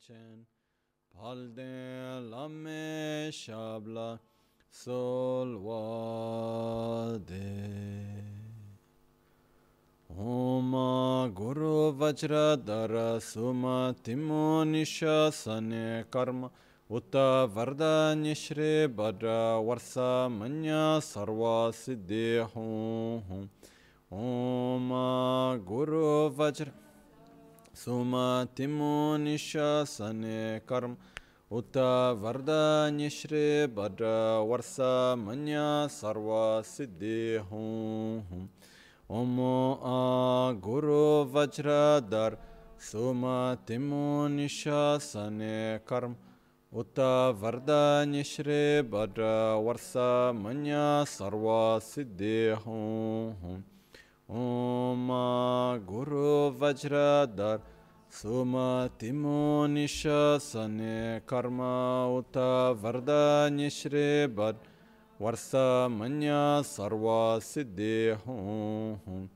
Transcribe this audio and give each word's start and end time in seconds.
chen 0.00 0.46
palden 1.12 2.30
lamme 2.30 3.30
shabla 3.30 4.18
sol 4.70 5.56
wa 5.66 7.18
de 7.18 8.24
Om 10.16 10.72
Guru 11.34 11.92
Vajradhara 11.92 13.20
Suma 13.20 13.94
Timo 14.02 14.64
Nishasane 14.64 16.04
Karma 16.10 16.50
Uta 16.88 17.48
Varda 17.52 18.14
Nishre 18.14 18.88
Bhadra 18.88 19.58
Varsa 19.60 20.30
Manya 20.30 21.00
Sarva 21.00 21.72
Siddhi 21.72 22.48
Hum 22.54 23.50
Om 27.76 27.80
Guru 27.80 28.14
Vajra 28.14 28.46
Suma 28.46 28.48
Timo 28.54 29.18
Nishasane 29.18 30.60
Karma 30.64 30.96
Uta 31.50 32.14
Varda 32.14 32.90
Nishre 32.90 33.66
Bhadra 33.66 34.38
Varsa 34.46 35.18
Manya 35.18 35.88
Sarva 35.88 36.62
Siddhi 36.62 37.38
Hum 37.50 38.48
Omo 39.10 39.78
a 39.82 40.54
Guru 40.54 41.26
Vajradhar 41.26 42.36
Suma 42.78 43.58
Timu 43.66 44.28
Nishasane 44.28 45.80
Karm 45.84 46.14
Uta 46.72 47.34
Varda 47.34 48.04
Nishre 48.06 48.82
Bhadra 48.82 49.58
Varsa 49.62 50.32
Manya 50.34 51.04
Sarva 51.04 51.80
Siddhi 51.80 52.56
Hum 52.62 53.64
Om 54.28 55.10
a 55.10 55.78
Guru 55.86 56.50
Vajradhar 56.52 57.60
Suma 58.08 58.88
Timu 58.98 59.66
Nishasane 59.68 61.20
Karma 61.26 62.08
Uta 62.08 62.74
Varda 62.74 63.50
Nishre 63.50 64.26
Bhadra 64.28 64.56
Varsa 65.20 65.90
Manya 65.90 66.62
Sarva 66.64 67.38
Siddhi 67.40 68.16
Hum 68.24 69.28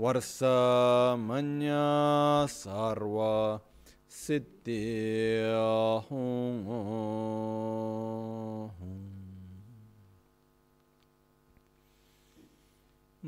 वर्षमन्या 0.00 1.86
सर्व 2.48 3.16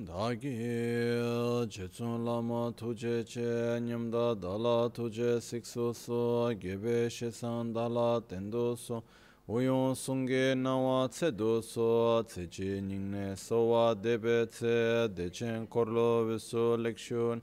Dāgī 0.02 0.52
chēcūn 1.68 2.24
lāma 2.24 2.62
tūjē 2.80 3.16
chē 3.28 3.50
nyamdā 3.84 4.24
dālā 4.40 4.88
tūjē 4.96 5.34
siksu 5.44 5.90
sō 5.92 6.22
gībē 6.62 6.96
shēsān 7.12 7.74
dālā 7.76 8.08
tendu 8.32 8.64
sō 8.80 9.02
Uyun 9.48 9.94
sungi 9.94 10.54
nawa 10.54 11.08
tse 11.08 11.32
dusu, 11.32 12.22
tse 12.28 12.46
chi 12.48 12.80
nyingne 12.80 13.36
sowa 13.36 13.92
debe 13.92 14.46
tse, 14.46 15.08
dechen 15.08 15.66
korlo 15.66 16.24
visu 16.28 16.76
lekshun. 16.78 17.42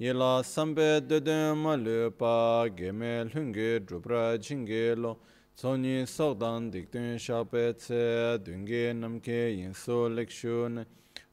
Yela 0.00 0.42
sambe 0.42 1.00
dede 1.00 1.54
ma 1.54 1.76
lupa, 1.76 2.68
geme 2.74 3.30
lungi 3.32 3.78
drupra 3.86 4.36
jingi 4.36 4.96
lo, 4.96 5.18
tsoni 5.56 6.04
sogdan 6.08 6.72
dikdun 6.72 7.16
shape 7.16 7.72
tse, 7.76 8.38
dungi 8.42 8.92
namke 8.98 9.54
yinsu 9.54 10.10
lekshun. 10.10 10.84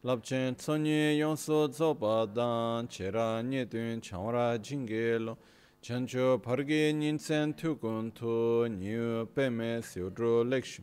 Lapchen 0.03 0.53
tsoni 0.55 1.17
yonsu 1.17 1.67
zoba 1.73 2.27
dan, 2.31 2.87
chera 2.87 3.41
nyedun 3.41 3.99
chanwara 4.01 4.55
jingi 4.59 5.17
lo, 5.25 5.35
chancho 5.85 6.41
parge 6.41 6.91
nyinsen 6.93 7.53
tukun 7.53 8.11
tu 8.11 8.67
nyu 8.67 9.27
peme 9.35 9.83
siudru 9.83 10.43
lekshu. 10.43 10.81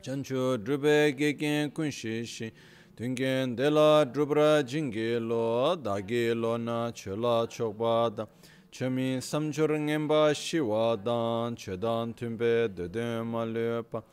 chancho 0.00 0.56
drube 0.64 1.18
gegen 1.18 1.72
kunshi 1.72 2.24
shi, 2.24 2.52
tungen 2.96 3.56
dela 3.56 4.06
drubra 4.06 4.62
jingi 4.62 5.18
lo, 5.18 5.74
dagi 5.74 6.40
lo 6.40 6.56
na 6.56 6.92
chola 6.92 7.48
chokpa 7.48 8.14
da, 8.14 8.26
chami 8.70 9.16
samchur 9.18 9.70
ngenpa 9.70 10.32
shiwa 10.32 10.96
dan, 11.04 11.56
chedan 11.56 12.14
tumbe 12.14 12.72
deden 12.72 13.26
malupa, 13.26 14.04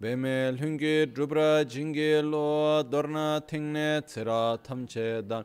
beme 0.00 0.56
lungi 0.58 1.12
drupra 1.12 1.62
jingi 1.66 2.22
lo, 2.22 2.82
dorna 2.84 3.38
tingne 3.46 4.00
tsira 4.00 4.56
tamche 4.64 5.28
dan, 5.28 5.44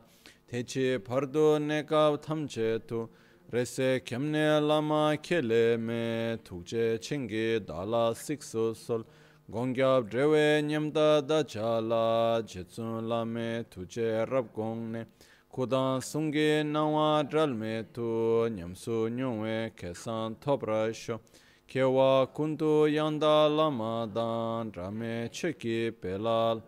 techi 0.50 0.98
pardu 0.98 1.58
nekav 1.60 2.16
tamche 2.22 2.80
tu, 2.88 3.06
Rese 3.50 4.00
kemne 4.04 4.60
lama 4.60 5.16
kele 5.22 5.78
me 5.78 6.36
tukje 6.44 6.98
chingi 7.00 7.58
dala 7.66 8.12
sikso 8.14 8.76
sol. 8.76 9.04
Gongyab 9.50 10.10
drewe 10.10 10.60
nyamda 10.62 11.26
da 11.26 11.42
chala 11.42 12.42
jetsun 12.44 13.08
lame 13.08 13.64
tukje 13.70 14.30
rab 14.30 14.52
gongne. 14.52 15.06
Kudan 15.50 16.02
sungi 16.02 16.62
nawa 16.62 17.24
dral 17.26 17.56
me 17.56 17.84
tu 17.90 18.50
nyamsu 18.50 19.08
nyungwe 19.08 19.70
kesan 19.74 20.36
topra 20.38 20.92
sho. 20.92 21.18
Kewa 21.66 22.26
kundu 22.34 22.86
yanda 22.86 23.48
lama 23.48 24.06
dan 24.14 24.70
rame 24.72 25.30
cheki 25.32 25.90
pelal. 25.92 26.60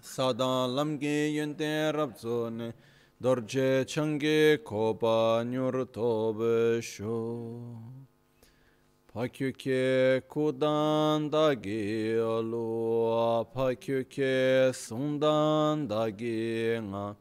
Sadan 0.00 0.70
lamgi 0.76 1.34
yunten 1.34 1.92
rab 1.96 2.16
zone. 2.16 2.72
Dorje 3.24 3.84
changi 3.86 4.58
kopa 4.62 5.44
nyur 5.50 5.86
tobe 5.90 6.82
sho. 6.82 7.40
Pakyuke 9.08 10.20
kudan 10.28 11.30
dagi 11.32 12.18
alu 12.20 13.46
pakyuke 13.54 14.74
sundan 14.74 15.88
dagi 15.88 16.76
nga. 16.82 17.16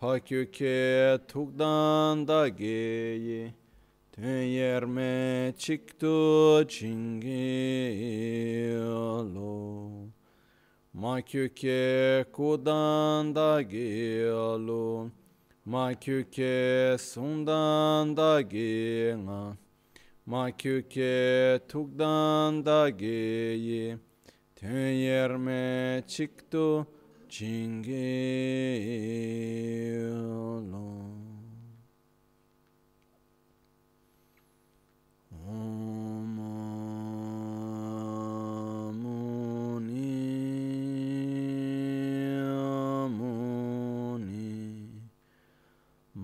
Pakyuke 0.00 1.18
tukdan 1.28 2.26
dagi 2.26 2.80
ye 3.26 3.52
Yerme 4.18 5.52
çıktı 5.58 6.64
çingilo 6.68 7.36
Makyuke 10.96 12.24
kudan 12.32 13.34
da 13.34 13.62
gilo 15.66 15.72
Makyuke 15.72 16.96
sundan 16.98 18.16
da 18.16 18.40
gina 18.40 19.56
Makyuke 20.26 21.60
tukdan 21.68 22.64
da 22.64 22.88
giyi 22.90 23.98
Yerme 24.62 26.02
çıktı 26.06 26.86
çingilo 27.28 27.76
Om 35.48 35.95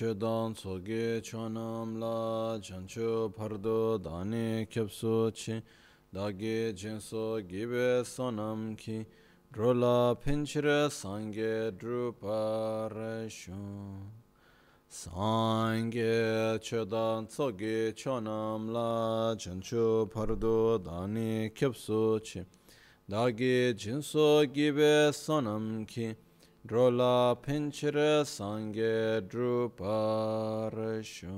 chedan 0.00 0.56
soge 0.56 1.20
chonam 1.20 2.00
la 2.00 2.58
chancho 2.58 3.28
pardo 3.36 3.98
dani 3.98 4.66
kyapso 4.66 5.30
chi 5.30 5.62
dage 6.10 6.72
jenso 6.72 7.38
gibe 7.46 8.02
sonam 8.02 8.74
ki 8.78 9.04
drola 9.52 10.16
pinchira 10.16 10.88
sange 10.90 11.70
druparashu 11.78 13.52
sange 14.88 16.58
chedan 16.62 17.28
soge 17.28 17.92
chonam 17.94 18.72
la 18.72 19.34
chancho 19.36 20.08
pardo 20.10 20.78
dani 20.78 21.50
kyapso 21.52 22.18
chi 22.24 22.42
dage 23.06 23.74
jenso 23.76 24.46
gibe 24.46 25.12
sonam 25.12 25.86
ki 25.86 26.16
drola 26.66 27.36
pinchire 27.40 28.24
sangye 28.24 29.20
druparasho 29.28 31.28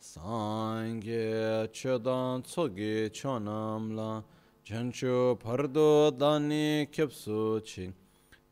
sangye 0.00 1.68
chodan 1.72 2.42
tsogi 2.42 3.10
chonamla. 3.10 4.24
Jancho 4.64 5.36
pardo 5.38 6.10
dani 6.10 6.86
kyapsu 6.90 7.60
chi. 7.64 7.92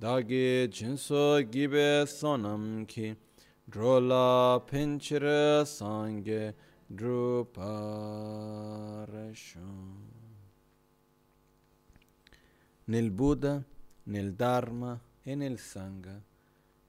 Dagi 0.00 0.68
jinso 0.68 1.42
gibe 1.50 2.06
sonam 2.06 2.86
ki. 2.86 3.16
Drola 3.70 4.60
pinchire 4.66 5.64
sangye 5.64 6.54
druparasho 6.92 7.52
nel 12.86 13.10
Buddha, 13.10 13.64
nel 14.06 14.32
Dharma 14.32 15.00
e 15.24 15.34
nel 15.34 15.58
Sangha 15.58 16.22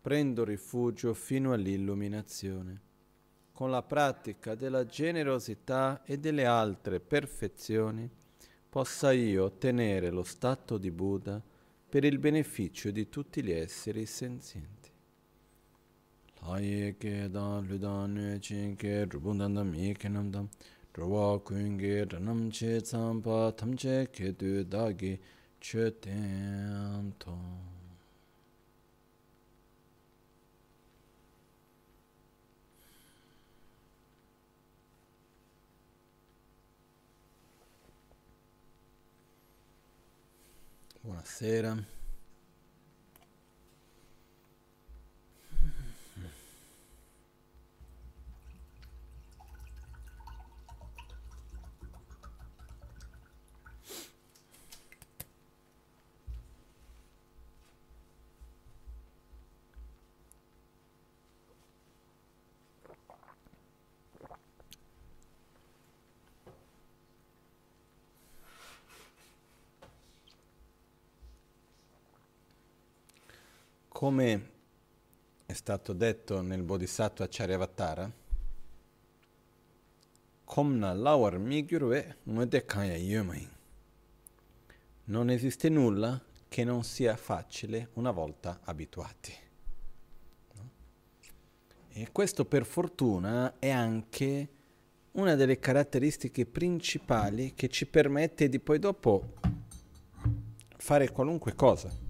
prendo 0.01 0.43
rifugio 0.43 1.15
fino 1.15 1.51
all'illuminazione. 1.53 2.81
Con 3.51 3.71
la 3.71 3.81
pratica 3.81 4.53
della 4.53 4.85
generosità 4.85 6.03
e 6.03 6.19
delle 6.19 6.45
altre 6.45 6.99
perfezioni 6.99 8.07
possa 8.69 9.13
io 9.13 9.45
ottenere 9.45 10.11
lo 10.11 10.23
stato 10.23 10.77
di 10.77 10.91
Buddha 10.91 11.41
per 11.89 12.03
il 12.03 12.19
beneficio 12.19 12.91
di 12.91 13.09
tutti 13.09 13.41
gli 13.41 13.51
esseri 13.51 14.05
senzienti. 14.05 14.91
Laye 16.41 16.95
ke 16.97 17.27
dan 17.31 17.65
ludan 17.65 18.37
chin 18.39 18.75
ke 18.75 19.07
drubundan 19.07 19.53
dam 19.55 19.73
ike 19.73 20.07
nam 20.09 20.29
dam 20.29 20.47
drwa 20.93 21.39
kun 21.41 21.77
ge 21.77 22.05
dranam 22.05 22.49
che 22.51 22.81
tsampa 22.81 23.51
tam 23.53 23.73
che 23.73 24.09
ke 24.11 24.35
du 24.35 24.63
dagi 24.63 25.19
che 25.57 25.97
ten 25.97 27.13
tong. 27.17 27.74
Buonasera. 41.05 41.77
Come 74.05 74.49
è 75.47 75.53
stato 75.53 75.91
detto 75.91 76.41
nel 76.41 76.61
Bodhisattva 76.61 77.25
Charyavatara, 77.27 78.11
Komna 80.43 80.93
lawar 80.93 81.39
migyurve 81.39 82.17
ngode 82.25 82.65
kaya 82.65 82.95
yumain. 82.97 83.49
Non 85.05 85.31
esiste 85.31 85.69
nulla 85.69 86.23
che 86.47 86.63
non 86.63 86.83
sia 86.83 87.15
facile 87.15 87.89
una 87.93 88.11
volta 88.11 88.59
abituati. 88.65 89.33
E 91.93 92.11
questo 92.11 92.45
per 92.45 92.63
fortuna 92.63 93.57
è 93.57 93.71
anche 93.71 94.49
una 95.13 95.33
delle 95.33 95.57
caratteristiche 95.57 96.45
principali 96.45 97.55
che 97.55 97.69
ci 97.69 97.87
permette 97.87 98.49
di 98.49 98.59
poi 98.59 98.77
dopo 98.77 99.33
fare 100.77 101.09
qualunque 101.09 101.55
cosa 101.55 102.04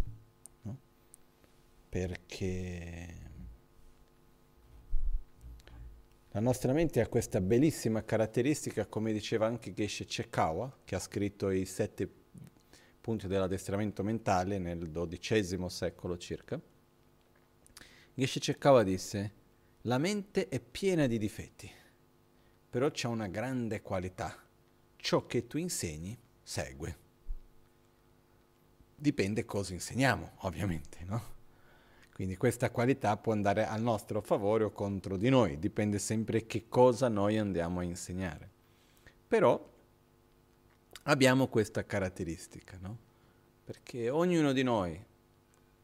perché 1.95 3.07
la 6.31 6.42
nostra 6.42 6.74
mente 6.74 7.00
ha 7.00 7.07
questa 7.07 7.39
bellissima 7.39 8.03
caratteristica, 8.03 8.86
come 8.86 9.13
diceva 9.13 9.45
anche 9.45 9.71
Geshe 9.71 10.03
Chekawa, 10.03 10.80
che 10.83 10.95
ha 10.95 11.00
scritto 11.00 11.50
i 11.51 11.63
sette 11.63 12.12
punti 13.00 13.27
dell'addestramento 13.27 14.03
mentale 14.03 14.57
nel 14.57 14.92
XII 14.92 15.69
secolo 15.69 16.18
circa. 16.18 16.59
Geshe 18.13 18.41
Chekawa 18.41 18.83
disse, 18.83 19.33
la 19.83 19.98
mente 19.98 20.50
è 20.50 20.59
piena 20.59 21.07
di 21.07 21.18
difetti, 21.18 21.71
però 22.69 22.91
c'è 22.91 23.08
una 23.08 23.27
grande 23.27 23.81
qualità. 23.81 24.38
Ciò 24.98 25.25
che 25.25 25.48
tu 25.48 25.58
insegni 25.58 26.20
segue. 26.43 26.98
Dipende 28.98 29.46
cosa 29.46 29.72
insegniamo, 29.72 30.34
ovviamente, 30.39 31.05
no? 31.05 31.35
Quindi 32.15 32.38
questa 32.38 32.72
qualità 32.72 33.17
può 33.17 33.34
andare 33.34 33.65
a 33.65 33.75
nostro 33.75 34.22
favore 34.22 34.63
o 34.63 34.72
contro 34.72 35.17
di 35.17 35.27
noi, 35.27 35.60
dipende 35.60 36.00
sempre 36.00 36.45
che 36.45 36.69
cosa 36.69 37.10
noi 37.10 37.38
andiamo 37.38 37.81
a 37.81 37.84
insegnare. 37.84 38.50
Però 39.27 39.69
abbiamo 41.03 41.48
questa 41.48 41.86
caratteristica, 41.86 42.77
no? 42.79 42.98
Perché 43.65 44.10
ognuno 44.10 44.53
di 44.53 44.63
noi, 44.63 44.98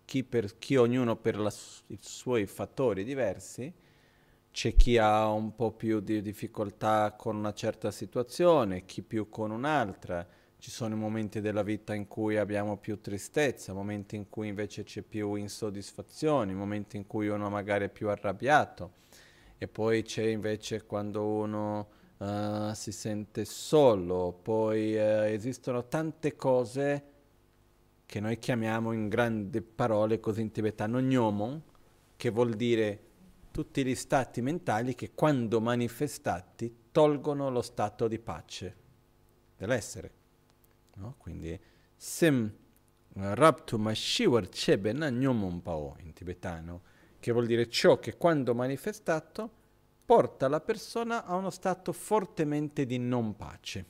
chi, 0.05 0.23
per, 0.23 0.57
chi 0.57 0.77
ognuno 0.77 1.17
per 1.17 1.37
la, 1.37 1.53
i 1.87 1.97
suoi 1.99 2.45
fattori 2.45 3.03
diversi, 3.03 3.73
c'è 4.51 4.73
chi 4.77 4.97
ha 4.97 5.29
un 5.29 5.53
po' 5.53 5.73
più 5.73 5.99
di 5.99 6.21
difficoltà 6.21 7.13
con 7.17 7.35
una 7.35 7.53
certa 7.53 7.91
situazione, 7.91 8.85
chi 8.85 9.01
più 9.01 9.27
con 9.27 9.51
un'altra, 9.51 10.25
ci 10.61 10.69
sono 10.69 10.95
momenti 10.95 11.41
della 11.41 11.63
vita 11.63 11.95
in 11.95 12.07
cui 12.07 12.37
abbiamo 12.37 12.77
più 12.77 13.01
tristezza, 13.01 13.73
momenti 13.73 14.15
in 14.15 14.29
cui 14.29 14.47
invece 14.47 14.83
c'è 14.83 15.01
più 15.01 15.33
insoddisfazione, 15.33 16.53
momenti 16.53 16.97
in 16.97 17.07
cui 17.07 17.29
uno 17.29 17.49
magari 17.49 17.85
è 17.85 17.89
più 17.89 18.09
arrabbiato 18.09 18.91
e 19.57 19.67
poi 19.67 20.03
c'è 20.03 20.21
invece 20.21 20.85
quando 20.85 21.25
uno 21.25 21.87
uh, 22.17 22.73
si 22.73 22.91
sente 22.91 23.43
solo, 23.43 24.37
poi 24.39 24.93
uh, 24.93 25.23
esistono 25.23 25.87
tante 25.87 26.35
cose 26.35 27.03
che 28.05 28.19
noi 28.19 28.37
chiamiamo 28.37 28.91
in 28.91 29.09
grandi 29.09 29.61
parole 29.61 30.19
così 30.19 30.41
in 30.41 30.51
tibetano 30.51 30.99
gnomon, 30.99 31.59
che 32.15 32.29
vuol 32.29 32.53
dire 32.53 32.99
tutti 33.49 33.83
gli 33.83 33.95
stati 33.95 34.43
mentali 34.43 34.93
che 34.93 35.09
quando 35.15 35.59
manifestati 35.59 36.89
tolgono 36.91 37.49
lo 37.49 37.63
stato 37.63 38.07
di 38.07 38.19
pace 38.19 38.75
dell'essere. 39.57 40.20
No? 40.95 41.15
Quindi 41.17 41.59
sem 41.95 42.51
raptu 43.13 43.77
mashiwar 43.77 44.49
chebe 44.49 44.93
na 44.93 45.09
nyomon 45.09 45.61
in 45.99 46.13
tibetano, 46.13 46.81
che 47.19 47.31
vuol 47.31 47.45
dire 47.45 47.67
ciò 47.69 47.99
che 47.99 48.17
quando 48.17 48.55
manifestato 48.55 49.49
porta 50.05 50.47
la 50.47 50.59
persona 50.59 51.25
a 51.25 51.35
uno 51.35 51.49
stato 51.49 51.91
fortemente 51.93 52.85
di 52.85 52.97
non 52.97 53.35
pace. 53.35 53.85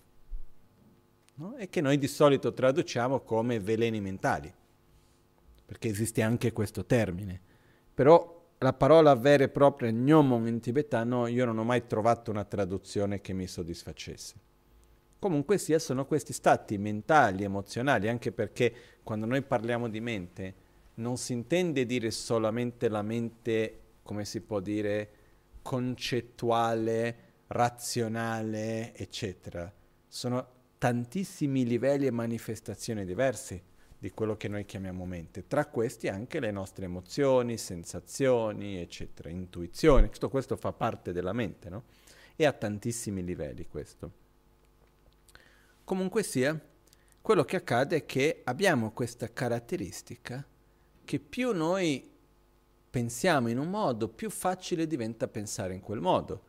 No? 1.35 1.55
E 1.55 1.69
che 1.69 1.81
noi 1.81 1.97
di 1.97 2.07
solito 2.07 2.53
traduciamo 2.53 3.21
come 3.21 3.59
veleni 3.59 4.01
mentali, 4.01 4.53
perché 5.65 5.87
esiste 5.87 6.21
anche 6.21 6.51
questo 6.51 6.85
termine. 6.85 7.39
Però 7.93 8.39
la 8.57 8.73
parola 8.73 9.15
vera 9.15 9.43
e 9.43 9.49
propria 9.49 9.91
gnomon 9.91 10.47
in 10.47 10.59
tibetano 10.59 11.27
io 11.27 11.45
non 11.45 11.57
ho 11.57 11.63
mai 11.63 11.87
trovato 11.87 12.29
una 12.29 12.43
traduzione 12.43 13.21
che 13.21 13.33
mi 13.33 13.47
soddisfacesse. 13.47 14.49
Comunque 15.21 15.59
sia, 15.59 15.77
sono 15.77 16.07
questi 16.07 16.33
stati 16.33 16.79
mentali, 16.79 17.43
emozionali, 17.43 18.09
anche 18.09 18.31
perché 18.31 18.73
quando 19.03 19.27
noi 19.27 19.43
parliamo 19.43 19.87
di 19.87 20.01
mente 20.01 20.55
non 20.95 21.15
si 21.17 21.33
intende 21.33 21.85
dire 21.85 22.09
solamente 22.09 22.89
la 22.89 23.03
mente, 23.03 23.81
come 24.01 24.25
si 24.25 24.41
può 24.41 24.59
dire, 24.59 25.09
concettuale, 25.61 27.17
razionale, 27.49 28.95
eccetera. 28.95 29.71
Sono 30.07 30.47
tantissimi 30.79 31.67
livelli 31.67 32.07
e 32.07 32.11
manifestazioni 32.11 33.05
diverse 33.05 33.61
di 33.99 34.09
quello 34.09 34.35
che 34.35 34.47
noi 34.47 34.65
chiamiamo 34.65 35.05
mente, 35.05 35.45
tra 35.45 35.67
questi 35.67 36.07
anche 36.07 36.39
le 36.39 36.49
nostre 36.49 36.85
emozioni, 36.85 37.59
sensazioni, 37.59 38.81
eccetera, 38.81 39.29
intuizioni, 39.29 40.09
tutto 40.09 40.29
questo 40.29 40.55
fa 40.55 40.73
parte 40.73 41.13
della 41.13 41.31
mente, 41.31 41.69
no? 41.69 41.83
E 42.35 42.47
a 42.47 42.53
tantissimi 42.53 43.23
livelli 43.23 43.67
questo. 43.67 44.20
Comunque 45.91 46.23
sia, 46.23 46.57
quello 47.19 47.43
che 47.43 47.57
accade 47.57 47.97
è 47.97 48.05
che 48.05 48.43
abbiamo 48.45 48.93
questa 48.93 49.29
caratteristica 49.33 50.47
che 51.03 51.19
più 51.19 51.53
noi 51.53 52.09
pensiamo 52.89 53.49
in 53.49 53.57
un 53.57 53.69
modo, 53.69 54.07
più 54.07 54.29
facile 54.29 54.87
diventa 54.87 55.27
pensare 55.27 55.73
in 55.73 55.81
quel 55.81 55.99
modo. 55.99 56.43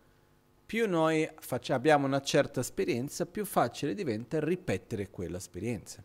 Più 0.64 0.88
noi 0.88 1.28
faccia, 1.40 1.74
abbiamo 1.74 2.06
una 2.06 2.22
certa 2.22 2.60
esperienza, 2.60 3.26
più 3.26 3.44
facile 3.44 3.94
diventa 3.94 4.38
ripetere 4.38 5.10
quella 5.10 5.38
esperienza. 5.38 6.04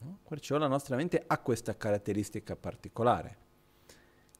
No? 0.00 0.18
Perciò 0.28 0.58
la 0.58 0.66
nostra 0.66 0.96
mente 0.96 1.22
ha 1.24 1.38
questa 1.38 1.76
caratteristica 1.76 2.56
particolare. 2.56 3.36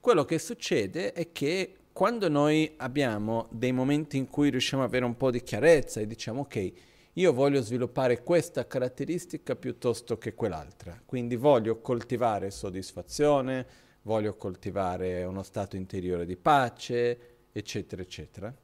Quello 0.01 0.25
che 0.25 0.41
succede 0.41 1.13
è 1.13 1.31
che 1.31 1.77
quando 1.93 2.29
noi 2.29 2.75
abbiamo 2.79 3.47
dei 3.53 3.71
momenti 3.71 4.17
in 4.17 4.27
cui 4.27 4.51
riusciamo 4.51 4.83
ad 4.83 4.89
avere 4.89 5.05
un 5.05 5.17
po' 5.17 5.31
di 5.31 5.41
chiarezza 5.45 6.01
e 6.01 6.09
diciamo 6.09 6.41
ok, 6.41 6.73
io 7.21 7.35
voglio 7.35 7.61
sviluppare 7.61 8.23
questa 8.23 8.67
caratteristica 8.67 9.55
piuttosto 9.55 10.17
che 10.17 10.35
quell'altra, 10.35 10.99
quindi 11.05 11.37
voglio 11.37 11.81
coltivare 11.81 12.51
soddisfazione, 12.51 13.67
voglio 14.03 14.37
coltivare 14.37 15.23
uno 15.25 15.43
stato 15.43 15.77
interiore 15.77 16.25
di 16.25 16.37
pace, 16.37 17.49
eccetera, 17.53 18.01
eccetera. 18.01 18.55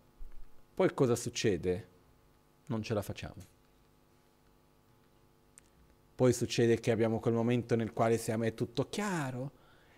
Poi 0.74 0.94
cosa 0.94 1.14
succede? 1.14 1.88
Non 2.66 2.82
ce 2.82 2.94
la 2.94 3.02
facciamo. 3.02 3.44
Poi 6.14 6.32
succede 6.32 6.80
che 6.80 6.90
abbiamo 6.90 7.20
quel 7.20 7.34
momento 7.34 7.76
nel 7.76 7.92
quale 7.92 8.16
siamo, 8.16 8.44
è 8.44 8.54
tutto 8.54 8.88
chiaro, 8.88 9.50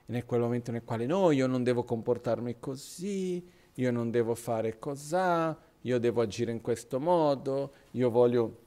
e 0.05 0.11
nel 0.11 0.25
quel 0.25 0.41
momento 0.41 0.73
nel 0.73 0.83
quale 0.83 1.07
no, 1.07 1.31
io 1.31 1.47
non 1.47 1.63
devo 1.63 1.85
comportarmi 1.85 2.57
così, 2.59 3.49
io 3.75 3.93
non 3.93 4.11
devo 4.11 4.35
fare 4.35 4.81
cos'ha, 4.81 5.57
io 5.83 5.99
devo 5.99 6.23
agire 6.23 6.51
in 6.51 6.61
questo 6.61 6.99
modo, 7.01 7.73
io 7.93 8.11
voglio 8.11 8.67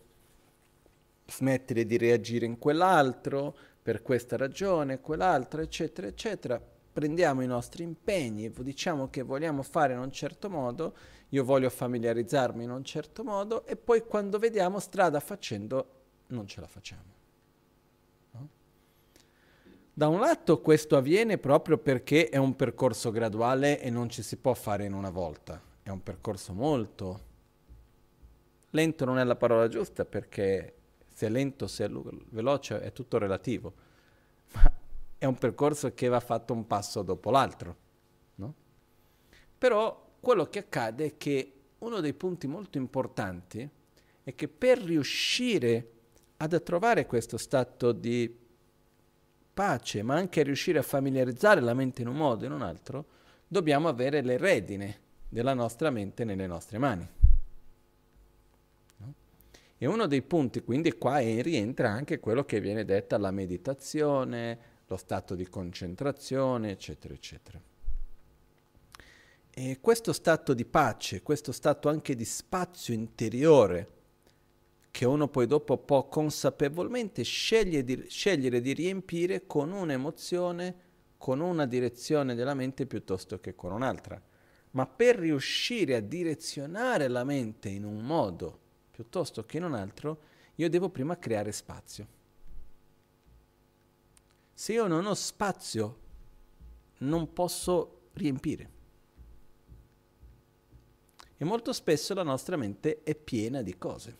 smettere 1.27 1.86
di 1.86 1.98
reagire 1.98 2.46
in 2.46 2.58
quell'altro, 2.58 3.56
per 3.82 4.01
questa 4.01 4.38
ragione, 4.38 5.01
quell'altra, 5.01 5.62
eccetera, 5.62 6.08
eccetera. 6.08 6.62
Prendiamo 6.94 7.41
i 7.41 7.48
nostri 7.48 7.84
impegni, 7.84 8.51
diciamo 8.51 9.10
che 9.10 9.22
vogliamo 9.22 9.63
fare 9.63 9.94
in 9.94 10.00
un 10.00 10.12
certo 10.12 10.50
modo, 10.50 10.94
io 11.30 11.44
voglio 11.44 11.70
familiarizzarmi 11.70 12.63
in 12.63 12.70
un 12.70 12.84
certo 12.84 13.24
modo 13.24 13.65
e 13.65 13.77
poi 13.77 14.06
quando 14.06 14.38
vediamo 14.38 14.80
strada 14.80 15.20
facendo 15.20 16.00
non 16.27 16.48
ce 16.48 16.60
la 16.60 16.68
facciamo. 16.68 17.20
Da 19.94 20.08
un 20.08 20.20
lato 20.20 20.62
questo 20.62 20.96
avviene 20.96 21.38
proprio 21.38 21.77
perché 21.77 22.30
è 22.30 22.38
un 22.38 22.56
percorso 22.56 23.12
graduale 23.12 23.80
e 23.80 23.89
non 23.89 24.10
ci 24.10 24.22
si 24.22 24.36
può 24.38 24.53
fare 24.53 24.86
in 24.86 24.94
una 24.94 25.10
volta, 25.10 25.62
è 25.91 25.95
un 25.95 26.03
percorso 26.03 26.53
molto 26.53 27.29
lento 28.71 29.05
non 29.05 29.17
è 29.17 29.24
la 29.24 29.36
parola 29.36 29.67
giusta 29.67 30.05
perché 30.05 30.75
se 31.07 31.27
è 31.27 31.29
lento, 31.29 31.67
se 31.67 31.86
è 31.86 31.89
veloce 32.29 32.81
è 32.81 32.91
tutto 32.91 33.17
relativo, 33.17 33.74
ma 34.53 34.71
è 35.17 35.25
un 35.25 35.36
percorso 35.36 35.93
che 35.93 36.07
va 36.07 36.19
fatto 36.19 36.53
un 36.53 36.65
passo 36.67 37.01
dopo 37.01 37.29
l'altro, 37.29 37.75
no? 38.36 38.53
Però 39.57 40.10
quello 40.19 40.48
che 40.48 40.60
accade 40.60 41.05
è 41.05 41.17
che 41.17 41.53
uno 41.79 42.00
dei 42.00 42.13
punti 42.13 42.48
molto 42.48 42.77
importanti 42.77 43.67
è 44.24 44.36
che 44.36 44.48
per 44.48 44.79
riuscire 44.79 45.89
ad 46.38 46.62
trovare 46.63 47.05
questo 47.05 47.38
stato 47.38 47.91
di 47.91 48.39
pace, 49.53 50.01
ma 50.01 50.15
anche 50.15 50.43
riuscire 50.43 50.79
a 50.79 50.83
familiarizzare 50.83 51.60
la 51.60 51.74
mente 51.74 52.01
in 52.01 52.07
un 52.07 52.15
modo 52.15 52.43
o 52.43 52.48
in 52.48 52.53
un 52.53 52.62
altro, 52.62 53.05
dobbiamo 53.48 53.89
avere 53.89 54.21
le 54.21 54.38
redine 54.38 55.00
della 55.31 55.53
nostra 55.53 55.89
mente 55.89 56.25
nelle 56.25 56.45
nostre 56.45 56.77
mani. 56.77 57.07
E 59.77 59.88
uno 59.88 60.05
dei 60.05 60.21
punti, 60.21 60.61
quindi 60.61 60.91
qua 60.91 61.19
rientra 61.19 61.89
anche 61.89 62.19
quello 62.19 62.43
che 62.43 62.59
viene 62.59 62.83
detta 62.83 63.17
la 63.17 63.31
meditazione, 63.31 64.59
lo 64.85 64.97
stato 64.97 65.33
di 65.33 65.47
concentrazione, 65.47 66.71
eccetera, 66.71 67.13
eccetera. 67.13 67.59
E 69.50 69.77
questo 69.79 70.11
stato 70.11 70.53
di 70.53 70.65
pace, 70.65 71.23
questo 71.23 71.51
stato 71.53 71.88
anche 71.88 72.13
di 72.13 72.25
spazio 72.25 72.93
interiore, 72.93 73.89
che 74.91 75.05
uno 75.05 75.29
poi 75.29 75.47
dopo 75.47 75.77
può 75.77 76.07
consapevolmente 76.09 77.23
scegliere 77.23 77.83
di, 77.85 78.05
scegliere 78.09 78.59
di 78.59 78.73
riempire 78.73 79.47
con 79.47 79.71
un'emozione, 79.71 80.75
con 81.17 81.39
una 81.39 81.65
direzione 81.65 82.35
della 82.35 82.53
mente 82.53 82.85
piuttosto 82.85 83.39
che 83.39 83.55
con 83.55 83.71
un'altra. 83.71 84.21
Ma 84.72 84.86
per 84.88 85.18
riuscire 85.18 85.96
a 85.96 86.01
direzionare 86.01 87.08
la 87.08 87.24
mente 87.24 87.70
in 87.70 87.84
un 87.84 88.00
modo 88.06 88.60
piuttosto 89.01 89.46
che 89.46 89.58
in 89.58 89.63
un 89.63 89.74
altro, 89.74 90.22
io 90.56 90.70
devo 90.70 90.90
prima 90.90 91.18
creare 91.18 91.51
spazio. 91.51 92.20
Se 94.54 94.74
io 94.74 94.86
non 94.86 95.08
ho 95.08 95.16
spazio, 95.16 96.00
non 97.00 97.34
posso 97.34 98.10
riempire. 98.13 98.70
E 101.36 101.44
molto 101.44 101.74
spesso 101.74 102.13
la 102.13 102.22
nostra 102.22 102.58
mente 102.58 103.01
è 103.01 103.16
piena 103.16 103.63
di 103.63 103.75
cose. 103.78 104.18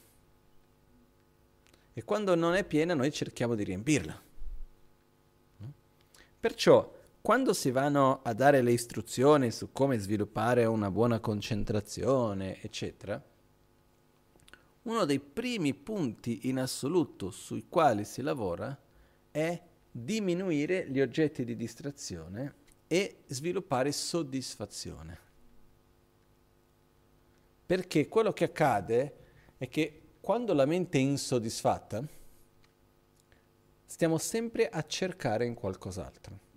E 1.94 2.04
quando 2.04 2.34
non 2.34 2.56
è 2.56 2.64
piena 2.64 2.96
noi 2.96 3.12
cerchiamo 3.12 3.54
di 3.54 3.64
riempirla. 3.64 4.20
Perciò, 6.40 7.00
quando 7.22 7.54
si 7.54 7.70
vanno 7.70 8.22
a 8.24 8.34
dare 8.34 8.64
le 8.64 8.72
istruzioni 8.72 9.52
su 9.52 9.72
come 9.72 10.00
sviluppare 10.00 10.66
una 10.66 10.90
buona 10.90 11.20
concentrazione, 11.20 12.60
eccetera, 12.62 13.24
uno 14.84 15.06
dei 15.06 15.20
primi 15.20 15.76
punti 15.76 16.48
in 16.50 16.58
assoluto 16.58 17.30
sui 17.30 17.68
quali 17.70 18.06
si 18.06 18.24
lavora 18.24 18.76
è 19.30 19.62
diminuire 19.92 20.90
gli 20.90 21.00
oggetti 21.00 21.46
di 21.46 21.56
distrazione 21.56 22.56
e 22.88 23.24
sviluppare 23.28 23.92
soddisfazione. 23.92 25.20
Perché 27.68 28.08
quello 28.08 28.34
che 28.34 28.46
accade 28.46 29.16
è 29.58 29.70
che 29.70 30.02
quando 30.20 30.54
la 30.54 30.66
mente 30.66 30.98
è 30.98 31.02
insoddisfatta, 31.02 32.04
stiamo 33.86 34.18
sempre 34.18 34.68
a 34.68 34.84
cercare 34.84 35.46
in 35.46 35.54
qualcos'altro. 35.54 36.50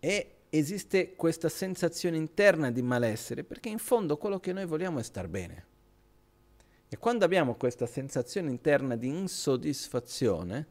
E 0.00 0.34
esiste 0.50 1.14
questa 1.14 1.48
sensazione 1.48 2.16
interna 2.16 2.70
di 2.70 2.82
malessere 2.82 3.44
perché 3.44 3.68
in 3.68 3.78
fondo 3.78 4.16
quello 4.16 4.40
che 4.40 4.52
noi 4.52 4.66
vogliamo 4.66 4.98
è 4.98 5.02
star 5.02 5.28
bene. 5.28 5.66
E 6.88 6.98
quando 6.98 7.24
abbiamo 7.24 7.54
questa 7.54 7.86
sensazione 7.86 8.50
interna 8.50 8.96
di 8.96 9.06
insoddisfazione, 9.06 10.66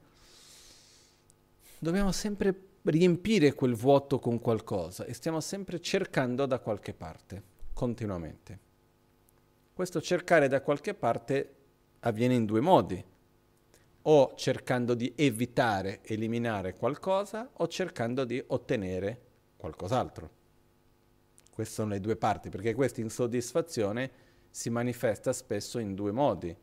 dobbiamo 1.79 2.12
sempre 2.12 2.67
riempire 2.83 3.53
quel 3.53 3.75
vuoto 3.75 4.19
con 4.19 4.39
qualcosa 4.39 5.05
e 5.05 5.13
stiamo 5.13 5.39
sempre 5.39 5.79
cercando 5.79 6.45
da 6.45 6.59
qualche 6.59 6.93
parte, 6.93 7.41
continuamente. 7.74 8.59
Questo 9.74 10.01
cercare 10.01 10.50
da 10.50 10.62
qualche 10.62 10.93
parte 10.93 11.53
avviene 12.00 12.33
in 12.33 12.45
due 12.45 12.59
modi, 12.59 13.01
o 14.03 14.33
cercando 14.35 14.93
di 14.93 15.11
evitare, 15.15 15.99
eliminare 16.03 16.73
qualcosa, 16.73 17.49
o 17.53 17.67
cercando 17.67 18.23
di 18.23 18.41
ottenere 18.47 19.21
qualcos'altro. 19.57 20.37
Queste 21.53 21.73
sono 21.73 21.89
le 21.89 21.99
due 21.99 22.15
parti, 22.15 22.49
perché 22.49 22.73
questa 22.73 23.01
insoddisfazione 23.01 24.11
si 24.49 24.69
manifesta 24.69 25.33
spesso 25.33 25.79
in 25.79 25.93
due 25.93 26.11
modi. 26.11 26.55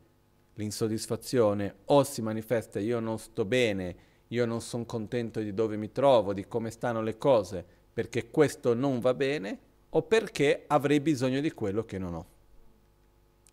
L'insoddisfazione 0.55 1.75
o 1.85 2.03
si 2.03 2.21
manifesta 2.21 2.79
io 2.79 2.99
non 2.99 3.19
sto 3.19 3.45
bene, 3.45 3.95
io 4.29 4.45
non 4.45 4.59
sono 4.61 4.85
contento 4.85 5.39
di 5.39 5.53
dove 5.53 5.77
mi 5.77 5.91
trovo, 5.91 6.33
di 6.33 6.47
come 6.47 6.71
stanno 6.71 7.01
le 7.01 7.17
cose, 7.17 7.65
perché 7.93 8.29
questo 8.29 8.73
non 8.73 8.99
va 8.99 9.13
bene, 9.13 9.59
o 9.89 10.01
perché 10.01 10.63
avrei 10.67 10.99
bisogno 10.99 11.39
di 11.39 11.51
quello 11.51 11.85
che 11.85 11.97
non 11.97 12.13
ho. 12.15 12.25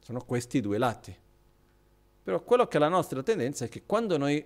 Sono 0.00 0.24
questi 0.24 0.60
due 0.60 0.78
lati. 0.78 1.16
Però 2.25 2.43
quello 2.43 2.66
che 2.66 2.78
è 2.78 2.81
la 2.81 2.88
nostra 2.88 3.23
tendenza 3.23 3.66
è 3.66 3.69
che 3.69 3.83
quando 3.85 4.16
noi 4.16 4.43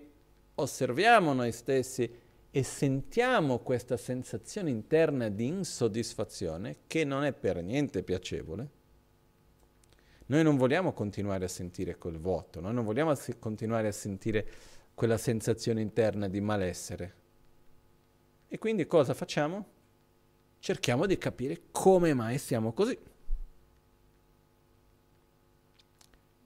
osserviamo 0.57 1.33
noi 1.33 1.53
stessi 1.53 2.11
e 2.51 2.63
sentiamo 2.65 3.61
questa 3.61 3.97
sensazione 3.97 4.71
interna 4.71 5.29
di 5.29 5.47
insoddisfazione, 5.47 6.79
che 6.89 7.05
non 7.05 7.23
è 7.23 7.33
per 7.33 7.63
niente 7.63 8.03
piacevole, 8.03 8.69
noi 10.27 10.43
non 10.43 10.57
vogliamo 10.57 10.93
continuare 10.93 11.45
a 11.45 11.49
sentire 11.49 11.97
quel 11.97 12.19
vuoto, 12.19 12.61
noi 12.61 12.75
non 12.75 12.85
vogliamo 12.85 13.15
continuare 13.39 13.87
a 13.87 13.93
sentire 13.93 14.47
quella 14.93 15.17
sensazione 15.17 15.81
interna 15.81 16.27
di 16.27 16.41
malessere. 16.41 17.15
E 18.49 18.59
quindi 18.59 18.89
cosa 18.89 19.15
facciamo? 19.15 19.67
Cerchiamo 20.59 21.07
di 21.07 21.17
capire 21.17 21.61
come 21.71 22.13
mai 22.13 22.39
siamo 22.39 22.73
così. 22.73 22.99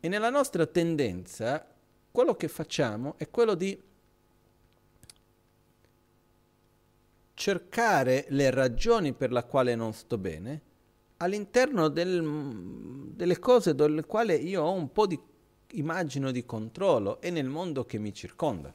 E 0.04 0.08
nella 0.08 0.30
nostra 0.30 0.66
tendenza, 0.66 1.64
quello 2.10 2.34
che 2.34 2.48
facciamo 2.48 3.14
è 3.18 3.30
quello 3.30 3.54
di 3.54 3.80
cercare 7.34 8.26
le 8.30 8.50
ragioni 8.50 9.12
per 9.12 9.30
la 9.30 9.44
quale 9.44 9.76
non 9.76 9.92
sto 9.92 10.18
bene 10.18 10.62
all'interno 11.18 11.86
del, 11.86 12.20
delle 13.14 13.38
cose 13.38 13.76
delle 13.76 14.04
quali 14.04 14.44
io 14.44 14.64
ho 14.64 14.72
un 14.72 14.90
po' 14.90 15.06
di 15.06 15.16
immagino 15.74 16.32
di 16.32 16.44
controllo 16.44 17.20
e 17.20 17.30
nel 17.30 17.46
mondo 17.46 17.86
che 17.86 17.98
mi 17.98 18.12
circonda. 18.12 18.74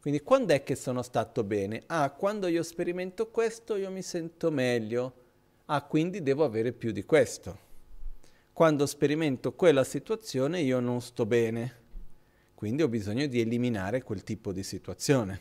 Quindi 0.00 0.22
quando 0.22 0.54
è 0.54 0.62
che 0.62 0.76
sono 0.76 1.02
stato 1.02 1.44
bene? 1.44 1.82
Ah, 1.88 2.10
quando 2.10 2.46
io 2.46 2.62
sperimento 2.62 3.28
questo 3.28 3.76
io 3.76 3.90
mi 3.90 4.00
sento 4.00 4.50
meglio. 4.50 5.12
Ah, 5.66 5.82
quindi 5.82 6.22
devo 6.22 6.44
avere 6.44 6.72
più 6.72 6.90
di 6.90 7.04
questo. 7.04 7.66
Quando 8.58 8.86
sperimento 8.86 9.52
quella 9.52 9.84
situazione 9.84 10.60
io 10.60 10.80
non 10.80 11.00
sto 11.00 11.24
bene. 11.26 11.74
Quindi 12.56 12.82
ho 12.82 12.88
bisogno 12.88 13.28
di 13.28 13.38
eliminare 13.38 14.02
quel 14.02 14.24
tipo 14.24 14.52
di 14.52 14.64
situazione. 14.64 15.40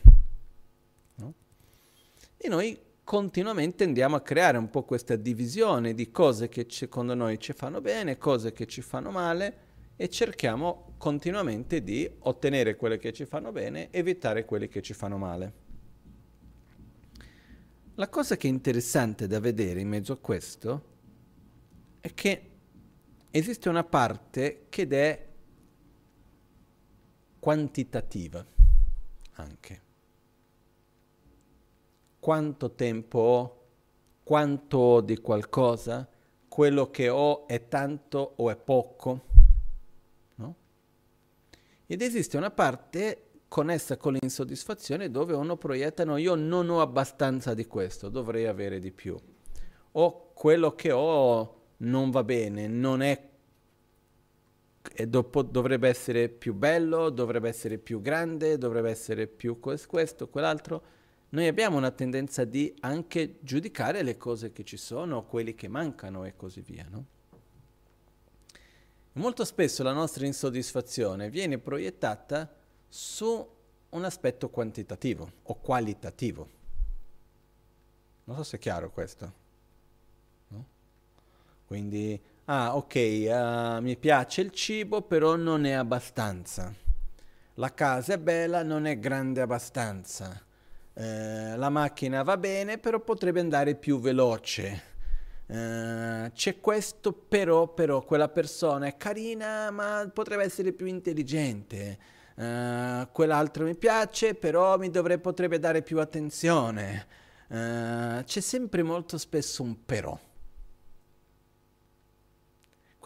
E 2.37 2.47
noi 2.47 2.79
continuamente 3.03 3.85
andiamo 3.85 4.17
a 4.17 4.21
creare 4.21 4.59
un 4.59 4.69
po' 4.69 4.83
questa 4.83 5.15
divisione 5.15 5.95
di 5.95 6.11
cose 6.11 6.47
che 6.47 6.67
secondo 6.69 7.15
noi 7.15 7.39
ci 7.39 7.53
fanno 7.53 7.81
bene, 7.81 8.19
cose 8.19 8.51
che 8.51 8.67
ci 8.67 8.83
fanno 8.83 9.09
male 9.09 9.57
e 9.95 10.09
cerchiamo 10.09 10.93
continuamente 10.99 11.81
di 11.81 12.07
ottenere 12.19 12.75
quelle 12.75 12.99
che 12.99 13.13
ci 13.13 13.25
fanno 13.25 13.51
bene, 13.51 13.89
evitare 13.89 14.45
quelle 14.45 14.67
che 14.67 14.83
ci 14.83 14.93
fanno 14.93 15.17
male. 15.17 15.53
La 17.95 18.09
cosa 18.09 18.37
che 18.37 18.47
è 18.47 18.51
interessante 18.51 19.25
da 19.25 19.39
vedere 19.39 19.81
in 19.81 19.87
mezzo 19.87 20.13
a 20.13 20.17
questo 20.17 20.83
è 21.99 22.13
che 22.13 22.51
esiste 23.31 23.69
una 23.69 23.83
parte 23.83 24.65
che 24.69 24.87
è 24.87 25.27
quantitativa 27.39 28.45
anche 29.33 29.85
quanto 32.27 32.71
tempo 32.71 33.19
ho, 33.19 33.61
quanto 34.21 34.77
ho 34.77 34.99
di 34.99 35.15
qualcosa, 35.19 36.05
quello 36.49 36.91
che 36.91 37.07
ho 37.07 37.47
è 37.47 37.69
tanto 37.69 38.33
o 38.35 38.49
è 38.49 38.57
poco. 38.57 39.21
No? 40.35 40.55
Ed 41.85 42.01
esiste 42.01 42.35
una 42.35 42.51
parte 42.51 43.29
connessa 43.47 43.95
con 43.95 44.17
l'insoddisfazione 44.19 45.09
dove 45.09 45.35
uno 45.35 45.55
proietta 45.55 46.03
no, 46.03 46.17
io 46.17 46.35
non 46.35 46.67
ho 46.69 46.81
abbastanza 46.81 47.53
di 47.53 47.65
questo, 47.65 48.09
dovrei 48.09 48.45
avere 48.45 48.81
di 48.81 48.91
più. 48.91 49.17
O 49.93 50.33
quello 50.33 50.75
che 50.75 50.91
ho 50.91 51.56
non 51.77 52.11
va 52.11 52.23
bene, 52.23 52.67
non 52.67 53.01
è 53.01 53.29
e 54.93 55.07
dopo 55.07 55.41
dovrebbe 55.41 55.89
essere 55.89 56.29
più 56.29 56.53
bello, 56.53 57.09
dovrebbe 57.09 57.49
essere 57.49 57.77
più 57.77 58.01
grande, 58.01 58.57
dovrebbe 58.57 58.89
essere 58.89 59.27
più 59.27 59.59
questo, 59.59 60.29
quell'altro 60.29 60.95
noi 61.29 61.47
abbiamo 61.47 61.77
una 61.77 61.91
tendenza 61.91 62.45
di 62.45 62.73
anche 62.79 63.37
giudicare 63.41 64.01
le 64.01 64.15
cose 64.15 64.53
che 64.53 64.63
ci 64.63 64.77
sono, 64.77 65.25
quelli 65.25 65.55
che 65.55 65.67
mancano 65.67 66.23
e 66.23 66.35
così 66.35 66.61
via, 66.61 66.87
no? 66.89 67.05
Molto 69.13 69.43
spesso 69.43 69.83
la 69.83 69.93
nostra 69.93 70.25
insoddisfazione 70.25 71.29
viene 71.29 71.57
proiettata 71.57 72.55
su 72.87 73.55
un 73.89 74.03
aspetto 74.05 74.49
quantitativo 74.49 75.31
o 75.43 75.59
qualitativo. 75.59 76.49
Non 78.25 78.37
so 78.37 78.43
se 78.43 78.57
è 78.57 78.59
chiaro 78.59 78.91
questo. 78.91 79.45
Quindi, 81.67 82.19
ah 82.45 82.75
ok, 82.75 82.95
uh, 82.95 83.81
mi 83.81 83.95
piace 83.97 84.41
il 84.41 84.51
cibo, 84.51 85.03
però 85.03 85.35
non 85.35 85.65
è 85.65 85.73
abbastanza. 85.73 86.73
La 87.55 87.73
casa 87.73 88.13
è 88.13 88.17
bella, 88.17 88.63
non 88.63 88.87
è 88.87 88.97
grande 88.97 89.41
abbastanza 89.41 90.41
eh, 90.99 91.55
la 91.55 91.69
macchina 91.69 92.23
va 92.23 92.37
bene, 92.37 92.79
però 92.79 92.99
potrebbe 92.99 93.39
andare 93.39 93.75
più 93.75 93.99
veloce. 93.99 94.95
Uh, 95.47 96.29
c'è 96.33 96.59
questo 96.59 97.13
però, 97.13 97.73
però 97.73 98.01
quella 98.01 98.27
persona 98.27 98.87
è 98.87 98.97
carina 98.97 99.71
ma 99.71 100.09
potrebbe 100.13 100.43
essere 100.43 100.73
più 100.73 100.87
intelligente 100.87 101.97
uh, 102.35 103.07
quell'altro 103.13 103.63
mi 103.63 103.77
piace 103.77 104.35
però 104.35 104.77
mi 104.77 104.89
dovrebbe, 104.89 105.21
potrebbe 105.21 105.57
dare 105.57 105.83
più 105.83 106.01
attenzione 106.01 107.07
uh, 107.47 107.55
c'è 108.25 108.41
sempre 108.41 108.83
molto 108.83 109.17
spesso 109.17 109.63
un 109.63 109.85
però 109.85 110.19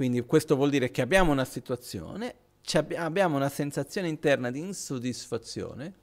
quindi 0.01 0.21
questo 0.21 0.55
vuol 0.55 0.71
dire 0.71 0.89
che 0.89 1.03
abbiamo 1.03 1.31
una 1.31 1.45
situazione 1.45 2.33
abbiamo 2.95 3.35
una 3.35 3.49
sensazione 3.49 4.07
interna 4.07 4.49
di 4.49 4.57
insoddisfazione 4.57 5.93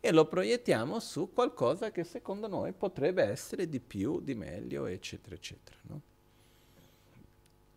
e 0.00 0.10
lo 0.10 0.26
proiettiamo 0.26 0.98
su 1.00 1.34
qualcosa 1.34 1.90
che 1.90 2.02
secondo 2.02 2.48
noi 2.48 2.72
potrebbe 2.72 3.22
essere 3.22 3.68
di 3.68 3.78
più, 3.78 4.22
di 4.22 4.34
meglio, 4.34 4.86
eccetera, 4.86 5.34
eccetera. 5.34 5.76
No? 5.82 6.00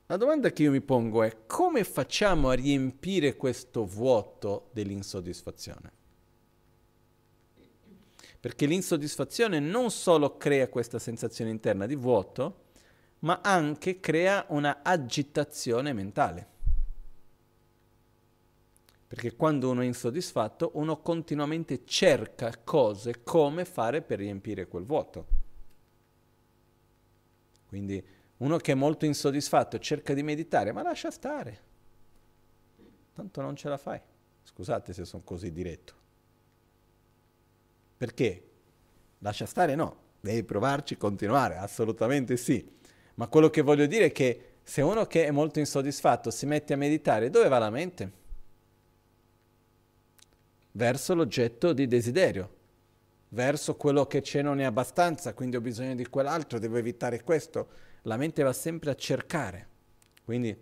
La 0.05 0.15
domanda 0.15 0.49
che 0.49 0.63
io 0.63 0.71
mi 0.71 0.79
pongo 0.79 1.23
è 1.23 1.45
come 1.45 1.83
facciamo 1.83 2.47
a 2.47 2.53
riempire 2.53 3.35
questo 3.35 3.83
vuoto 3.83 4.69
dell'insoddisfazione? 4.71 5.91
Perché 8.39 8.65
l'insoddisfazione 8.65 9.59
non 9.59 9.91
solo 9.91 10.38
crea 10.38 10.69
questa 10.69 10.99
sensazione 10.99 11.51
interna 11.51 11.85
di 11.85 11.97
vuoto, 11.97 12.63
ma 13.25 13.41
anche 13.41 13.99
crea 13.99 14.45
una 14.49 14.81
agitazione 14.83 15.93
mentale. 15.93 16.53
Perché 19.07 19.35
quando 19.35 19.71
uno 19.71 19.81
è 19.81 19.85
insoddisfatto, 19.85 20.71
uno 20.75 21.01
continuamente 21.01 21.85
cerca 21.85 22.55
cose 22.63 23.23
come 23.23 23.65
fare 23.65 24.03
per 24.03 24.19
riempire 24.19 24.67
quel 24.67 24.83
vuoto. 24.83 25.27
Quindi 27.67 28.03
uno 28.38 28.57
che 28.57 28.73
è 28.73 28.75
molto 28.75 29.05
insoddisfatto 29.05 29.79
cerca 29.79 30.13
di 30.13 30.21
meditare, 30.21 30.71
ma 30.71 30.83
lascia 30.83 31.09
stare. 31.09 31.63
Tanto 33.13 33.41
non 33.41 33.55
ce 33.55 33.69
la 33.69 33.77
fai. 33.77 33.99
Scusate 34.43 34.93
se 34.93 35.03
sono 35.03 35.23
così 35.23 35.51
diretto. 35.51 35.93
Perché? 37.97 38.49
Lascia 39.19 39.47
stare 39.47 39.73
no, 39.73 39.97
devi 40.19 40.43
provarci, 40.43 40.95
continuare, 40.95 41.55
assolutamente 41.57 42.38
sì. 42.38 42.73
Ma 43.15 43.28
quello 43.28 43.49
che 43.49 43.62
voglio 43.62 43.86
dire 43.86 44.06
è 44.06 44.12
che 44.12 44.41
se 44.63 44.82
uno 44.82 45.06
che 45.06 45.25
è 45.25 45.32
molto 45.32 45.60
insoddisfatto 45.60 46.32
si 46.32 46.45
mette 46.45 46.73
a 46.73 46.78
meditare, 46.78 47.30
dove 47.30 47.47
va 47.47 47.58
la 47.58 47.69
mente? 47.69 48.23
verso 50.75 51.13
l'oggetto 51.13 51.73
di 51.73 51.88
desiderio, 51.88 52.54
verso 53.30 53.75
quello 53.75 54.06
che 54.06 54.21
c'è 54.21 54.41
non 54.41 54.60
è 54.60 54.63
abbastanza, 54.63 55.34
quindi 55.34 55.56
ho 55.56 55.62
bisogno 55.62 55.95
di 55.95 56.08
quell'altro, 56.08 56.60
devo 56.60 56.78
evitare 56.78 57.23
questo. 57.23 57.67
La 58.04 58.17
mente 58.17 58.43
va 58.43 58.54
sempre 58.54 58.91
a 58.91 58.95
cercare. 58.95 59.67
Quindi 60.23 60.56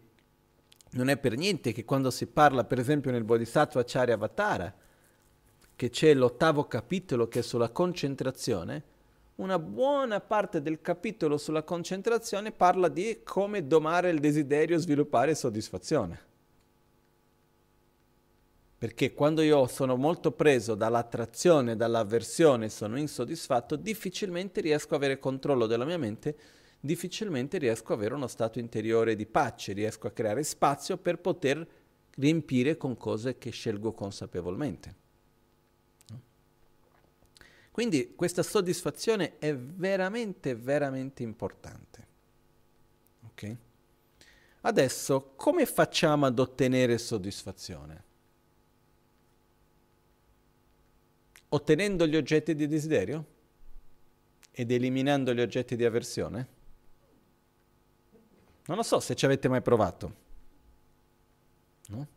non 0.91 1.09
è 1.09 1.17
per 1.17 1.35
niente 1.35 1.71
che 1.71 1.83
quando 1.83 2.09
si 2.11 2.27
parla, 2.27 2.63
per 2.63 2.79
esempio, 2.79 3.11
nel 3.11 3.23
Bodhisattva 3.23 3.83
Charya 3.85 4.13
Avatara, 4.13 4.73
che 5.75 5.89
c'è 5.89 6.13
l'ottavo 6.13 6.65
capitolo 6.65 7.27
che 7.27 7.39
è 7.39 7.43
sulla 7.43 7.69
concentrazione, 7.69 8.83
una 9.35 9.57
buona 9.57 10.19
parte 10.19 10.61
del 10.61 10.81
capitolo 10.81 11.37
sulla 11.37 11.63
concentrazione 11.63 12.51
parla 12.51 12.87
di 12.87 13.21
come 13.23 13.65
domare 13.65 14.09
il 14.09 14.19
desiderio 14.19 14.77
sviluppare 14.77 15.33
soddisfazione. 15.33 16.31
Perché 18.77 19.13
quando 19.13 19.41
io 19.41 19.65
sono 19.67 19.95
molto 19.95 20.33
preso 20.33 20.75
dall'attrazione, 20.75 21.75
dall'avversione, 21.75 22.69
sono 22.69 22.99
insoddisfatto, 22.99 23.77
difficilmente 23.77 24.59
riesco 24.59 24.95
ad 24.95 25.01
avere 25.01 25.19
controllo 25.19 25.67
della 25.67 25.85
mia 25.85 25.97
mente, 25.97 26.35
difficilmente 26.79 27.57
riesco 27.57 27.93
ad 27.93 27.99
avere 27.99 28.15
uno 28.15 28.27
stato 28.27 28.59
interiore 28.59 29.15
di 29.15 29.25
pace, 29.25 29.71
riesco 29.71 30.07
a 30.07 30.11
creare 30.11 30.43
spazio 30.43 30.97
per 30.97 31.19
poter 31.19 31.65
riempire 32.15 32.75
con 32.75 32.97
cose 32.97 33.37
che 33.37 33.51
scelgo 33.51 33.93
consapevolmente. 33.93 35.02
Quindi 37.73 38.13
questa 38.15 38.43
soddisfazione 38.43 39.37
è 39.39 39.53
veramente, 39.53 40.55
veramente 40.55 41.23
importante. 41.23 42.07
Okay? 43.31 43.57
Adesso, 44.61 45.33
come 45.35 45.65
facciamo 45.65 46.25
ad 46.25 46.39
ottenere 46.39 46.97
soddisfazione? 46.97 48.11
ottenendo 51.53 52.07
gli 52.07 52.15
oggetti 52.15 52.55
di 52.55 52.67
desiderio 52.67 53.25
ed 54.51 54.71
eliminando 54.71 55.33
gli 55.33 55.41
oggetti 55.41 55.75
di 55.75 55.85
avversione? 55.85 56.47
Non 58.65 58.77
lo 58.77 58.83
so 58.83 58.99
se 58.99 59.15
ci 59.15 59.25
avete 59.25 59.47
mai 59.47 59.61
provato. 59.61 60.21
No? 61.87 62.07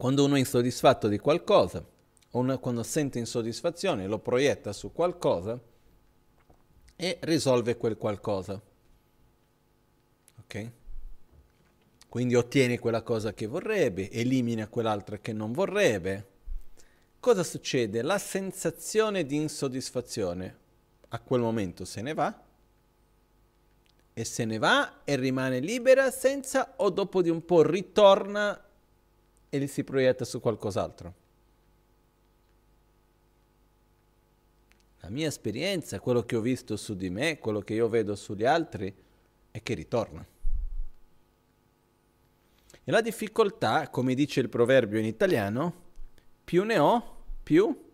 Quando 0.00 0.24
uno 0.24 0.36
è 0.36 0.38
insoddisfatto 0.38 1.08
di 1.08 1.18
qualcosa, 1.18 1.84
o 2.30 2.58
quando 2.58 2.82
sente 2.82 3.18
insoddisfazione, 3.18 4.06
lo 4.06 4.18
proietta 4.18 4.72
su 4.72 4.92
qualcosa 4.94 5.60
e 6.96 7.18
risolve 7.20 7.76
quel 7.76 7.98
qualcosa. 7.98 8.58
Ok? 10.38 10.70
Quindi 12.08 12.34
ottiene 12.34 12.78
quella 12.78 13.02
cosa 13.02 13.34
che 13.34 13.46
vorrebbe, 13.46 14.10
elimina 14.10 14.68
quell'altra 14.68 15.18
che 15.18 15.34
non 15.34 15.52
vorrebbe. 15.52 16.28
Cosa 17.20 17.42
succede? 17.42 18.00
La 18.00 18.16
sensazione 18.16 19.26
di 19.26 19.36
insoddisfazione 19.36 20.56
a 21.08 21.20
quel 21.20 21.42
momento 21.42 21.84
se 21.84 22.00
ne 22.00 22.14
va 22.14 22.42
e 24.14 24.24
se 24.24 24.46
ne 24.46 24.56
va 24.56 25.04
e 25.04 25.16
rimane 25.16 25.58
libera 25.58 26.10
senza 26.10 26.72
o 26.76 26.88
dopo 26.88 27.20
di 27.20 27.28
un 27.28 27.44
po' 27.44 27.60
ritorna 27.62 28.64
e 29.50 29.66
si 29.66 29.84
proietta 29.84 30.24
su 30.24 30.40
qualcos'altro. 30.40 31.14
La 35.00 35.10
mia 35.10 35.26
esperienza, 35.26 35.98
quello 35.98 36.22
che 36.22 36.36
ho 36.36 36.40
visto 36.40 36.76
su 36.76 36.94
di 36.94 37.10
me, 37.10 37.38
quello 37.38 37.60
che 37.60 37.74
io 37.74 37.88
vedo 37.88 38.14
sugli 38.14 38.44
altri, 38.44 38.94
è 39.50 39.62
che 39.62 39.74
ritorna. 39.74 40.26
E 42.84 42.90
la 42.90 43.00
difficoltà, 43.00 43.88
come 43.88 44.14
dice 44.14 44.40
il 44.40 44.48
proverbio 44.48 44.98
in 44.98 45.06
italiano, 45.06 45.88
più 46.44 46.64
ne 46.64 46.78
ho, 46.78 47.16
più 47.42 47.88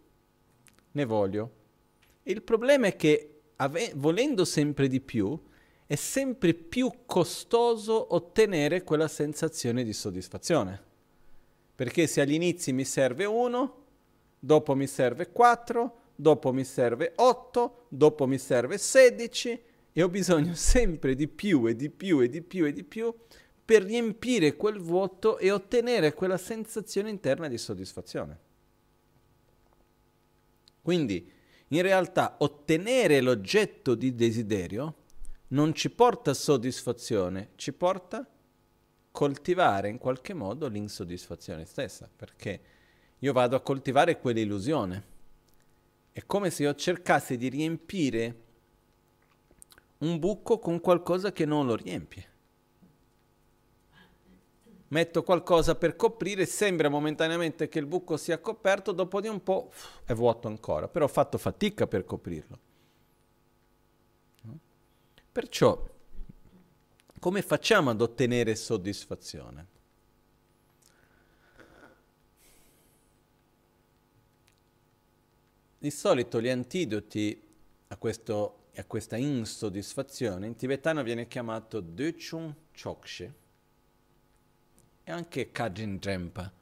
ne 0.92 1.04
voglio. 1.04 1.50
Il 2.24 2.42
problema 2.42 2.88
è 2.88 2.96
che, 2.96 3.42
ave- 3.56 3.92
volendo 3.94 4.44
sempre 4.44 4.88
di 4.88 5.00
più, 5.00 5.40
è 5.86 5.94
sempre 5.94 6.54
più 6.54 6.90
costoso 7.06 8.14
ottenere 8.14 8.82
quella 8.82 9.08
sensazione 9.08 9.84
di 9.84 9.92
soddisfazione. 9.92 10.85
Perché 11.76 12.06
se 12.06 12.22
agli 12.22 12.32
inizi 12.32 12.72
mi 12.72 12.84
serve 12.84 13.26
uno, 13.26 13.84
dopo 14.38 14.74
mi 14.74 14.86
serve 14.86 15.30
quattro, 15.30 16.04
dopo 16.16 16.52
mi 16.52 16.64
serve 16.64 17.12
8, 17.14 17.86
dopo 17.90 18.26
mi 18.26 18.38
serve 18.38 18.78
16 18.78 19.62
e 19.92 20.02
ho 20.02 20.08
bisogno 20.08 20.54
sempre 20.56 21.14
di 21.14 21.28
più 21.28 21.66
e 21.68 21.76
di 21.76 21.90
più 21.90 22.20
e 22.22 22.28
di 22.30 22.40
più 22.40 22.64
e 22.64 22.72
di 22.72 22.82
più 22.82 23.14
per 23.62 23.82
riempire 23.82 24.56
quel 24.56 24.80
vuoto 24.80 25.38
e 25.38 25.50
ottenere 25.50 26.14
quella 26.14 26.38
sensazione 26.38 27.10
interna 27.10 27.46
di 27.46 27.58
soddisfazione. 27.58 28.38
Quindi, 30.80 31.30
in 31.68 31.82
realtà, 31.82 32.36
ottenere 32.38 33.20
l'oggetto 33.20 33.94
di 33.94 34.14
desiderio 34.14 34.94
non 35.48 35.74
ci 35.74 35.90
porta 35.90 36.32
soddisfazione, 36.32 37.50
ci 37.56 37.72
porta 37.72 38.26
coltivare 39.16 39.88
in 39.88 39.96
qualche 39.96 40.34
modo 40.34 40.68
l'insoddisfazione 40.68 41.64
stessa, 41.64 42.06
perché 42.14 42.60
io 43.20 43.32
vado 43.32 43.56
a 43.56 43.62
coltivare 43.62 44.20
quell'illusione 44.20 45.04
è 46.12 46.26
come 46.26 46.50
se 46.50 46.64
io 46.64 46.74
cercassi 46.74 47.38
di 47.38 47.48
riempire 47.48 48.42
un 50.00 50.18
buco 50.18 50.58
con 50.58 50.80
qualcosa 50.80 51.32
che 51.32 51.46
non 51.46 51.64
lo 51.64 51.76
riempie. 51.76 52.28
Metto 54.88 55.22
qualcosa 55.22 55.76
per 55.76 55.96
coprire, 55.96 56.44
sembra 56.44 56.90
momentaneamente 56.90 57.70
che 57.70 57.78
il 57.78 57.86
buco 57.86 58.18
sia 58.18 58.38
coperto, 58.38 58.92
dopo 58.92 59.22
di 59.22 59.28
un 59.28 59.42
po' 59.42 59.70
è 60.04 60.12
vuoto 60.12 60.46
ancora, 60.46 60.88
però 60.88 61.06
ho 61.06 61.08
fatto 61.08 61.38
fatica 61.38 61.86
per 61.86 62.04
coprirlo. 62.04 62.58
Perciò, 65.32 65.95
come 67.26 67.42
facciamo 67.42 67.90
ad 67.90 68.00
ottenere 68.00 68.54
soddisfazione? 68.54 69.66
Di 75.76 75.90
solito 75.90 76.40
gli 76.40 76.48
antidoti 76.48 77.42
a, 77.88 77.96
questo, 77.96 78.66
a 78.76 78.84
questa 78.84 79.16
insoddisfazione 79.16 80.46
in 80.46 80.54
tibetano 80.54 81.02
viene 81.02 81.26
chiamato 81.26 81.80
Döchung 81.80 82.54
Chokshe 82.80 83.34
e 85.02 85.10
anche 85.10 85.50
Kajin 85.50 85.98
Drempa. 85.98 86.52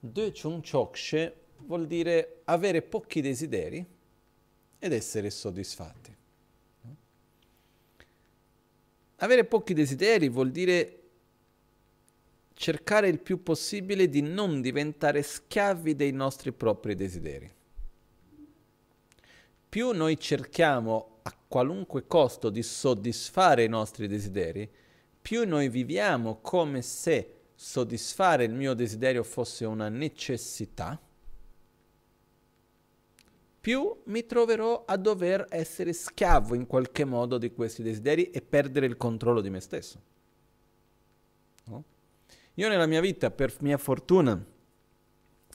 Döchung 0.00 0.68
Chokshe 0.68 1.36
vuol 1.58 1.86
dire 1.86 2.40
avere 2.46 2.82
pochi 2.82 3.20
desideri 3.20 3.86
ed 4.76 4.92
essere 4.92 5.30
soddisfatti. 5.30 6.22
Avere 9.24 9.46
pochi 9.46 9.72
desideri 9.72 10.28
vuol 10.28 10.50
dire 10.50 10.98
cercare 12.52 13.08
il 13.08 13.20
più 13.20 13.42
possibile 13.42 14.10
di 14.10 14.20
non 14.20 14.60
diventare 14.60 15.22
schiavi 15.22 15.96
dei 15.96 16.12
nostri 16.12 16.52
propri 16.52 16.94
desideri. 16.94 17.50
Più 19.66 19.92
noi 19.92 20.20
cerchiamo 20.20 21.20
a 21.22 21.34
qualunque 21.48 22.06
costo 22.06 22.50
di 22.50 22.62
soddisfare 22.62 23.64
i 23.64 23.68
nostri 23.68 24.08
desideri, 24.08 24.70
più 25.22 25.48
noi 25.48 25.70
viviamo 25.70 26.40
come 26.42 26.82
se 26.82 27.34
soddisfare 27.54 28.44
il 28.44 28.52
mio 28.52 28.74
desiderio 28.74 29.22
fosse 29.22 29.64
una 29.64 29.88
necessità, 29.88 31.00
più 33.64 34.02
mi 34.04 34.26
troverò 34.26 34.84
a 34.84 34.98
dover 34.98 35.46
essere 35.48 35.94
schiavo 35.94 36.54
in 36.54 36.66
qualche 36.66 37.06
modo 37.06 37.38
di 37.38 37.50
questi 37.54 37.82
desideri 37.82 38.30
e 38.30 38.42
perdere 38.42 38.84
il 38.84 38.98
controllo 38.98 39.40
di 39.40 39.48
me 39.48 39.58
stesso. 39.60 39.98
No? 41.64 41.84
Io 42.56 42.68
nella 42.68 42.84
mia 42.84 43.00
vita, 43.00 43.30
per 43.30 43.56
mia 43.60 43.78
fortuna, 43.78 44.38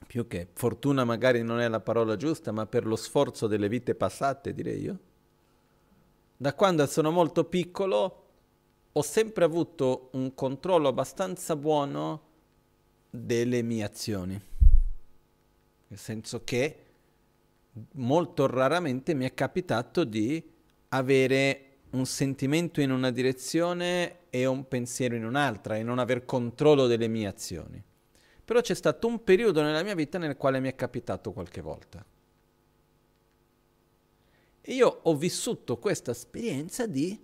più 0.07 0.27
che 0.27 0.47
fortuna 0.53 1.03
magari 1.03 1.43
non 1.43 1.59
è 1.59 1.67
la 1.67 1.81
parola 1.81 2.15
giusta, 2.15 2.51
ma 2.51 2.65
per 2.65 2.87
lo 2.87 2.95
sforzo 2.95 3.45
delle 3.45 3.69
vite 3.69 3.93
passate, 3.93 4.55
direi 4.55 4.81
io. 4.81 4.99
Da 6.35 6.55
quando 6.55 6.87
sono 6.87 7.11
molto 7.11 7.43
piccolo 7.43 8.23
ho 8.91 9.01
sempre 9.03 9.43
avuto 9.43 10.09
un 10.13 10.33
controllo 10.33 10.87
abbastanza 10.87 11.55
buono 11.55 12.23
delle 13.07 13.61
mie 13.61 13.83
azioni. 13.83 14.41
Nel 15.89 15.99
senso 15.99 16.43
che 16.43 16.85
molto 17.93 18.47
raramente 18.47 19.13
mi 19.13 19.25
è 19.25 19.33
capitato 19.33 20.03
di 20.03 20.43
avere 20.89 21.65
un 21.91 22.05
sentimento 22.05 22.81
in 22.81 22.91
una 22.91 23.11
direzione 23.11 24.29
e 24.29 24.45
un 24.45 24.67
pensiero 24.67 25.15
in 25.15 25.25
un'altra 25.25 25.77
e 25.77 25.83
non 25.83 25.99
aver 25.99 26.25
controllo 26.25 26.87
delle 26.87 27.07
mie 27.07 27.27
azioni. 27.27 27.83
Però 28.43 28.61
c'è 28.61 28.73
stato 28.73 29.07
un 29.07 29.23
periodo 29.23 29.61
nella 29.61 29.83
mia 29.83 29.95
vita 29.95 30.17
nel 30.17 30.37
quale 30.37 30.59
mi 30.59 30.69
è 30.69 30.75
capitato 30.75 31.31
qualche 31.31 31.61
volta. 31.61 32.03
E 34.61 34.73
io 34.73 34.99
ho 35.03 35.15
vissuto 35.15 35.77
questa 35.77 36.11
esperienza 36.11 36.85
di 36.85 37.19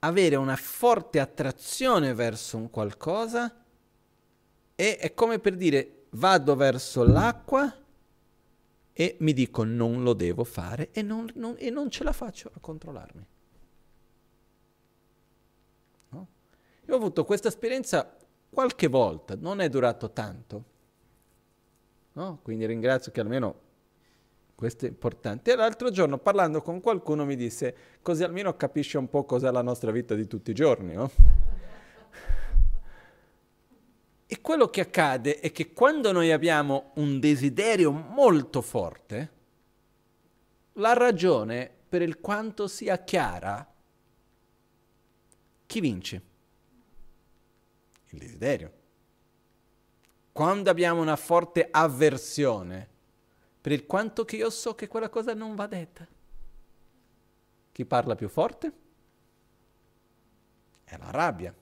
avere 0.00 0.36
una 0.36 0.56
forte 0.56 1.20
attrazione 1.20 2.14
verso 2.14 2.56
un 2.56 2.70
qualcosa 2.70 3.64
e 4.74 4.96
è 4.96 5.14
come 5.14 5.38
per 5.38 5.54
dire 5.54 6.06
vado 6.10 6.56
verso 6.56 7.04
l'acqua 7.04 7.81
e 8.92 9.16
mi 9.20 9.32
dico 9.32 9.64
non 9.64 10.02
lo 10.02 10.12
devo 10.12 10.44
fare 10.44 10.90
e 10.92 11.02
non, 11.02 11.28
non, 11.34 11.54
e 11.58 11.70
non 11.70 11.90
ce 11.90 12.04
la 12.04 12.12
faccio 12.12 12.50
a 12.54 12.60
controllarmi. 12.60 13.26
No? 16.10 16.28
Io 16.86 16.94
ho 16.94 16.96
avuto 16.96 17.24
questa 17.24 17.48
esperienza 17.48 18.16
qualche 18.50 18.88
volta, 18.88 19.34
non 19.34 19.60
è 19.60 19.68
durato 19.68 20.10
tanto. 20.12 20.64
No? 22.12 22.40
Quindi 22.42 22.66
ringrazio 22.66 23.10
che 23.10 23.20
almeno 23.20 23.70
questo 24.54 24.84
è 24.84 24.88
importante. 24.88 25.52
E 25.52 25.56
l'altro 25.56 25.90
giorno 25.90 26.18
parlando 26.18 26.60
con 26.60 26.80
qualcuno 26.80 27.24
mi 27.24 27.34
disse, 27.34 27.74
così 28.02 28.22
almeno 28.22 28.54
capisci 28.56 28.96
un 28.96 29.08
po' 29.08 29.24
cos'è 29.24 29.50
la 29.50 29.62
nostra 29.62 29.90
vita 29.90 30.14
di 30.14 30.26
tutti 30.26 30.50
i 30.50 30.54
giorni. 30.54 30.94
No? 30.94 31.10
E 34.32 34.40
quello 34.40 34.70
che 34.70 34.80
accade 34.80 35.40
è 35.40 35.52
che 35.52 35.74
quando 35.74 36.10
noi 36.10 36.32
abbiamo 36.32 36.92
un 36.94 37.20
desiderio 37.20 37.90
molto 37.90 38.62
forte, 38.62 39.32
la 40.76 40.94
ragione 40.94 41.70
per 41.86 42.00
il 42.00 42.18
quanto 42.18 42.66
sia 42.66 43.04
chiara, 43.04 43.70
chi 45.66 45.80
vince? 45.80 46.22
il 48.08 48.18
desiderio. 48.18 48.72
Quando 50.32 50.70
abbiamo 50.70 51.02
una 51.02 51.16
forte 51.16 51.68
avversione, 51.70 52.88
per 53.60 53.72
il 53.72 53.84
quanto 53.84 54.24
che 54.24 54.36
io 54.36 54.48
so 54.48 54.74
che 54.74 54.88
quella 54.88 55.10
cosa 55.10 55.34
non 55.34 55.54
va 55.54 55.66
detta, 55.66 56.08
chi 57.70 57.84
parla 57.84 58.14
più 58.14 58.30
forte? 58.30 58.72
È 60.84 60.96
la 60.96 61.10
rabbia. 61.10 61.54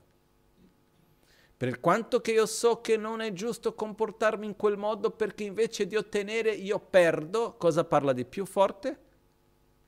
Per 1.61 1.79
quanto 1.79 2.21
che 2.21 2.31
io 2.31 2.47
so 2.47 2.81
che 2.81 2.97
non 2.97 3.21
è 3.21 3.33
giusto 3.33 3.75
comportarmi 3.75 4.47
in 4.47 4.55
quel 4.55 4.77
modo 4.77 5.11
perché 5.11 5.43
invece 5.43 5.85
di 5.85 5.95
ottenere 5.95 6.49
io 6.55 6.79
perdo, 6.79 7.53
cosa 7.55 7.83
parla 7.83 8.13
di 8.13 8.25
più 8.25 8.47
forte? 8.47 8.99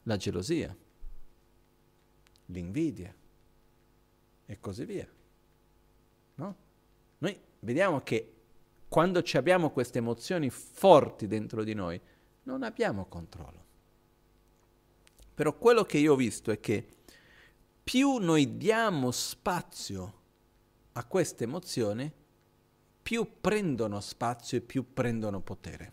La 0.03 0.15
gelosia, 0.15 0.77
l'invidia 2.45 3.11
e 4.45 4.59
così 4.59 4.85
via. 4.85 5.09
No? 6.35 6.55
Noi 7.17 7.41
vediamo 7.61 8.01
che 8.01 8.33
quando 8.87 9.23
abbiamo 9.33 9.71
queste 9.71 9.97
emozioni 9.97 10.51
forti 10.51 11.25
dentro 11.25 11.63
di 11.63 11.73
noi, 11.73 11.99
non 12.43 12.61
abbiamo 12.61 13.07
controllo. 13.07 13.65
Però 15.33 15.57
quello 15.57 15.83
che 15.85 15.97
io 15.97 16.13
ho 16.13 16.17
visto 16.17 16.51
è 16.51 16.59
che 16.59 16.87
più 17.83 18.17
noi 18.17 18.57
diamo 18.57 19.09
spazio 19.09 20.21
a 20.93 21.05
queste 21.05 21.43
emozioni, 21.43 22.11
più 23.01 23.39
prendono 23.41 23.99
spazio 23.99 24.57
e 24.57 24.61
più 24.61 24.93
prendono 24.93 25.41
potere. 25.41 25.91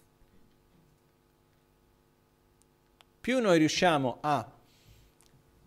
Più 3.20 3.40
noi 3.40 3.58
riusciamo 3.58 4.18
a 4.20 4.58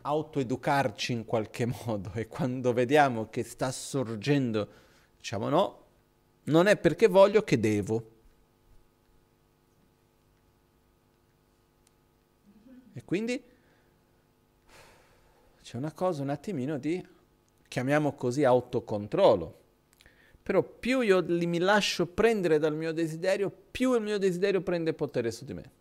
autoeducarci 0.01 1.13
in 1.13 1.25
qualche 1.25 1.65
modo 1.85 2.11
e 2.13 2.27
quando 2.27 2.73
vediamo 2.73 3.29
che 3.29 3.43
sta 3.43 3.71
sorgendo, 3.71 4.67
diciamo 5.17 5.49
no, 5.49 5.85
non 6.45 6.67
è 6.67 6.77
perché 6.77 7.07
voglio 7.07 7.43
che 7.43 7.59
devo. 7.59 8.11
E 12.95 13.03
quindi 13.03 13.43
c'è 15.61 15.77
una 15.77 15.91
cosa 15.91 16.21
un 16.21 16.29
attimino 16.29 16.77
di, 16.77 17.03
chiamiamo 17.73 18.13
così, 18.13 18.43
autocontrollo. 18.43 19.61
Però 20.43 20.61
più 20.61 21.01
io 21.01 21.25
mi 21.25 21.57
lascio 21.57 22.05
prendere 22.05 22.59
dal 22.59 22.75
mio 22.75 22.91
desiderio, 22.91 23.51
più 23.71 23.95
il 23.95 24.01
mio 24.03 24.19
desiderio 24.19 24.61
prende 24.61 24.93
potere 24.93 25.31
su 25.31 25.43
di 25.43 25.53
me. 25.55 25.71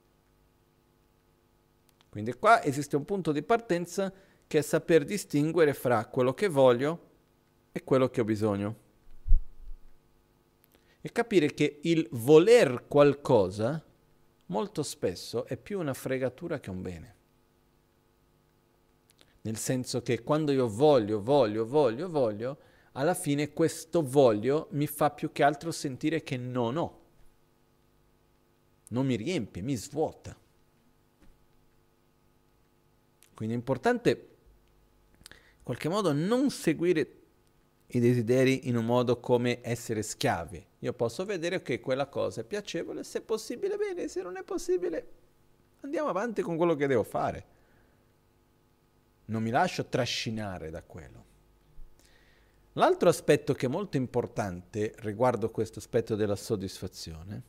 Quindi 2.09 2.33
qua 2.33 2.63
esiste 2.63 2.97
un 2.97 3.05
punto 3.05 3.31
di 3.31 3.43
partenza 3.43 4.11
che 4.47 4.59
è 4.59 4.63
saper 4.63 5.05
distinguere 5.05 5.75
fra 5.75 6.07
quello 6.07 6.33
che 6.33 6.49
voglio 6.49 7.11
e 7.73 7.85
quello 7.85 8.09
che 8.09 8.23
ho 8.23 8.25
bisogno. 8.25 8.77
E 10.99 11.13
capire 11.13 11.53
che 11.53 11.81
il 11.83 12.09
voler 12.13 12.87
qualcosa 12.89 13.85
molto 14.47 14.83
spesso 14.83 15.45
è 15.45 15.59
più 15.59 15.79
una 15.79 15.93
fregatura 15.93 16.59
che 16.59 16.71
un 16.71 16.81
bene. 16.81 17.17
Nel 19.43 19.57
senso 19.57 20.03
che 20.03 20.23
quando 20.23 20.53
io 20.53 20.69
voglio, 20.69 21.21
voglio, 21.23 21.67
voglio, 21.67 22.09
voglio, 22.09 22.59
alla 22.93 23.15
fine 23.15 23.53
questo 23.53 24.03
voglio 24.03 24.69
mi 24.71 24.87
fa 24.87 25.11
più 25.11 25.33
che 25.33 25.43
altro 25.43 25.73
sentire 25.73 26.23
che 26.23 26.37
non 26.37 26.77
ho. 26.77 27.01
Non 28.89 29.07
mi 29.07 29.17
riempie, 29.17 29.63
mi 29.63 29.75
svuota. 29.75 30.37
Quindi 33.35 33.55
è 33.55 33.59
importante 33.59 34.11
in 34.11 35.63
qualche 35.63 35.89
modo 35.89 36.13
non 36.13 36.51
seguire 36.51 37.17
i 37.89 38.01
desideri 38.01 38.69
in 38.69 38.77
un 38.77 38.85
modo 38.85 39.19
come 39.19 39.61
essere 39.63 40.03
schiavi. 40.03 40.67
Io 40.81 40.93
posso 40.93 41.25
vedere 41.25 41.63
che 41.63 41.81
quella 41.81 42.07
cosa 42.07 42.43
è 42.43 42.45
piacevole, 42.45 43.03
se 43.03 43.19
è 43.19 43.23
possibile 43.23 43.77
bene, 43.77 44.09
se 44.09 44.23
non 44.23 44.37
è 44.37 44.43
possibile 44.43 45.21
andiamo 45.83 46.09
avanti 46.09 46.43
con 46.43 46.57
quello 46.57 46.75
che 46.75 46.87
devo 46.87 47.03
fare 47.03 47.45
non 49.33 49.43
mi 49.43 49.51
lascio 49.51 49.87
trascinare 49.87 50.71
da 50.71 50.83
quello. 50.83 51.25
L'altro 52.75 53.09
aspetto 53.09 53.55
che 53.55 53.67
è 53.67 53.69
molto 53.69 53.97
importante 53.97 54.95
riguardo 54.99 55.51
questo 55.51 55.79
aspetto 55.79 56.15
della 56.15 56.37
soddisfazione 56.37 57.43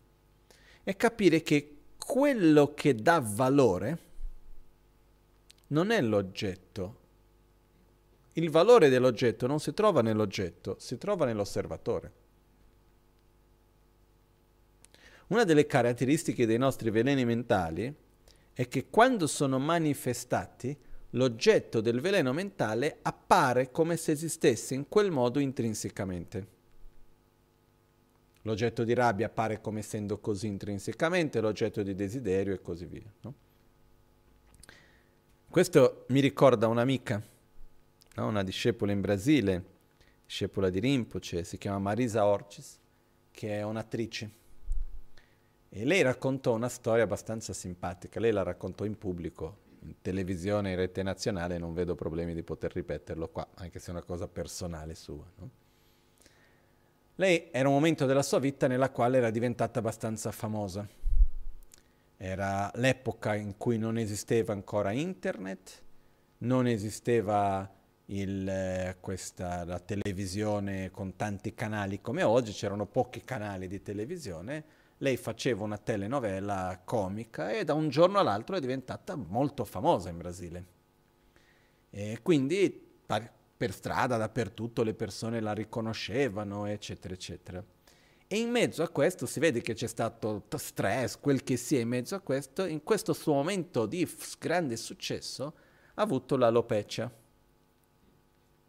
è 0.84 0.96
capire 0.96 1.41
che 1.41 1.78
quello 1.98 2.74
che 2.74 2.96
dà 2.96 3.22
valore 3.24 4.00
non 5.67 5.91
è 5.91 6.02
l'oggetto. 6.02 7.02
Il 8.34 8.50
valore 8.50 8.89
dell'oggetto 8.89 9.48
non 9.48 9.60
si 9.60 9.74
trova 9.74 10.02
nell'oggetto, 10.02 10.76
si 10.80 10.98
trova 10.98 11.26
nell'osservatore. 11.26 12.22
Una 15.28 15.46
delle 15.46 15.65
caratteristiche 15.65 16.46
dei 16.46 16.58
nostri 16.58 16.89
veleni 16.89 17.24
mentali 17.24 17.93
è 18.52 18.67
che 18.67 18.89
quando 18.89 19.26
sono 19.26 19.58
manifestati 19.58 20.78
l'oggetto 21.13 21.82
del 21.82 21.99
veleno 21.99 22.34
mentale 22.34 22.99
appare 23.02 23.71
come 23.71 23.97
se 23.97 24.12
esistesse 24.12 24.73
in 24.73 24.88
quel 24.88 25.12
modo 25.12 25.39
intrinsecamente. 25.39 26.62
L'oggetto 28.43 28.84
di 28.84 28.93
rabbia 28.93 29.28
appare 29.28 29.62
come 29.62 29.80
essendo 29.80 30.19
così 30.19 30.47
intrinsecamente, 30.47 31.39
l'oggetto 31.39 31.82
di 31.82 31.95
desiderio 31.95 32.54
e 32.54 32.62
così 32.62 32.86
via. 32.86 33.12
No? 33.21 33.34
Questo 35.49 36.06
mi 36.10 36.19
ricorda 36.19 36.67
un'amica, 36.67 37.21
no? 38.15 38.28
una 38.28 38.43
discepola 38.43 38.91
in 38.91 39.02
Brasile, 39.02 39.63
discepola 40.26 40.69
di 40.69 40.80
Rinpoche, 40.80 41.43
si 41.43 41.58
chiama 41.58 41.80
Marisa 41.80 42.26
Orcis, 42.26 42.80
che 43.32 43.60
è 43.60 43.63
un'attrice. 43.63 44.41
E 45.69 45.86
lei 45.86 46.02
raccontò 46.02 46.54
una 46.54 46.69
storia 46.69 47.04
abbastanza 47.04 47.54
simpatica, 47.54 48.19
lei 48.19 48.32
la 48.32 48.43
raccontò 48.43 48.84
in 48.84 48.97
pubblico 48.97 49.62
televisione, 50.02 50.72
in 50.72 50.76
rete 50.76 51.04
nazionale, 51.04 51.58
non 51.58 51.74
vedo 51.74 51.96
problemi 51.96 52.34
di 52.34 52.43
poter 52.43 52.74
ripeterlo 52.74 53.30
qua, 53.30 53.48
anche 53.56 53.80
se 53.80 53.88
è 53.88 53.91
una 53.91 54.04
cosa 54.04 54.28
personale 54.28 54.96
sua. 54.96 55.26
No? 55.38 55.50
Lei 57.15 57.50
era 57.52 57.67
un 57.67 57.76
momento 57.76 58.06
della 58.06 58.24
sua 58.24 58.39
vita 58.39 58.67
nella 58.67 58.89
quale 58.89 59.17
era 59.17 59.30
diventata 59.30 59.80
abbastanza 59.80 60.32
famosa. 60.32 60.88
Era 62.17 62.72
l'epoca 62.76 63.36
in 63.36 63.56
cui 63.58 63.78
non 63.78 63.98
esisteva 63.98 64.54
ancora 64.54 64.91
internet, 64.91 65.82
non 66.39 66.67
esisteva 66.67 67.69
il, 68.08 68.48
eh, 68.48 68.98
questa, 69.00 69.63
la 69.63 69.80
televisione 69.80 70.89
con 70.89 71.15
tanti 71.15 71.54
canali 71.54 72.02
come 72.02 72.24
oggi, 72.24 72.52
c'erano 72.52 72.86
pochi 72.86 73.24
canali 73.24 73.67
di 73.67 73.82
televisione 73.82 74.63
lei 75.03 75.17
faceva 75.17 75.65
una 75.65 75.77
telenovela 75.77 76.81
comica 76.83 77.51
e 77.51 77.65
da 77.65 77.73
un 77.73 77.89
giorno 77.89 78.19
all'altro 78.19 78.55
è 78.55 78.61
diventata 78.61 79.15
molto 79.15 79.65
famosa 79.65 80.09
in 80.09 80.17
Brasile. 80.17 80.65
E 81.89 82.19
quindi 82.23 82.91
per 83.05 83.73
strada, 83.73 84.15
dappertutto, 84.17 84.81
le 84.81 84.93
persone 84.93 85.41
la 85.41 85.53
riconoscevano, 85.53 86.65
eccetera, 86.65 87.13
eccetera. 87.13 87.63
E 88.25 88.37
in 88.37 88.49
mezzo 88.49 88.81
a 88.81 88.89
questo 88.89 89.25
si 89.25 89.39
vede 89.41 89.61
che 89.61 89.73
c'è 89.73 89.87
stato 89.87 90.45
stress, 90.55 91.19
quel 91.19 91.43
che 91.43 91.57
sia 91.57 91.81
in 91.81 91.89
mezzo 91.89 92.15
a 92.15 92.21
questo, 92.21 92.65
in 92.65 92.81
questo 92.81 93.11
suo 93.11 93.33
momento 93.33 93.85
di 93.85 94.09
grande 94.39 94.77
successo 94.77 95.53
ha 95.93 96.01
avuto 96.01 96.37
l'alopecia. 96.37 97.11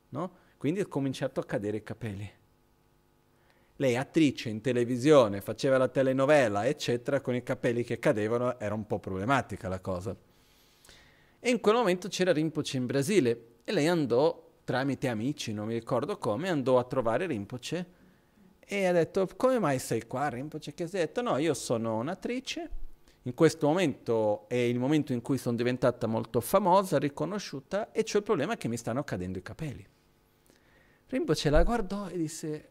No? 0.09 0.37
Quindi 0.57 0.81
ha 0.81 0.87
cominciato 0.87 1.39
a 1.39 1.45
cadere 1.45 1.77
i 1.79 1.83
capelli 1.83 2.31
lei 3.77 3.97
attrice 3.97 4.49
in 4.49 4.61
televisione, 4.61 5.41
faceva 5.41 5.79
la 5.79 5.89
telenovela, 5.89 6.67
eccetera, 6.67 7.21
con 7.21 7.35
i 7.35 7.43
capelli 7.43 7.83
che 7.83 7.99
cadevano, 7.99 8.59
era 8.59 8.75
un 8.75 8.87
po' 8.87 9.01
problematica 9.01 9.69
la 9.69 9.81
cosa. 9.81 10.15
E 11.41 11.51
in 11.51 11.61
quel 11.61 11.75
momento 11.75 12.09
c'era 12.09 12.33
Rinpoche 12.33 12.77
in 12.77 12.87
Brasile 12.87 13.47
e 13.65 13.73
lei 13.73 13.89
andò, 13.89 14.53
tramite 14.65 15.09
amici, 15.09 15.53
non 15.53 15.67
mi 15.67 15.75
ricordo 15.75 16.17
come, 16.19 16.49
andò 16.49 16.79
a 16.79 16.85
trovare 16.85 17.27
Rinpoche 17.27 17.87
e 18.61 18.87
ha 18.87 18.93
detto, 18.93 19.29
come 19.37 19.59
mai 19.59 19.79
sei 19.79 20.07
qua 20.07 20.29
Rinpoche? 20.29 20.73
Che 20.73 20.85
ha 20.85 20.89
detto, 20.89 21.21
no, 21.21 21.37
io 21.37 21.53
sono 21.53 21.97
un'attrice, 21.97 22.71
in 23.23 23.35
questo 23.35 23.67
momento 23.67 24.49
è 24.49 24.55
il 24.55 24.79
momento 24.79 25.13
in 25.13 25.21
cui 25.21 25.37
sono 25.37 25.57
diventata 25.57 26.07
molto 26.07 26.41
famosa, 26.41 26.99
riconosciuta 26.99 27.91
e 27.91 28.05
c'è 28.05 28.19
il 28.19 28.23
problema 28.23 28.57
che 28.57 28.69
mi 28.69 28.77
stanno 28.77 29.03
cadendo 29.03 29.39
i 29.39 29.43
capelli. 29.43 29.87
Rinpoche 31.09 31.51
la 31.51 31.63
guardò 31.63 32.09
e 32.09 32.17
disse, 32.17 32.69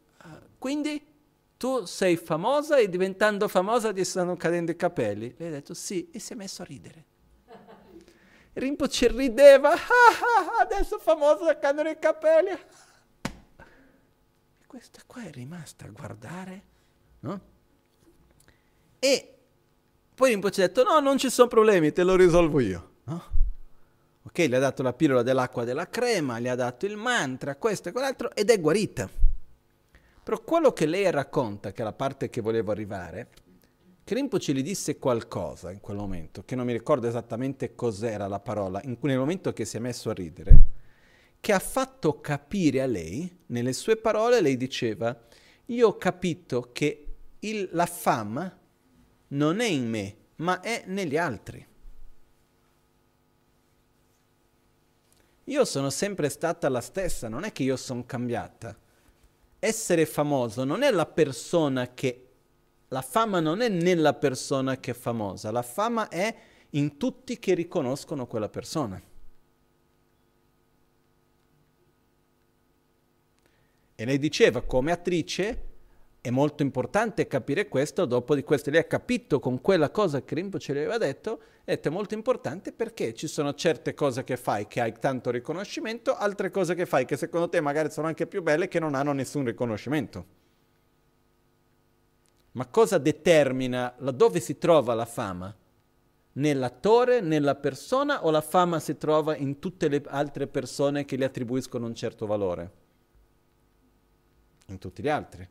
quindi 0.58 1.12
tu 1.56 1.84
sei 1.84 2.16
famosa 2.16 2.78
e 2.78 2.88
diventando 2.88 3.48
famosa 3.48 3.92
ti 3.92 4.04
stanno 4.04 4.36
cadendo 4.36 4.70
i 4.70 4.76
capelli? 4.76 5.34
Lei 5.36 5.48
ha 5.48 5.52
detto 5.52 5.74
sì 5.74 6.10
e 6.10 6.18
si 6.18 6.32
è 6.32 6.36
messo 6.36 6.62
a 6.62 6.64
ridere. 6.64 7.04
Rinpoche 8.54 9.08
rideva, 9.08 9.72
ah, 9.72 9.76
ah, 9.76 10.62
adesso 10.62 10.98
famosa 10.98 11.58
cadono 11.58 11.88
i 11.88 11.98
capelli. 11.98 12.50
E 12.50 12.58
questa 14.66 15.00
qua 15.06 15.24
è 15.24 15.32
rimasta 15.32 15.86
a 15.86 15.88
guardare, 15.88 16.62
no? 17.20 17.40
E 19.00 19.38
poi 20.14 20.30
Rinpoche 20.30 20.62
ha 20.62 20.66
detto 20.68 20.84
no, 20.84 21.00
non 21.00 21.18
ci 21.18 21.30
sono 21.30 21.48
problemi, 21.48 21.92
te 21.92 22.04
lo 22.04 22.14
risolvo 22.14 22.60
io, 22.60 22.90
no? 23.04 23.32
Ok, 24.22 24.38
le 24.48 24.56
ha 24.56 24.60
dato 24.60 24.82
la 24.82 24.92
pillola 24.92 25.22
dell'acqua 25.22 25.64
della 25.64 25.88
crema, 25.88 26.38
le 26.38 26.50
ha 26.50 26.54
dato 26.54 26.86
il 26.86 26.96
mantra, 26.96 27.56
questo 27.56 27.88
e 27.88 27.92
quell'altro, 27.92 28.34
ed 28.34 28.50
è 28.50 28.60
guarita. 28.60 29.10
Però 30.24 30.40
quello 30.40 30.72
che 30.72 30.86
lei 30.86 31.10
racconta, 31.10 31.70
che 31.70 31.82
è 31.82 31.84
la 31.84 31.92
parte 31.92 32.30
che 32.30 32.40
volevo 32.40 32.70
arrivare, 32.70 33.28
che 34.02 34.14
Rinpoche 34.14 34.54
gli 34.54 34.62
disse 34.62 34.98
qualcosa 34.98 35.70
in 35.70 35.80
quel 35.80 35.98
momento, 35.98 36.44
che 36.46 36.56
non 36.56 36.64
mi 36.64 36.72
ricordo 36.72 37.06
esattamente 37.06 37.74
cos'era 37.74 38.26
la 38.26 38.40
parola, 38.40 38.80
in, 38.84 38.96
nel 39.02 39.18
momento 39.18 39.52
che 39.52 39.66
si 39.66 39.76
è 39.76 39.80
messo 39.80 40.08
a 40.08 40.14
ridere, 40.14 40.62
che 41.40 41.52
ha 41.52 41.58
fatto 41.58 42.22
capire 42.22 42.80
a 42.80 42.86
lei, 42.86 43.40
nelle 43.48 43.74
sue 43.74 43.96
parole 43.96 44.40
lei 44.40 44.56
diceva, 44.56 45.14
io 45.66 45.88
ho 45.88 45.96
capito 45.98 46.70
che 46.72 47.06
il, 47.40 47.68
la 47.72 47.86
fama 47.86 48.58
non 49.28 49.60
è 49.60 49.66
in 49.66 49.90
me, 49.90 50.16
ma 50.36 50.60
è 50.60 50.84
negli 50.86 51.18
altri. 51.18 51.66
Io 55.44 55.64
sono 55.66 55.90
sempre 55.90 56.30
stata 56.30 56.70
la 56.70 56.80
stessa, 56.80 57.28
non 57.28 57.44
è 57.44 57.52
che 57.52 57.62
io 57.62 57.76
sono 57.76 58.06
cambiata 58.06 58.74
essere 59.64 60.06
famoso 60.06 60.64
non 60.64 60.82
è 60.82 60.90
la 60.90 61.06
persona 61.06 61.92
che 61.94 62.20
la 62.88 63.02
fama 63.02 63.40
non 63.40 63.60
è 63.60 63.68
nella 63.68 64.14
persona 64.14 64.78
che 64.78 64.92
è 64.92 64.94
famosa, 64.94 65.50
la 65.50 65.62
fama 65.62 66.08
è 66.08 66.34
in 66.70 66.96
tutti 66.96 67.38
che 67.38 67.54
riconoscono 67.54 68.26
quella 68.26 68.48
persona. 68.48 69.00
E 73.96 74.04
lei 74.04 74.18
diceva, 74.18 74.60
come 74.62 74.92
attrice, 74.92 75.73
è 76.24 76.30
molto 76.30 76.62
importante 76.62 77.26
capire 77.26 77.68
questo, 77.68 78.06
dopo 78.06 78.34
di 78.34 78.42
questo 78.42 78.70
lei 78.70 78.80
ha 78.80 78.84
capito 78.84 79.40
con 79.40 79.60
quella 79.60 79.90
cosa 79.90 80.22
che 80.22 80.34
Rinpoche 80.34 80.72
le 80.72 80.78
aveva 80.78 80.96
detto, 80.96 81.38
è 81.64 81.78
molto 81.90 82.14
importante 82.14 82.72
perché 82.72 83.12
ci 83.12 83.26
sono 83.26 83.52
certe 83.52 83.92
cose 83.92 84.24
che 84.24 84.38
fai 84.38 84.66
che 84.66 84.80
hai 84.80 84.94
tanto 84.98 85.30
riconoscimento, 85.30 86.16
altre 86.16 86.50
cose 86.50 86.74
che 86.74 86.86
fai 86.86 87.04
che 87.04 87.18
secondo 87.18 87.50
te 87.50 87.60
magari 87.60 87.90
sono 87.90 88.06
anche 88.06 88.26
più 88.26 88.40
belle 88.40 88.68
che 88.68 88.78
non 88.80 88.94
hanno 88.94 89.12
nessun 89.12 89.44
riconoscimento. 89.44 90.24
Ma 92.52 92.68
cosa 92.68 92.96
determina 92.96 93.94
dove 93.98 94.40
si 94.40 94.56
trova 94.56 94.94
la 94.94 95.04
fama? 95.04 95.54
Nell'attore, 96.32 97.20
nella 97.20 97.54
persona 97.54 98.24
o 98.24 98.30
la 98.30 98.40
fama 98.40 98.80
si 98.80 98.96
trova 98.96 99.36
in 99.36 99.58
tutte 99.58 99.88
le 99.88 100.02
altre 100.06 100.46
persone 100.46 101.04
che 101.04 101.18
gli 101.18 101.22
attribuiscono 101.22 101.84
un 101.84 101.94
certo 101.94 102.24
valore? 102.24 102.70
in 104.68 104.78
tutti 104.78 105.02
gli 105.02 105.08
altri. 105.08 105.46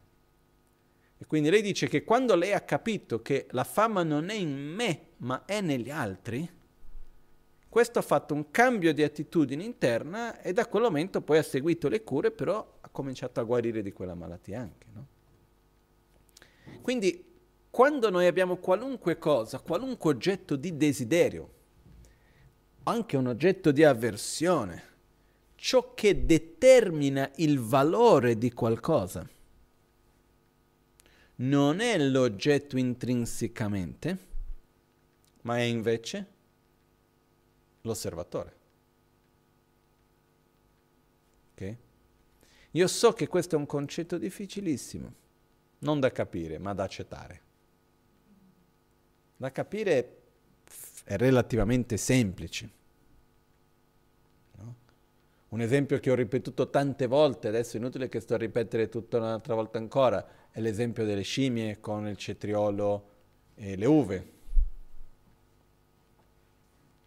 E 1.23 1.25
quindi 1.25 1.49
lei 1.49 1.61
dice 1.61 1.87
che 1.87 2.03
quando 2.03 2.35
lei 2.35 2.51
ha 2.51 2.59
capito 2.59 3.21
che 3.21 3.47
la 3.51 3.63
fama 3.63 4.03
non 4.03 4.27
è 4.27 4.33
in 4.33 4.53
me, 4.53 5.11
ma 5.19 5.45
è 5.45 5.61
negli 5.61 5.89
altri, 5.89 6.51
questo 7.69 7.99
ha 7.99 8.01
fatto 8.01 8.33
un 8.33 8.51
cambio 8.51 8.93
di 8.93 9.03
attitudine 9.03 9.63
interna 9.63 10.41
e 10.41 10.51
da 10.51 10.67
quel 10.67 10.83
momento 10.83 11.21
poi 11.21 11.37
ha 11.37 11.43
seguito 11.43 11.87
le 11.87 12.03
cure, 12.03 12.29
però 12.31 12.79
ha 12.81 12.89
cominciato 12.89 13.39
a 13.39 13.43
guarire 13.43 13.81
di 13.81 13.93
quella 13.93 14.15
malattia 14.15 14.59
anche. 14.59 14.87
No? 14.93 15.07
Quindi 16.81 17.23
quando 17.69 18.09
noi 18.09 18.27
abbiamo 18.27 18.57
qualunque 18.57 19.17
cosa, 19.17 19.61
qualunque 19.61 20.11
oggetto 20.11 20.57
di 20.57 20.75
desiderio, 20.75 21.53
anche 22.83 23.15
un 23.15 23.27
oggetto 23.27 23.71
di 23.71 23.85
avversione, 23.85 24.83
ciò 25.55 25.93
che 25.93 26.25
determina 26.25 27.31
il 27.37 27.61
valore 27.61 28.37
di 28.37 28.51
qualcosa 28.51 29.25
non 31.35 31.79
è 31.79 31.97
l'oggetto 31.97 32.77
intrinsecamente, 32.77 34.17
ma 35.41 35.57
è 35.57 35.61
invece 35.61 36.27
l'osservatore. 37.81 38.55
Okay? 41.53 41.77
Io 42.71 42.87
so 42.87 43.13
che 43.13 43.27
questo 43.27 43.55
è 43.55 43.57
un 43.57 43.65
concetto 43.65 44.17
difficilissimo, 44.17 45.13
non 45.79 45.99
da 45.99 46.11
capire, 46.11 46.57
ma 46.59 46.73
da 46.73 46.83
accettare. 46.83 47.41
Da 49.37 49.51
capire 49.51 50.17
è 51.03 51.17
relativamente 51.17 51.97
semplice 51.97 52.81
un 55.53 55.61
esempio 55.61 55.99
che 55.99 56.09
ho 56.09 56.15
ripetuto 56.15 56.69
tante 56.71 57.05
volte, 57.05 57.47
adesso 57.47 57.77
è 57.77 57.79
inutile 57.79 58.09
che 58.09 58.19
sto 58.19 58.33
a 58.33 58.37
ripetere 58.37 58.89
tutta 58.89 59.17
un'altra 59.17 59.53
volta 59.53 59.77
ancora, 59.77 60.25
è 60.53 60.61
l'esempio 60.61 61.03
delle 61.03 61.23
scimmie 61.23 61.79
con 61.79 62.07
il 62.07 62.15
cetriolo 62.15 63.09
e 63.55 63.75
le 63.75 63.85
uve. 63.87 64.31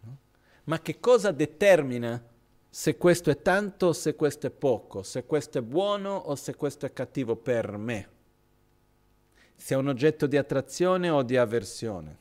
No? 0.01 0.17
Ma 0.65 0.81
che 0.81 0.99
cosa 0.99 1.31
determina 1.31 2.21
se 2.69 2.97
questo 2.97 3.29
è 3.29 3.41
tanto 3.41 3.87
o 3.87 3.93
se 3.93 4.15
questo 4.15 4.47
è 4.47 4.49
poco, 4.49 5.01
se 5.01 5.23
questo 5.23 5.59
è 5.59 5.61
buono 5.61 6.13
o 6.13 6.35
se 6.35 6.57
questo 6.57 6.85
è 6.85 6.91
cattivo 6.91 7.37
per 7.37 7.77
me? 7.77 8.09
Se 9.55 9.75
è 9.75 9.77
un 9.77 9.87
oggetto 9.87 10.27
di 10.27 10.35
attrazione 10.35 11.09
o 11.09 11.23
di 11.23 11.37
avversione? 11.37 12.17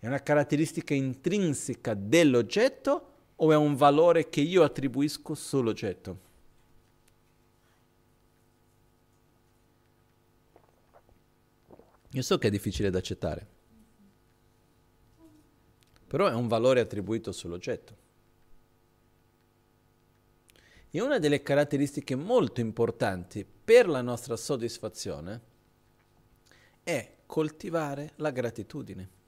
È 0.00 0.06
una 0.08 0.20
caratteristica 0.20 0.94
intrinseca 0.94 1.94
dell'oggetto 1.94 3.12
o 3.36 3.52
è 3.52 3.56
un 3.56 3.76
valore 3.76 4.28
che 4.28 4.40
io 4.40 4.64
attribuisco 4.64 5.34
sull'oggetto? 5.34 6.28
Io 12.12 12.22
so 12.22 12.38
che 12.38 12.48
è 12.48 12.50
difficile 12.50 12.90
da 12.90 12.98
accettare, 12.98 13.46
però 16.06 16.28
è 16.28 16.34
un 16.34 16.48
valore 16.48 16.80
attribuito 16.80 17.32
sull'oggetto. 17.32 17.96
E 20.90 21.00
una 21.00 21.18
delle 21.18 21.42
caratteristiche 21.42 22.16
molto 22.16 22.60
importanti 22.60 23.44
per 23.46 23.88
la 23.88 24.02
nostra 24.02 24.36
soddisfazione 24.36 25.40
è 26.82 27.18
coltivare 27.26 28.12
la 28.16 28.30
gratitudine. 28.30 29.18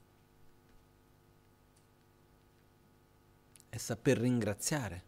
è 3.73 3.77
saper 3.77 4.19
ringraziare. 4.19 5.03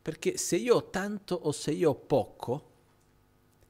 Perché 0.00 0.38
se 0.38 0.56
io 0.56 0.76
ho 0.76 0.88
tanto 0.88 1.34
o 1.34 1.52
se 1.52 1.72
io 1.72 1.90
ho 1.90 1.94
poco, 1.94 2.70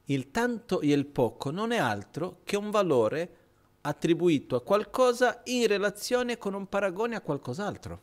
il 0.09 0.31
tanto 0.31 0.81
e 0.81 0.91
il 0.91 1.05
poco 1.05 1.51
non 1.51 1.71
è 1.71 1.77
altro 1.77 2.41
che 2.43 2.55
un 2.55 2.69
valore 2.69 3.35
attribuito 3.81 4.55
a 4.55 4.61
qualcosa 4.61 5.41
in 5.45 5.67
relazione 5.67 6.37
con 6.37 6.53
un 6.53 6.67
paragone 6.67 7.15
a 7.15 7.21
qualcos'altro. 7.21 8.01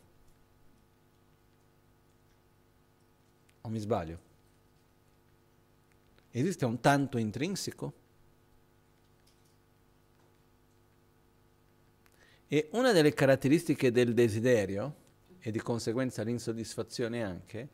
O 3.61 3.69
mi 3.69 3.79
sbaglio? 3.79 4.19
Esiste 6.31 6.65
un 6.65 6.79
tanto 6.81 7.17
intrinseco? 7.17 7.93
E 12.47 12.69
una 12.73 12.91
delle 12.91 13.13
caratteristiche 13.13 13.91
del 13.91 14.13
desiderio, 14.13 15.03
e 15.39 15.51
di 15.51 15.59
conseguenza 15.59 16.23
l'insoddisfazione 16.23 17.23
anche, 17.23 17.69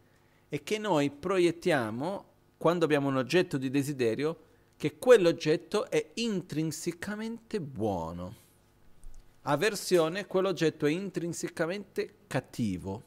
è 0.47 0.61
che 0.63 0.77
noi 0.77 1.09
proiettiamo, 1.09 2.30
quando 2.61 2.85
abbiamo 2.85 3.07
un 3.07 3.17
oggetto 3.17 3.57
di 3.57 3.71
desiderio, 3.71 4.37
che 4.77 4.99
quell'oggetto 4.99 5.89
è 5.89 6.11
intrinsecamente 6.13 7.59
buono. 7.59 8.35
Aversione, 9.41 10.27
quell'oggetto 10.27 10.85
è 10.85 10.91
intrinsecamente 10.91 12.17
cattivo. 12.27 13.03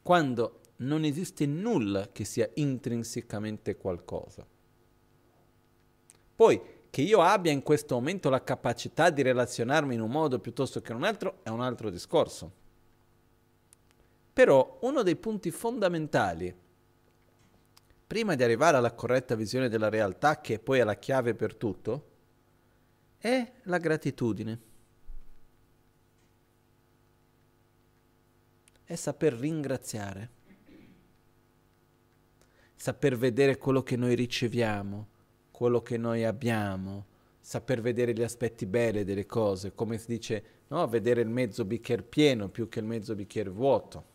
Quando 0.00 0.60
non 0.76 1.04
esiste 1.04 1.44
nulla 1.44 2.08
che 2.10 2.24
sia 2.24 2.48
intrinsecamente 2.54 3.76
qualcosa. 3.76 4.46
Poi, 6.36 6.62
che 6.88 7.02
io 7.02 7.20
abbia 7.20 7.52
in 7.52 7.62
questo 7.62 7.96
momento 7.96 8.30
la 8.30 8.42
capacità 8.42 9.10
di 9.10 9.20
relazionarmi 9.20 9.94
in 9.94 10.00
un 10.00 10.10
modo 10.10 10.38
piuttosto 10.38 10.80
che 10.80 10.92
in 10.92 10.96
un 10.96 11.04
altro 11.04 11.40
è 11.42 11.50
un 11.50 11.60
altro 11.60 11.90
discorso. 11.90 12.59
Però 14.32 14.78
uno 14.82 15.02
dei 15.02 15.16
punti 15.16 15.50
fondamentali, 15.50 16.54
prima 18.06 18.34
di 18.34 18.42
arrivare 18.42 18.76
alla 18.76 18.92
corretta 18.92 19.34
visione 19.34 19.68
della 19.68 19.88
realtà, 19.88 20.40
che 20.40 20.58
poi 20.58 20.78
è 20.78 20.84
la 20.84 20.96
chiave 20.96 21.34
per 21.34 21.54
tutto, 21.54 22.08
è 23.18 23.52
la 23.64 23.78
gratitudine. 23.78 24.60
È 28.84 28.94
saper 28.96 29.34
ringraziare, 29.34 30.30
saper 32.74 33.16
vedere 33.16 33.58
quello 33.58 33.82
che 33.82 33.96
noi 33.96 34.14
riceviamo, 34.14 35.08
quello 35.50 35.82
che 35.82 35.96
noi 35.96 36.24
abbiamo, 36.24 37.06
saper 37.38 37.80
vedere 37.80 38.12
gli 38.12 38.22
aspetti 38.22 38.66
belli 38.66 39.04
delle 39.04 39.26
cose, 39.26 39.74
come 39.74 39.98
si 39.98 40.06
dice, 40.06 40.44
no? 40.68 40.88
vedere 40.88 41.20
il 41.20 41.28
mezzo 41.28 41.64
bicchiere 41.64 42.02
pieno 42.02 42.48
più 42.48 42.68
che 42.68 42.80
il 42.80 42.86
mezzo 42.86 43.14
bicchiere 43.14 43.50
vuoto. 43.50 44.09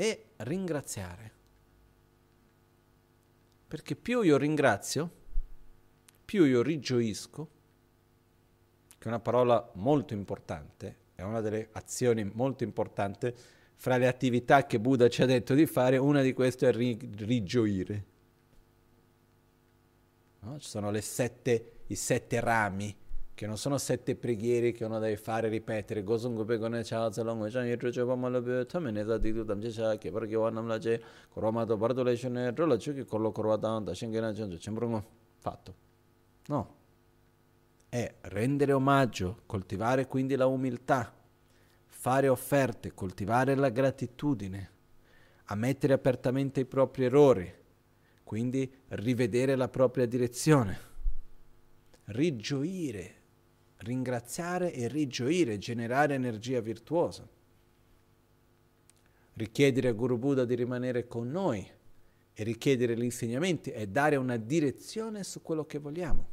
E 0.00 0.30
ringraziare. 0.38 1.30
Perché 3.68 3.94
più 3.94 4.22
io 4.22 4.38
ringrazio, 4.38 5.10
più 6.24 6.44
io 6.44 6.62
rigioisco, 6.62 7.50
che 8.96 9.04
è 9.04 9.08
una 9.08 9.20
parola 9.20 9.70
molto 9.74 10.14
importante, 10.14 10.96
è 11.14 11.20
una 11.20 11.42
delle 11.42 11.68
azioni 11.72 12.24
molto 12.24 12.64
importanti, 12.64 13.30
fra 13.74 13.98
le 13.98 14.08
attività 14.08 14.64
che 14.64 14.80
Buddha 14.80 15.06
ci 15.10 15.20
ha 15.20 15.26
detto 15.26 15.52
di 15.52 15.66
fare, 15.66 15.98
una 15.98 16.22
di 16.22 16.32
queste 16.32 16.70
è 16.70 16.72
ri- 16.72 17.10
rigioire. 17.16 18.04
No? 20.38 20.58
Ci 20.58 20.66
sono 20.66 20.98
sette, 21.02 21.72
i 21.88 21.94
sette 21.94 22.40
rami, 22.40 22.96
che 23.40 23.46
non 23.46 23.56
sono 23.56 23.78
sette 23.78 24.16
preghiere 24.16 24.70
che 24.70 24.84
uno 24.84 24.98
deve 24.98 25.16
fare 25.16 25.48
ripetere. 25.48 26.04
Chanjo 34.34 34.58
chembrungo 34.58 35.04
fatto. 35.38 35.74
No. 36.48 36.74
È 37.88 38.14
rendere 38.20 38.74
omaggio, 38.74 39.40
coltivare 39.46 40.06
quindi 40.06 40.36
la 40.36 40.44
umiltà, 40.44 41.10
fare 41.86 42.28
offerte, 42.28 42.92
coltivare 42.92 43.54
la 43.54 43.70
gratitudine, 43.70 44.70
ammettere 45.44 45.94
apertamente 45.94 46.60
i 46.60 46.66
propri 46.66 47.04
errori, 47.06 47.50
quindi 48.22 48.70
rivedere 48.88 49.56
la 49.56 49.68
propria 49.68 50.04
direzione, 50.04 50.78
rigioire, 52.04 53.19
ringraziare 53.80 54.72
e 54.72 54.88
rigioire, 54.88 55.58
generare 55.58 56.14
energia 56.14 56.60
virtuosa, 56.60 57.26
richiedere 59.34 59.88
a 59.88 59.92
Guru 59.92 60.18
Buddha 60.18 60.44
di 60.44 60.54
rimanere 60.54 61.06
con 61.06 61.30
noi 61.30 61.66
e 62.32 62.42
richiedere 62.42 62.96
gli 62.96 63.04
insegnamenti 63.04 63.70
e 63.70 63.88
dare 63.88 64.16
una 64.16 64.36
direzione 64.36 65.24
su 65.24 65.40
quello 65.42 65.64
che 65.64 65.78
vogliamo, 65.78 66.28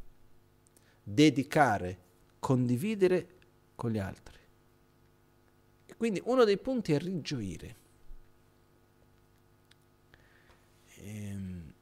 dedicare, 1.04 2.00
condividere 2.39 3.28
con 3.76 3.91
gli 3.91 4.00
altri. 4.00 4.38
E 5.86 5.95
quindi 5.95 6.22
uno 6.26 6.43
dei 6.43 6.58
punti 6.58 6.91
è 6.91 7.00
rigioire. 7.00 7.76
Ehm, 10.95 11.74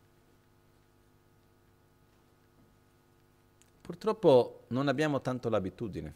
purtroppo 3.81 4.64
non 4.75 4.89
abbiamo 4.89 5.21
tanto 5.21 5.47
l'abitudine. 5.47 6.13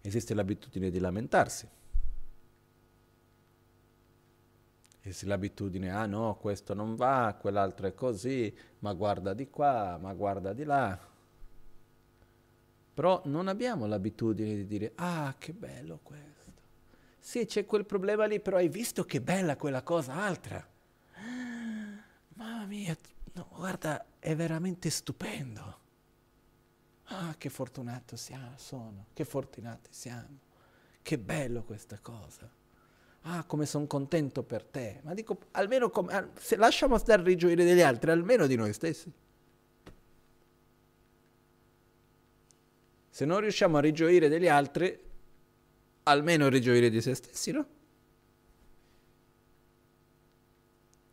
Esiste 0.00 0.32
l'abitudine 0.32 0.90
di 0.90 0.98
lamentarsi. 0.98 1.68
Esiste 5.02 5.26
l'abitudine, 5.26 5.90
ah 5.90 6.06
no, 6.06 6.36
questo 6.36 6.72
non 6.72 6.96
va, 6.96 7.36
quell'altro 7.38 7.86
è 7.86 7.94
così, 7.94 8.54
ma 8.78 8.94
guarda 8.94 9.34
di 9.34 9.50
qua, 9.50 9.98
ma 10.00 10.14
guarda 10.14 10.54
di 10.54 10.64
là. 10.64 10.98
Però 12.94 13.20
non 13.26 13.48
abbiamo 13.48 13.86
l'abitudine 13.86 14.54
di 14.54 14.66
dire, 14.66 14.92
ah, 14.96 15.34
che 15.38 15.52
bello 15.52 16.00
questo. 16.02 16.52
Sì, 17.18 17.44
c'è 17.44 17.66
quel 17.66 17.84
problema 17.84 18.24
lì, 18.24 18.40
però 18.40 18.56
hai 18.56 18.68
visto 18.68 19.04
che 19.04 19.20
bella 19.20 19.56
quella 19.56 19.82
cosa 19.82 20.14
altra? 20.14 20.66
Mamma 22.34 22.64
mia, 22.66 22.96
no, 23.32 23.48
guarda, 23.54 24.04
è 24.18 24.34
veramente 24.34 24.90
stupendo. 24.90 25.78
Ah, 27.10 27.34
che 27.38 27.48
fortunato 27.48 28.16
siamo, 28.16 28.52
sono, 28.56 29.06
che 29.14 29.24
fortunati 29.24 29.88
siamo. 29.92 30.38
Che 31.00 31.18
bello 31.18 31.62
questa 31.62 31.98
cosa. 32.00 32.50
Ah, 33.22 33.44
come 33.44 33.66
sono 33.66 33.86
contento 33.86 34.42
per 34.42 34.64
te. 34.64 35.00
Ma 35.02 35.14
dico, 35.14 35.38
almeno 35.52 35.90
come, 35.90 36.32
se 36.38 36.56
lasciamo 36.56 36.98
stare 36.98 37.22
rigioire 37.22 37.64
degli 37.64 37.80
altri, 37.80 38.10
almeno 38.10 38.46
di 38.46 38.56
noi 38.56 38.72
stessi. 38.72 39.10
Se 43.08 43.24
non 43.24 43.40
riusciamo 43.40 43.78
a 43.78 43.80
rigioire 43.80 44.28
degli 44.28 44.48
altri, 44.48 45.06
almeno 46.04 46.48
rigioire 46.48 46.90
di 46.90 47.00
se 47.00 47.14
stessi, 47.14 47.50
no? 47.50 47.66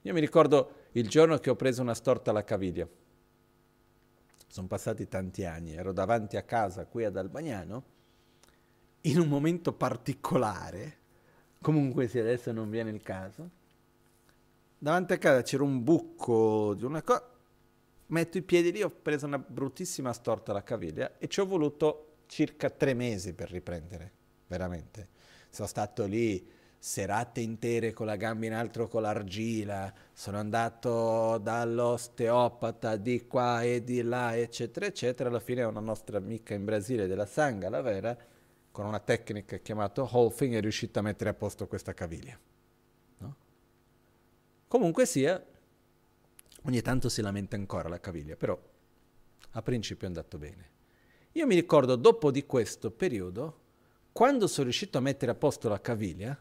Io 0.01 0.13
mi 0.13 0.19
ricordo 0.19 0.84
il 0.95 1.09
giorno 1.09 1.37
che 1.39 1.49
ho 1.49 1.55
preso 1.55 1.81
una 1.81 1.93
storta 1.93 2.31
alla 2.31 2.43
caviglia. 2.43 2.87
Sono 4.47 4.67
passati 4.67 5.07
tanti 5.07 5.43
anni, 5.43 5.73
ero 5.73 5.91
davanti 5.91 6.37
a 6.37 6.43
casa 6.43 6.85
qui 6.85 7.03
ad 7.03 7.17
Albagnano, 7.17 7.83
in 9.01 9.19
un 9.19 9.27
momento 9.27 9.73
particolare, 9.73 10.97
comunque 11.61 12.07
se 12.07 12.21
adesso 12.21 12.51
non 12.53 12.69
viene 12.69 12.91
il 12.91 13.01
caso, 13.01 13.49
davanti 14.77 15.13
a 15.13 15.17
casa 15.17 15.41
c'era 15.41 15.63
un 15.63 15.83
buco 15.83 16.73
di 16.75 16.85
una 16.85 17.01
cosa, 17.01 17.29
metto 18.07 18.37
i 18.37 18.41
piedi 18.41 18.71
lì, 18.71 18.81
ho 18.81 18.89
preso 18.89 19.25
una 19.25 19.37
bruttissima 19.37 20.13
storta 20.13 20.51
alla 20.51 20.63
caviglia 20.63 21.17
e 21.17 21.27
ci 21.27 21.41
ho 21.41 21.45
voluto 21.45 22.19
circa 22.27 22.69
tre 22.69 22.93
mesi 22.93 23.33
per 23.33 23.51
riprendere, 23.51 24.11
veramente. 24.47 25.09
Sono 25.49 25.67
stato 25.67 26.05
lì 26.05 26.53
serate 26.85 27.41
intere 27.41 27.93
con 27.93 28.05
la 28.05 28.15
gamba 28.15 28.45
in 28.45 28.53
alto 28.53 28.87
con 28.87 29.01
l'argilla, 29.01 29.91
sono 30.13 30.37
andato 30.37 31.39
dall'osteopata 31.39 32.95
di 32.95 33.25
qua 33.25 33.63
e 33.63 33.83
di 33.83 34.03
là, 34.03 34.37
eccetera, 34.37 34.85
eccetera. 34.85 35.29
Alla 35.29 35.39
fine 35.39 35.63
una 35.63 35.79
nostra 35.79 36.17
amica 36.17 36.53
in 36.53 36.63
Brasile 36.63 37.07
della 37.07 37.25
Sanga, 37.25 37.69
la 37.69 37.81
vera, 37.81 38.15
con 38.71 38.85
una 38.85 38.99
tecnica 38.99 39.57
chiamata 39.57 40.03
Holfing 40.03 40.53
è 40.53 40.61
riuscita 40.61 40.99
a 40.99 41.01
mettere 41.01 41.31
a 41.31 41.33
posto 41.33 41.65
questa 41.65 41.95
caviglia. 41.95 42.37
No? 43.17 43.35
Comunque 44.67 45.07
sia, 45.07 45.43
ogni 46.65 46.81
tanto 46.83 47.09
si 47.09 47.23
lamenta 47.23 47.55
ancora 47.55 47.89
la 47.89 47.99
caviglia, 47.99 48.35
però 48.35 48.55
a 49.53 49.61
principio 49.63 50.05
è 50.05 50.09
andato 50.09 50.37
bene. 50.37 50.69
Io 51.31 51.47
mi 51.47 51.55
ricordo 51.55 51.95
dopo 51.95 52.29
di 52.29 52.45
questo 52.45 52.91
periodo, 52.91 53.61
quando 54.11 54.45
sono 54.45 54.65
riuscito 54.65 54.99
a 54.99 55.01
mettere 55.01 55.31
a 55.31 55.35
posto 55.35 55.67
la 55.67 55.81
caviglia, 55.81 56.39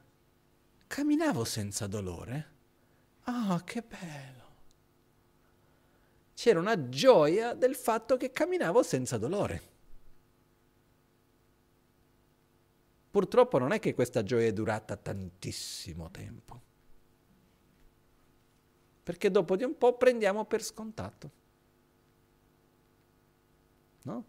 camminavo 0.87 1.45
senza 1.45 1.87
dolore. 1.87 2.53
Ah, 3.25 3.55
oh, 3.55 3.65
che 3.65 3.83
bello! 3.83 4.43
C'era 6.35 6.59
una 6.59 6.89
gioia 6.89 7.55
del 7.55 7.75
fatto 7.75 8.17
che 8.17 8.31
camminavo 8.31 8.83
senza 8.83 9.17
dolore. 9.19 9.73
Purtroppo 13.11 13.59
non 13.59 13.71
è 13.73 13.79
che 13.79 13.95
questa 13.95 14.25
gioia 14.25 14.49
è 14.49 14.53
durata 14.53 14.97
tantissimo 14.97 16.11
tempo, 16.11 16.61
perché 19.05 19.31
dopo 19.31 19.55
di 19.57 19.63
un 19.63 19.79
po' 19.79 19.97
prendiamo 19.97 20.45
per 20.45 20.65
scontato. 20.65 21.31
No? 24.03 24.25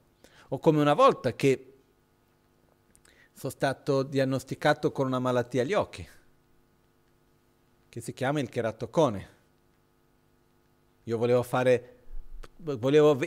O 0.50 0.60
come 0.60 0.80
una 0.80 0.94
volta 0.94 1.34
che 1.34 1.74
sono 3.34 3.52
stato 3.52 4.04
diagnosticato 4.04 4.92
con 4.92 5.08
una 5.08 5.20
malattia 5.20 5.64
agli 5.64 5.74
occhi 5.74 6.08
che 7.96 8.02
si 8.02 8.12
chiama 8.12 8.42
il 8.42 8.50
cheratocone. 8.50 9.30
Io 11.04 11.18
volevo 11.18 11.44
fare, 11.44 11.96
volevo, 12.58 13.18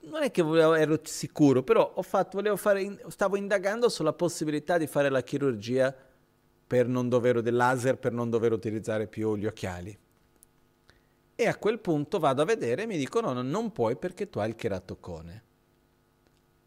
non 0.00 0.24
è 0.24 0.32
che 0.32 0.42
volevo, 0.42 0.74
ero 0.74 0.98
sicuro, 1.04 1.62
però 1.62 1.88
ho 1.94 2.02
fatto, 2.02 2.36
volevo 2.38 2.56
fare, 2.56 3.00
stavo 3.10 3.36
indagando 3.36 3.88
sulla 3.88 4.12
possibilità 4.12 4.76
di 4.76 4.88
fare 4.88 5.08
la 5.08 5.22
chirurgia 5.22 5.94
per 6.66 6.88
non 6.88 7.08
dover, 7.08 7.42
del 7.42 7.54
laser 7.54 7.96
per 7.96 8.10
non 8.10 8.28
dover 8.28 8.50
utilizzare 8.50 9.06
più 9.06 9.36
gli 9.36 9.46
occhiali. 9.46 9.96
E 11.36 11.46
a 11.46 11.56
quel 11.56 11.78
punto 11.78 12.18
vado 12.18 12.42
a 12.42 12.44
vedere 12.44 12.82
e 12.82 12.86
mi 12.86 12.98
dicono 12.98 13.32
no, 13.32 13.42
non 13.42 13.70
puoi 13.70 13.94
perché 13.94 14.28
tu 14.28 14.40
hai 14.40 14.48
il 14.48 14.56
cheratocone. 14.56 15.42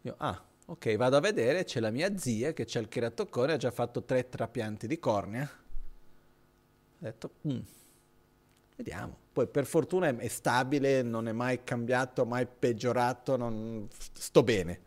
Io, 0.00 0.14
ah, 0.16 0.42
ok, 0.64 0.96
vado 0.96 1.18
a 1.18 1.20
vedere, 1.20 1.64
c'è 1.64 1.80
la 1.80 1.90
mia 1.90 2.16
zia 2.16 2.54
che 2.54 2.64
c'ha 2.64 2.78
il 2.78 2.88
cheratocone, 2.88 3.52
ha 3.52 3.58
già 3.58 3.70
fatto 3.70 4.04
tre 4.04 4.26
trapianti 4.26 4.86
di 4.86 4.98
cornea 4.98 5.64
ho 6.98 7.04
detto, 7.04 7.30
mm, 7.48 7.58
vediamo. 8.76 9.16
Poi 9.32 9.46
per 9.46 9.66
fortuna 9.66 10.08
è, 10.08 10.28
stabile, 10.28 11.02
non 11.02 11.28
è 11.28 11.32
mai 11.32 11.62
cambiato, 11.62 12.24
mai 12.24 12.46
peggiorato, 12.46 13.36
non, 13.36 13.88
sto 14.12 14.42
bene. 14.42 14.80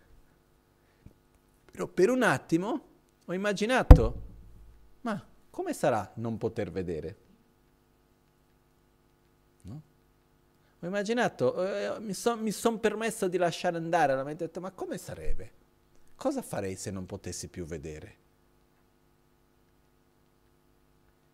Però 1.71 1.87
per 1.87 2.09
un 2.09 2.23
attimo 2.23 2.87
ho 3.25 3.33
immaginato, 3.33 4.21
ma 5.01 5.23
come 5.49 5.73
sarà 5.73 6.11
non 6.15 6.37
poter 6.37 6.71
vedere? 6.71 7.27
Ho 10.81 10.85
immaginato, 10.85 11.65
eh, 11.65 11.99
mi 11.99 12.13
sono 12.13 12.49
son 12.51 12.79
permesso 12.79 13.27
di 13.27 13.37
lasciare 13.37 13.75
andare, 13.75 14.13
ho 14.13 14.33
detto, 14.33 14.61
ma 14.61 14.71
come 14.71 14.97
sarebbe? 14.97 15.51
Cosa 16.15 16.41
farei 16.41 16.77
se 16.77 16.89
non 16.89 17.05
potessi 17.05 17.49
più 17.49 17.65
vedere? 17.65 18.15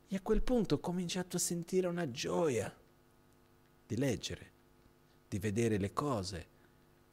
E 0.07 0.15
a 0.15 0.21
quel 0.21 0.43
punto 0.43 0.75
ho 0.75 0.79
cominciato 0.79 1.37
a 1.37 1.39
sentire 1.39 1.87
una 1.87 2.09
gioia 2.11 2.73
di 3.87 3.97
leggere, 3.97 4.51
di 5.27 5.39
vedere 5.39 5.77
le 5.77 5.93
cose, 5.93 6.47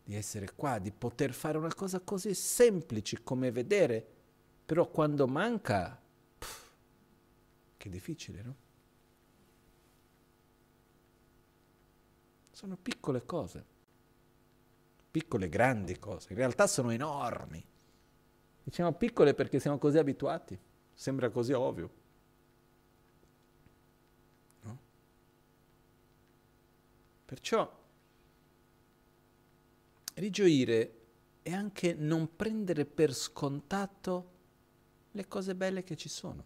di 0.04 0.14
essere 0.14 0.52
qua, 0.54 0.78
di 0.78 0.92
poter 0.92 1.32
fare 1.32 1.58
una 1.58 1.74
cosa 1.74 2.00
così 2.00 2.34
semplice 2.34 3.22
come 3.22 3.50
vedere, 3.50 4.06
però 4.64 4.88
quando 4.88 5.26
manca, 5.26 6.00
pff, 6.38 6.70
che 7.76 7.88
difficile, 7.88 8.42
no? 8.42 8.56
Sono 12.50 12.76
piccole 12.76 13.24
cose, 13.24 13.64
piccole 15.10 15.48
grandi 15.48 15.98
cose, 15.98 16.28
in 16.30 16.36
realtà 16.36 16.66
sono 16.66 16.90
enormi. 16.90 17.64
Diciamo 18.64 18.92
piccole 18.92 19.34
perché 19.34 19.58
siamo 19.58 19.78
così 19.78 19.98
abituati, 19.98 20.58
sembra 20.92 21.30
così 21.30 21.52
ovvio. 21.52 22.00
Perciò 27.32 27.80
rigioire 30.16 30.92
è 31.40 31.50
anche 31.50 31.94
non 31.94 32.36
prendere 32.36 32.84
per 32.84 33.14
scontato 33.14 34.30
le 35.12 35.26
cose 35.26 35.54
belle 35.54 35.82
che 35.82 35.96
ci 35.96 36.10
sono. 36.10 36.44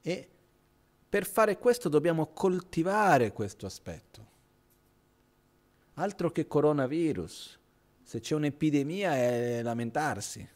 E 0.00 0.28
per 1.06 1.26
fare 1.26 1.58
questo 1.58 1.90
dobbiamo 1.90 2.28
coltivare 2.28 3.32
questo 3.32 3.66
aspetto. 3.66 4.26
Altro 5.96 6.30
che 6.30 6.46
coronavirus. 6.46 7.58
Se 8.02 8.20
c'è 8.20 8.34
un'epidemia 8.34 9.14
è 9.14 9.60
lamentarsi. 9.62 10.48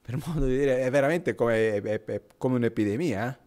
per 0.00 0.24
modo 0.24 0.46
di 0.46 0.56
dire, 0.56 0.82
è 0.82 0.90
veramente 0.92 1.34
come, 1.34 1.74
è, 1.74 1.82
è, 1.82 2.04
è 2.04 2.22
come 2.36 2.54
un'epidemia. 2.54 3.46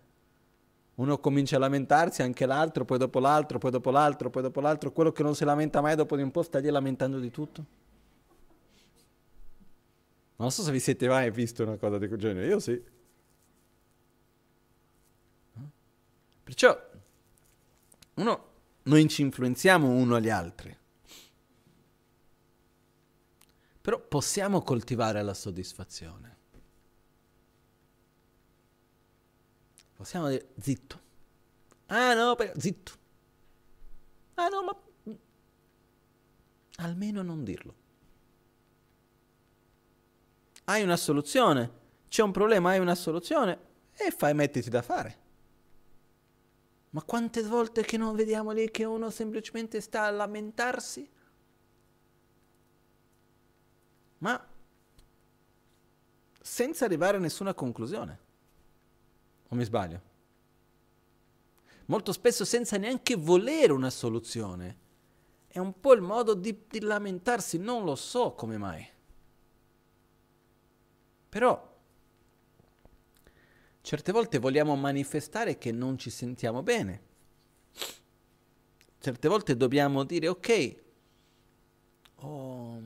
Uno 0.95 1.19
comincia 1.19 1.55
a 1.55 1.59
lamentarsi, 1.59 2.21
anche 2.21 2.45
l'altro, 2.45 2.85
poi 2.85 2.97
dopo 2.97 3.19
l'altro, 3.19 3.57
poi 3.57 3.71
dopo 3.71 3.89
l'altro, 3.89 4.29
poi 4.29 4.41
dopo 4.41 4.59
l'altro. 4.59 4.91
Quello 4.91 5.11
che 5.11 5.23
non 5.23 5.35
si 5.35 5.45
lamenta 5.45 5.81
mai 5.81 5.95
dopo 5.95 6.15
di 6.15 6.21
un 6.21 6.31
po' 6.31 6.43
sta 6.43 6.59
lì 6.59 6.69
lamentando 6.69 7.19
di 7.19 7.31
tutto. 7.31 7.65
Non 10.35 10.51
so 10.51 10.63
se 10.63 10.71
vi 10.71 10.79
siete 10.79 11.07
mai 11.07 11.31
visto 11.31 11.63
una 11.63 11.77
cosa 11.77 11.97
di 11.97 12.07
quel 12.07 12.19
genere, 12.19 12.47
io 12.47 12.59
sì. 12.59 12.83
Perciò 16.43 16.89
uno, 18.15 18.45
noi 18.83 19.07
ci 19.07 19.21
influenziamo 19.21 19.87
uno 19.87 20.15
agli 20.15 20.29
altri. 20.29 20.75
Però 23.81 23.99
possiamo 23.99 24.61
coltivare 24.61 25.23
la 25.23 25.33
soddisfazione. 25.33 26.30
Possiamo 30.01 30.29
dire 30.29 30.47
zitto. 30.59 30.99
Ah 31.85 32.15
no, 32.15 32.33
per... 32.33 32.53
zitto. 32.59 32.91
Ah 34.33 34.47
no, 34.47 34.63
ma 34.63 34.75
almeno 36.77 37.21
non 37.21 37.43
dirlo. 37.43 37.75
Hai 40.63 40.81
una 40.81 40.97
soluzione, 40.97 41.71
c'è 42.07 42.23
un 42.23 42.31
problema, 42.31 42.71
hai 42.71 42.79
una 42.79 42.95
soluzione 42.95 43.59
e 43.93 44.09
fai 44.09 44.33
mettiti 44.33 44.71
da 44.71 44.81
fare. 44.81 45.19
Ma 46.89 47.03
quante 47.03 47.43
volte 47.43 47.83
che 47.83 47.97
non 47.97 48.15
vediamo 48.15 48.49
lì 48.53 48.71
che 48.71 48.85
uno 48.85 49.11
semplicemente 49.11 49.81
sta 49.81 50.05
a 50.05 50.09
lamentarsi? 50.09 51.07
Ma 54.17 54.47
senza 56.41 56.85
arrivare 56.85 57.17
a 57.17 57.19
nessuna 57.19 57.53
conclusione. 57.53 58.20
O 59.51 59.55
mi 59.55 59.63
sbaglio? 59.65 60.01
Molto 61.85 62.13
spesso 62.13 62.45
senza 62.45 62.77
neanche 62.77 63.15
volere 63.15 63.73
una 63.73 63.89
soluzione. 63.89 64.77
È 65.47 65.59
un 65.59 65.77
po' 65.77 65.93
il 65.93 66.01
modo 66.01 66.33
di, 66.33 66.63
di 66.69 66.79
lamentarsi, 66.79 67.57
non 67.57 67.83
lo 67.83 67.95
so 67.95 68.31
come 68.31 68.57
mai. 68.57 68.87
Però 71.27 71.69
certe 73.81 74.11
volte 74.13 74.37
vogliamo 74.39 74.75
manifestare 74.77 75.57
che 75.57 75.73
non 75.73 75.97
ci 75.97 76.09
sentiamo 76.09 76.63
bene. 76.63 77.09
Certe 78.99 79.27
volte 79.27 79.57
dobbiamo 79.57 80.05
dire 80.05 80.29
ok, 80.29 80.75
oh, 82.17 82.81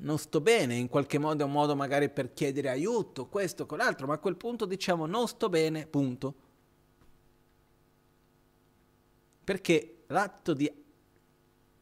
non 0.00 0.18
sto 0.18 0.40
bene, 0.40 0.74
in 0.74 0.88
qualche 0.88 1.18
modo 1.18 1.42
è 1.42 1.46
un 1.46 1.52
modo 1.52 1.74
magari 1.76 2.08
per 2.10 2.32
chiedere 2.32 2.68
aiuto, 2.68 3.26
questo, 3.26 3.66
quell'altro, 3.66 4.06
ma 4.06 4.14
a 4.14 4.18
quel 4.18 4.36
punto 4.36 4.64
diciamo 4.64 5.06
non 5.06 5.26
sto 5.28 5.48
bene, 5.48 5.86
punto. 5.86 6.34
Perché 9.44 10.04
l'atto 10.06 10.52
di 10.54 10.72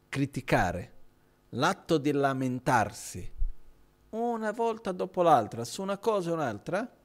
criticare, 0.09 0.93
l'atto 1.49 1.97
di 1.97 2.11
lamentarsi, 2.11 3.31
una 4.09 4.51
volta 4.51 4.91
dopo 4.91 5.21
l'altra, 5.21 5.63
su 5.63 5.81
una 5.81 5.97
cosa 5.97 6.31
o 6.31 6.33
un'altra, 6.33 6.95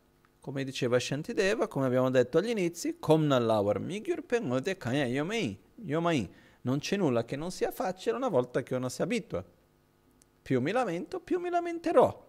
come 0.40 0.64
diceva 0.64 0.98
Shantideva, 0.98 1.68
come 1.68 1.86
abbiamo 1.86 2.10
detto 2.10 2.38
agli 2.38 2.50
inizi, 2.50 2.98
non 6.62 6.78
c'è 6.78 6.96
nulla 6.96 7.24
che 7.24 7.36
non 7.36 7.50
sia 7.50 7.70
facile 7.70 8.16
una 8.16 8.28
volta 8.28 8.62
che 8.62 8.74
uno 8.74 8.88
si 8.88 9.02
abitua. 9.02 9.44
Più 10.44 10.60
mi 10.60 10.72
lamento, 10.72 11.20
più 11.20 11.40
mi 11.40 11.48
lamenterò. 11.48 12.22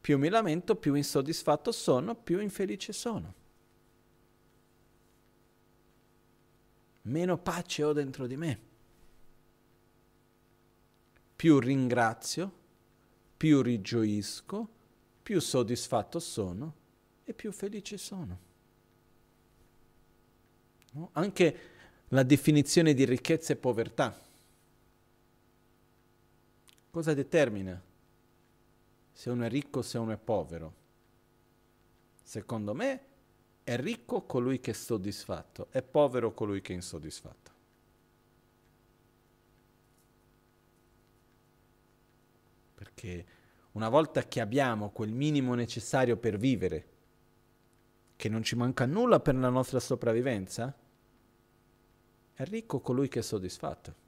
Più 0.00 0.18
mi 0.18 0.28
lamento, 0.28 0.74
più 0.74 0.94
insoddisfatto 0.94 1.70
sono, 1.70 2.16
più 2.16 2.40
infelice 2.40 2.92
sono. 2.92 3.34
Meno 7.02 7.38
pace 7.38 7.84
ho 7.84 7.92
dentro 7.92 8.26
di 8.26 8.36
me. 8.36 8.60
Più 11.36 11.60
ringrazio, 11.60 12.52
più 13.36 13.62
rigioisco, 13.62 14.68
più 15.22 15.40
soddisfatto 15.40 16.18
sono 16.18 16.74
e 17.22 17.32
più 17.32 17.52
felice 17.52 17.96
sono. 17.96 18.38
No? 20.94 21.10
Anche 21.12 21.58
la 22.08 22.24
definizione 22.24 22.92
di 22.92 23.04
ricchezza 23.04 23.52
e 23.52 23.56
povertà 23.56 24.30
Cosa 26.92 27.14
determina 27.14 27.82
se 29.12 29.30
uno 29.30 29.44
è 29.44 29.48
ricco 29.48 29.78
o 29.78 29.82
se 29.82 29.96
uno 29.96 30.12
è 30.12 30.18
povero? 30.18 30.74
Secondo 32.22 32.74
me 32.74 33.04
è 33.64 33.78
ricco 33.78 34.26
colui 34.26 34.60
che 34.60 34.72
è 34.72 34.74
soddisfatto, 34.74 35.68
è 35.70 35.80
povero 35.80 36.34
colui 36.34 36.60
che 36.60 36.72
è 36.72 36.74
insoddisfatto. 36.74 37.50
Perché 42.74 43.26
una 43.72 43.88
volta 43.88 44.28
che 44.28 44.40
abbiamo 44.40 44.90
quel 44.90 45.12
minimo 45.12 45.54
necessario 45.54 46.18
per 46.18 46.36
vivere, 46.36 46.86
che 48.16 48.28
non 48.28 48.42
ci 48.42 48.54
manca 48.54 48.84
nulla 48.84 49.18
per 49.18 49.34
la 49.36 49.48
nostra 49.48 49.80
sopravvivenza, 49.80 50.76
è 52.34 52.44
ricco 52.44 52.80
colui 52.80 53.08
che 53.08 53.20
è 53.20 53.22
soddisfatto. 53.22 54.01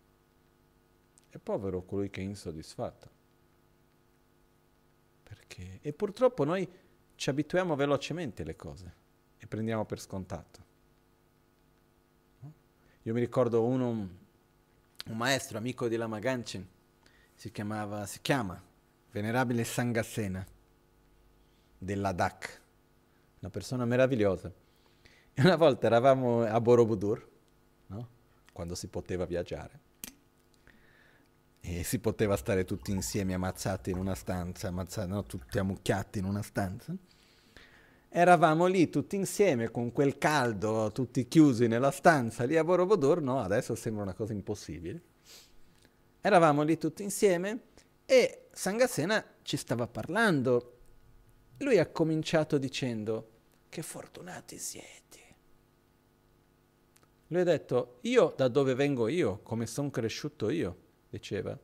È 1.34 1.38
povero 1.38 1.82
colui 1.82 2.10
che 2.10 2.20
è 2.20 2.24
insoddisfatto. 2.24 3.10
Perché? 5.24 5.80
E 5.82 5.92
purtroppo 5.92 6.44
noi 6.44 6.68
ci 7.16 7.28
abituiamo 7.28 7.74
velocemente 7.74 8.42
alle 8.42 8.54
cose 8.54 8.94
e 9.36 9.44
prendiamo 9.48 9.84
per 9.84 9.98
scontato. 9.98 10.62
Io 13.02 13.12
mi 13.12 13.18
ricordo 13.18 13.64
uno, 13.64 13.88
un, 13.88 15.16
maestro, 15.16 15.58
amico 15.58 15.88
di 15.88 15.96
Lama 15.96 16.20
Ganchen, 16.20 16.64
si, 17.34 17.50
chiamava, 17.50 18.06
si 18.06 18.20
chiama 18.22 18.62
Venerabile 19.10 19.64
Sangassena 19.64 20.46
della 21.76 22.12
DAC, 22.12 22.60
una 23.40 23.50
persona 23.50 23.84
meravigliosa. 23.84 24.52
E 25.32 25.42
una 25.42 25.56
volta 25.56 25.86
eravamo 25.86 26.44
a 26.44 26.60
Borobudur, 26.60 27.28
no? 27.88 28.08
quando 28.52 28.76
si 28.76 28.86
poteva 28.86 29.24
viaggiare, 29.24 29.80
e 31.66 31.82
si 31.82 31.98
poteva 31.98 32.36
stare 32.36 32.66
tutti 32.66 32.90
insieme 32.90 33.32
ammazzati 33.32 33.90
in 33.90 33.96
una 33.96 34.14
stanza, 34.14 34.68
ammazzati, 34.68 35.08
no, 35.08 35.22
tutti 35.24 35.58
ammucchiati 35.58 36.18
in 36.18 36.26
una 36.26 36.42
stanza. 36.42 36.94
Eravamo 38.10 38.66
lì 38.66 38.90
tutti 38.90 39.16
insieme 39.16 39.70
con 39.70 39.90
quel 39.90 40.18
caldo, 40.18 40.92
tutti 40.92 41.26
chiusi 41.26 41.66
nella 41.66 41.90
stanza 41.90 42.44
lì 42.44 42.58
a 42.58 42.64
Borobudur, 42.64 43.22
no, 43.22 43.40
adesso 43.40 43.74
sembra 43.74 44.02
una 44.02 44.12
cosa 44.12 44.34
impossibile. 44.34 45.02
Eravamo 46.20 46.62
lì 46.62 46.76
tutti 46.76 47.02
insieme 47.02 47.60
e 48.04 48.48
Sangasena 48.52 49.24
ci 49.40 49.56
stava 49.56 49.86
parlando. 49.86 50.78
Lui 51.58 51.78
ha 51.78 51.86
cominciato 51.86 52.58
dicendo 52.58 53.30
che 53.70 53.80
fortunati 53.80 54.58
siete. 54.58 55.18
Lui 57.28 57.40
ha 57.40 57.44
detto, 57.44 58.00
io 58.02 58.34
da 58.36 58.48
dove 58.48 58.74
vengo 58.74 59.08
io, 59.08 59.40
come 59.42 59.66
sono 59.66 59.90
cresciuto 59.90 60.50
io, 60.50 60.82
diceva, 61.14 61.56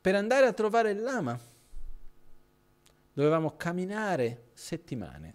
per 0.00 0.14
andare 0.14 0.46
a 0.46 0.52
trovare 0.52 0.92
il 0.92 1.02
lama 1.02 1.38
dovevamo 3.12 3.56
camminare 3.56 4.50
settimane. 4.52 5.34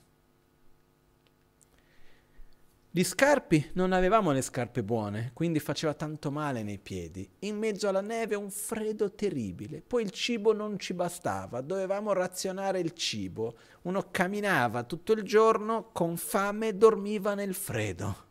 Gli 2.94 3.04
scarpi 3.04 3.72
non 3.74 3.94
avevamo 3.94 4.32
le 4.32 4.42
scarpe 4.42 4.84
buone, 4.84 5.32
quindi 5.34 5.60
faceva 5.60 5.94
tanto 5.94 6.30
male 6.30 6.62
nei 6.62 6.78
piedi. 6.78 7.30
In 7.40 7.58
mezzo 7.58 7.88
alla 7.88 8.02
neve 8.02 8.36
un 8.36 8.50
freddo 8.50 9.14
terribile. 9.14 9.82
Poi 9.82 10.04
il 10.04 10.12
cibo 10.12 10.54
non 10.54 10.78
ci 10.78 10.94
bastava, 10.94 11.62
dovevamo 11.62 12.12
razionare 12.12 12.80
il 12.80 12.92
cibo. 12.92 13.58
Uno 13.84 14.08
camminava 14.12 14.84
tutto 14.84 15.14
il 15.14 15.24
giorno 15.24 15.90
con 15.92 16.18
fame 16.18 16.70
e 16.70 16.76
dormiva 16.76 17.34
nel 17.34 17.54
freddo. 17.54 18.31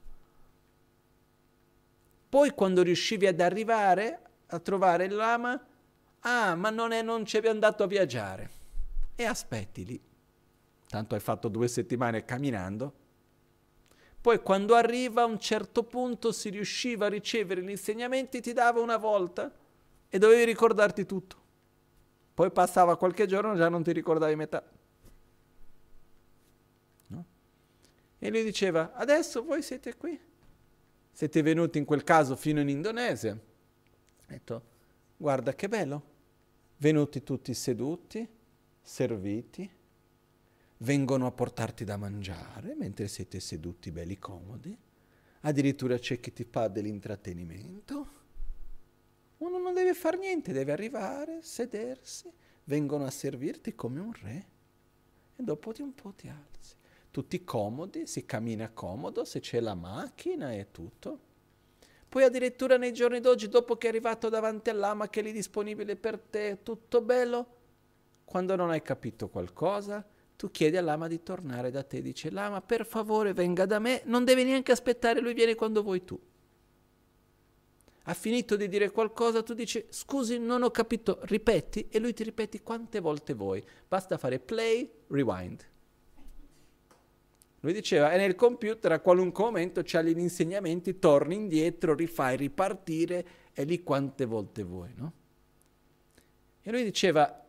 Poi 2.30 2.50
quando 2.50 2.82
riuscivi 2.82 3.26
ad 3.26 3.40
arrivare 3.40 4.20
a 4.46 4.60
trovare 4.60 5.06
il 5.06 5.14
lama, 5.14 5.60
ah, 6.20 6.54
ma 6.54 6.70
non, 6.70 6.92
è, 6.92 7.02
non 7.02 7.22
abbiamo 7.22 7.50
andato 7.50 7.82
a 7.82 7.88
viaggiare. 7.88 8.50
E 9.16 9.24
aspetti 9.24 9.84
lì. 9.84 10.00
Tanto 10.86 11.16
hai 11.16 11.20
fatto 11.20 11.48
due 11.48 11.66
settimane 11.66 12.24
camminando. 12.24 12.92
Poi 14.20 14.40
quando 14.42 14.76
arriva 14.76 15.22
a 15.22 15.24
un 15.24 15.40
certo 15.40 15.82
punto 15.82 16.30
si 16.30 16.50
riusciva 16.50 17.06
a 17.06 17.08
ricevere 17.08 17.64
gli 17.64 17.70
insegnamenti, 17.70 18.40
ti 18.40 18.52
dava 18.52 18.80
una 18.80 18.96
volta 18.96 19.52
e 20.08 20.18
dovevi 20.18 20.44
ricordarti 20.44 21.04
tutto. 21.06 21.36
Poi 22.32 22.52
passava 22.52 22.96
qualche 22.96 23.26
giorno 23.26 23.54
e 23.54 23.56
già 23.56 23.68
non 23.68 23.82
ti 23.82 23.90
ricordavi 23.90 24.36
metà. 24.36 24.62
No? 27.08 27.24
E 28.20 28.30
lui 28.30 28.44
diceva, 28.44 28.92
adesso 28.94 29.42
voi 29.42 29.62
siete 29.62 29.96
qui 29.96 30.28
siete 31.20 31.42
venuti 31.42 31.76
in 31.76 31.84
quel 31.84 32.02
caso 32.02 32.34
fino 32.34 32.60
in 32.60 32.70
Indonesia. 32.70 33.32
Ho 33.32 34.24
detto, 34.26 34.62
guarda 35.18 35.54
che 35.54 35.68
bello, 35.68 36.02
venuti 36.78 37.22
tutti 37.22 37.52
seduti, 37.52 38.26
serviti, 38.80 39.70
vengono 40.78 41.26
a 41.26 41.30
portarti 41.30 41.84
da 41.84 41.98
mangiare 41.98 42.74
mentre 42.74 43.06
siete 43.06 43.38
seduti 43.38 43.90
belli 43.90 44.18
comodi, 44.18 44.74
addirittura 45.40 45.98
c'è 45.98 46.18
chi 46.20 46.32
ti 46.32 46.44
fa 46.44 46.68
dell'intrattenimento. 46.68 48.08
Uno 49.36 49.58
non 49.58 49.74
deve 49.74 49.92
fare 49.92 50.16
niente, 50.16 50.52
deve 50.52 50.72
arrivare, 50.72 51.40
sedersi, 51.42 52.32
vengono 52.64 53.04
a 53.04 53.10
servirti 53.10 53.74
come 53.74 54.00
un 54.00 54.12
re 54.22 54.46
e 55.36 55.42
dopo 55.42 55.70
di 55.74 55.82
un 55.82 55.94
po' 55.94 56.14
ti 56.14 56.28
alzi. 56.28 56.76
Tutti 57.10 57.42
comodi, 57.42 58.06
si 58.06 58.24
cammina 58.24 58.70
comodo, 58.70 59.24
se 59.24 59.40
c'è 59.40 59.60
la 59.60 59.74
macchina 59.74 60.52
e 60.52 60.70
tutto. 60.70 61.18
Poi 62.08 62.24
addirittura 62.24 62.76
nei 62.76 62.92
giorni 62.92 63.20
d'oggi, 63.20 63.48
dopo 63.48 63.76
che 63.76 63.86
è 63.86 63.90
arrivato 63.90 64.28
davanti 64.28 64.70
all'ama 64.70 65.08
che 65.08 65.20
è 65.20 65.22
lì 65.22 65.32
disponibile 65.32 65.96
per 65.96 66.18
te, 66.18 66.58
tutto 66.62 67.00
bello, 67.00 67.46
quando 68.24 68.54
non 68.56 68.70
hai 68.70 68.82
capito 68.82 69.28
qualcosa, 69.28 70.06
tu 70.36 70.50
chiedi 70.50 70.76
all'ama 70.76 71.06
di 71.06 71.22
tornare 71.22 71.70
da 71.70 71.82
te, 71.82 72.00
dice 72.00 72.30
l'ama 72.30 72.62
per 72.62 72.86
favore 72.86 73.32
venga 73.32 73.66
da 73.66 73.78
me, 73.78 74.02
non 74.06 74.24
devi 74.24 74.42
neanche 74.44 74.72
aspettare, 74.72 75.20
lui 75.20 75.34
viene 75.34 75.54
quando 75.54 75.82
vuoi 75.82 76.04
tu. 76.04 76.18
Ha 78.04 78.14
finito 78.14 78.56
di 78.56 78.68
dire 78.68 78.90
qualcosa, 78.90 79.42
tu 79.42 79.52
dici 79.52 79.84
scusi 79.88 80.38
non 80.38 80.62
ho 80.62 80.70
capito, 80.70 81.18
ripeti 81.22 81.88
e 81.90 81.98
lui 81.98 82.12
ti 82.12 82.24
ripeti 82.24 82.62
quante 82.62 83.00
volte 83.00 83.34
vuoi, 83.34 83.64
basta 83.86 84.16
fare 84.16 84.38
play, 84.38 84.90
rewind. 85.08 85.69
Lui 87.60 87.72
diceva, 87.72 88.10
è 88.10 88.16
nel 88.16 88.34
computer 88.34 88.92
a 88.92 89.00
qualunque 89.00 89.44
momento 89.44 89.82
c'ha 89.84 90.00
gli 90.02 90.18
insegnamenti, 90.18 90.98
torni 90.98 91.34
indietro, 91.34 91.94
rifai 91.94 92.36
ripartire, 92.36 93.26
e 93.52 93.64
lì 93.64 93.82
quante 93.82 94.24
volte 94.24 94.62
vuoi, 94.62 94.92
no? 94.94 95.12
E 96.62 96.70
lui 96.70 96.82
diceva, 96.82 97.40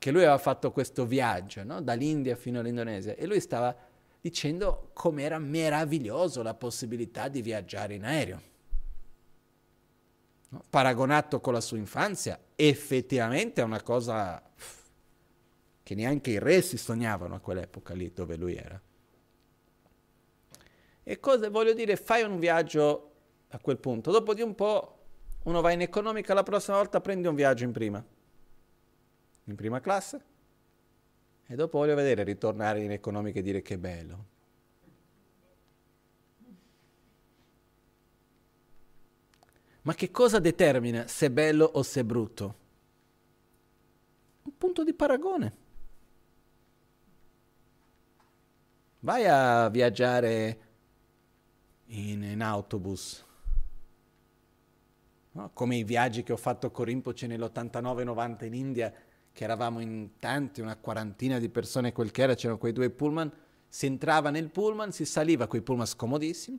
che 0.00 0.10
lui 0.10 0.22
aveva 0.22 0.38
fatto 0.38 0.72
questo 0.72 1.04
viaggio 1.04 1.62
no? 1.62 1.82
dall'India 1.82 2.34
fino 2.34 2.58
all'Indonesia 2.58 3.14
e 3.14 3.26
lui 3.26 3.38
stava 3.38 3.76
dicendo 4.18 4.90
com'era 4.94 5.38
meraviglioso 5.38 6.42
la 6.42 6.54
possibilità 6.54 7.28
di 7.28 7.42
viaggiare 7.42 7.94
in 7.94 8.04
aereo. 8.04 8.42
No? 10.48 10.62
Paragonato 10.70 11.40
con 11.40 11.52
la 11.52 11.60
sua 11.60 11.76
infanzia, 11.76 12.40
effettivamente 12.56 13.60
è 13.60 13.64
una 13.64 13.82
cosa 13.82 14.42
che 15.82 15.94
neanche 15.94 16.30
i 16.30 16.38
re 16.38 16.62
si 16.62 16.78
sognavano 16.78 17.34
a 17.34 17.40
quell'epoca 17.40 17.92
lì 17.92 18.10
dove 18.10 18.36
lui 18.36 18.56
era. 18.56 18.80
E 21.10 21.18
cosa 21.18 21.50
voglio 21.50 21.72
dire? 21.72 21.96
Fai 21.96 22.22
un 22.22 22.38
viaggio 22.38 23.10
a 23.48 23.58
quel 23.58 23.78
punto, 23.78 24.12
dopo 24.12 24.32
di 24.32 24.42
un 24.42 24.54
po' 24.54 24.98
uno 25.42 25.60
va 25.60 25.72
in 25.72 25.80
economica, 25.80 26.34
la 26.34 26.44
prossima 26.44 26.76
volta 26.76 27.00
prendi 27.00 27.26
un 27.26 27.34
viaggio 27.34 27.64
in 27.64 27.72
prima 27.72 28.04
in 29.42 29.56
prima 29.56 29.80
classe 29.80 30.24
e 31.46 31.56
dopo 31.56 31.78
voglio 31.78 31.96
vedere 31.96 32.22
ritornare 32.22 32.84
in 32.84 32.92
economica 32.92 33.40
e 33.40 33.42
dire 33.42 33.60
che 33.60 33.76
bello. 33.76 34.26
Ma 39.82 39.94
che 39.94 40.12
cosa 40.12 40.38
determina 40.38 41.08
se 41.08 41.26
è 41.26 41.30
bello 41.30 41.64
o 41.64 41.82
se 41.82 42.00
è 42.02 42.04
brutto? 42.04 42.54
Un 44.44 44.56
punto 44.56 44.84
di 44.84 44.94
paragone. 44.94 45.56
Vai 49.00 49.26
a 49.26 49.68
viaggiare 49.70 50.69
in, 51.90 52.22
in 52.22 52.42
autobus, 52.42 53.24
no? 55.32 55.50
come 55.52 55.76
i 55.76 55.84
viaggi 55.84 56.22
che 56.22 56.32
ho 56.32 56.36
fatto 56.36 56.70
con 56.70 56.84
Rinpoche 56.84 57.26
nell'89-90 57.26 58.44
in 58.44 58.54
India, 58.54 58.92
che 59.32 59.44
eravamo 59.44 59.80
in 59.80 60.10
tanti, 60.18 60.60
una 60.60 60.76
quarantina 60.76 61.38
di 61.38 61.48
persone, 61.48 61.92
quel 61.92 62.10
che 62.10 62.22
era, 62.22 62.34
c'erano 62.34 62.58
quei 62.58 62.72
due 62.72 62.90
pullman, 62.90 63.30
si 63.68 63.86
entrava 63.86 64.30
nel 64.30 64.50
pullman, 64.50 64.92
si 64.92 65.04
saliva 65.04 65.46
quei 65.46 65.62
pullman 65.62 65.86
scomodissimi, 65.86 66.58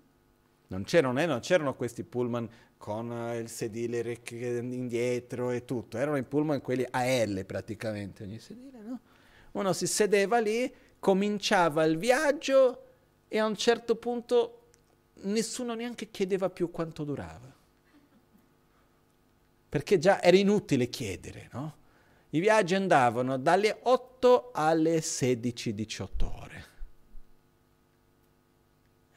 non 0.68 0.84
c'erano, 0.84 1.20
eh, 1.20 1.26
non 1.26 1.40
c'erano 1.42 1.76
questi 1.76 2.04
pullman 2.04 2.50
con 2.78 3.10
uh, 3.10 3.38
il 3.38 3.50
sedile 3.50 4.20
indietro 4.30 5.52
e 5.52 5.66
tutto, 5.66 5.98
erano 5.98 6.18
i 6.18 6.24
pullman 6.24 6.62
quelli 6.62 6.86
a 6.90 7.04
L 7.26 7.46
praticamente, 7.46 8.24
ogni 8.24 8.40
sedile, 8.40 8.80
no? 8.82 9.00
Uno 9.52 9.74
si 9.74 9.86
sedeva 9.86 10.40
lì, 10.40 10.74
cominciava 10.98 11.84
il 11.84 11.98
viaggio 11.98 12.84
e 13.28 13.38
a 13.38 13.46
un 13.46 13.56
certo 13.58 13.96
punto 13.96 14.61
nessuno 15.24 15.74
neanche 15.74 16.10
chiedeva 16.10 16.50
più 16.50 16.72
quanto 16.72 17.04
durava. 17.04 17.54
Perché 19.70 19.98
già 19.98 20.22
era 20.22 20.36
inutile 20.38 20.90
chiedere, 20.90 21.50
no? 21.54 21.78
I 22.32 22.40
viaggi 22.40 22.76
andavano 22.76 23.38
dalle 23.38 23.80
8 23.84 24.52
alle 24.54 25.00
16-18 25.00 26.24
ore. 26.24 26.66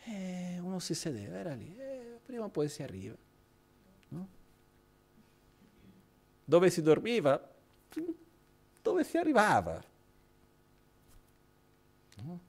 E 0.05 0.59
uno 0.61 0.79
si 0.79 0.95
sedeva, 0.95 1.37
era 1.37 1.55
lì, 1.55 1.77
e 1.79 2.21
prima 2.25 2.45
o 2.45 2.49
poi 2.49 2.69
si 2.69 2.83
arriva. 2.83 3.17
No? 4.09 4.29
Dove 6.45 6.71
si 6.71 6.83
dormiva? 6.83 7.53
Dove 8.83 9.05
si 9.05 9.17
arrivava? 9.17 9.83
No? 12.17 12.41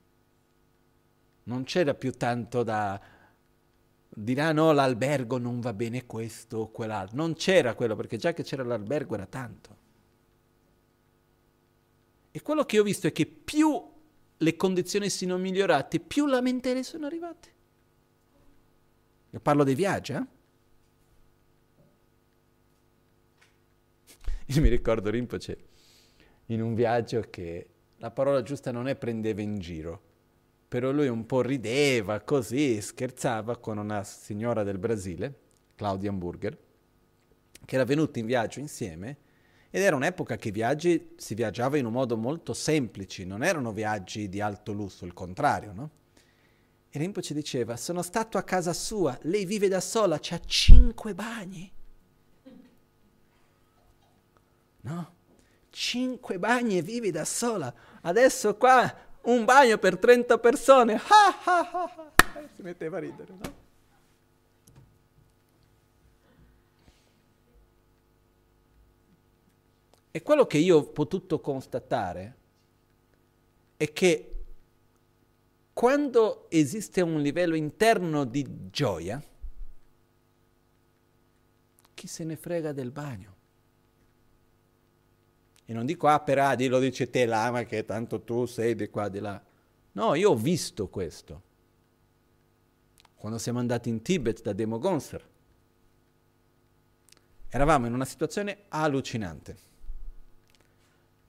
Non 1.44 1.64
c'era 1.64 1.94
più 1.94 2.12
tanto 2.12 2.62
da 2.62 3.00
dire, 4.18 4.40
ah 4.40 4.52
no, 4.52 4.72
l'albergo 4.72 5.36
non 5.36 5.60
va 5.60 5.74
bene 5.74 6.06
questo 6.06 6.58
o 6.58 6.70
quell'altro. 6.70 7.16
Non 7.16 7.34
c'era 7.34 7.74
quello, 7.74 7.94
perché 7.94 8.16
già 8.16 8.32
che 8.32 8.42
c'era 8.42 8.64
l'albergo 8.64 9.14
era 9.14 9.26
tanto. 9.26 9.76
E 12.30 12.40
quello 12.40 12.64
che 12.64 12.78
ho 12.78 12.82
visto 12.82 13.06
è 13.06 13.12
che 13.12 13.26
più 13.26 13.92
le 14.38 14.56
condizioni 14.56 15.10
sono 15.10 15.36
migliorate, 15.36 16.00
più 16.00 16.26
lamentele 16.26 16.82
sono 16.82 17.06
arrivate. 17.06 17.54
Io 19.30 19.40
parlo 19.40 19.64
dei 19.64 19.74
viaggi, 19.74 20.12
eh? 20.12 20.26
Io 24.54 24.60
mi 24.62 24.68
ricordo 24.68 25.10
Rinpoche 25.10 25.58
in 26.46 26.62
un 26.62 26.74
viaggio 26.74 27.20
che 27.28 27.68
la 27.98 28.10
parola 28.10 28.42
giusta 28.42 28.70
non 28.70 28.88
è 28.88 28.96
prendeva 28.96 29.42
in 29.42 29.58
giro, 29.58 30.02
però 30.76 30.90
lui 30.90 31.08
un 31.08 31.24
po' 31.24 31.40
rideva 31.40 32.20
così, 32.20 32.82
scherzava 32.82 33.56
con 33.56 33.78
una 33.78 34.04
signora 34.04 34.62
del 34.62 34.76
Brasile, 34.76 35.34
Claudia 35.74 36.10
Hamburger, 36.10 36.58
che 37.64 37.74
era 37.74 37.86
venuta 37.86 38.18
in 38.18 38.26
viaggio 38.26 38.60
insieme 38.60 39.16
ed 39.70 39.80
era 39.80 39.96
un'epoca 39.96 40.36
che 40.36 40.48
i 40.48 40.50
viaggi 40.50 41.14
si 41.16 41.34
viaggiava 41.34 41.78
in 41.78 41.86
un 41.86 41.92
modo 41.92 42.18
molto 42.18 42.52
semplice, 42.52 43.24
non 43.24 43.42
erano 43.42 43.72
viaggi 43.72 44.28
di 44.28 44.42
alto 44.42 44.72
lusso, 44.72 45.06
il 45.06 45.14
contrario, 45.14 45.72
no? 45.72 45.90
E 46.90 46.98
Rinpoche 46.98 47.32
diceva, 47.32 47.78
sono 47.78 48.02
stato 48.02 48.36
a 48.36 48.42
casa 48.42 48.74
sua, 48.74 49.18
lei 49.22 49.46
vive 49.46 49.68
da 49.68 49.80
sola, 49.80 50.18
c'ha 50.20 50.38
cinque 50.44 51.14
bagni. 51.14 51.72
No? 54.82 55.14
Cinque 55.70 56.38
bagni 56.38 56.76
e 56.76 56.82
vivi 56.82 57.10
da 57.10 57.24
sola. 57.24 57.74
Adesso 58.02 58.56
qua 58.56 59.05
un 59.26 59.44
bagno 59.44 59.78
per 59.78 59.98
30 59.98 60.38
persone. 60.38 61.00
Ah, 62.38 62.48
si 62.54 62.60
metteva 62.60 62.98
a 62.98 63.00
ridere, 63.00 63.32
no? 63.32 63.54
E 70.10 70.22
quello 70.22 70.46
che 70.46 70.58
io 70.58 70.78
ho 70.78 70.84
potuto 70.84 71.40
constatare 71.40 72.36
è 73.76 73.92
che 73.92 74.44
quando 75.72 76.46
esiste 76.48 77.02
un 77.02 77.20
livello 77.20 77.54
interno 77.54 78.24
di 78.24 78.70
gioia, 78.70 79.22
chi 81.92 82.06
se 82.06 82.24
ne 82.24 82.36
frega 82.36 82.72
del 82.72 82.90
bagno? 82.90 83.35
E 85.68 85.72
non 85.72 85.84
dico, 85.84 86.06
ah, 86.06 86.20
per 86.20 86.38
Adi 86.38 86.68
lo 86.68 86.78
dice 86.78 87.10
te, 87.10 87.26
l'ama, 87.26 87.64
che 87.64 87.84
tanto 87.84 88.22
tu 88.22 88.46
sei 88.46 88.76
di 88.76 88.88
qua, 88.88 89.08
di 89.08 89.18
là. 89.18 89.42
No, 89.92 90.14
io 90.14 90.30
ho 90.30 90.36
visto 90.36 90.88
questo. 90.88 91.42
Quando 93.16 93.38
siamo 93.38 93.58
andati 93.58 93.88
in 93.88 94.00
Tibet 94.00 94.42
da 94.42 94.52
Demo 94.52 94.78
Gonser, 94.78 95.28
eravamo 97.48 97.86
in 97.86 97.94
una 97.94 98.04
situazione 98.04 98.64
allucinante. 98.68 99.56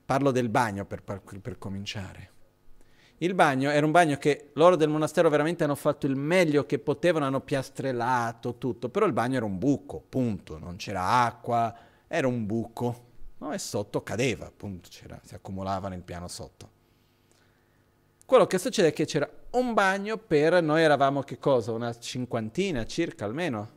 Parlo 0.06 0.30
del 0.32 0.50
bagno 0.50 0.86
per, 0.86 1.02
per, 1.02 1.22
per 1.22 1.58
cominciare. 1.58 2.32
Il 3.20 3.34
bagno 3.34 3.72
era 3.72 3.84
un 3.84 3.92
bagno 3.92 4.18
che 4.18 4.52
loro 4.54 4.76
del 4.76 4.90
monastero 4.90 5.30
veramente 5.30 5.64
hanno 5.64 5.74
fatto 5.74 6.06
il 6.06 6.16
meglio 6.16 6.68
che 6.68 6.78
potevano, 6.78 7.26
hanno 7.26 7.42
piastrellato 7.42 8.60
tutto, 8.60 8.90
però 8.90 9.08
il 9.08 9.14
bagno 9.14 9.38
era 9.38 9.46
un 9.46 9.58
buco, 9.58 10.04
punto, 10.08 10.60
non 10.60 10.76
c'era 10.76 11.24
acqua, 11.24 11.76
era 12.08 12.28
un 12.28 12.46
buco, 12.46 13.07
no? 13.38 13.54
e 13.54 13.58
sotto 13.58 14.04
cadeva, 14.04 14.46
appunto, 14.46 14.90
si 14.92 15.34
accumulava 15.34 15.90
nel 15.90 16.04
piano 16.04 16.28
sotto. 16.28 16.76
Quello 18.26 18.46
che 18.46 18.58
succede 18.58 18.90
è 18.90 18.94
che 18.94 19.06
c'era 19.06 19.30
un 19.52 19.74
bagno 19.74 20.18
per, 20.18 20.62
noi 20.62 20.82
eravamo 20.82 21.22
che 21.22 21.40
cosa, 21.40 21.72
una 21.72 21.98
cinquantina 21.98 22.86
circa 22.86 23.26
almeno, 23.26 23.76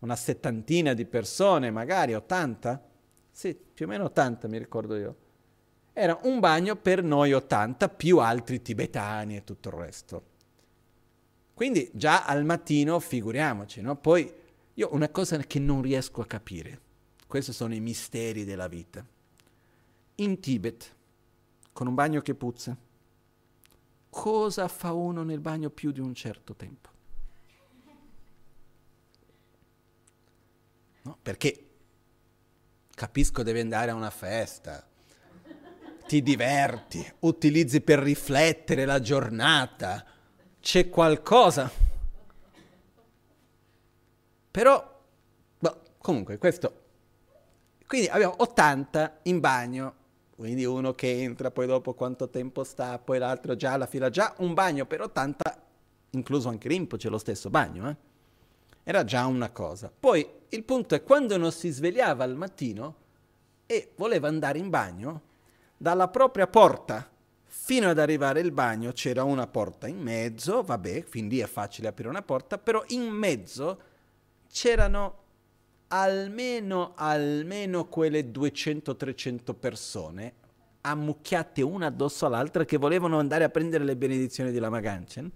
una 0.00 0.16
settantina 0.16 0.94
di 0.94 1.04
persone, 1.04 1.70
magari 1.70 2.14
80? 2.14 2.82
Sì, 3.30 3.54
più 3.54 3.86
o 3.86 3.88
meno 3.88 4.04
80 4.04 4.48
mi 4.48 4.58
ricordo 4.58 4.96
io 4.96 5.16
era 5.92 6.18
un 6.22 6.40
bagno 6.40 6.76
per 6.76 7.02
noi 7.02 7.32
80 7.32 7.88
più 7.90 8.18
altri 8.18 8.62
tibetani 8.62 9.36
e 9.36 9.44
tutto 9.44 9.68
il 9.68 9.74
resto. 9.74 10.22
Quindi 11.52 11.90
già 11.92 12.24
al 12.24 12.44
mattino 12.44 12.98
figuriamoci, 13.00 13.82
no? 13.82 13.96
Poi 13.96 14.32
io 14.74 14.88
una 14.92 15.10
cosa 15.10 15.36
che 15.38 15.58
non 15.58 15.82
riesco 15.82 16.22
a 16.22 16.26
capire, 16.26 16.80
questi 17.30 17.52
sono 17.52 17.74
i 17.74 17.80
misteri 17.80 18.44
della 18.44 18.66
vita. 18.66 19.06
In 20.16 20.40
Tibet, 20.40 20.96
con 21.72 21.86
un 21.86 21.94
bagno 21.94 22.20
che 22.22 22.34
puzza, 22.34 22.76
cosa 24.10 24.66
fa 24.66 24.92
uno 24.92 25.22
nel 25.22 25.38
bagno 25.38 25.70
più 25.70 25.92
di 25.92 26.00
un 26.00 26.12
certo 26.12 26.56
tempo? 26.56 26.88
No? 31.02 31.16
Perché 31.22 31.68
capisco 32.90 33.44
devi 33.44 33.60
andare 33.60 33.92
a 33.92 33.94
una 33.94 34.10
festa, 34.10 34.84
ti 36.08 36.22
diverti, 36.24 37.14
utilizzi 37.20 37.80
per 37.80 38.00
riflettere 38.00 38.84
la 38.84 38.98
giornata, 38.98 40.04
c'è 40.60 40.90
qualcosa. 40.90 41.70
Però, 44.50 45.00
boh, 45.60 45.82
comunque, 45.98 46.36
questo... 46.36 46.79
Quindi 47.90 48.06
abbiamo 48.06 48.34
80 48.36 49.18
in 49.22 49.40
bagno, 49.40 49.94
quindi 50.36 50.64
uno 50.64 50.94
che 50.94 51.22
entra, 51.22 51.50
poi 51.50 51.66
dopo 51.66 51.92
quanto 51.92 52.28
tempo 52.28 52.62
sta, 52.62 53.00
poi 53.00 53.18
l'altro 53.18 53.56
già 53.56 53.72
alla 53.72 53.86
fila, 53.86 54.10
già 54.10 54.32
un 54.36 54.54
bagno 54.54 54.86
per 54.86 55.00
80, 55.00 55.62
incluso 56.10 56.48
anche 56.48 56.68
Rimpo, 56.68 56.96
c'è 56.96 57.08
lo 57.08 57.18
stesso 57.18 57.50
bagno, 57.50 57.90
eh? 57.90 57.96
Era 58.84 59.02
già 59.02 59.26
una 59.26 59.50
cosa. 59.50 59.90
Poi 59.90 60.24
il 60.50 60.62
punto 60.62 60.94
è 60.94 61.02
quando 61.02 61.36
non 61.36 61.50
si 61.50 61.68
svegliava 61.70 62.22
al 62.22 62.36
mattino 62.36 62.94
e 63.66 63.90
voleva 63.96 64.28
andare 64.28 64.60
in 64.60 64.70
bagno, 64.70 65.22
dalla 65.76 66.06
propria 66.06 66.46
porta 66.46 67.10
fino 67.42 67.88
ad 67.88 67.98
arrivare 67.98 68.38
al 68.38 68.52
bagno 68.52 68.92
c'era 68.92 69.24
una 69.24 69.48
porta 69.48 69.88
in 69.88 69.98
mezzo, 69.98 70.62
vabbè, 70.62 71.02
fin 71.02 71.26
lì 71.26 71.40
è 71.40 71.46
facile 71.46 71.88
aprire 71.88 72.08
una 72.08 72.22
porta, 72.22 72.56
però 72.56 72.84
in 72.90 73.08
mezzo 73.08 73.80
c'erano 74.48 75.19
almeno, 75.92 76.92
almeno 76.96 77.86
quelle 77.86 78.30
200-300 78.30 79.54
persone 79.58 80.34
ammucchiate 80.82 81.62
una 81.62 81.86
addosso 81.86 82.26
all'altra 82.26 82.64
che 82.64 82.76
volevano 82.76 83.18
andare 83.18 83.44
a 83.44 83.50
prendere 83.50 83.84
le 83.84 83.96
benedizioni 83.96 84.50
di 84.50 84.58
Lama 84.58 84.80
Ganchen. 84.80 85.30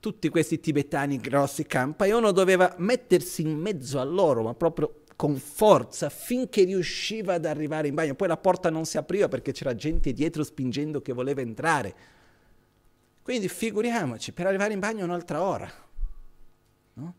Tutti 0.00 0.28
questi 0.28 0.60
tibetani 0.60 1.18
grossi 1.18 1.66
campa 1.66 2.06
e 2.06 2.14
uno 2.14 2.32
doveva 2.32 2.74
mettersi 2.78 3.42
in 3.42 3.58
mezzo 3.58 4.00
a 4.00 4.04
loro, 4.04 4.42
ma 4.42 4.54
proprio 4.54 5.02
con 5.14 5.36
forza 5.36 6.08
finché 6.08 6.64
riusciva 6.64 7.34
ad 7.34 7.44
arrivare 7.44 7.88
in 7.88 7.94
bagno. 7.94 8.14
Poi 8.14 8.28
la 8.28 8.38
porta 8.38 8.70
non 8.70 8.86
si 8.86 8.96
apriva 8.96 9.28
perché 9.28 9.52
c'era 9.52 9.74
gente 9.74 10.12
dietro 10.12 10.42
spingendo 10.42 11.02
che 11.02 11.12
voleva 11.12 11.42
entrare. 11.42 11.94
Quindi 13.22 13.48
figuriamoci, 13.48 14.32
per 14.32 14.46
arrivare 14.46 14.72
in 14.72 14.80
bagno 14.80 15.04
un'altra 15.04 15.42
ora. 15.42 15.70
No? 16.94 17.14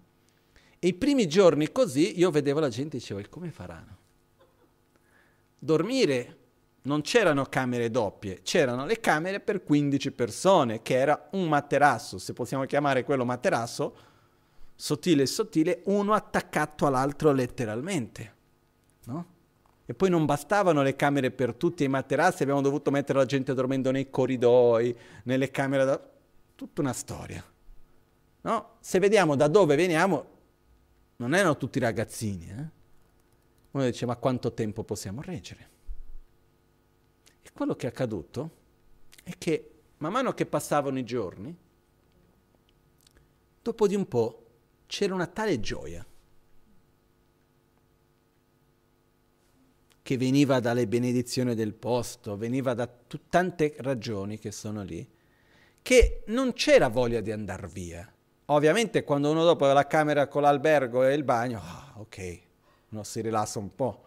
E 0.83 0.87
i 0.87 0.93
primi 0.95 1.27
giorni 1.27 1.71
così 1.71 2.17
io 2.17 2.31
vedevo 2.31 2.59
la 2.59 2.69
gente 2.69 2.97
e 2.97 2.99
dicevo, 2.99 3.21
come 3.29 3.51
faranno? 3.51 3.97
Dormire 5.59 6.37
non 6.83 7.01
c'erano 7.01 7.45
camere 7.45 7.91
doppie, 7.91 8.41
c'erano 8.41 8.87
le 8.87 8.99
camere 8.99 9.41
per 9.41 9.61
15 9.61 10.11
persone, 10.11 10.81
che 10.81 10.95
era 10.95 11.27
un 11.33 11.47
materasso, 11.47 12.17
se 12.17 12.33
possiamo 12.33 12.65
chiamare 12.65 13.03
quello 13.03 13.25
materasso, 13.25 13.95
sottile 14.73 15.21
e 15.21 15.27
sottile, 15.27 15.83
uno 15.85 16.13
attaccato 16.13 16.87
all'altro 16.87 17.31
letteralmente. 17.31 18.33
No? 19.05 19.25
E 19.85 19.93
poi 19.93 20.09
non 20.09 20.25
bastavano 20.25 20.81
le 20.81 20.95
camere 20.95 21.29
per 21.29 21.53
tutti 21.53 21.83
i 21.83 21.89
materassi, 21.89 22.41
abbiamo 22.41 22.61
dovuto 22.61 22.89
mettere 22.89 23.19
la 23.19 23.25
gente 23.25 23.53
dormendo 23.53 23.91
nei 23.91 24.09
corridoi, 24.09 24.97
nelle 25.25 25.51
camere 25.51 25.85
da... 25.85 26.09
Tutta 26.55 26.81
una 26.81 26.93
storia. 26.93 27.43
No? 28.41 28.69
Se 28.79 28.97
vediamo 28.97 29.35
da 29.35 29.47
dove 29.47 29.75
veniamo, 29.75 30.39
non 31.21 31.35
erano 31.35 31.55
tutti 31.55 31.77
ragazzini. 31.77 32.49
Eh? 32.49 32.65
Uno 33.71 33.85
dice, 33.85 34.05
ma 34.07 34.15
quanto 34.15 34.53
tempo 34.53 34.83
possiamo 34.83 35.21
reggere? 35.21 35.69
E 37.43 37.49
quello 37.53 37.75
che 37.75 37.85
è 37.85 37.89
accaduto 37.89 38.57
è 39.23 39.33
che 39.37 39.71
man 39.97 40.11
mano 40.11 40.33
che 40.33 40.47
passavano 40.47 40.97
i 40.97 41.03
giorni, 41.03 41.55
dopo 43.61 43.87
di 43.87 43.95
un 43.95 44.07
po' 44.07 44.45
c'era 44.87 45.13
una 45.13 45.27
tale 45.27 45.59
gioia 45.59 46.03
che 50.01 50.17
veniva 50.17 50.59
dalle 50.59 50.87
benedizioni 50.87 51.53
del 51.53 51.73
posto, 51.73 52.35
veniva 52.35 52.73
da 52.73 52.87
t- 52.87 53.19
tante 53.29 53.75
ragioni 53.77 54.39
che 54.39 54.51
sono 54.51 54.81
lì, 54.81 55.07
che 55.83 56.23
non 56.27 56.53
c'era 56.53 56.87
voglia 56.87 57.21
di 57.21 57.31
andare 57.31 57.67
via. 57.67 58.11
Ovviamente 58.51 59.03
quando 59.03 59.31
uno 59.31 59.45
dopo 59.45 59.65
ha 59.65 59.73
la 59.73 59.87
camera 59.87 60.27
con 60.27 60.41
l'albergo 60.41 61.05
e 61.05 61.13
il 61.13 61.23
bagno, 61.23 61.59
ah, 61.59 61.93
ok, 61.95 62.39
uno 62.89 63.03
si 63.03 63.21
rilassa 63.21 63.59
un 63.59 63.73
po'. 63.73 64.03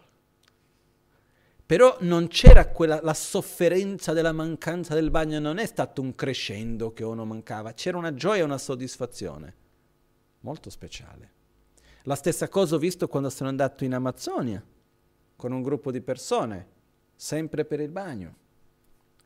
Però 1.65 1.97
non 2.01 2.27
c'era 2.27 2.67
quella, 2.67 2.99
la 3.01 3.15
sofferenza 3.15 4.13
della 4.13 4.31
mancanza 4.31 4.93
del 4.93 5.09
bagno, 5.09 5.39
non 5.39 5.57
è 5.57 5.65
stato 5.65 5.99
un 6.01 6.13
crescendo 6.13 6.93
che 6.93 7.03
uno 7.03 7.25
mancava, 7.25 7.73
c'era 7.73 7.97
una 7.97 8.13
gioia 8.13 8.41
e 8.41 8.45
una 8.45 8.59
soddisfazione 8.59 9.55
molto 10.41 10.69
speciale. 10.69 11.33
La 12.03 12.13
stessa 12.13 12.47
cosa 12.47 12.75
ho 12.75 12.77
visto 12.77 13.07
quando 13.07 13.31
sono 13.31 13.49
andato 13.49 13.83
in 13.83 13.95
Amazzonia 13.95 14.63
con 15.35 15.51
un 15.53 15.63
gruppo 15.63 15.89
di 15.89 16.01
persone, 16.01 16.67
sempre 17.15 17.65
per 17.65 17.79
il 17.79 17.89
bagno. 17.89 18.35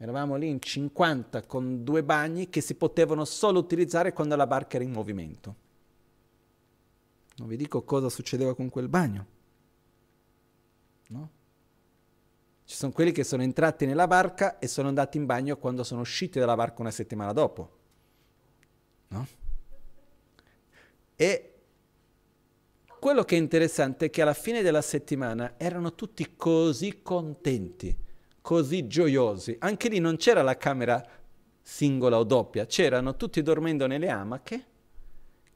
Eravamo 0.02 0.38
lì 0.38 0.47
in 0.47 0.62
50 0.62 1.43
con 1.43 1.84
due 1.84 2.04
bagni 2.04 2.50
che 2.50 2.62
si 2.62 2.76
potevano 2.76 3.26
solo 3.26 3.60
utilizzare 3.60 4.14
quando 4.14 4.38
la 4.38 4.47
barca 4.47 4.78
era 4.78 4.86
in 4.86 4.91
movimento. 4.91 5.56
Non 7.36 7.50
vi 7.50 7.58
dico 7.58 7.84
cosa 7.84 8.08
succedeva 8.08 8.56
con 8.56 8.70
quel 8.70 8.88
bagno. 8.88 9.26
No? 11.08 11.30
Ci 12.64 12.76
sono 12.76 12.93
quelli 12.93 13.12
che 13.12 13.26
sono 13.26 13.43
entrati 13.43 13.86
nella 13.86 14.08
barca 14.08 14.58
e 14.60 14.68
sono 14.68 14.88
andati 14.88 15.18
in 15.18 15.26
bagno 15.26 15.58
quando 15.58 15.84
sono 15.84 16.02
usciti 16.02 16.39
dalla 16.39 16.56
barca 16.56 16.82
una 16.82 16.91
settimana 16.91 17.34
dopo. 17.34 17.78
No? 19.10 19.28
E 21.18 21.54
quello 23.00 23.24
che 23.24 23.36
è 23.36 23.39
interessante 23.39 24.06
è 24.06 24.10
che 24.10 24.22
alla 24.22 24.34
fine 24.34 24.62
della 24.62 24.82
settimana 24.82 25.56
erano 25.58 25.93
tutti 25.93 26.36
così 26.38 27.02
contenti, 27.02 27.93
così 28.42 28.88
gioiosi. 28.88 29.56
Anche 29.60 29.90
lì 29.90 30.00
non 30.00 30.18
c'era 30.18 30.42
la 30.42 30.58
camera 30.58 31.04
singola 31.62 32.18
o 32.18 32.24
doppia, 32.24 32.66
c'erano 32.66 33.16
tutti 33.16 33.42
dormendo 33.42 33.86
nelle 33.88 34.10
amache 34.10 34.66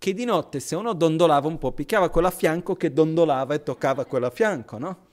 che 0.04 0.14
di 0.14 0.26
notte 0.26 0.60
se 0.60 0.76
uno 0.76 0.92
dondolava 0.92 1.48
un 1.48 1.58
po' 1.58 1.72
picchiava 1.72 2.10
quella 2.10 2.28
a 2.28 2.32
fianco 2.32 2.76
che 2.76 2.92
dondolava 2.92 3.54
e 3.54 3.64
toccava 3.64 4.04
quella 4.04 4.28
a 4.28 4.32
fianco, 4.32 4.78
no? 4.78 5.08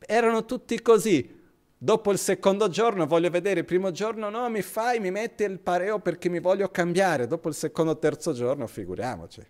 Erano 0.00 0.44
tutti 0.44 0.82
così. 0.82 1.38
Dopo 1.78 2.12
il 2.12 2.18
secondo 2.18 2.68
giorno 2.68 3.06
voglio 3.06 3.30
vedere 3.30 3.60
il 3.60 3.64
primo 3.64 3.90
giorno, 3.90 4.28
no, 4.28 4.50
mi 4.50 4.60
fai, 4.60 5.00
mi 5.00 5.10
metti 5.10 5.44
il 5.44 5.58
pareo 5.60 5.98
perché 5.98 6.28
mi 6.28 6.40
voglio 6.40 6.68
cambiare. 6.68 7.26
Dopo 7.26 7.48
il 7.48 7.54
secondo 7.54 7.98
terzo 7.98 8.34
giorno, 8.34 8.66
figuriamoci. 8.66 9.40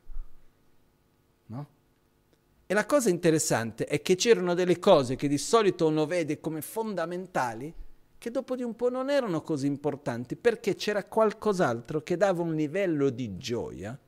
E 2.70 2.74
la 2.74 2.86
cosa 2.86 3.10
interessante 3.10 3.84
è 3.84 4.00
che 4.00 4.14
c'erano 4.14 4.54
delle 4.54 4.78
cose 4.78 5.16
che 5.16 5.26
di 5.26 5.38
solito 5.38 5.88
uno 5.88 6.06
vede 6.06 6.38
come 6.38 6.60
fondamentali, 6.60 7.74
che 8.16 8.30
dopo 8.30 8.54
di 8.54 8.62
un 8.62 8.76
po' 8.76 8.88
non 8.88 9.10
erano 9.10 9.42
così 9.42 9.66
importanti, 9.66 10.36
perché 10.36 10.76
c'era 10.76 11.02
qualcos'altro 11.02 12.00
che 12.04 12.16
dava 12.16 12.42
un 12.42 12.54
livello 12.54 13.10
di 13.10 13.36
gioia 13.36 13.98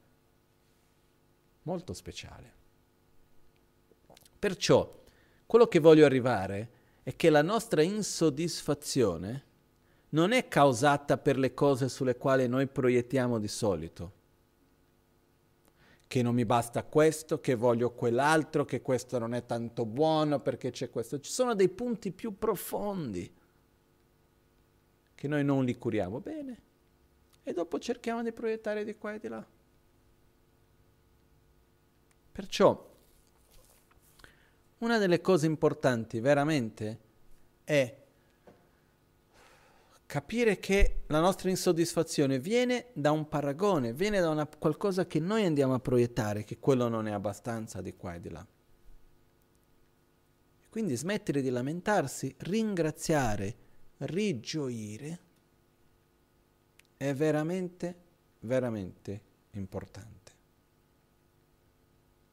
molto 1.62 1.92
speciale. 1.92 2.52
Perciò, 4.38 5.02
quello 5.44 5.66
che 5.66 5.80
voglio 5.80 6.06
arrivare 6.06 6.70
è 7.02 7.16
che 7.16 7.30
la 7.30 7.42
nostra 7.42 7.82
insoddisfazione 7.82 9.44
non 10.10 10.30
è 10.30 10.46
causata 10.46 11.18
per 11.18 11.36
le 11.36 11.52
cose 11.52 11.88
sulle 11.88 12.16
quali 12.16 12.46
noi 12.46 12.68
proiettiamo 12.68 13.40
di 13.40 13.48
solito. 13.48 14.20
Che 16.12 16.20
non 16.20 16.34
mi 16.34 16.44
basta 16.44 16.84
questo, 16.84 17.40
che 17.40 17.54
voglio 17.54 17.94
quell'altro, 17.94 18.66
che 18.66 18.82
questo 18.82 19.18
non 19.18 19.32
è 19.32 19.46
tanto 19.46 19.86
buono 19.86 20.40
perché 20.40 20.70
c'è 20.70 20.90
questo. 20.90 21.18
Ci 21.18 21.30
sono 21.30 21.54
dei 21.54 21.70
punti 21.70 22.12
più 22.12 22.36
profondi 22.36 23.34
che 25.14 25.26
noi 25.26 25.42
non 25.42 25.64
li 25.64 25.74
curiamo 25.78 26.20
bene 26.20 26.60
e 27.42 27.54
dopo 27.54 27.78
cerchiamo 27.78 28.22
di 28.22 28.30
proiettare 28.30 28.84
di 28.84 28.94
qua 28.98 29.14
e 29.14 29.18
di 29.20 29.28
là. 29.28 29.42
Perciò 32.32 32.90
una 34.80 34.98
delle 34.98 35.22
cose 35.22 35.46
importanti 35.46 36.20
veramente 36.20 37.00
è 37.64 38.01
capire 40.12 40.58
che 40.58 41.04
la 41.06 41.20
nostra 41.20 41.48
insoddisfazione 41.48 42.38
viene 42.38 42.88
da 42.92 43.12
un 43.12 43.30
paragone, 43.30 43.94
viene 43.94 44.20
da 44.20 44.28
una, 44.28 44.46
qualcosa 44.46 45.06
che 45.06 45.18
noi 45.18 45.46
andiamo 45.46 45.72
a 45.72 45.80
proiettare, 45.80 46.44
che 46.44 46.58
quello 46.58 46.88
non 46.88 47.08
è 47.08 47.12
abbastanza 47.12 47.80
di 47.80 47.96
qua 47.96 48.16
e 48.16 48.20
di 48.20 48.28
là. 48.28 48.46
Quindi 50.68 50.96
smettere 50.96 51.40
di 51.40 51.48
lamentarsi, 51.48 52.34
ringraziare 52.40 53.56
rigioire 54.00 55.20
è 56.98 57.14
veramente, 57.14 57.96
veramente 58.40 59.22
importante. 59.52 60.32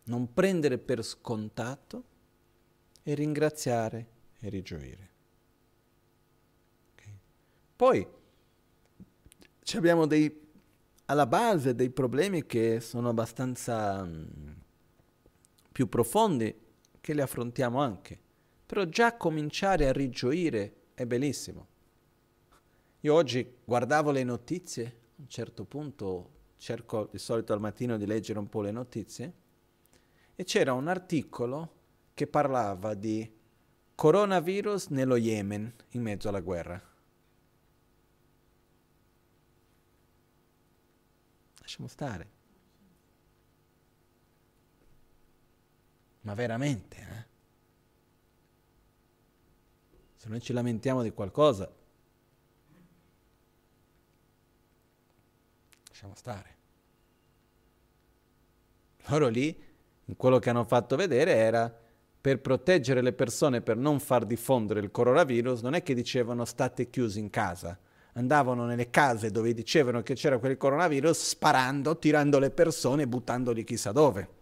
Non 0.04 0.34
prendere 0.34 0.80
per 0.80 1.02
scontato 1.02 2.04
e 3.04 3.14
ringraziare 3.14 4.08
e 4.38 4.50
rigioire. 4.50 5.09
Poi 7.80 8.06
abbiamo 9.76 10.06
dei, 10.06 10.48
alla 11.06 11.26
base 11.26 11.76
dei 11.76 11.90
problemi 11.90 12.46
che 12.46 12.82
sono 12.82 13.08
abbastanza 13.08 14.04
mm, 14.04 14.26
più 15.72 15.88
profondi, 15.88 16.54
che 17.00 17.14
li 17.14 17.22
affrontiamo 17.22 17.80
anche. 17.80 18.20
Però 18.66 18.84
già 18.84 19.16
cominciare 19.16 19.88
a 19.88 19.94
rigioire 19.94 20.88
è 20.94 21.06
bellissimo. 21.06 21.68
Io 23.00 23.14
oggi 23.14 23.50
guardavo 23.64 24.12
le 24.12 24.26
notizie, 24.26 24.86
a 24.86 25.22
un 25.22 25.30
certo 25.30 25.64
punto 25.64 26.32
cerco 26.58 27.08
di 27.10 27.18
solito 27.18 27.54
al 27.54 27.62
mattino 27.62 27.96
di 27.96 28.06
leggere 28.06 28.40
un 28.40 28.50
po' 28.50 28.60
le 28.60 28.72
notizie, 28.72 29.34
e 30.36 30.44
c'era 30.44 30.74
un 30.74 30.90
articolo 30.90 31.76
che 32.14 32.28
parlava 32.28 32.94
di 32.94 33.38
coronavirus 33.96 34.88
nello 34.88 35.16
Yemen 35.16 35.74
in 35.92 36.02
mezzo 36.02 36.28
alla 36.28 36.42
guerra. 36.42 36.89
Lasciamo 41.70 41.88
stare. 41.88 42.30
Ma 46.22 46.34
veramente, 46.34 46.98
eh? 46.98 47.28
Se 50.16 50.30
noi 50.30 50.42
ci 50.42 50.52
lamentiamo 50.52 51.04
di 51.04 51.12
qualcosa, 51.12 51.72
lasciamo 55.90 56.16
stare. 56.16 56.56
Loro 59.06 59.28
lì, 59.28 59.64
in 60.06 60.16
quello 60.18 60.40
che 60.40 60.50
hanno 60.50 60.66
fatto 60.66 60.96
vedere 60.96 61.36
era 61.36 61.72
per 62.20 62.42
proteggere 62.42 63.04
le 63.04 63.14
persone, 63.14 63.62
per 63.62 63.78
non 63.78 64.00
far 64.00 64.26
diffondere 64.26 64.80
il 64.80 64.90
coronavirus, 64.90 65.62
non 65.62 65.76
è 65.76 65.84
che 65.84 65.94
dicevano 65.94 66.46
state 66.46 66.90
chiusi 66.90 67.20
in 67.20 67.30
casa. 67.30 67.80
Andavano 68.20 68.66
nelle 68.66 68.90
case 68.90 69.32
dove 69.32 69.54
dicevano 69.54 70.02
che 70.02 70.14
c'era 70.14 70.40
quel 70.40 70.58
coronavirus 70.58 71.30
sparando, 71.30 71.98
tirando 71.98 72.38
le 72.38 72.52
persone 72.52 73.04
e 73.04 73.08
buttandoli 73.08 73.64
chissà 73.64 73.94
dove. 73.94 74.38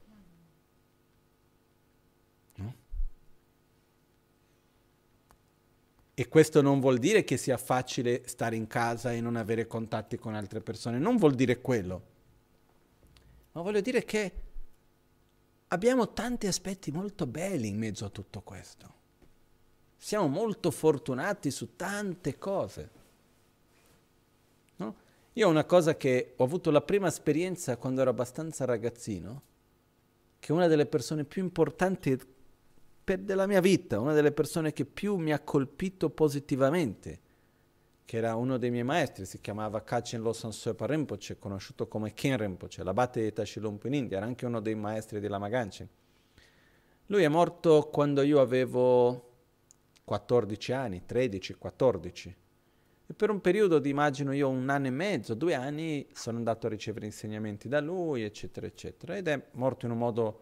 E 6.19 6.28
questo 6.30 6.63
non 6.63 6.80
vuol 6.80 6.97
dire 6.97 7.23
che 7.23 7.38
sia 7.38 7.57
facile 7.57 8.23
stare 8.25 8.55
in 8.55 8.65
casa 8.65 9.13
e 9.13 9.21
non 9.21 9.36
avere 9.36 9.67
contatti 9.67 10.17
con 10.17 10.34
altre 10.34 10.61
persone, 10.61 10.97
non 10.97 11.17
vuol 11.17 11.36
dire 11.36 11.61
quello. 11.61 12.01
Ma 13.51 13.61
voglio 13.61 13.82
dire 13.82 14.03
che 14.03 14.32
abbiamo 15.67 16.13
tanti 16.13 16.47
aspetti 16.47 16.89
molto 16.91 17.28
belli 17.28 17.67
in 17.67 17.78
mezzo 17.78 18.05
a 18.05 18.09
tutto 18.09 18.41
questo. 18.41 18.91
Siamo 19.95 20.25
molto 20.25 20.71
fortunati 20.71 21.51
su 21.51 21.75
tante 21.75 22.39
cose. 22.39 22.96
Io 25.38 25.45
ho 25.45 25.51
una 25.51 25.65
cosa 25.65 25.95
che 25.95 26.33
ho 26.35 26.43
avuto 26.43 26.71
la 26.71 26.81
prima 26.81 27.09
esperienza 27.09 27.77
quando 27.77 28.01
ero 28.01 28.09
abbastanza 28.09 28.65
ragazzino, 28.65 29.41
che 30.39 30.51
una 30.51 30.65
delle 30.65 30.88
persone 30.88 31.25
più 31.25 31.43
importanti 31.43 32.19
della 33.03 33.45
mia 33.45 33.61
vita, 33.61 33.99
una 33.99 34.13
delle 34.13 34.31
persone 34.31 34.73
che 34.73 34.85
più 34.85 35.15
mi 35.17 35.31
ha 35.31 35.39
colpito 35.39 36.09
positivamente, 36.09 37.19
che 38.03 38.17
era 38.17 38.33
uno 38.33 38.57
dei 38.57 38.71
miei 38.71 38.83
maestri, 38.83 39.25
si 39.25 39.39
chiamava 39.39 39.83
Kachen 39.83 40.23
Losan 40.23 40.51
Sopa 40.51 40.88
Rinpoche, 40.88 41.38
conosciuto 41.38 41.88
come 41.88 42.15
Ken 42.15 42.35
Rinpoche, 42.35 42.81
l'abate 42.81 43.21
di 43.21 43.31
Tashilumpo 43.31 43.85
in 43.85 43.93
India, 43.93 44.17
era 44.17 44.25
anche 44.25 44.47
uno 44.47 44.59
dei 44.59 44.73
maestri 44.73 45.19
di 45.19 45.27
Lama. 45.27 45.49
Lui 47.05 47.21
è 47.21 47.27
morto 47.27 47.89
quando 47.91 48.23
io 48.23 48.41
avevo 48.41 49.33
14 50.03 50.71
anni, 50.71 51.05
13, 51.05 51.53
14. 51.53 52.35
E 53.09 53.13
per 53.13 53.29
un 53.29 53.39
periodo 53.39 53.79
di, 53.79 53.89
immagino 53.89 54.33
io, 54.33 54.49
un 54.49 54.67
anno 54.67 54.87
e 54.87 54.91
mezzo, 54.91 55.33
due 55.33 55.53
anni, 55.53 56.05
sono 56.11 56.37
andato 56.37 56.67
a 56.67 56.69
ricevere 56.69 57.05
insegnamenti 57.05 57.69
da 57.69 57.79
lui, 57.79 58.23
eccetera, 58.23 58.67
eccetera. 58.67 59.15
Ed 59.15 59.29
è 59.29 59.41
morto 59.53 59.85
in 59.85 59.93
un 59.93 59.97
modo 59.97 60.41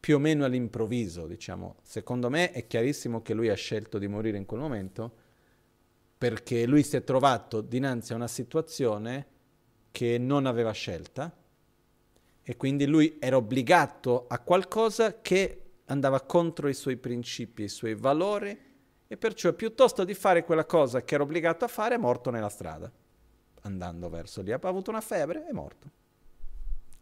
più 0.00 0.16
o 0.16 0.18
meno 0.18 0.44
all'improvviso, 0.44 1.28
diciamo. 1.28 1.76
Secondo 1.82 2.28
me 2.28 2.50
è 2.50 2.66
chiarissimo 2.66 3.22
che 3.22 3.34
lui 3.34 3.50
ha 3.50 3.54
scelto 3.54 3.98
di 3.98 4.08
morire 4.08 4.36
in 4.36 4.46
quel 4.46 4.58
momento 4.58 5.20
perché 6.18 6.66
lui 6.66 6.82
si 6.82 6.96
è 6.96 7.04
trovato 7.04 7.60
dinanzi 7.60 8.12
a 8.12 8.16
una 8.16 8.28
situazione 8.28 9.26
che 9.92 10.18
non 10.18 10.46
aveva 10.46 10.72
scelta 10.72 11.32
e 12.42 12.56
quindi 12.56 12.86
lui 12.86 13.16
era 13.20 13.36
obbligato 13.36 14.26
a 14.28 14.40
qualcosa 14.40 15.20
che 15.20 15.62
andava 15.86 16.20
contro 16.20 16.68
i 16.68 16.74
suoi 16.74 16.96
principi, 16.96 17.64
i 17.64 17.68
suoi 17.68 17.94
valori 17.94 18.58
e 19.12 19.18
perciò 19.18 19.52
piuttosto 19.52 20.04
di 20.04 20.14
fare 20.14 20.42
quella 20.42 20.64
cosa 20.64 21.04
che 21.04 21.12
era 21.12 21.22
obbligato 21.22 21.66
a 21.66 21.68
fare 21.68 21.96
è 21.96 21.98
morto 21.98 22.30
nella 22.30 22.48
strada, 22.48 22.90
andando 23.60 24.08
verso 24.08 24.40
lì. 24.40 24.52
Ha 24.52 24.58
avuto 24.62 24.88
una 24.88 25.02
febbre 25.02 25.44
e 25.44 25.48
è 25.50 25.52
morto. 25.52 25.90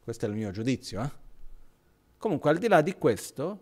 Questo 0.03 0.27
è 0.27 0.29
il 0.29 0.35
mio 0.35 0.51
giudizio, 0.51 1.03
eh? 1.05 1.11
Comunque, 2.19 2.51
al 2.51 2.59
di 2.59 2.67
là 2.67 2.81
di 2.81 2.95
questo, 2.95 3.61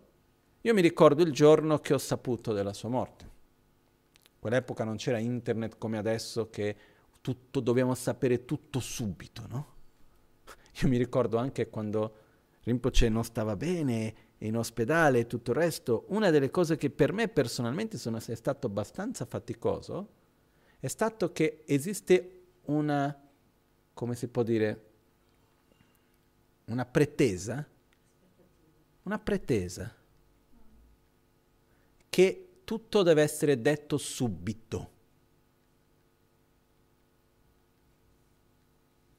io 0.61 0.73
mi 0.73 0.81
ricordo 0.81 1.21
il 1.21 1.31
giorno 1.31 1.77
che 1.77 1.93
ho 1.93 1.99
saputo 1.99 2.51
della 2.51 2.73
sua 2.73 2.89
morte. 2.89 3.23
In 3.23 4.39
quell'epoca 4.39 4.83
non 4.83 4.95
c'era 4.95 5.19
internet 5.19 5.77
come 5.77 5.99
adesso 5.99 6.49
che 6.49 6.75
tutto, 7.21 7.59
dobbiamo 7.59 7.93
sapere 7.93 8.45
tutto 8.45 8.79
subito, 8.79 9.45
no? 9.47 9.73
Io 10.81 10.87
mi 10.87 10.97
ricordo 10.97 11.37
anche 11.37 11.69
quando 11.69 12.15
Rinpoche 12.63 13.09
non 13.09 13.23
stava 13.23 13.55
bene, 13.55 14.15
in 14.39 14.57
ospedale 14.57 15.19
e 15.19 15.27
tutto 15.27 15.51
il 15.51 15.57
resto, 15.57 16.05
una 16.09 16.29
delle 16.29 16.49
cose 16.49 16.77
che 16.77 16.89
per 16.89 17.13
me 17.13 17.27
personalmente 17.27 17.97
sono, 17.97 18.17
è 18.17 18.35
stato 18.35 18.67
abbastanza 18.67 19.25
faticoso 19.25 20.17
è 20.79 20.87
stato 20.87 21.33
che 21.33 21.63
esiste 21.65 22.43
una, 22.65 23.13
come 23.93 24.15
si 24.15 24.27
può 24.29 24.43
dire, 24.43 24.85
una 26.65 26.85
pretesa 26.85 27.67
una 29.09 29.17
pretesa 29.17 29.91
che 32.09 32.47
tutto 32.63 33.01
deve 33.01 33.23
essere 33.23 33.59
detto 33.59 33.97
subito. 33.97 34.97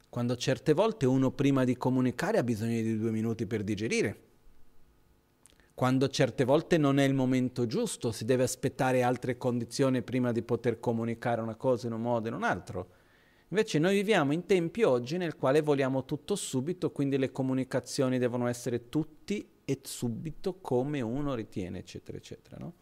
Quando 0.09 0.37
certe 0.37 0.73
volte 0.75 1.07
uno 1.07 1.33
prima 1.33 1.65
di 1.65 1.77
comunicare 1.77 2.39
ha 2.39 2.45
bisogno 2.45 2.81
di 2.83 2.99
due 2.99 3.11
minuti 3.11 3.47
per 3.47 3.65
digerire. 3.65 4.29
Quando 5.81 6.09
certe 6.09 6.45
volte 6.45 6.77
non 6.77 6.99
è 6.99 7.05
il 7.05 7.15
momento 7.15 7.65
giusto, 7.65 8.13
si 8.13 8.27
deve 8.27 8.43
aspettare 8.43 9.03
altre 9.03 9.39
condizioni 9.39 10.03
prima 10.03 10.31
di 10.31 10.43
poter 10.43 10.79
comunicare 10.79 11.41
una 11.41 11.55
cosa 11.55 11.87
in 11.87 11.95
un 11.95 12.03
modo 12.03 12.27
o 12.27 12.29
in 12.29 12.37
un 12.37 12.43
altro. 12.43 12.89
Invece 13.49 13.79
noi 13.79 13.95
viviamo 13.95 14.35
in 14.35 14.45
tempi 14.45 14.83
oggi 14.83 15.17
nel 15.17 15.37
quale 15.37 15.63
vogliamo 15.63 16.05
tutto 16.05 16.37
subito, 16.37 16.93
quindi 16.93 17.17
le 17.17 17.33
comunicazioni 17.33 18.19
devono 18.19 18.47
essere 18.47 18.91
tutti 18.91 19.49
e 19.65 19.81
subito 19.83 20.59
come 20.61 21.01
uno 21.01 21.35
ritiene, 21.35 21.79
eccetera, 21.79 22.19
eccetera. 22.19 22.59
No? 22.59 22.75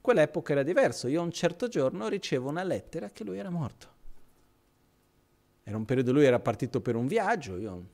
Quell'epoca 0.00 0.52
era 0.52 0.62
diverso. 0.62 1.08
Io 1.08 1.22
un 1.22 1.32
certo 1.32 1.66
giorno 1.66 2.06
ricevo 2.06 2.50
una 2.50 2.62
lettera 2.62 3.10
che 3.10 3.24
lui 3.24 3.38
era 3.38 3.50
morto. 3.50 3.88
Era 5.64 5.76
un 5.76 5.84
periodo, 5.84 6.12
lui 6.12 6.24
era 6.24 6.38
partito 6.38 6.80
per 6.80 6.94
un 6.94 7.08
viaggio, 7.08 7.56
io 7.56 7.86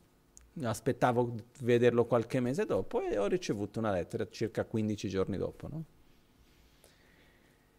aspettavo 0.69 1.25
di 1.25 1.43
vederlo 1.61 2.05
qualche 2.05 2.41
mese 2.41 2.65
dopo 2.65 3.01
e 3.01 3.19
ho 3.19 3.27
ricevuto 3.27 3.79
una 3.79 3.91
lettera 3.91 4.29
circa 4.29 4.65
15 4.65 5.09
giorni 5.09 5.37
dopo. 5.37 5.69
No? 5.69 5.85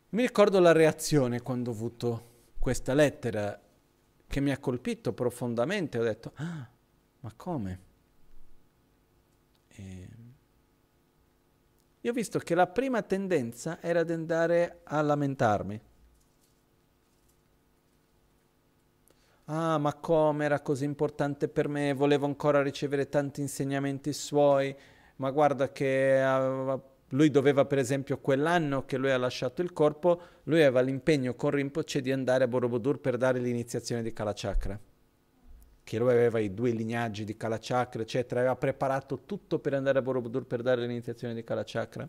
Mi 0.09 0.23
ricordo 0.23 0.59
la 0.59 0.71
reazione 0.71 1.41
quando 1.41 1.69
ho 1.69 1.73
avuto 1.73 2.29
questa 2.59 2.93
lettera 2.93 3.59
che 4.27 4.39
mi 4.39 4.51
ha 4.51 4.57
colpito 4.57 5.13
profondamente. 5.13 5.97
Ho 5.97 6.03
detto, 6.03 6.31
ah, 6.35 6.69
ma 7.19 7.33
come? 7.35 7.79
E 9.69 10.07
io 12.03 12.09
ho 12.09 12.13
visto 12.13 12.39
che 12.39 12.55
la 12.55 12.65
prima 12.65 13.03
tendenza 13.03 13.79
era 13.79 14.03
di 14.03 14.11
andare 14.11 14.79
a 14.83 15.01
lamentarmi. 15.01 15.81
Ah, 19.45 19.77
ma 19.77 19.93
come 19.95 20.45
era 20.45 20.61
così 20.61 20.85
importante 20.85 21.47
per 21.47 21.67
me, 21.67 21.93
volevo 21.93 22.25
ancora 22.25 22.61
ricevere 22.61 23.09
tanti 23.09 23.41
insegnamenti 23.41 24.13
suoi, 24.13 24.73
ma 25.17 25.29
guarda 25.31 25.71
che 25.71 26.23
uh, 26.23 26.81
lui 27.09 27.29
doveva, 27.29 27.65
per 27.65 27.77
esempio, 27.77 28.19
quell'anno 28.19 28.85
che 28.85 28.97
lui 28.97 29.11
ha 29.11 29.17
lasciato 29.17 29.61
il 29.61 29.73
corpo, 29.73 30.21
lui 30.43 30.61
aveva 30.61 30.81
l'impegno 30.81 31.35
con 31.35 31.49
Rinpoche 31.51 32.01
di 32.01 32.11
andare 32.11 32.45
a 32.45 32.47
Borobudur 32.47 32.99
per 32.99 33.17
dare 33.17 33.39
l'iniziazione 33.39 34.01
di 34.03 34.13
Kalachakra 34.13 34.79
che 35.83 35.97
lui 35.97 36.11
aveva 36.11 36.39
i 36.39 36.53
due 36.53 36.71
lignaggi 36.71 37.25
di 37.25 37.35
Kalachakra, 37.35 38.01
eccetera, 38.01 38.39
aveva 38.39 38.55
preparato 38.55 39.23
tutto 39.25 39.59
per 39.59 39.73
andare 39.73 39.99
a 39.99 40.01
Borobudur 40.01 40.45
per 40.45 40.61
dare 40.61 40.85
l'iniziazione 40.85 41.33
di 41.33 41.43
Kalachakra 41.43 42.07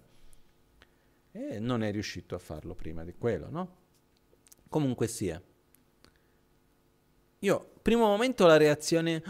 e 1.32 1.58
non 1.58 1.82
è 1.82 1.90
riuscito 1.90 2.34
a 2.34 2.38
farlo 2.38 2.74
prima 2.74 3.02
di 3.04 3.14
quello, 3.16 3.50
no? 3.50 3.76
Comunque 4.68 5.06
sia. 5.08 5.42
Io, 7.42 7.72
primo 7.82 8.06
momento, 8.06 8.46
la 8.46 8.56
reazione, 8.56 9.20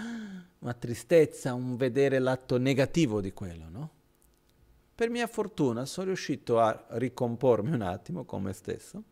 una 0.58 0.74
tristezza, 0.74 1.54
un 1.54 1.76
vedere 1.76 2.18
l'atto 2.18 2.58
negativo 2.58 3.22
di 3.22 3.32
quello, 3.32 3.68
no? 3.70 3.90
Per 4.94 5.08
mia 5.08 5.26
fortuna 5.26 5.86
sono 5.86 6.08
riuscito 6.08 6.60
a 6.60 6.88
ricompormi 6.90 7.72
un 7.72 7.80
attimo 7.80 8.24
con 8.24 8.42
me 8.42 8.52
stesso 8.52 9.02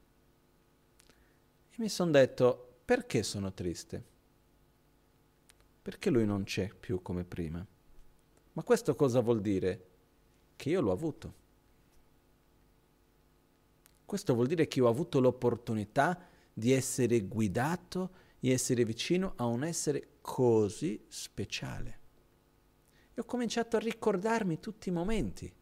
e 1.71 1.75
mi 1.79 1.89
sono 1.89 2.11
detto, 2.11 2.75
perché 2.85 3.23
sono 3.23 3.55
triste? 3.55 4.05
Perché 5.81 6.11
lui 6.11 6.27
non 6.27 6.45
c'è 6.45 6.71
più 6.79 7.01
come 7.01 7.25
prima? 7.25 7.67
Ma 8.53 8.63
questo 8.63 8.95
cosa 8.95 9.21
vuol 9.21 9.41
dire? 9.41 9.87
Che 10.57 10.69
io 10.69 10.83
l'ho 10.83 10.93
avuto. 10.93 11.35
Questo 14.05 14.35
vuol 14.35 14.47
dire 14.47 14.69
che 14.69 14.79
io 14.81 14.87
ho 14.87 14.91
avuto 14.91 15.21
l'opportunità 15.21 16.21
di 16.53 16.73
essere 16.73 17.21
guidato, 17.23 18.11
di 18.41 18.51
essere 18.51 18.85
vicino 18.85 19.35
a 19.37 19.45
un 19.45 19.63
essere 19.63 20.15
così 20.23 21.05
speciale. 21.09 21.99
E 23.13 23.21
ho 23.21 23.25
cominciato 23.25 23.77
a 23.77 23.81
ricordarmi 23.81 24.59
tutti 24.59 24.89
i 24.89 24.93
momenti 24.93 25.53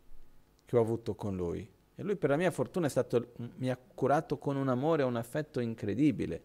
che 0.65 0.77
ho 0.77 0.81
avuto 0.81 1.17
con 1.17 1.35
lui. 1.35 1.69
E 1.97 2.03
lui 2.05 2.15
per 2.15 2.31
la 2.31 2.37
mia 2.37 2.53
fortuna 2.53 2.89
stato, 2.89 3.33
mi 3.57 3.69
ha 3.69 3.77
curato 3.77 4.39
con 4.39 4.57
un 4.57 4.69
amore 4.69 5.03
e 5.03 5.07
un 5.07 5.17
affetto 5.17 5.59
incredibile. 5.59 6.43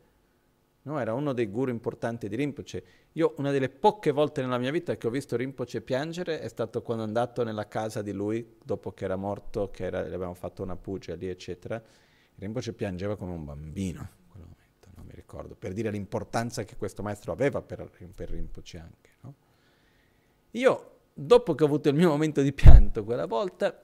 No? 0.83 0.99
Era 0.99 1.13
uno 1.13 1.33
dei 1.33 1.45
guru 1.45 1.69
importanti 1.69 2.27
di 2.27 2.35
Rinpoche. 2.35 2.83
Io 3.11 3.35
una 3.37 3.51
delle 3.51 3.69
poche 3.69 4.09
volte 4.09 4.41
nella 4.41 4.57
mia 4.57 4.71
vita 4.71 4.97
che 4.97 5.05
ho 5.05 5.11
visto 5.11 5.35
Rinpoche 5.35 5.81
piangere 5.81 6.39
è 6.39 6.47
stato 6.47 6.81
quando 6.81 7.03
è 7.03 7.07
andato 7.07 7.43
nella 7.43 7.67
casa 7.67 8.01
di 8.01 8.11
lui, 8.11 8.55
dopo 8.63 8.91
che 8.91 9.05
era 9.05 9.15
morto, 9.15 9.69
che 9.69 9.85
era, 9.85 10.01
gli 10.01 10.13
avevamo 10.13 10.33
fatto 10.33 10.63
una 10.63 10.75
pugia 10.75 11.13
lì, 11.13 11.27
eccetera. 11.27 11.79
Rinpoche 12.35 12.73
piangeva 12.73 13.15
come 13.15 13.33
un 13.33 13.45
bambino 13.45 14.21
ricordo, 15.33 15.55
per 15.55 15.73
dire 15.73 15.89
l'importanza 15.89 16.63
che 16.63 16.75
questo 16.75 17.01
maestro 17.01 17.31
aveva 17.31 17.61
per, 17.61 17.89
per 18.15 18.29
Rinpoche 18.29 18.77
anche. 18.77 19.09
No? 19.21 19.33
Io, 20.51 20.99
dopo 21.13 21.55
che 21.55 21.63
ho 21.63 21.65
avuto 21.65 21.89
il 21.89 21.95
mio 21.95 22.09
momento 22.09 22.41
di 22.41 22.53
pianto 22.53 23.03
quella 23.03 23.25
volta, 23.25 23.83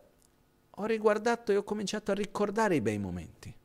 ho 0.69 0.85
riguardato 0.85 1.51
e 1.51 1.57
ho 1.57 1.63
cominciato 1.63 2.11
a 2.11 2.13
ricordare 2.13 2.75
i 2.75 2.81
bei 2.81 2.99
momenti 2.99 3.55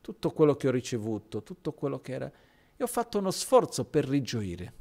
tutto 0.00 0.32
quello 0.32 0.56
che 0.56 0.66
ho 0.66 0.72
ricevuto, 0.72 1.44
tutto 1.44 1.72
quello 1.74 2.00
che 2.00 2.12
era, 2.12 2.32
e 2.76 2.82
ho 2.82 2.88
fatto 2.88 3.18
uno 3.18 3.30
sforzo 3.30 3.84
per 3.84 4.04
rigioire. 4.04 4.72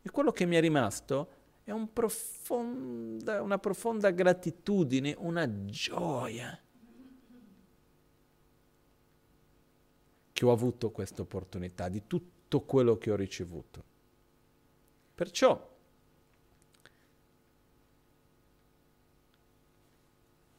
E 0.00 0.10
quello 0.10 0.30
che 0.30 0.46
mi 0.46 0.54
è 0.54 0.60
rimasto 0.60 1.28
è 1.64 1.72
un 1.72 1.92
profonda, 1.92 3.42
una 3.42 3.58
profonda 3.58 4.10
gratitudine, 4.10 5.16
una 5.18 5.64
gioia 5.64 6.56
che 10.42 10.48
ho 10.48 10.50
avuto 10.50 10.90
questa 10.90 11.22
opportunità, 11.22 11.88
di 11.88 12.02
tutto 12.08 12.62
quello 12.62 12.98
che 12.98 13.12
ho 13.12 13.14
ricevuto. 13.14 13.84
Perciò 15.14 15.70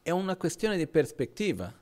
è 0.01 0.09
una 0.09 0.37
questione 0.37 0.77
di 0.77 0.87
prospettiva. 0.87 1.81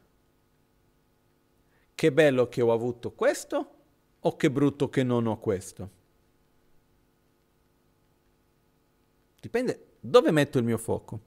Che 1.93 2.11
bello 2.11 2.47
che 2.47 2.61
ho 2.61 2.73
avuto 2.73 3.11
questo 3.11 3.75
o 4.19 4.35
che 4.35 4.49
brutto 4.49 4.89
che 4.89 5.03
non 5.03 5.27
ho 5.27 5.37
questo? 5.37 5.89
Dipende 9.39 9.97
dove 9.99 10.31
metto 10.31 10.57
il 10.57 10.63
mio 10.63 10.79
fuoco. 10.79 11.19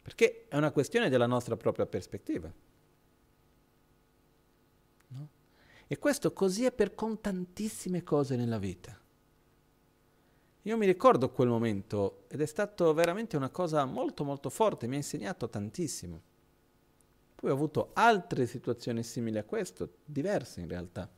Perché 0.00 0.46
è 0.46 0.56
una 0.56 0.70
questione 0.70 1.08
della 1.08 1.26
nostra 1.26 1.56
propria 1.56 1.86
prospettiva. 1.86 2.66
No? 5.08 5.28
E 5.90 5.98
questo 5.98 6.34
così 6.34 6.66
è 6.66 6.72
per 6.72 6.94
con 6.94 7.18
tantissime 7.18 8.04
cose 8.04 8.36
nella 8.36 8.58
vita. 8.58 8.94
Io 10.62 10.76
mi 10.76 10.84
ricordo 10.84 11.30
quel 11.30 11.48
momento 11.48 12.24
ed 12.28 12.42
è 12.42 12.46
stato 12.46 12.92
veramente 12.92 13.38
una 13.38 13.48
cosa 13.48 13.86
molto 13.86 14.22
molto 14.22 14.50
forte, 14.50 14.86
mi 14.86 14.94
ha 14.94 14.98
insegnato 14.98 15.48
tantissimo. 15.48 16.20
Poi 17.34 17.50
ho 17.50 17.54
avuto 17.54 17.90
altre 17.94 18.46
situazioni 18.46 19.02
simili 19.02 19.38
a 19.38 19.44
questo, 19.44 19.94
diverse 20.04 20.60
in 20.60 20.68
realtà. 20.68 21.08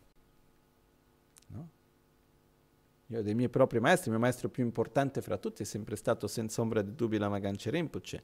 No? 1.48 1.68
Io 3.08 3.22
dei 3.22 3.34
miei 3.34 3.48
propri 3.48 3.80
maestri, 3.80 4.10
il 4.10 4.12
mio 4.12 4.20
maestro 4.20 4.50
più 4.50 4.62
importante 4.62 5.20
fra 5.20 5.36
tutti 5.36 5.62
è 5.62 5.66
sempre 5.66 5.96
stato 5.96 6.28
senza 6.28 6.60
ombra 6.60 6.80
di 6.80 6.94
dubbio 6.94 7.18
la 7.18 7.28
Maganche 7.28 7.70
Rinpoche, 7.70 8.22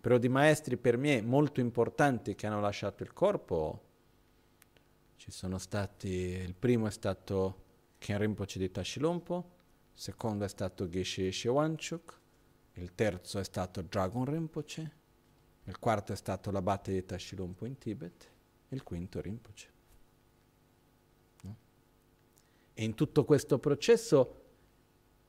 però 0.00 0.18
di 0.18 0.28
maestri 0.28 0.76
per 0.76 0.96
me 0.96 1.22
molto 1.22 1.60
importanti 1.60 2.34
che 2.34 2.48
hanno 2.48 2.60
lasciato 2.60 3.04
il 3.04 3.12
corpo 3.12 3.82
ci 5.18 5.32
sono 5.32 5.58
stati, 5.58 6.08
il 6.08 6.54
primo 6.54 6.86
è 6.86 6.92
stato 6.92 7.64
Ken 7.98 8.18
Rinpoche 8.18 8.60
di 8.60 8.70
Tashilompo, 8.70 9.50
il 9.92 10.00
secondo 10.00 10.44
è 10.44 10.48
stato 10.48 10.88
Geshe 10.88 11.32
Shewanchuk, 11.32 12.18
il 12.74 12.94
terzo 12.94 13.40
è 13.40 13.44
stato 13.44 13.82
Dragon 13.82 14.24
Rinpoche, 14.24 14.92
il 15.64 15.78
quarto 15.80 16.12
è 16.12 16.16
stato 16.16 16.52
l'abate 16.52 16.92
di 16.92 17.04
Tashilompo 17.04 17.66
in 17.66 17.76
Tibet, 17.78 18.30
e 18.68 18.74
il 18.76 18.84
quinto 18.84 19.20
Rinpoche. 19.20 19.66
No? 21.42 21.56
E 22.74 22.84
in 22.84 22.94
tutto 22.94 23.24
questo 23.24 23.58
processo 23.58 24.42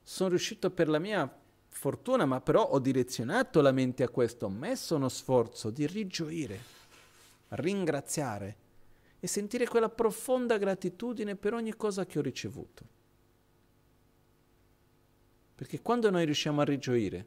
sono 0.04 0.28
riuscito 0.28 0.70
per 0.70 0.88
la 0.88 1.00
mia 1.00 1.28
fortuna, 1.66 2.26
ma 2.26 2.40
però 2.40 2.62
ho 2.62 2.78
direzionato 2.78 3.60
la 3.60 3.72
mente 3.72 4.04
a 4.04 4.08
questo, 4.08 4.46
ho 4.46 4.50
messo 4.50 4.94
uno 4.94 5.08
sforzo 5.08 5.70
di 5.70 5.84
rigioire, 5.84 6.60
ringraziare 7.48 8.68
e 9.20 9.26
sentire 9.26 9.66
quella 9.66 9.90
profonda 9.90 10.56
gratitudine 10.56 11.36
per 11.36 11.52
ogni 11.52 11.76
cosa 11.76 12.06
che 12.06 12.18
ho 12.18 12.22
ricevuto. 12.22 12.98
Perché 15.54 15.82
quando 15.82 16.08
noi 16.08 16.24
riusciamo 16.24 16.62
a 16.62 16.64
rigioire, 16.64 17.26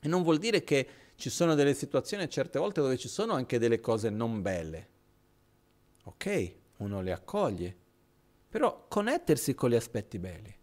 e 0.00 0.08
non 0.08 0.22
vuol 0.22 0.38
dire 0.38 0.64
che 0.64 0.88
ci 1.16 1.28
sono 1.28 1.54
delle 1.54 1.74
situazioni 1.74 2.28
certe 2.28 2.58
volte 2.58 2.80
dove 2.80 2.96
ci 2.96 3.08
sono 3.08 3.34
anche 3.34 3.58
delle 3.58 3.80
cose 3.80 4.08
non 4.08 4.40
belle. 4.40 4.88
Ok, 6.04 6.54
uno 6.78 7.02
le 7.02 7.12
accoglie, 7.12 7.76
però 8.48 8.86
connettersi 8.88 9.54
con 9.54 9.70
gli 9.70 9.74
aspetti 9.74 10.18
belli 10.18 10.54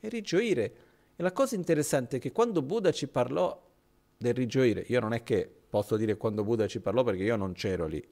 e 0.00 0.08
rigioire. 0.08 0.74
E 1.16 1.22
la 1.22 1.32
cosa 1.32 1.54
interessante 1.54 2.16
è 2.16 2.20
che 2.20 2.32
quando 2.32 2.60
Buddha 2.60 2.90
ci 2.90 3.08
parlò 3.08 3.70
del 4.18 4.34
rigioire, 4.34 4.84
io 4.88 5.00
non 5.00 5.14
è 5.14 5.22
che 5.22 5.50
posso 5.68 5.96
dire 5.96 6.16
quando 6.16 6.44
Buddha 6.44 6.66
ci 6.66 6.80
parlò 6.80 7.02
perché 7.02 7.22
io 7.22 7.36
non 7.36 7.52
c'ero 7.52 7.86
lì 7.86 8.06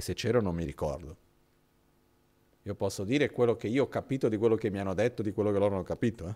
e 0.00 0.02
se 0.02 0.14
c'ero 0.14 0.40
non 0.40 0.54
mi 0.54 0.64
ricordo. 0.64 1.16
Io 2.62 2.74
posso 2.74 3.04
dire 3.04 3.30
quello 3.30 3.54
che 3.54 3.68
io 3.68 3.84
ho 3.84 3.88
capito 3.88 4.28
di 4.28 4.36
quello 4.36 4.56
che 4.56 4.70
mi 4.70 4.78
hanno 4.78 4.94
detto, 4.94 5.22
di 5.22 5.32
quello 5.32 5.52
che 5.52 5.58
loro 5.58 5.74
hanno 5.74 5.84
capito. 5.84 6.26
Eh? 6.26 6.34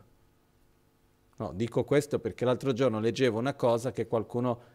No, 1.36 1.52
dico 1.52 1.82
questo 1.84 2.18
perché 2.18 2.44
l'altro 2.44 2.72
giorno 2.72 3.00
leggevo 3.00 3.38
una 3.38 3.54
cosa 3.54 3.90
che 3.90 4.06
qualcuno 4.06 4.72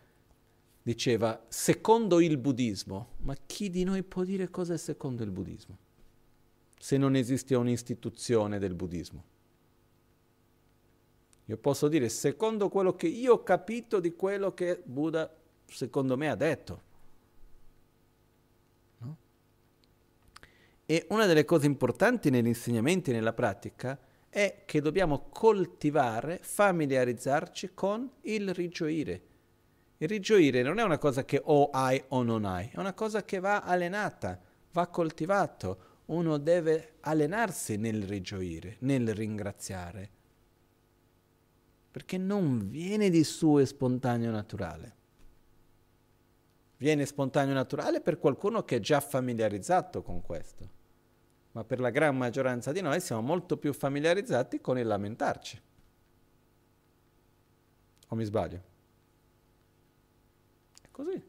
diceva 0.82 1.46
secondo 1.48 2.20
il 2.20 2.38
buddismo, 2.38 3.14
ma 3.20 3.36
chi 3.46 3.70
di 3.70 3.84
noi 3.84 4.04
può 4.04 4.24
dire 4.24 4.50
cosa 4.50 4.74
è 4.74 4.78
secondo 4.78 5.24
il 5.24 5.32
buddismo? 5.32 5.78
Se 6.80 6.98
non 6.98 7.16
esiste 7.16 7.56
un'istituzione 7.56 8.58
del 8.58 8.74
buddismo. 8.74 9.24
Io 11.46 11.58
posso 11.58 11.88
dire 11.88 12.10
secondo 12.10 12.70
quello 12.70 12.96
che 12.96 13.08
io 13.08 13.34
ho 13.34 13.44
capito 13.44 14.00
di 14.00 14.16
quello 14.16 14.54
che 14.54 14.82
Buddha 14.84 15.36
secondo 15.66 16.16
me 16.16 16.30
ha 16.30 16.36
detto. 16.36 16.88
E 20.92 21.06
una 21.10 21.28
delle 21.28 21.46
cose 21.46 21.68
importanti 21.68 22.32
negli 22.32 22.48
insegnamenti 22.48 23.12
nella 23.12 23.34
pratica 23.34 24.00
è 24.28 24.64
che 24.66 24.82
dobbiamo 24.82 25.28
coltivare, 25.30 26.40
familiarizzarci 26.42 27.72
con 27.76 28.10
il 28.22 28.54
rigioire 28.54 29.28
il 30.02 30.08
rigioire 30.08 30.62
non 30.62 30.80
è 30.80 30.84
una 30.84 30.98
cosa 30.98 31.26
che 31.26 31.42
o 31.44 31.70
hai 31.72 32.02
o 32.10 32.24
non 32.24 32.46
hai, 32.46 32.70
è 32.72 32.80
una 32.80 32.94
cosa 32.94 33.26
che 33.26 33.40
va 33.40 33.62
allenata, 33.62 34.40
va 34.72 34.88
coltivato. 34.88 35.88
Uno 36.06 36.38
deve 36.38 36.96
allenarsi 37.02 37.76
nel 37.76 38.04
rigioire, 38.04 38.78
nel 38.80 39.14
ringraziare, 39.14 40.10
perché 41.92 42.18
non 42.18 42.70
viene 42.70 43.10
di 43.10 43.26
suo 43.26 43.60
e 43.60 43.66
spontaneo 43.66 44.32
naturale. 44.32 44.96
Viene 46.78 47.06
spontaneo 47.06 47.54
naturale 47.54 48.00
per 48.00 48.20
qualcuno 48.20 48.64
che 48.64 48.78
è 48.78 48.80
già 48.80 49.02
familiarizzato 49.02 50.02
con 50.02 50.22
questo, 50.22 50.70
ma 51.52 51.64
per 51.64 51.80
la 51.80 51.90
gran 51.90 52.16
maggioranza 52.16 52.72
di 52.72 52.82
noi 52.82 53.02
siamo 53.02 53.22
molto 53.22 53.58
più 53.58 53.74
familiarizzati 53.74 54.62
con 54.62 54.78
il 54.78 54.86
lamentarci. 54.86 55.62
O 58.10 58.16
mi 58.16 58.24
sbaglio? 58.24 58.62
Così. 60.92 61.24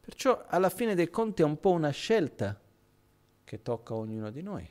Perciò 0.00 0.44
alla 0.48 0.70
fine 0.70 0.94
dei 0.94 1.08
conti 1.08 1.42
è 1.42 1.44
un 1.44 1.58
po' 1.58 1.70
una 1.70 1.90
scelta 1.90 2.60
che 3.44 3.62
tocca 3.62 3.94
a 3.94 3.98
ognuno 3.98 4.30
di 4.30 4.42
noi. 4.42 4.68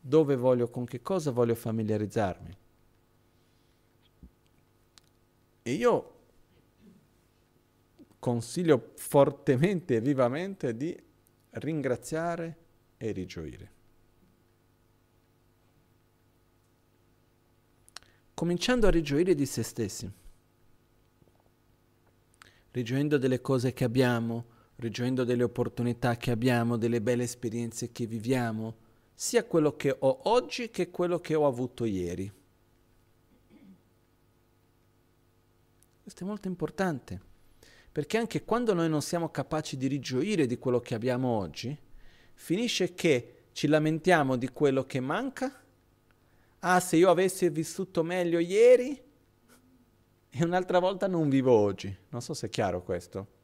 Dove 0.00 0.36
voglio, 0.36 0.68
con 0.68 0.84
che 0.84 1.00
cosa 1.00 1.30
voglio 1.30 1.54
familiarizzarmi. 1.54 2.56
E 5.62 5.72
io 5.72 6.10
consiglio 8.18 8.92
fortemente 8.96 9.96
e 9.96 10.00
vivamente 10.00 10.76
di 10.76 11.10
ringraziare 11.52 12.56
e 12.96 13.12
rigioire. 13.12 13.70
Cominciando 18.34 18.86
a 18.86 18.90
rigioire 18.90 19.34
di 19.34 19.46
se 19.46 19.62
stessi, 19.62 20.10
rigioendo 22.72 23.18
delle 23.18 23.40
cose 23.40 23.72
che 23.72 23.84
abbiamo, 23.84 24.46
rigioendo 24.76 25.24
delle 25.24 25.44
opportunità 25.44 26.16
che 26.16 26.30
abbiamo, 26.30 26.76
delle 26.76 27.00
belle 27.00 27.24
esperienze 27.24 27.92
che 27.92 28.06
viviamo, 28.06 28.76
sia 29.14 29.44
quello 29.44 29.76
che 29.76 29.94
ho 29.96 30.20
oggi 30.24 30.70
che 30.70 30.90
quello 30.90 31.20
che 31.20 31.34
ho 31.34 31.46
avuto 31.46 31.84
ieri. 31.84 32.32
Questo 36.02 36.24
è 36.24 36.26
molto 36.26 36.48
importante, 36.48 37.20
perché 37.92 38.16
anche 38.16 38.42
quando 38.44 38.72
noi 38.72 38.88
non 38.88 39.02
siamo 39.02 39.28
capaci 39.28 39.76
di 39.76 39.86
rigioire 39.86 40.46
di 40.46 40.58
quello 40.58 40.80
che 40.80 40.94
abbiamo 40.94 41.28
oggi, 41.28 41.78
finisce 42.32 42.94
che 42.94 43.34
ci 43.52 43.66
lamentiamo 43.66 44.36
di 44.36 44.48
quello 44.48 44.84
che 44.84 44.98
manca. 44.98 45.62
Ah, 46.60 46.80
se 46.80 46.96
io 46.96 47.10
avessi 47.10 47.48
vissuto 47.50 48.02
meglio 48.02 48.38
ieri 48.38 49.00
e 50.30 50.44
un'altra 50.44 50.78
volta 50.78 51.06
non 51.06 51.28
vivo 51.28 51.52
oggi. 51.52 51.94
Non 52.08 52.22
so 52.22 52.32
se 52.32 52.46
è 52.46 52.48
chiaro 52.48 52.82
questo. 52.82 53.40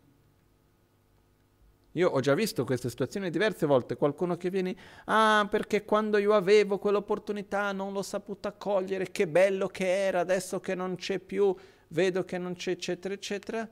Io 1.92 2.08
ho 2.08 2.20
già 2.20 2.34
visto 2.34 2.64
queste 2.64 2.88
situazioni 2.88 3.28
diverse 3.28 3.66
volte, 3.66 3.96
qualcuno 3.96 4.36
che 4.36 4.50
viene, 4.50 4.74
ah 5.06 5.46
perché 5.50 5.84
quando 5.84 6.16
io 6.16 6.32
avevo 6.32 6.78
quell'opportunità 6.78 7.72
non 7.72 7.92
l'ho 7.92 8.02
saputa 8.02 8.52
cogliere, 8.52 9.10
che 9.10 9.26
bello 9.26 9.66
che 9.66 10.06
era, 10.06 10.20
adesso 10.20 10.60
che 10.60 10.74
non 10.74 10.94
c'è 10.94 11.18
più, 11.18 11.54
vedo 11.88 12.24
che 12.24 12.38
non 12.38 12.54
c'è, 12.54 12.72
eccetera, 12.72 13.14
eccetera, 13.14 13.68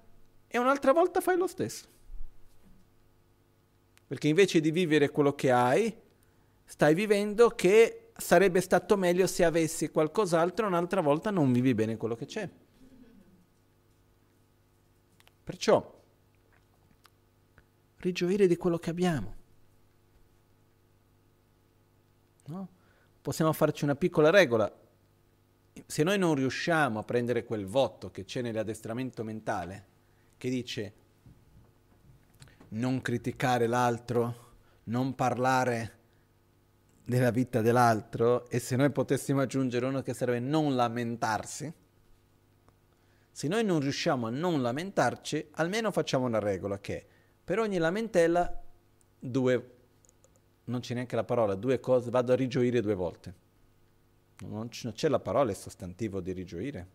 e 0.48 0.58
un'altra 0.58 0.92
volta 0.92 1.20
fai 1.20 1.36
lo 1.36 1.46
stesso. 1.46 1.86
Perché 4.06 4.28
invece 4.28 4.60
di 4.60 4.70
vivere 4.70 5.10
quello 5.10 5.34
che 5.34 5.50
hai, 5.50 5.94
stai 6.64 6.94
vivendo 6.94 7.50
che 7.50 8.12
sarebbe 8.16 8.60
stato 8.60 8.96
meglio 8.96 9.26
se 9.26 9.44
avessi 9.44 9.90
qualcos'altro 9.90 10.64
e 10.64 10.68
un'altra 10.68 11.00
volta 11.00 11.30
non 11.30 11.52
vivi 11.52 11.74
bene 11.74 11.96
quello 11.96 12.14
che 12.14 12.26
c'è. 12.26 12.48
Perciò, 15.44 16.02
rigioire 17.98 18.46
di 18.46 18.56
quello 18.56 18.78
che 18.78 18.90
abbiamo. 18.90 19.34
No? 22.46 22.68
Possiamo 23.20 23.52
farci 23.52 23.84
una 23.84 23.96
piccola 23.96 24.30
regola. 24.30 24.72
Se 25.84 26.02
noi 26.02 26.18
non 26.18 26.34
riusciamo 26.34 27.00
a 27.00 27.02
prendere 27.02 27.44
quel 27.44 27.66
voto 27.66 28.10
che 28.10 28.24
c'è 28.24 28.40
nell'addestramento 28.40 29.24
mentale, 29.24 29.94
che 30.46 30.50
dice 30.50 30.92
non 32.68 33.02
criticare 33.02 33.66
l'altro, 33.66 34.44
non 34.84 35.14
parlare 35.14 35.94
della 37.04 37.30
vita 37.30 37.60
dell'altro, 37.60 38.48
e 38.48 38.58
se 38.58 38.76
noi 38.76 38.90
potessimo 38.90 39.40
aggiungere 39.40 39.86
uno 39.86 40.02
che 40.02 40.14
serve 40.14 40.38
non 40.38 40.74
lamentarsi, 40.74 41.72
se 43.30 43.48
noi 43.48 43.64
non 43.64 43.80
riusciamo 43.80 44.26
a 44.26 44.30
non 44.30 44.62
lamentarci, 44.62 45.48
almeno 45.52 45.90
facciamo 45.90 46.26
una 46.26 46.38
regola 46.38 46.78
che 46.78 47.04
per 47.44 47.58
ogni 47.58 47.78
lamentela 47.78 48.62
due, 49.18 49.70
non 50.64 50.80
c'è 50.80 50.94
neanche 50.94 51.16
la 51.16 51.24
parola, 51.24 51.54
due 51.54 51.80
cose, 51.80 52.10
vado 52.10 52.32
a 52.32 52.36
rigioire 52.36 52.80
due 52.80 52.94
volte. 52.94 53.34
Non 54.40 54.68
c'è 54.68 55.08
la 55.08 55.20
parola, 55.20 55.50
il 55.50 55.56
sostantivo 55.56 56.20
di 56.20 56.32
rigioire. 56.32 56.88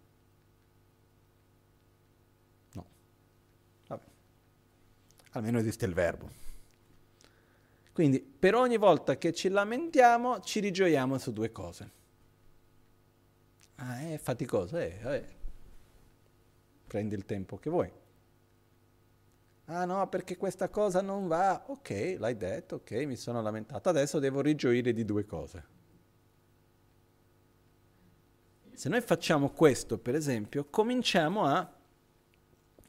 No. 2.74 2.86
Vabbè. 3.88 4.04
Almeno 5.32 5.60
esiste 5.60 5.86
il 5.86 5.94
verbo. 5.94 6.30
Quindi 7.94 8.22
per 8.22 8.56
ogni 8.56 8.78
volta 8.78 9.18
che 9.18 9.34
ci 9.34 9.50
lamentiamo 9.50 10.40
ci 10.40 10.60
rigioiamo 10.60 11.18
su 11.18 11.32
due 11.34 11.52
cose. 11.52 11.92
Ah, 13.76 14.00
è 14.00 14.18
faticoso, 14.18 14.78
eh, 14.78 15.00
eh. 15.04 15.26
Prendi 16.88 17.16
il 17.16 17.26
tempo 17.26 17.58
che 17.58 17.70
vuoi. 17.70 17.92
Ah 19.66 19.86
no, 19.86 20.08
perché 20.08 20.38
questa 20.38 20.70
cosa 20.70 21.02
non 21.02 21.28
va. 21.28 21.64
Ok, 21.68 22.16
l'hai 22.18 22.36
detto, 22.36 22.76
ok, 22.76 22.92
mi 23.06 23.16
sono 23.16 23.42
lamentato. 23.42 23.90
Adesso 23.90 24.20
devo 24.20 24.42
rigioire 24.42 24.92
di 24.94 25.06
due 25.06 25.26
cose. 25.26 25.80
Se 28.74 28.90
noi 28.90 29.02
facciamo 29.02 29.52
questo, 29.52 29.98
per 29.98 30.16
esempio, 30.16 30.66
cominciamo 30.66 31.46
a 31.46 31.72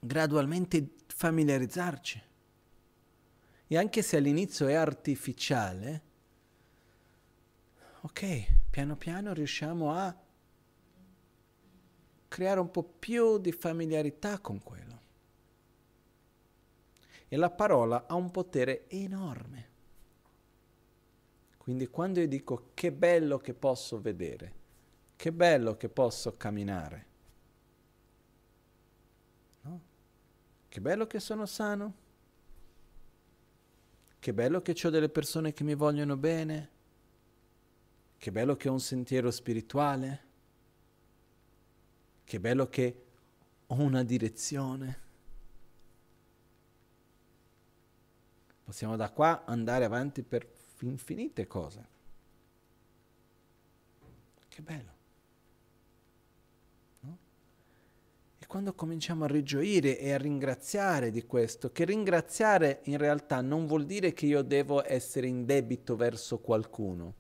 gradualmente 0.01 0.95
familiarizzarci. 1.07 2.23
E 3.73 3.79
anche 3.79 4.03
se 4.03 4.19
all'inizio 4.19 4.67
è 4.67 4.75
artificiale, 4.75 6.03
ok, 8.03 8.69
piano 8.69 8.97
piano 8.97 9.33
riusciamo 9.33 9.95
a 9.95 10.15
creare 12.29 12.61
un 12.61 12.71
po' 12.71 12.83
più 12.83 13.39
di 13.39 13.51
familiarità 13.51 14.41
con 14.41 14.63
quello. 14.63 15.01
E 17.27 17.35
la 17.39 17.49
parola 17.49 18.05
ha 18.07 18.15
un 18.15 18.31
potere 18.31 18.91
enorme. 18.91 19.69
Quindi 21.57 21.87
quando 21.87 22.21
io 22.21 22.29
dico 22.29 22.73
che 22.75 22.93
bello 22.93 23.39
che 23.39 23.55
posso 23.55 24.03
vedere, 24.03 24.53
che 25.17 25.33
bello 25.33 25.79
che 25.79 25.89
posso 25.89 26.33
camminare, 26.33 27.07
no? 29.63 29.81
che 30.69 30.81
bello 30.83 31.07
che 31.07 31.21
sono 31.21 31.47
sano, 31.47 32.02
che 34.23 34.33
bello 34.33 34.63
che 34.63 34.77
ho 34.81 34.89
delle 34.89 35.09
persone 35.09 35.53
che 35.53 35.65
mi 35.65 35.75
vogliono 35.75 36.17
bene, 36.17 36.71
che 38.19 38.31
bello 38.31 38.55
che 38.55 38.69
ho 38.69 38.73
un 38.73 38.79
sentiero 38.79 39.33
spirituale, 39.33 40.25
che 42.23 42.39
bello 42.39 42.69
che 42.69 43.03
ho 43.67 43.75
una 43.75 44.05
direzione. 44.05 45.01
Possiamo 48.63 48.95
da 48.95 49.11
qua 49.11 49.45
andare 49.45 49.87
avanti 49.87 50.23
per 50.23 50.49
infinite 50.83 51.49
cose. 51.49 51.89
Che 54.47 54.63
bello. 54.63 54.93
No? 57.01 57.19
E 58.39 58.42
quando 58.53 58.75
cominciamo 58.75 59.25
a 59.25 59.29
rigioire 59.29 59.99
e 59.99 60.13
a 60.13 60.19
ringraziare 60.19 61.11
di 61.11 61.25
questo, 61.25 61.73
che 61.73 61.87
ringraziare 61.87 62.81
in 62.85 62.99
realtà 62.99 63.41
non 63.41 63.65
vuol 63.65 63.87
dire 63.87 64.13
che 64.13 64.27
io 64.27 64.43
devo 64.43 64.87
essere 64.87 65.27
in 65.27 65.47
debito 65.47 65.97
verso 65.97 66.39
qualcuno. 66.39 67.15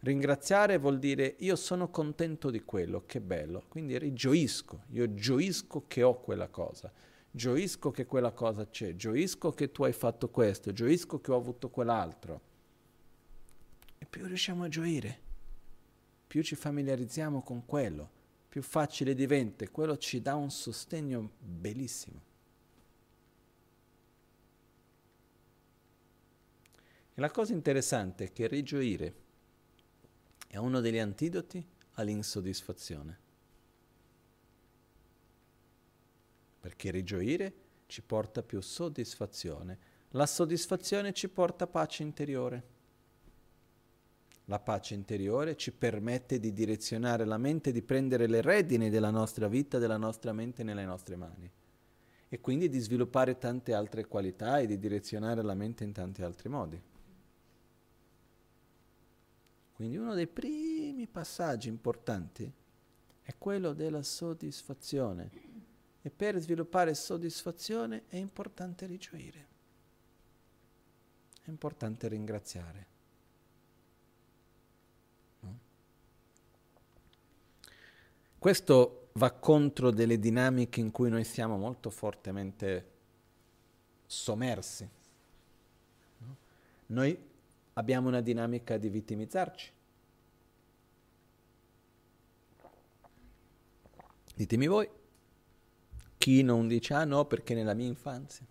Ringraziare 0.00 0.78
vuol 0.78 0.98
dire 0.98 1.36
io 1.38 1.54
sono 1.54 1.88
contento 1.88 2.50
di 2.50 2.64
quello, 2.64 3.04
che 3.06 3.20
bello, 3.20 3.62
quindi 3.68 3.96
rigioisco, 3.96 4.86
io 4.88 5.14
gioisco 5.14 5.84
che 5.86 6.02
ho 6.02 6.18
quella 6.18 6.48
cosa 6.48 6.92
gioisco 7.30 7.92
che 7.92 8.04
quella 8.04 8.32
cosa 8.32 8.66
c'è, 8.66 8.96
gioisco 8.96 9.52
che 9.52 9.70
tu 9.70 9.84
hai 9.84 9.92
fatto 9.92 10.30
questo, 10.30 10.72
gioisco 10.72 11.20
che 11.20 11.30
ho 11.30 11.36
avuto 11.36 11.68
quell'altro. 11.68 12.40
E 13.98 14.04
più 14.04 14.26
riusciamo 14.26 14.64
a 14.64 14.68
gioire, 14.68 15.18
più 16.26 16.42
ci 16.42 16.56
familiarizziamo 16.56 17.42
con 17.42 17.64
quello, 17.64 18.15
più 18.56 18.64
facile 18.64 19.14
diventa, 19.14 19.68
quello 19.68 19.98
ci 19.98 20.22
dà 20.22 20.34
un 20.34 20.50
sostegno 20.50 21.32
bellissimo. 21.40 22.22
E 27.12 27.20
la 27.20 27.30
cosa 27.30 27.52
interessante 27.52 28.24
è 28.24 28.32
che 28.32 28.46
rigioire 28.46 29.14
è 30.48 30.56
uno 30.56 30.80
degli 30.80 30.96
antidoti 30.96 31.62
all'insoddisfazione. 31.96 33.18
perché 36.58 36.90
rigioire 36.90 37.52
ci 37.86 38.02
porta 38.02 38.42
più 38.42 38.60
soddisfazione. 38.60 39.78
La 40.12 40.26
soddisfazione 40.26 41.12
ci 41.12 41.28
porta 41.28 41.66
pace 41.66 42.02
interiore. 42.02 42.75
La 44.48 44.60
pace 44.60 44.94
interiore 44.94 45.56
ci 45.56 45.72
permette 45.72 46.38
di 46.38 46.52
direzionare 46.52 47.24
la 47.24 47.36
mente, 47.36 47.72
di 47.72 47.82
prendere 47.82 48.28
le 48.28 48.40
redini 48.40 48.90
della 48.90 49.10
nostra 49.10 49.48
vita, 49.48 49.78
della 49.78 49.96
nostra 49.96 50.32
mente 50.32 50.62
nelle 50.62 50.84
nostre 50.84 51.16
mani 51.16 51.50
e 52.28 52.40
quindi 52.40 52.68
di 52.68 52.78
sviluppare 52.78 53.38
tante 53.38 53.72
altre 53.72 54.06
qualità 54.06 54.58
e 54.58 54.66
di 54.66 54.78
direzionare 54.78 55.42
la 55.42 55.54
mente 55.54 55.84
in 55.84 55.92
tanti 55.92 56.22
altri 56.22 56.48
modi. 56.48 56.80
Quindi 59.74 59.96
uno 59.96 60.14
dei 60.14 60.26
primi 60.26 61.06
passaggi 61.06 61.68
importanti 61.68 62.50
è 63.22 63.34
quello 63.36 63.72
della 63.72 64.02
soddisfazione 64.02 65.30
e 66.02 66.10
per 66.10 66.38
sviluppare 66.38 66.94
soddisfazione 66.94 68.04
è 68.08 68.16
importante 68.16 68.86
rigioire, 68.86 69.46
è 71.42 71.50
importante 71.50 72.08
ringraziare. 72.08 72.94
Questo 78.38 79.08
va 79.14 79.30
contro 79.32 79.90
delle 79.90 80.18
dinamiche 80.18 80.80
in 80.80 80.90
cui 80.90 81.08
noi 81.08 81.24
siamo 81.24 81.56
molto 81.56 81.90
fortemente 81.90 82.92
sommersi. 84.06 84.88
No? 86.18 86.36
Noi 86.86 87.18
abbiamo 87.74 88.08
una 88.08 88.20
dinamica 88.20 88.76
di 88.76 88.88
vittimizzarci. 88.88 89.72
Ditemi 94.34 94.66
voi, 94.66 94.88
chi 96.18 96.42
non 96.42 96.68
dice 96.68 96.92
ah 96.92 97.04
no 97.04 97.24
perché 97.24 97.54
nella 97.54 97.72
mia 97.72 97.86
infanzia? 97.86 98.44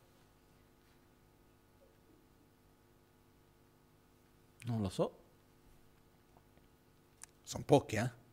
Non 4.64 4.82
lo 4.82 4.90
so. 4.90 5.20
Sono 7.44 7.64
pochi, 7.64 7.98
eh? 7.98 8.24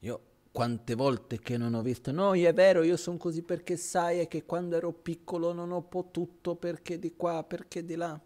Io 0.00 0.22
quante 0.52 0.94
volte 0.94 1.38
che 1.38 1.56
non 1.56 1.74
ho 1.74 1.82
visto, 1.82 2.10
no, 2.10 2.34
è 2.34 2.52
vero, 2.52 2.82
io 2.82 2.96
sono 2.96 3.16
così 3.16 3.42
perché 3.42 3.76
sai 3.76 4.26
che 4.26 4.44
quando 4.44 4.76
ero 4.76 4.92
piccolo 4.92 5.52
non 5.52 5.70
ho 5.70 5.82
potuto 5.82 6.56
perché 6.56 6.98
di 6.98 7.14
qua, 7.14 7.44
perché 7.44 7.84
di 7.84 7.94
là. 7.94 8.20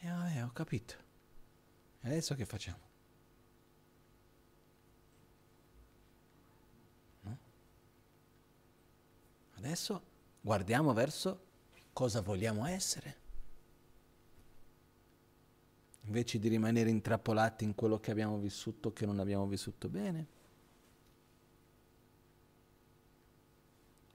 E 0.00 0.08
vabbè, 0.08 0.44
ho 0.44 0.50
capito. 0.52 0.94
E 2.00 2.06
adesso 2.08 2.34
che 2.34 2.44
facciamo? 2.44 2.78
No? 7.22 7.38
Adesso 9.56 10.02
guardiamo 10.40 10.92
verso 10.92 11.46
cosa 11.92 12.20
vogliamo 12.22 12.64
essere 12.66 13.26
invece 16.08 16.38
di 16.38 16.48
rimanere 16.48 16.90
intrappolati 16.90 17.64
in 17.64 17.74
quello 17.74 18.00
che 18.00 18.10
abbiamo 18.10 18.38
vissuto 18.38 18.92
che 18.92 19.06
non 19.06 19.18
abbiamo 19.20 19.46
vissuto 19.46 19.88
bene. 19.88 20.26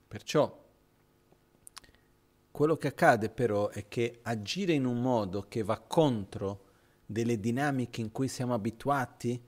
Perciò 0.07 0.61
quello 2.51 2.77
che 2.77 2.87
accade 2.87 3.29
però 3.29 3.69
è 3.69 3.87
che 3.87 4.19
agire 4.23 4.73
in 4.73 4.85
un 4.85 5.01
modo 5.01 5.45
che 5.47 5.63
va 5.63 5.79
contro 5.79 6.71
delle 7.05 7.39
dinamiche 7.39 8.01
in 8.01 8.11
cui 8.11 8.27
siamo 8.27 8.53
abituati 8.53 9.41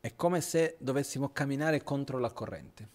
è 0.00 0.16
come 0.16 0.40
se 0.40 0.76
dovessimo 0.78 1.30
camminare 1.30 1.82
contro 1.82 2.18
la 2.18 2.30
corrente. 2.30 2.88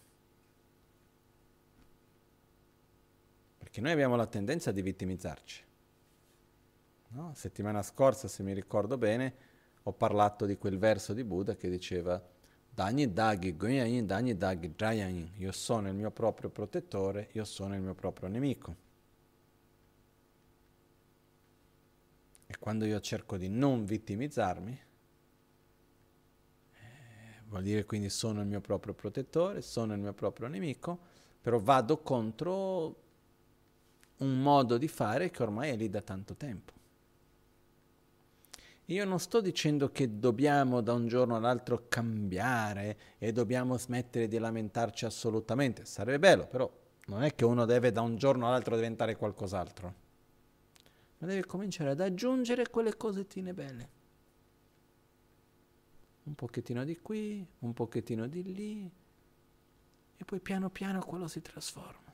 Perché 3.59 3.79
noi 3.79 3.91
abbiamo 3.91 4.15
la 4.15 4.27
tendenza 4.27 4.71
di 4.71 4.81
vittimizzarci. 4.81 5.65
No? 7.09 7.31
Settimana 7.35 7.81
scorsa, 7.83 8.27
se 8.27 8.43
mi 8.43 8.53
ricordo 8.53 8.97
bene, 8.97 9.33
ho 9.83 9.93
parlato 9.93 10.45
di 10.45 10.57
quel 10.57 10.77
verso 10.77 11.13
di 11.13 11.23
Buddha 11.23 11.55
che 11.55 11.69
diceva 11.69 12.21
Dagni 12.69 13.11
Daghi 13.11 13.55
Goyain, 13.55 14.05
Dagni 14.05 14.37
Daghi 14.37 14.75
Drayain, 14.75 15.31
io 15.37 15.51
sono 15.51 15.87
il 15.87 15.95
mio 15.95 16.11
proprio 16.11 16.49
protettore, 16.49 17.29
io 17.31 17.45
sono 17.45 17.73
il 17.75 17.81
mio 17.81 17.95
proprio 17.95 18.27
nemico. 18.27 18.75
E 22.45 22.57
quando 22.59 22.85
io 22.85 22.99
cerco 22.99 23.37
di 23.37 23.49
non 23.49 23.85
vittimizzarmi, 23.85 24.79
eh, 26.73 27.41
vuol 27.47 27.63
dire 27.63 27.83
quindi 27.85 28.09
sono 28.09 28.41
il 28.41 28.47
mio 28.47 28.61
proprio 28.61 28.93
protettore, 28.93 29.61
sono 29.61 29.93
il 29.93 29.99
mio 29.99 30.13
proprio 30.13 30.47
nemico, 30.47 30.99
però 31.41 31.59
vado 31.59 31.97
contro 31.99 32.95
un 34.17 34.41
modo 34.41 34.77
di 34.77 34.87
fare 34.87 35.31
che 35.31 35.41
ormai 35.43 35.71
è 35.71 35.75
lì 35.75 35.89
da 35.89 36.01
tanto 36.01 36.35
tempo. 36.35 36.76
Io 38.89 39.03
non 39.03 39.19
sto 39.19 39.41
dicendo 39.41 39.91
che 39.91 40.17
dobbiamo 40.17 40.79
da 40.79 40.93
un 40.93 41.07
giorno 41.07 41.35
all'altro 41.35 41.87
cambiare 41.89 42.97
e 43.17 43.33
dobbiamo 43.33 43.77
smettere 43.77 44.29
di 44.29 44.37
lamentarci 44.37 45.03
assolutamente. 45.03 45.83
Sarebbe 45.83 46.19
bello, 46.19 46.47
però 46.47 46.71
non 47.07 47.23
è 47.23 47.35
che 47.35 47.43
uno 47.43 47.65
deve 47.65 47.91
da 47.91 47.99
un 47.99 48.15
giorno 48.15 48.47
all'altro 48.47 48.75
diventare 48.75 49.17
qualcos'altro. 49.17 49.93
Ma 51.17 51.27
deve 51.27 51.45
cominciare 51.45 51.89
ad 51.89 51.99
aggiungere 51.99 52.69
quelle 52.69 52.95
cosettine 52.95 53.53
belle. 53.53 53.89
Un 56.23 56.35
pochettino 56.35 56.85
di 56.85 56.97
qui, 56.97 57.45
un 57.59 57.73
pochettino 57.73 58.25
di 58.27 58.53
lì, 58.53 58.91
e 60.15 60.23
poi 60.23 60.39
piano 60.39 60.69
piano 60.69 61.03
quello 61.03 61.27
si 61.27 61.41
trasforma. 61.41 62.06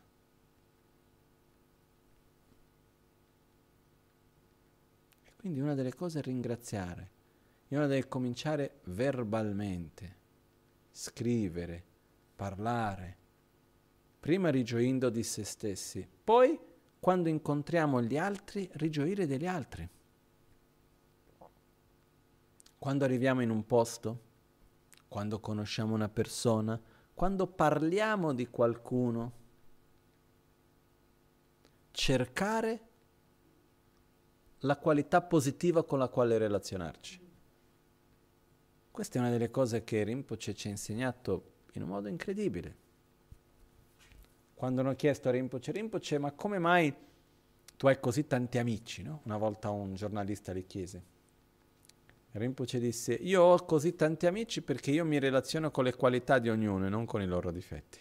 Quindi 5.43 5.59
una 5.59 5.73
delle 5.73 5.93
cose 5.93 6.19
è 6.19 6.21
ringraziare, 6.21 7.11
e 7.67 7.75
una 7.75 7.85
deve 7.85 8.07
cominciare 8.07 8.79
verbalmente, 8.85 10.15
scrivere, 10.89 11.83
parlare, 12.33 13.17
prima 14.21 14.49
rigioendo 14.49 15.09
di 15.09 15.21
se 15.21 15.43
stessi, 15.43 16.07
poi 16.23 16.57
quando 16.97 17.27
incontriamo 17.27 18.01
gli 18.01 18.17
altri, 18.17 18.69
rigioire 18.75 19.27
degli 19.27 19.45
altri. 19.45 19.85
Quando 22.79 23.03
arriviamo 23.03 23.41
in 23.41 23.49
un 23.49 23.65
posto, 23.65 24.21
quando 25.09 25.41
conosciamo 25.41 25.93
una 25.93 26.07
persona, 26.07 26.81
quando 27.13 27.47
parliamo 27.47 28.33
di 28.33 28.47
qualcuno, 28.47 29.33
cercare 31.91 32.91
la 34.63 34.77
qualità 34.77 35.21
positiva 35.21 35.83
con 35.83 35.99
la 35.99 36.07
quale 36.07 36.37
relazionarci. 36.37 37.19
Questa 38.91 39.17
è 39.17 39.21
una 39.21 39.31
delle 39.31 39.49
cose 39.49 39.83
che 39.83 40.03
Rinpoche 40.03 40.53
ci 40.53 40.67
ha 40.67 40.71
insegnato 40.71 41.51
in 41.73 41.83
un 41.83 41.89
modo 41.89 42.07
incredibile. 42.07 42.81
Quando 44.53 44.81
hanno 44.81 44.95
chiesto 44.95 45.29
a 45.29 45.31
Rinpoche, 45.31 45.71
Rinpoche, 45.71 46.17
ma 46.17 46.31
come 46.31 46.59
mai 46.59 46.93
tu 47.75 47.87
hai 47.87 47.99
così 47.99 48.27
tanti 48.27 48.59
amici? 48.59 49.01
No? 49.01 49.21
Una 49.23 49.37
volta 49.37 49.69
un 49.71 49.95
giornalista 49.95 50.53
gli 50.53 50.65
chiese. 50.65 51.11
Rinpoche 52.31 52.79
disse, 52.79 53.13
io 53.13 53.41
ho 53.41 53.65
così 53.65 53.95
tanti 53.95 54.27
amici 54.27 54.61
perché 54.61 54.91
io 54.91 55.03
mi 55.05 55.19
relaziono 55.19 55.71
con 55.71 55.83
le 55.83 55.95
qualità 55.95 56.39
di 56.39 56.49
ognuno 56.49 56.85
e 56.85 56.89
non 56.89 57.05
con 57.05 57.21
i 57.21 57.27
loro 57.27 57.51
difetti. 57.51 57.99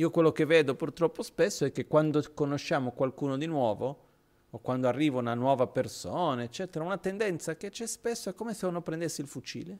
Io 0.00 0.10
quello 0.10 0.32
che 0.32 0.46
vedo 0.46 0.74
purtroppo 0.74 1.22
spesso 1.22 1.66
è 1.66 1.72
che 1.72 1.86
quando 1.86 2.24
conosciamo 2.32 2.92
qualcuno 2.92 3.36
di 3.36 3.44
nuovo, 3.44 4.08
o 4.52 4.58
quando 4.58 4.88
arriva 4.88 5.18
una 5.18 5.34
nuova 5.34 5.66
persona, 5.66 6.42
eccetera, 6.42 6.84
una 6.84 6.98
tendenza 6.98 7.56
che 7.56 7.68
c'è 7.68 7.86
spesso 7.86 8.30
è 8.30 8.34
come 8.34 8.54
se 8.54 8.66
uno 8.66 8.80
prendesse 8.80 9.22
il 9.22 9.28
fucile 9.28 9.78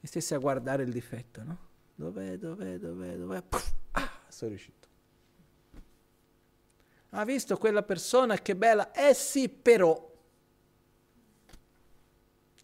e 0.00 0.06
stesse 0.06 0.34
a 0.34 0.38
guardare 0.38 0.82
il 0.82 0.92
difetto, 0.92 1.42
no? 1.42 1.58
Dov'è, 1.94 2.36
dov'è, 2.36 2.78
dov'è, 2.78 3.16
dov'è? 3.16 3.42
Puff, 3.42 3.72
ah, 3.92 4.10
sono 4.28 4.50
riuscito. 4.50 4.88
Ha 7.10 7.24
visto 7.24 7.56
quella 7.56 7.82
persona 7.82 8.36
che 8.36 8.54
bella? 8.54 8.92
Eh 8.92 9.14
sì, 9.14 9.48
però. 9.48 10.08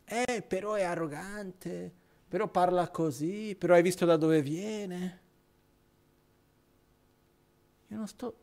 Eh, 0.05 0.45
però 0.47 0.75
è 0.75 0.85
arrogante, 0.85 1.93
però 2.29 2.47
parla 2.47 2.89
così, 2.91 3.57
però 3.59 3.75
hai 3.75 3.83
visto 3.83 4.05
da 4.05 4.17
dove 4.17 4.41
viene? 4.41 5.25
Io 7.89 7.97
non 7.97 8.07
sto... 8.07 8.37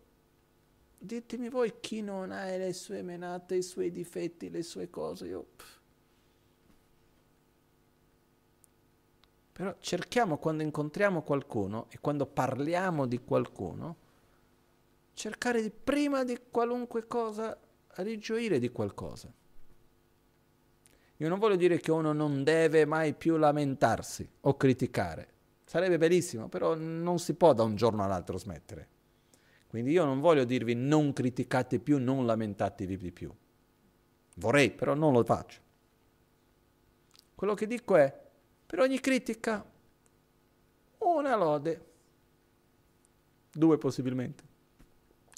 Ditemi 0.97 1.49
voi 1.49 1.79
chi 1.81 2.01
non 2.01 2.31
ha 2.31 2.45
le 2.45 2.71
sue 2.71 3.01
menate, 3.01 3.55
i 3.55 3.61
suoi 3.61 3.91
difetti, 3.91 4.49
le 4.49 4.63
sue 4.63 4.89
cose. 4.89 5.27
Io... 5.27 5.45
Però 9.51 9.75
cerchiamo 9.79 10.37
quando 10.37 10.63
incontriamo 10.63 11.21
qualcuno 11.21 11.87
e 11.89 11.99
quando 11.99 12.25
parliamo 12.25 13.05
di 13.05 13.19
qualcuno, 13.23 13.97
cercare 15.13 15.61
di, 15.61 15.69
prima 15.69 16.23
di 16.23 16.39
qualunque 16.49 17.05
cosa 17.05 17.55
rigioire 17.97 18.59
di 18.59 18.69
qualcosa. 18.69 19.31
Io 21.17 21.29
non 21.29 21.37
voglio 21.37 21.55
dire 21.55 21.79
che 21.79 21.91
uno 21.91 22.11
non 22.13 22.43
deve 22.43 22.85
mai 22.85 23.13
più 23.13 23.37
lamentarsi 23.37 24.27
o 24.41 24.57
criticare. 24.57 25.31
Sarebbe 25.65 25.97
bellissimo, 25.97 26.49
però 26.49 26.75
non 26.75 27.19
si 27.19 27.33
può 27.35 27.53
da 27.53 27.63
un 27.63 27.75
giorno 27.75 28.03
all'altro 28.03 28.37
smettere. 28.37 28.87
Quindi 29.73 29.89
io 29.89 30.05
non 30.05 30.19
voglio 30.19 30.43
dirvi 30.43 30.75
non 30.75 31.13
criticate 31.13 31.79
più, 31.79 31.97
non 31.97 32.27
lamentatevi 32.27 32.95
di 32.95 33.11
più. 33.11 33.33
Vorrei, 34.35 34.69
però 34.69 34.93
non 34.93 35.13
lo 35.13 35.23
faccio. 35.23 35.61
Quello 37.33 37.55
che 37.55 37.65
dico 37.65 37.95
è, 37.95 38.15
per 38.67 38.77
ogni 38.81 38.99
critica, 38.99 39.65
una 40.99 41.35
lode, 41.35 41.85
due 43.51 43.79
possibilmente, 43.79 44.43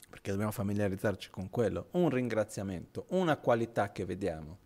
perché 0.09 0.31
dobbiamo 0.31 0.51
familiarizzarci 0.51 1.29
con 1.29 1.49
quello, 1.49 1.87
un 1.91 2.09
ringraziamento, 2.09 3.05
una 3.11 3.37
qualità 3.37 3.93
che 3.93 4.03
vediamo. 4.03 4.57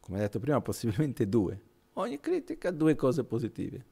Come 0.00 0.18
detto 0.18 0.38
prima, 0.38 0.60
possibilmente 0.60 1.26
due. 1.26 1.62
Ogni 1.94 2.20
critica, 2.20 2.70
due 2.70 2.94
cose 2.94 3.24
positive. 3.24 3.90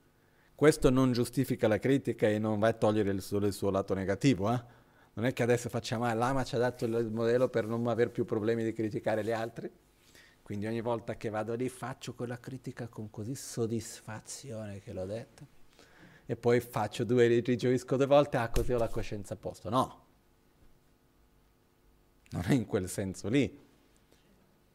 Questo 0.58 0.90
non 0.90 1.12
giustifica 1.12 1.68
la 1.68 1.78
critica 1.78 2.26
e 2.26 2.40
non 2.40 2.58
va 2.58 2.66
a 2.66 2.72
togliere 2.72 3.12
il 3.12 3.22
suo, 3.22 3.38
il 3.38 3.52
suo 3.52 3.70
lato 3.70 3.94
negativo. 3.94 4.52
Eh? 4.52 4.60
Non 5.12 5.24
è 5.24 5.32
che 5.32 5.44
adesso 5.44 5.68
facciamo, 5.68 6.04
ah, 6.04 6.12
l'ama 6.14 6.42
ci 6.42 6.56
ha 6.56 6.58
dato 6.58 6.84
il 6.84 7.12
modello 7.12 7.48
per 7.48 7.64
non 7.64 7.86
avere 7.86 8.10
più 8.10 8.24
problemi 8.24 8.64
di 8.64 8.72
criticare 8.72 9.22
gli 9.22 9.30
altri. 9.30 9.70
quindi 10.42 10.66
ogni 10.66 10.80
volta 10.80 11.16
che 11.16 11.28
vado 11.28 11.54
lì 11.54 11.68
faccio 11.68 12.12
quella 12.12 12.40
critica 12.40 12.88
con 12.88 13.08
così 13.08 13.36
soddisfazione 13.36 14.80
che 14.80 14.92
l'ho 14.92 15.04
detto 15.04 15.46
e 16.26 16.34
poi 16.34 16.58
faccio 16.58 17.04
due, 17.04 17.28
rigioisco 17.28 17.94
due 17.94 18.06
volte, 18.06 18.36
ah 18.38 18.48
così 18.48 18.72
ho 18.72 18.78
la 18.78 18.88
coscienza 18.88 19.34
a 19.34 19.36
posto. 19.36 19.70
No, 19.70 20.06
non 22.30 22.42
è 22.48 22.52
in 22.52 22.66
quel 22.66 22.88
senso 22.88 23.28
lì, 23.28 23.60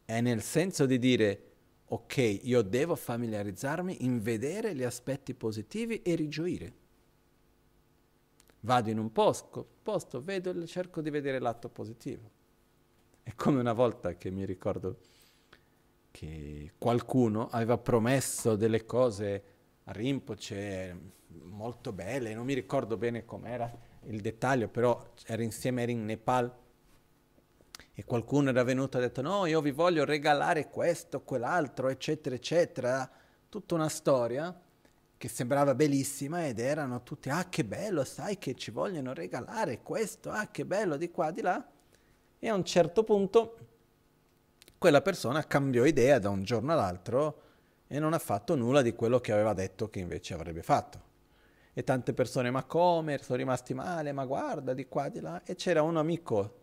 è 0.05 0.21
nel 0.21 0.41
senso 0.41 0.85
di 0.85 0.97
dire 0.97 1.52
ok, 1.85 2.39
io 2.43 2.61
devo 2.61 2.95
familiarizzarmi 2.95 4.03
in 4.05 4.21
vedere 4.21 4.75
gli 4.75 4.83
aspetti 4.83 5.33
positivi 5.33 6.01
e 6.01 6.15
rigioire. 6.15 6.73
Vado 8.61 8.89
in 8.89 8.97
un 8.97 9.11
posto, 9.11 9.67
posto 9.83 10.21
vedo, 10.21 10.65
cerco 10.65 11.01
di 11.01 11.09
vedere 11.09 11.39
l'atto 11.39 11.69
positivo. 11.69 12.29
È 13.21 13.33
come 13.35 13.59
una 13.59 13.73
volta 13.73 14.15
che 14.15 14.31
mi 14.31 14.45
ricordo 14.45 14.97
che 16.11 16.73
qualcuno 16.77 17.47
aveva 17.49 17.77
promesso 17.77 18.55
delle 18.55 18.85
cose 18.85 19.43
a 19.85 19.91
Rinpoche 19.91 21.11
molto 21.41 21.91
belle, 21.91 22.33
non 22.33 22.45
mi 22.45 22.53
ricordo 22.53 22.95
bene 22.97 23.25
com'era 23.25 23.71
il 24.05 24.21
dettaglio, 24.21 24.67
però 24.67 25.11
era 25.25 25.41
insieme, 25.41 25.81
era 25.81 25.91
in 25.91 26.05
Nepal 26.05 26.53
e 27.95 28.03
qualcuno 28.05 28.49
era 28.49 28.63
venuto 28.63 28.97
e 28.97 29.01
ha 29.01 29.03
detto 29.03 29.21
no, 29.21 29.45
io 29.45 29.61
vi 29.61 29.71
voglio 29.71 30.03
regalare 30.03 30.69
questo, 30.69 31.21
quell'altro, 31.21 31.89
eccetera, 31.89 32.35
eccetera, 32.35 33.09
tutta 33.49 33.75
una 33.75 33.89
storia 33.89 34.59
che 35.15 35.27
sembrava 35.27 35.75
bellissima 35.75 36.47
ed 36.47 36.59
erano 36.59 37.03
tutti, 37.03 37.29
ah 37.29 37.47
che 37.47 37.63
bello, 37.63 38.03
sai 38.03 38.37
che 38.39 38.55
ci 38.55 38.71
vogliono 38.71 39.13
regalare 39.13 39.81
questo, 39.81 40.31
ah 40.31 40.47
che 40.47 40.65
bello, 40.65 40.97
di 40.97 41.11
qua, 41.11 41.31
di 41.31 41.41
là. 41.41 41.65
E 42.39 42.49
a 42.49 42.55
un 42.55 42.65
certo 42.65 43.03
punto 43.03 43.57
quella 44.77 45.01
persona 45.01 45.45
cambiò 45.45 45.85
idea 45.85 46.19
da 46.19 46.29
un 46.29 46.43
giorno 46.43 46.73
all'altro 46.73 47.41
e 47.87 47.99
non 47.99 48.13
ha 48.13 48.19
fatto 48.19 48.55
nulla 48.55 48.81
di 48.81 48.93
quello 48.93 49.19
che 49.19 49.31
aveva 49.31 49.53
detto 49.53 49.89
che 49.89 49.99
invece 49.99 50.33
avrebbe 50.33 50.63
fatto. 50.63 51.11
E 51.73 51.83
tante 51.83 52.13
persone, 52.13 52.51
ma 52.51 52.63
come? 52.63 53.19
Sono 53.19 53.37
rimasti 53.37 53.73
male, 53.73 54.11
ma 54.11 54.25
guarda, 54.25 54.73
di 54.73 54.87
qua, 54.87 55.09
di 55.09 55.21
là. 55.21 55.41
E 55.45 55.55
c'era 55.55 55.83
un 55.83 55.95
amico 55.95 56.62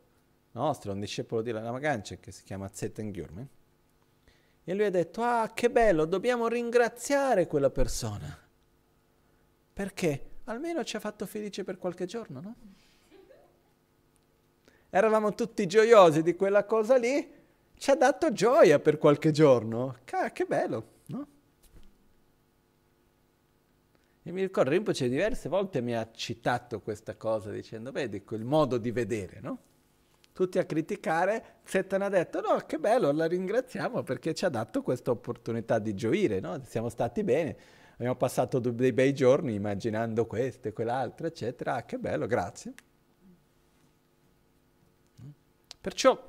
nostro, 0.52 0.92
un 0.92 1.00
discepolo 1.00 1.42
di 1.42 1.50
Lama 1.50 1.78
Ganche 1.78 2.18
che 2.18 2.32
si 2.32 2.42
chiama 2.42 2.70
Zeten 2.72 3.12
Gyurme. 3.12 3.48
E 4.64 4.74
lui 4.74 4.84
ha 4.84 4.90
detto, 4.90 5.22
ah 5.22 5.50
che 5.52 5.70
bello, 5.70 6.04
dobbiamo 6.04 6.46
ringraziare 6.48 7.46
quella 7.46 7.70
persona. 7.70 8.38
Perché? 9.72 10.28
Almeno 10.44 10.84
ci 10.84 10.96
ha 10.96 11.00
fatto 11.00 11.26
felice 11.26 11.64
per 11.64 11.78
qualche 11.78 12.06
giorno, 12.06 12.40
no? 12.40 12.54
Eravamo 14.90 15.34
tutti 15.34 15.66
gioiosi 15.66 16.22
di 16.22 16.34
quella 16.34 16.64
cosa 16.64 16.96
lì, 16.96 17.32
ci 17.76 17.90
ha 17.90 17.94
dato 17.94 18.32
gioia 18.32 18.78
per 18.78 18.98
qualche 18.98 19.30
giorno. 19.30 19.98
Cà, 20.04 20.32
che 20.32 20.44
bello, 20.44 20.86
no? 21.06 21.26
E 24.22 24.32
mi 24.32 24.42
ricordo, 24.42 24.70
Rinpoche 24.70 25.08
diverse 25.08 25.48
volte 25.48 25.80
mi 25.80 25.94
ha 25.94 26.10
citato 26.12 26.80
questa 26.80 27.16
cosa 27.16 27.50
dicendo, 27.50 27.90
vedi, 27.90 28.22
quel 28.22 28.44
modo 28.44 28.76
di 28.76 28.90
vedere, 28.90 29.40
no? 29.40 29.58
Tutti 30.32 30.58
a 30.58 30.64
criticare, 30.64 31.58
Setan 31.64 32.02
ha 32.02 32.08
detto 32.08 32.40
no, 32.40 32.56
che 32.66 32.78
bello, 32.78 33.12
la 33.12 33.26
ringraziamo 33.26 34.02
perché 34.02 34.34
ci 34.34 34.44
ha 34.44 34.48
dato 34.48 34.82
questa 34.82 35.10
opportunità 35.10 35.78
di 35.78 35.94
gioire, 35.94 36.40
no? 36.40 36.60
siamo 36.64 36.88
stati 36.88 37.22
bene, 37.24 37.56
abbiamo 37.94 38.16
passato 38.16 38.58
dei 38.58 38.92
bei 38.92 39.12
giorni 39.12 39.54
immaginando 39.54 40.26
questo 40.26 40.68
e 40.68 40.72
quell'altro, 40.72 41.26
eccetera, 41.26 41.74
ah, 41.74 41.84
che 41.84 41.98
bello, 41.98 42.26
grazie. 42.26 42.74
Perciò 45.80 46.28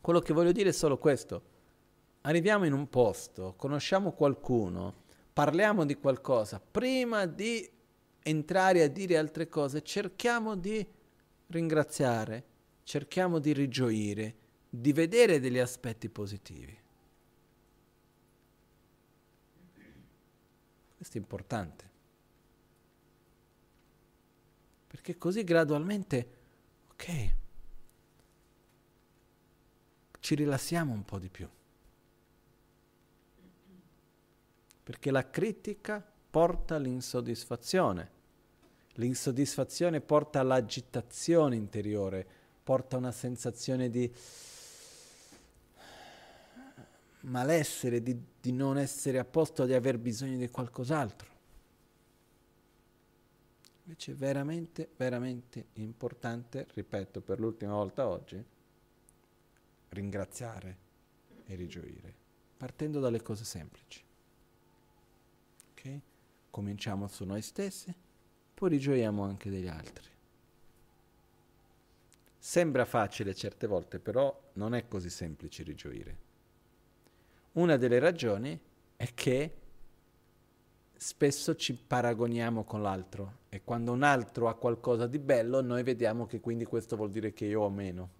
quello 0.00 0.20
che 0.20 0.32
voglio 0.32 0.52
dire 0.52 0.68
è 0.68 0.72
solo 0.72 0.98
questo, 0.98 1.42
arriviamo 2.22 2.64
in 2.64 2.72
un 2.72 2.88
posto, 2.88 3.54
conosciamo 3.56 4.12
qualcuno, 4.12 5.04
parliamo 5.32 5.84
di 5.84 5.96
qualcosa, 5.96 6.60
prima 6.60 7.26
di 7.26 7.68
entrare 8.22 8.82
a 8.82 8.88
dire 8.88 9.16
altre 9.16 9.48
cose, 9.48 9.82
cerchiamo 9.82 10.56
di 10.56 10.86
ringraziare, 11.48 12.44
cerchiamo 12.86 13.40
di 13.40 13.52
rigioire, 13.52 14.36
di 14.70 14.92
vedere 14.92 15.40
degli 15.40 15.58
aspetti 15.58 16.08
positivi. 16.08 16.78
Questo 20.94 21.16
è 21.16 21.20
importante. 21.20 21.90
Perché 24.86 25.18
così 25.18 25.42
gradualmente, 25.42 26.30
ok, 26.92 27.34
ci 30.20 30.36
rilassiamo 30.36 30.92
un 30.92 31.04
po' 31.04 31.18
di 31.18 31.28
più. 31.28 31.48
Perché 34.84 35.10
la 35.10 35.28
critica 35.28 36.08
porta 36.30 36.76
all'insoddisfazione. 36.76 38.12
L'insoddisfazione 38.92 40.00
porta 40.00 40.38
all'agitazione 40.38 41.56
interiore, 41.56 42.44
porta 42.66 42.96
una 42.96 43.12
sensazione 43.12 43.88
di 43.88 44.12
malessere, 47.20 48.02
di, 48.02 48.20
di 48.40 48.50
non 48.50 48.76
essere 48.76 49.20
a 49.20 49.24
posto, 49.24 49.66
di 49.66 49.72
aver 49.72 49.98
bisogno 49.98 50.36
di 50.36 50.48
qualcos'altro. 50.48 51.30
Invece 53.84 54.10
è 54.10 54.14
veramente, 54.16 54.88
veramente 54.96 55.66
importante, 55.74 56.66
ripeto 56.74 57.20
per 57.20 57.38
l'ultima 57.38 57.74
volta 57.74 58.08
oggi, 58.08 58.44
ringraziare 59.90 60.76
e 61.46 61.54
rigioire, 61.54 62.12
partendo 62.56 62.98
dalle 62.98 63.22
cose 63.22 63.44
semplici. 63.44 64.02
Ok? 65.70 66.00
Cominciamo 66.50 67.06
su 67.06 67.24
noi 67.24 67.42
stessi, 67.42 67.94
poi 68.52 68.70
rigioiamo 68.70 69.22
anche 69.22 69.50
degli 69.50 69.68
altri. 69.68 70.14
Sembra 72.46 72.84
facile 72.84 73.34
certe 73.34 73.66
volte, 73.66 73.98
però 73.98 74.32
non 74.52 74.72
è 74.72 74.86
così 74.86 75.10
semplice 75.10 75.64
rigioire. 75.64 76.16
Una 77.54 77.76
delle 77.76 77.98
ragioni 77.98 78.56
è 78.94 79.08
che 79.14 79.54
spesso 80.94 81.56
ci 81.56 81.74
paragoniamo 81.74 82.62
con 82.62 82.82
l'altro 82.82 83.38
e 83.48 83.64
quando 83.64 83.90
un 83.90 84.04
altro 84.04 84.46
ha 84.46 84.54
qualcosa 84.54 85.08
di 85.08 85.18
bello 85.18 85.60
noi 85.60 85.82
vediamo 85.82 86.26
che 86.26 86.38
quindi 86.38 86.64
questo 86.64 86.94
vuol 86.94 87.10
dire 87.10 87.32
che 87.32 87.46
io 87.46 87.62
ho 87.62 87.68
meno. 87.68 88.10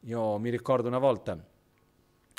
Io 0.00 0.36
mi 0.38 0.50
ricordo 0.50 0.88
una 0.88 0.98
volta 0.98 1.38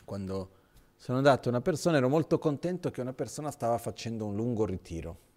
quando 0.04 0.50
sono 0.98 1.20
andato 1.20 1.48
a 1.48 1.52
una 1.52 1.62
persona 1.62 1.96
ero 1.96 2.10
molto 2.10 2.40
contento 2.40 2.92
che 2.92 3.00
una 3.00 3.14
persona 3.14 3.50
stava 3.52 3.78
facendo 3.78 4.26
un 4.26 4.36
lungo 4.36 4.66
ritiro 4.66 5.30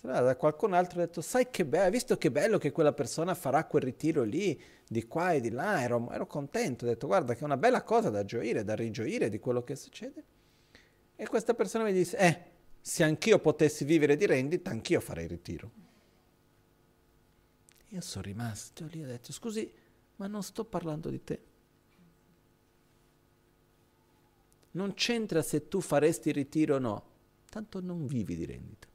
da 0.00 0.36
qualcun 0.36 0.74
altro 0.74 1.00
ho 1.00 1.04
detto, 1.04 1.20
sai 1.20 1.50
che 1.50 1.64
bello, 1.64 1.84
hai 1.84 1.90
visto 1.90 2.16
che 2.16 2.30
bello 2.30 2.58
che 2.58 2.70
quella 2.70 2.92
persona 2.92 3.34
farà 3.34 3.64
quel 3.64 3.82
ritiro 3.82 4.22
lì, 4.22 4.60
di 4.86 5.06
qua 5.06 5.32
e 5.32 5.40
di 5.40 5.50
là, 5.50 5.82
ero, 5.82 6.08
ero 6.10 6.26
contento, 6.26 6.84
ho 6.84 6.88
detto, 6.88 7.06
guarda 7.06 7.34
che 7.34 7.40
è 7.40 7.44
una 7.44 7.56
bella 7.56 7.82
cosa 7.82 8.08
da 8.08 8.24
gioire, 8.24 8.64
da 8.64 8.74
rigioire 8.74 9.28
di 9.28 9.38
quello 9.38 9.64
che 9.64 9.74
succede. 9.74 10.24
E 11.16 11.26
questa 11.26 11.54
persona 11.54 11.84
mi 11.84 11.92
disse, 11.92 12.16
eh, 12.16 12.42
se 12.80 13.02
anch'io 13.02 13.40
potessi 13.40 13.84
vivere 13.84 14.16
di 14.16 14.24
rendita, 14.24 14.70
anch'io 14.70 15.00
farei 15.00 15.26
ritiro. 15.26 15.70
Io 17.88 18.00
sono 18.00 18.24
rimasto 18.24 18.86
lì 18.86 19.02
ho 19.02 19.06
detto, 19.06 19.32
scusi, 19.32 19.70
ma 20.16 20.26
non 20.26 20.42
sto 20.42 20.64
parlando 20.64 21.10
di 21.10 21.24
te. 21.24 21.42
Non 24.72 24.94
c'entra 24.94 25.42
se 25.42 25.68
tu 25.68 25.80
faresti 25.80 26.30
ritiro 26.30 26.76
o 26.76 26.78
no, 26.78 27.04
tanto 27.48 27.80
non 27.80 28.06
vivi 28.06 28.36
di 28.36 28.44
rendita. 28.44 28.87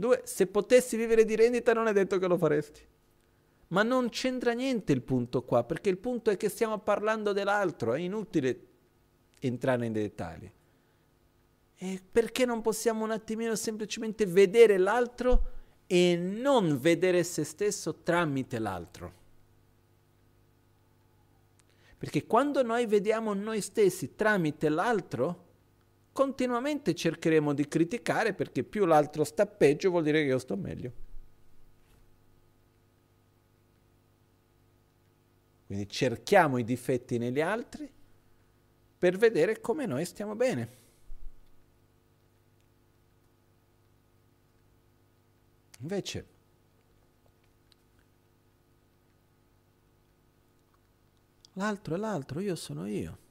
Due, 0.00 0.20
se 0.22 0.46
potessi 0.46 0.96
vivere 0.96 1.24
di 1.24 1.34
rendita 1.34 1.72
non 1.72 1.88
è 1.88 1.92
detto 1.92 2.20
che 2.20 2.28
lo 2.28 2.38
faresti. 2.38 2.86
Ma 3.70 3.82
non 3.82 4.10
c'entra 4.10 4.52
niente 4.52 4.92
il 4.92 5.02
punto 5.02 5.42
qua, 5.42 5.64
perché 5.64 5.88
il 5.88 5.98
punto 5.98 6.30
è 6.30 6.36
che 6.36 6.48
stiamo 6.48 6.78
parlando 6.78 7.32
dell'altro, 7.32 7.94
è 7.94 7.98
inutile 7.98 8.66
entrare 9.40 9.78
nei 9.78 9.90
dettagli. 9.90 10.48
E 11.74 12.00
perché 12.12 12.44
non 12.44 12.60
possiamo 12.60 13.02
un 13.02 13.10
attimino 13.10 13.56
semplicemente 13.56 14.24
vedere 14.24 14.78
l'altro 14.78 15.50
e 15.88 16.14
non 16.14 16.78
vedere 16.78 17.24
se 17.24 17.42
stesso 17.42 17.96
tramite 17.96 18.60
l'altro? 18.60 19.12
Perché 21.98 22.24
quando 22.24 22.62
noi 22.62 22.86
vediamo 22.86 23.34
noi 23.34 23.60
stessi 23.60 24.14
tramite 24.14 24.68
l'altro, 24.68 25.46
continuamente 26.18 26.96
cercheremo 26.96 27.54
di 27.54 27.68
criticare 27.68 28.34
perché 28.34 28.64
più 28.64 28.86
l'altro 28.86 29.22
sta 29.22 29.46
peggio 29.46 29.90
vuol 29.90 30.02
dire 30.02 30.22
che 30.22 30.26
io 30.26 30.40
sto 30.40 30.56
meglio. 30.56 30.92
Quindi 35.66 35.88
cerchiamo 35.88 36.58
i 36.58 36.64
difetti 36.64 37.18
negli 37.18 37.40
altri 37.40 37.88
per 38.98 39.16
vedere 39.16 39.60
come 39.60 39.86
noi 39.86 40.04
stiamo 40.04 40.34
bene. 40.34 40.76
Invece, 45.78 46.26
l'altro 51.52 51.94
è 51.94 51.98
l'altro, 51.98 52.40
io 52.40 52.56
sono 52.56 52.86
io. 52.88 53.27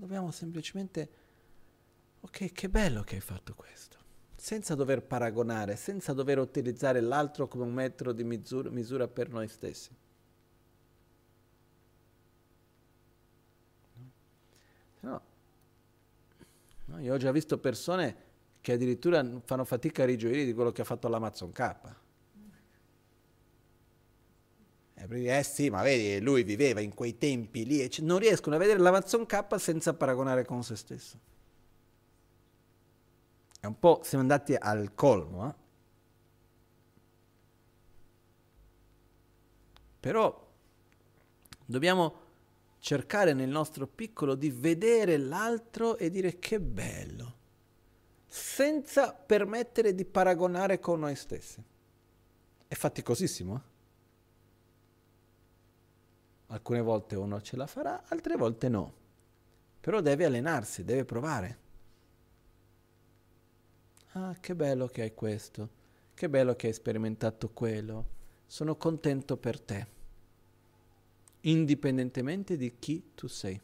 Dobbiamo 0.00 0.30
semplicemente, 0.30 1.10
ok, 2.20 2.52
che 2.52 2.70
bello 2.70 3.02
che 3.02 3.16
hai 3.16 3.20
fatto 3.20 3.52
questo, 3.54 3.98
senza 4.34 4.74
dover 4.74 5.02
paragonare, 5.02 5.76
senza 5.76 6.14
dover 6.14 6.38
utilizzare 6.38 7.02
l'altro 7.02 7.48
come 7.48 7.64
un 7.64 7.74
metro 7.74 8.12
di 8.12 8.24
misura, 8.24 8.70
misura 8.70 9.08
per 9.08 9.28
noi 9.28 9.46
stessi. 9.46 9.94
No. 15.00 15.20
no. 16.86 16.98
Io 17.00 17.12
ho 17.12 17.18
già 17.18 17.30
visto 17.30 17.58
persone 17.58 18.16
che 18.62 18.72
addirittura 18.72 19.22
fanno 19.44 19.66
fatica 19.66 20.04
a 20.04 20.06
rigioire 20.06 20.46
di 20.46 20.54
quello 20.54 20.72
che 20.72 20.80
ha 20.80 20.86
fatto 20.86 21.08
l'Amazon 21.08 21.52
K. 21.52 21.76
Eh 25.08 25.42
sì, 25.42 25.70
ma 25.70 25.82
vedi, 25.82 26.20
lui 26.22 26.42
viveva 26.42 26.80
in 26.80 26.92
quei 26.94 27.16
tempi 27.16 27.64
lì 27.64 27.80
e 27.80 27.90
non 28.00 28.18
riescono 28.18 28.56
a 28.56 28.58
vedere 28.58 28.78
l'Amazon 28.78 29.24
K 29.24 29.58
senza 29.58 29.94
paragonare 29.94 30.44
con 30.44 30.62
se 30.62 30.76
stesso. 30.76 31.18
È 33.58 33.66
un 33.66 33.78
po', 33.78 34.00
siamo 34.04 34.22
andati 34.22 34.54
al 34.54 34.94
colmo, 34.94 35.48
eh? 35.48 35.54
Però 40.00 40.48
dobbiamo 41.64 42.14
cercare 42.78 43.32
nel 43.32 43.48
nostro 43.48 43.86
piccolo 43.86 44.34
di 44.34 44.50
vedere 44.50 45.16
l'altro 45.16 45.96
e 45.96 46.10
dire 46.10 46.38
che 46.38 46.60
bello, 46.60 47.36
senza 48.26 49.12
permettere 49.14 49.94
di 49.94 50.04
paragonare 50.04 50.78
con 50.78 51.00
noi 51.00 51.16
stessi. 51.16 51.62
È 52.68 52.74
faticosissimo, 52.74 53.56
eh? 53.56 53.69
Alcune 56.52 56.80
volte 56.80 57.14
uno 57.14 57.40
ce 57.40 57.56
la 57.56 57.66
farà, 57.66 58.02
altre 58.08 58.36
volte 58.36 58.68
no. 58.68 58.92
Però 59.80 60.00
deve 60.00 60.24
allenarsi, 60.24 60.84
deve 60.84 61.04
provare. 61.04 61.58
Ah, 64.12 64.36
che 64.40 64.56
bello 64.56 64.88
che 64.88 65.02
hai 65.02 65.14
questo, 65.14 65.68
che 66.14 66.28
bello 66.28 66.56
che 66.56 66.66
hai 66.66 66.72
sperimentato 66.72 67.50
quello. 67.50 68.18
Sono 68.46 68.74
contento 68.76 69.36
per 69.36 69.60
te, 69.60 69.86
indipendentemente 71.42 72.56
di 72.56 72.76
chi 72.80 73.12
tu 73.14 73.28
sei. 73.28 73.60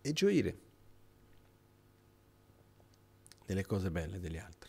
E 0.00 0.12
gioire 0.12 0.58
delle 3.46 3.64
cose 3.64 3.92
belle 3.92 4.18
degli 4.18 4.38
altri. 4.38 4.65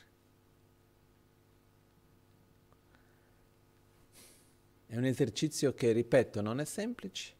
È 4.88 4.96
un 4.96 5.04
esercizio 5.04 5.74
che, 5.74 5.92
ripeto, 5.92 6.42
non 6.42 6.62
è 6.62 6.66
semplice, 6.66 7.34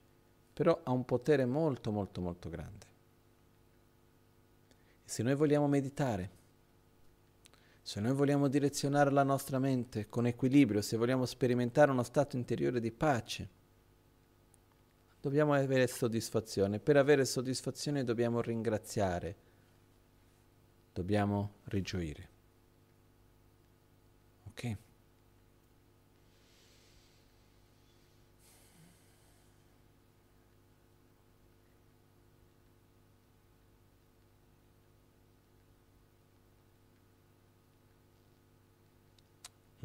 però 0.52 0.82
ha 0.84 0.92
un 0.92 1.06
potere 1.06 1.46
molto, 1.46 1.92
molto, 1.92 2.20
molto 2.20 2.50
grande. 2.50 2.86
E 5.06 5.10
se 5.10 5.24
noi 5.24 5.34
vogliamo 5.34 5.68
meditare, 5.68 6.30
se 7.82 8.02
noi 8.02 8.12
vogliamo 8.14 8.50
direzionare 8.50 9.12
la 9.12 9.24
nostra 9.24 9.60
mente 9.60 10.10
con 10.10 10.28
equilibrio, 10.28 10.82
se 10.82 10.98
vogliamo 10.98 11.26
sperimentare 11.26 11.90
uno 11.90 12.04
stato 12.04 12.36
interiore 12.36 12.82
di 12.82 12.92
pace, 12.92 13.50
dobbiamo 15.22 15.54
avere 15.54 15.88
soddisfazione. 15.88 16.80
Per 16.80 16.98
avere 16.98 17.24
soddisfazione 17.24 18.04
dobbiamo 18.04 18.42
ringraziare, 18.42 19.36
dobbiamo 20.92 21.54
rigioire. 21.66 22.30
Ok? 24.50 24.78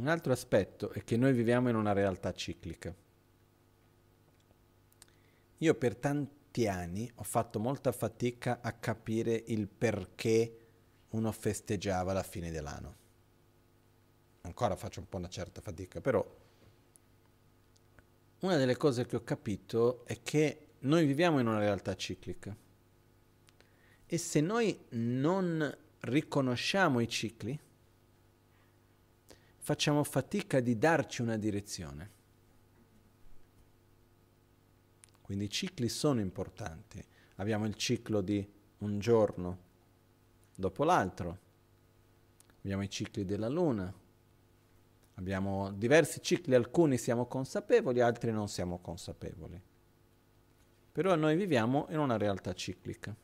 Un 0.02 0.08
altro 0.08 0.32
aspetto 0.32 0.90
è 0.90 1.04
che 1.04 1.16
noi 1.16 1.32
viviamo 1.32 1.68
in 1.68 1.76
una 1.76 1.92
realtà 1.92 2.32
ciclica. 2.32 2.92
Io 5.58 5.74
per 5.76 5.94
tanti 5.94 6.66
anni 6.66 7.08
ho 7.14 7.22
fatto 7.22 7.60
molta 7.60 7.92
fatica 7.92 8.58
a 8.60 8.72
capire 8.72 9.44
il 9.46 9.68
perché 9.68 10.58
uno 11.10 11.30
festeggiava 11.30 12.12
la 12.12 12.24
fine 12.24 12.50
dell'anno. 12.50 12.96
Ancora 14.40 14.74
faccio 14.74 14.98
un 14.98 15.08
po' 15.08 15.18
una 15.18 15.28
certa 15.28 15.60
fatica, 15.60 16.00
però 16.00 16.26
una 18.40 18.56
delle 18.56 18.76
cose 18.76 19.06
che 19.06 19.14
ho 19.14 19.22
capito 19.22 20.04
è 20.04 20.20
che 20.20 20.70
noi 20.80 21.06
viviamo 21.06 21.38
in 21.38 21.46
una 21.46 21.60
realtà 21.60 21.94
ciclica 21.94 22.56
e 24.04 24.18
se 24.18 24.40
noi 24.40 24.76
non 24.88 25.78
riconosciamo 26.00 26.98
i 26.98 27.08
cicli, 27.08 27.56
facciamo 29.64 30.02
fatica 30.02 30.58
di 30.58 30.76
darci 30.76 31.22
una 31.22 31.36
direzione. 31.36 32.10
Quindi 35.20 35.44
i 35.44 35.50
cicli 35.50 35.88
sono 35.88 36.20
importanti. 36.20 37.02
Abbiamo 37.36 37.66
il 37.66 37.76
ciclo 37.76 38.20
di 38.20 38.46
un 38.78 38.98
giorno 38.98 39.70
dopo 40.56 40.82
l'altro, 40.82 41.38
abbiamo 42.58 42.82
i 42.82 42.90
cicli 42.90 43.24
della 43.24 43.48
luna, 43.48 43.92
abbiamo 45.14 45.70
diversi 45.70 46.20
cicli, 46.20 46.56
alcuni 46.56 46.98
siamo 46.98 47.26
consapevoli, 47.26 48.00
altri 48.00 48.32
non 48.32 48.48
siamo 48.48 48.80
consapevoli. 48.80 49.60
Però 50.90 51.14
noi 51.14 51.36
viviamo 51.36 51.86
in 51.90 52.00
una 52.00 52.16
realtà 52.16 52.52
ciclica. 52.52 53.14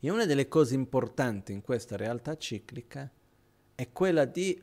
E 0.00 0.10
una 0.10 0.26
delle 0.26 0.48
cose 0.48 0.74
importanti 0.74 1.52
in 1.52 1.62
questa 1.62 1.96
realtà 1.96 2.36
ciclica 2.36 3.02
è 3.04 3.19
è 3.80 3.92
quella 3.92 4.26
di 4.26 4.62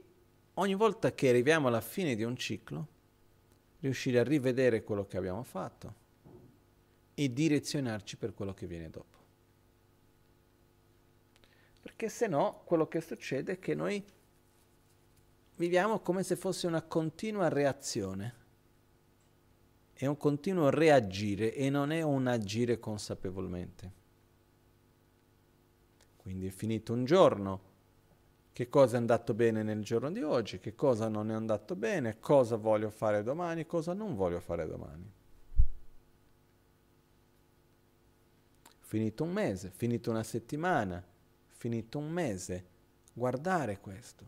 ogni 0.53 0.75
volta 0.75 1.11
che 1.11 1.29
arriviamo 1.29 1.69
alla 1.69 1.81
fine 1.81 2.13
di 2.13 2.21
un 2.21 2.37
ciclo, 2.37 2.87
riuscire 3.79 4.19
a 4.19 4.23
rivedere 4.23 4.83
quello 4.83 5.07
che 5.07 5.17
abbiamo 5.17 5.41
fatto 5.41 5.95
e 7.15 7.33
direzionarci 7.33 8.15
per 8.17 8.35
quello 8.35 8.53
che 8.53 8.67
viene 8.67 8.91
dopo. 8.91 9.17
Perché 11.81 12.09
se 12.09 12.27
no 12.27 12.61
quello 12.63 12.87
che 12.87 13.01
succede 13.01 13.53
è 13.53 13.59
che 13.59 13.73
noi 13.73 14.05
viviamo 15.55 15.99
come 16.01 16.21
se 16.21 16.35
fosse 16.35 16.67
una 16.67 16.83
continua 16.83 17.47
reazione, 17.47 18.35
è 19.93 20.05
un 20.05 20.17
continuo 20.17 20.69
reagire 20.69 21.55
e 21.55 21.71
non 21.71 21.89
è 21.89 22.03
un 22.03 22.27
agire 22.27 22.77
consapevolmente. 22.77 23.91
Quindi 26.17 26.45
è 26.45 26.51
finito 26.51 26.93
un 26.93 27.03
giorno, 27.03 27.66
che 28.57 28.69
cosa 28.69 28.95
è 28.95 28.97
andato 28.97 29.35
bene 29.35 29.61
nel 29.61 29.83
giorno 29.83 30.09
di 30.09 30.23
oggi, 30.23 30.57
che 30.57 30.73
cosa 30.73 31.07
non 31.09 31.29
è 31.29 31.33
andato 31.35 31.75
bene, 31.75 32.17
cosa 32.19 32.55
voglio 32.55 32.89
fare 32.89 33.21
domani, 33.21 33.67
cosa 33.67 33.93
non 33.93 34.15
voglio 34.15 34.39
fare 34.39 34.65
domani. 34.65 35.11
Finito 38.79 39.23
un 39.23 39.31
mese, 39.31 39.69
finito 39.69 40.09
una 40.09 40.23
settimana, 40.23 41.05
finito 41.49 41.99
un 41.99 42.09
mese, 42.09 42.65
guardare 43.13 43.79
questo. 43.79 44.25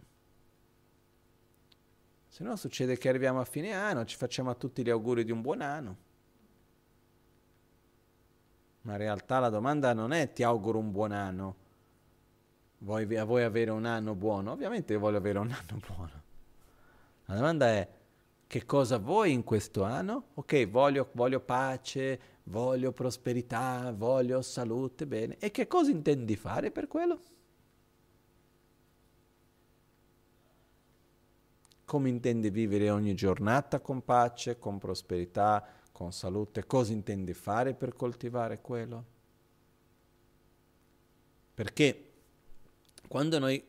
Se 2.28 2.44
no 2.44 2.56
succede 2.56 3.00
che 3.00 3.10
arriviamo 3.10 3.40
a 3.40 3.46
fine 3.46 3.74
anno, 3.74 4.06
ci 4.06 4.16
facciamo 4.16 4.52
a 4.52 4.54
tutti 4.54 4.84
gli 4.84 4.92
auguri 4.92 5.24
di 5.24 5.32
un 5.32 5.42
buon 5.42 5.62
anno. 5.62 5.98
Ma 8.82 8.92
in 8.92 8.98
realtà 9.00 9.40
la 9.40 9.50
domanda 9.50 9.92
non 9.94 10.14
è 10.14 10.32
ti 10.32 10.44
auguro 10.44 10.78
un 10.78 10.92
buon 10.92 11.14
anno, 11.14 11.68
Vuoi, 12.80 13.06
vuoi 13.06 13.44
avere 13.44 13.72
un 13.72 13.86
anno 13.86 14.16
buono? 14.16 14.52
Ovviamente 14.52 14.94
io 14.94 15.00
voglio 15.00 15.18
avere 15.18 15.40
un 15.40 15.52
anno 15.52 15.82
buono. 15.86 16.22
La 17.26 17.36
domanda 17.36 17.68
è 17.68 17.88
che 18.48 18.66
cosa 18.66 18.98
vuoi 18.98 19.34
in 19.34 19.44
questo 19.44 19.84
anno? 19.84 20.30
Ok, 20.36 20.68
voglio, 20.70 21.10
voglio 21.12 21.40
pace, 21.40 22.20
voglio 22.46 22.92
prosperità, 22.92 23.94
voglio 23.96 24.42
salute, 24.42 25.06
bene. 25.06 25.38
E 25.38 25.52
che 25.52 25.68
cosa 25.68 25.92
intendi 25.92 26.36
fare 26.36 26.72
per 26.72 26.88
quello? 26.88 27.20
Come 31.86 32.10
intendi 32.10 32.50
vivere 32.50 32.90
ogni 32.90 33.14
giornata 33.14 33.82
con 33.82 34.04
pace, 34.04 34.58
con 34.58 34.80
prosperità, 34.80 35.64
con 35.92 36.12
salute? 36.12 36.66
Cosa 36.66 36.94
intendi 36.94 37.34
fare 37.34 37.74
per 37.74 37.94
coltivare 37.94 38.62
quello? 38.62 39.06
Perché 41.54 42.09
quando 43.10 43.40
noi 43.40 43.62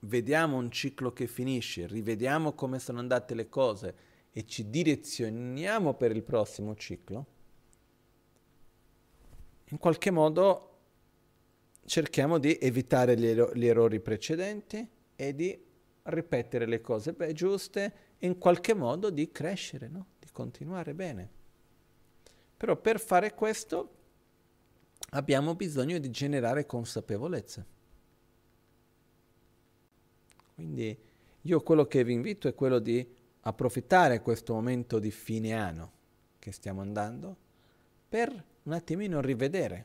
vediamo 0.00 0.56
un 0.56 0.70
ciclo 0.70 1.12
che 1.12 1.26
finisce, 1.26 1.88
rivediamo 1.88 2.52
come 2.52 2.78
sono 2.78 3.00
andate 3.00 3.34
le 3.34 3.48
cose 3.48 3.94
e 4.30 4.46
ci 4.46 4.70
direzioniamo 4.70 5.94
per 5.94 6.14
il 6.14 6.22
prossimo 6.22 6.76
ciclo, 6.76 7.26
in 9.70 9.78
qualche 9.78 10.12
modo 10.12 10.78
cerchiamo 11.84 12.38
di 12.38 12.56
evitare 12.60 13.18
gli, 13.18 13.26
ero- 13.26 13.52
gli 13.54 13.66
errori 13.66 13.98
precedenti 13.98 14.88
e 15.16 15.34
di 15.34 15.64
ripetere 16.04 16.66
le 16.66 16.80
cose 16.80 17.12
beh, 17.12 17.32
giuste 17.32 17.94
e 18.18 18.26
in 18.28 18.38
qualche 18.38 18.72
modo 18.72 19.10
di 19.10 19.32
crescere, 19.32 19.88
no? 19.88 20.06
di 20.20 20.28
continuare 20.30 20.94
bene. 20.94 21.28
Però 22.56 22.76
per 22.76 23.00
fare 23.00 23.34
questo 23.34 23.94
abbiamo 25.10 25.56
bisogno 25.56 25.98
di 25.98 26.10
generare 26.10 26.66
consapevolezza. 26.66 27.66
Quindi 30.56 30.98
io 31.42 31.60
quello 31.60 31.86
che 31.86 32.02
vi 32.02 32.14
invito 32.14 32.48
è 32.48 32.54
quello 32.54 32.78
di 32.78 33.06
approfittare 33.40 34.22
questo 34.22 34.54
momento 34.54 34.98
di 34.98 35.10
fine 35.10 35.52
anno 35.52 35.92
che 36.38 36.50
stiamo 36.50 36.80
andando 36.80 37.36
per 38.08 38.44
un 38.62 38.72
attimino 38.72 39.20
rivedere 39.20 39.84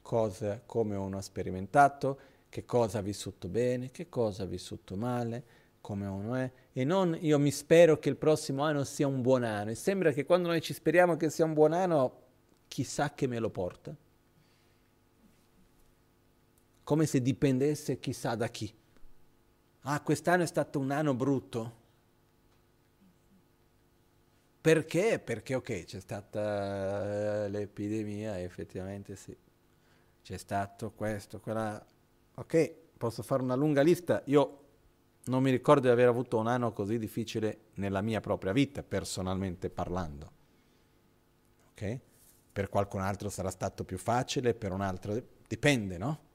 cosa, 0.00 0.62
come 0.64 0.96
uno 0.96 1.18
ha 1.18 1.20
sperimentato, 1.20 2.18
che 2.48 2.64
cosa 2.64 3.00
ha 3.00 3.02
vissuto 3.02 3.46
bene, 3.48 3.90
che 3.90 4.08
cosa 4.08 4.44
ha 4.44 4.46
vissuto 4.46 4.96
male, 4.96 5.44
come 5.82 6.06
uno 6.06 6.34
è, 6.34 6.50
e 6.72 6.84
non 6.84 7.14
io 7.20 7.38
mi 7.38 7.50
spero 7.50 7.98
che 7.98 8.08
il 8.08 8.16
prossimo 8.16 8.62
anno 8.62 8.84
sia 8.84 9.06
un 9.06 9.20
buon 9.20 9.42
anno. 9.42 9.70
E 9.70 9.74
sembra 9.74 10.12
che 10.12 10.24
quando 10.24 10.48
noi 10.48 10.62
ci 10.62 10.72
speriamo 10.72 11.18
che 11.18 11.28
sia 11.28 11.44
un 11.44 11.52
buon 11.52 11.74
anno, 11.74 12.22
chissà 12.68 13.12
che 13.12 13.26
me 13.26 13.38
lo 13.38 13.50
porta. 13.50 13.94
Come 16.84 17.04
se 17.04 17.20
dipendesse 17.20 17.98
chissà 17.98 18.34
da 18.34 18.48
chi. 18.48 18.74
Ah, 19.82 20.00
quest'anno 20.00 20.42
è 20.42 20.46
stato 20.46 20.78
un 20.78 20.90
anno 20.90 21.14
brutto. 21.14 21.76
Perché? 24.60 25.18
Perché 25.18 25.54
ok, 25.54 25.84
c'è 25.84 26.00
stata 26.00 27.46
uh, 27.46 27.50
l'epidemia, 27.50 28.40
effettivamente 28.40 29.16
sì. 29.16 29.36
C'è 30.22 30.36
stato 30.36 30.90
questo, 30.92 31.40
quella... 31.40 31.82
Ok, 32.34 32.74
posso 32.98 33.22
fare 33.22 33.42
una 33.42 33.54
lunga 33.54 33.80
lista. 33.80 34.22
Io 34.26 34.64
non 35.24 35.42
mi 35.42 35.50
ricordo 35.50 35.82
di 35.82 35.88
aver 35.88 36.08
avuto 36.08 36.36
un 36.36 36.48
anno 36.48 36.72
così 36.72 36.98
difficile 36.98 37.66
nella 37.74 38.02
mia 38.02 38.20
propria 38.20 38.52
vita, 38.52 38.82
personalmente 38.82 39.70
parlando. 39.70 40.32
Ok? 41.70 42.00
Per 42.52 42.68
qualcun 42.68 43.00
altro 43.00 43.30
sarà 43.30 43.50
stato 43.50 43.84
più 43.84 43.96
facile, 43.96 44.54
per 44.54 44.72
un 44.72 44.80
altro 44.80 45.18
dipende, 45.46 45.96
no? 45.96 46.26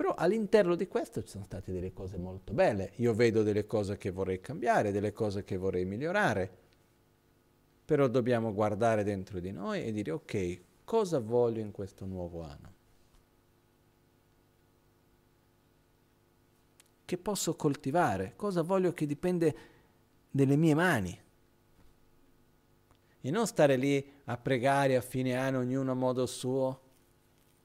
Però 0.00 0.14
all'interno 0.14 0.76
di 0.76 0.88
questo 0.88 1.20
ci 1.20 1.28
sono 1.28 1.44
state 1.44 1.72
delle 1.72 1.92
cose 1.92 2.16
molto 2.16 2.54
belle. 2.54 2.92
Io 2.96 3.12
vedo 3.12 3.42
delle 3.42 3.66
cose 3.66 3.98
che 3.98 4.10
vorrei 4.10 4.40
cambiare, 4.40 4.92
delle 4.92 5.12
cose 5.12 5.44
che 5.44 5.58
vorrei 5.58 5.84
migliorare. 5.84 6.50
Però 7.84 8.08
dobbiamo 8.08 8.54
guardare 8.54 9.04
dentro 9.04 9.40
di 9.40 9.52
noi 9.52 9.84
e 9.84 9.92
dire 9.92 10.12
ok, 10.12 10.60
cosa 10.84 11.18
voglio 11.18 11.60
in 11.60 11.70
questo 11.70 12.06
nuovo 12.06 12.40
anno? 12.40 12.72
Che 17.04 17.18
posso 17.18 17.54
coltivare? 17.54 18.32
Cosa 18.36 18.62
voglio 18.62 18.94
che 18.94 19.04
dipende 19.04 19.56
dalle 20.30 20.56
mie 20.56 20.74
mani? 20.74 21.20
E 23.20 23.30
non 23.30 23.46
stare 23.46 23.76
lì 23.76 24.02
a 24.24 24.38
pregare 24.38 24.96
a 24.96 25.02
fine 25.02 25.36
anno 25.36 25.58
ognuno 25.58 25.90
a 25.90 25.94
modo 25.94 26.24
suo 26.24 26.88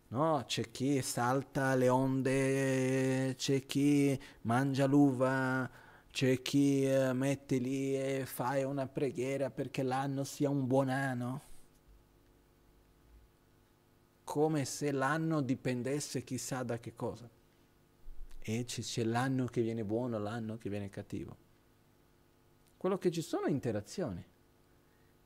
No, 0.08 0.44
c'è 0.46 0.70
chi 0.72 1.02
salta 1.02 1.76
le 1.76 1.90
onde, 1.90 3.34
c'è 3.36 3.66
chi 3.66 4.18
mangia 4.42 4.86
l'uva, 4.86 5.70
c'è 6.12 6.42
chi 6.42 6.86
eh, 6.86 7.12
mette 7.14 7.58
lì 7.58 7.96
e 7.96 8.26
fa 8.26 8.66
una 8.68 8.88
preghiera 8.88 9.50
perché 9.50 9.84
l'anno 9.84 10.24
sia 10.24 10.50
un 10.50 10.68
buon 10.68 10.90
anno. 10.90 11.42
Come 14.24 14.66
se 14.66 14.92
l'anno 14.92 15.42
dipendesse 15.42 16.24
chissà 16.24 16.64
da 16.64 16.80
che 16.80 16.94
cosa. 16.94 17.30
E 18.40 18.64
c'è 18.64 19.04
l'anno 19.04 19.46
che 19.48 19.62
viene 19.62 19.84
buono, 19.84 20.20
l'anno 20.20 20.58
che 20.58 20.70
viene 20.70 20.90
cattivo. 20.90 21.36
Quello 22.78 22.98
che 22.98 23.12
ci 23.12 23.22
sono 23.22 23.48
è 23.48 23.50
interazioni. 23.50 24.24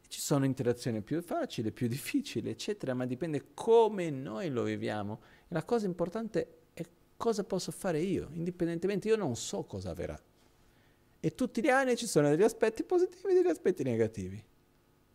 Ci 0.10 0.22
sono 0.22 0.44
interazioni 0.44 1.02
più 1.02 1.22
facili, 1.22 1.72
più 1.72 1.88
difficili, 1.88 2.50
eccetera, 2.50 2.96
ma 2.96 3.06
dipende 3.06 3.54
come 3.54 4.10
noi 4.10 4.50
lo 4.50 4.64
viviamo. 4.64 5.22
La 5.50 5.64
cosa 5.64 5.86
importante 5.86 6.64
è 6.74 6.84
cosa 7.16 7.44
posso 7.44 7.72
fare 7.72 8.00
io, 8.00 8.30
indipendentemente, 8.34 9.08
io 9.08 9.16
non 9.16 9.36
so 9.36 9.64
cosa 9.66 9.92
avverrà. 9.92 10.20
E 11.20 11.36
tutti 11.36 11.62
gli 11.62 11.70
anni 11.70 11.96
ci 11.96 12.08
sono 12.08 12.28
degli 12.30 12.42
aspetti 12.42 12.84
positivi 12.84 13.34
e 13.34 13.36
degli 13.36 13.52
aspetti 13.52 13.84
negativi. 13.84 14.44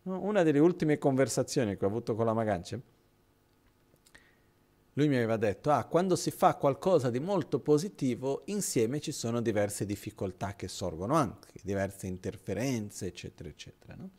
No? 0.03 0.21
Una 0.21 0.43
delle 0.43 0.59
ultime 0.59 0.97
conversazioni 0.97 1.75
che 1.75 1.83
ho 1.83 1.89
avuto 1.89 2.15
con 2.15 2.25
la 2.25 2.33
Magancia, 2.33 2.79
lui 4.93 5.09
mi 5.09 5.17
aveva 5.17 5.35
detto, 5.35 5.71
ah, 5.71 5.83
quando 5.83 6.15
si 6.15 6.31
fa 6.31 6.55
qualcosa 6.55 7.09
di 7.09 7.19
molto 7.19 7.59
positivo, 7.59 8.43
insieme 8.45 9.01
ci 9.01 9.11
sono 9.11 9.41
diverse 9.41 9.85
difficoltà 9.85 10.55
che 10.55 10.69
sorgono 10.69 11.15
anche, 11.15 11.49
diverse 11.63 12.07
interferenze, 12.07 13.07
eccetera, 13.07 13.49
eccetera. 13.49 13.95
No? 13.95 14.09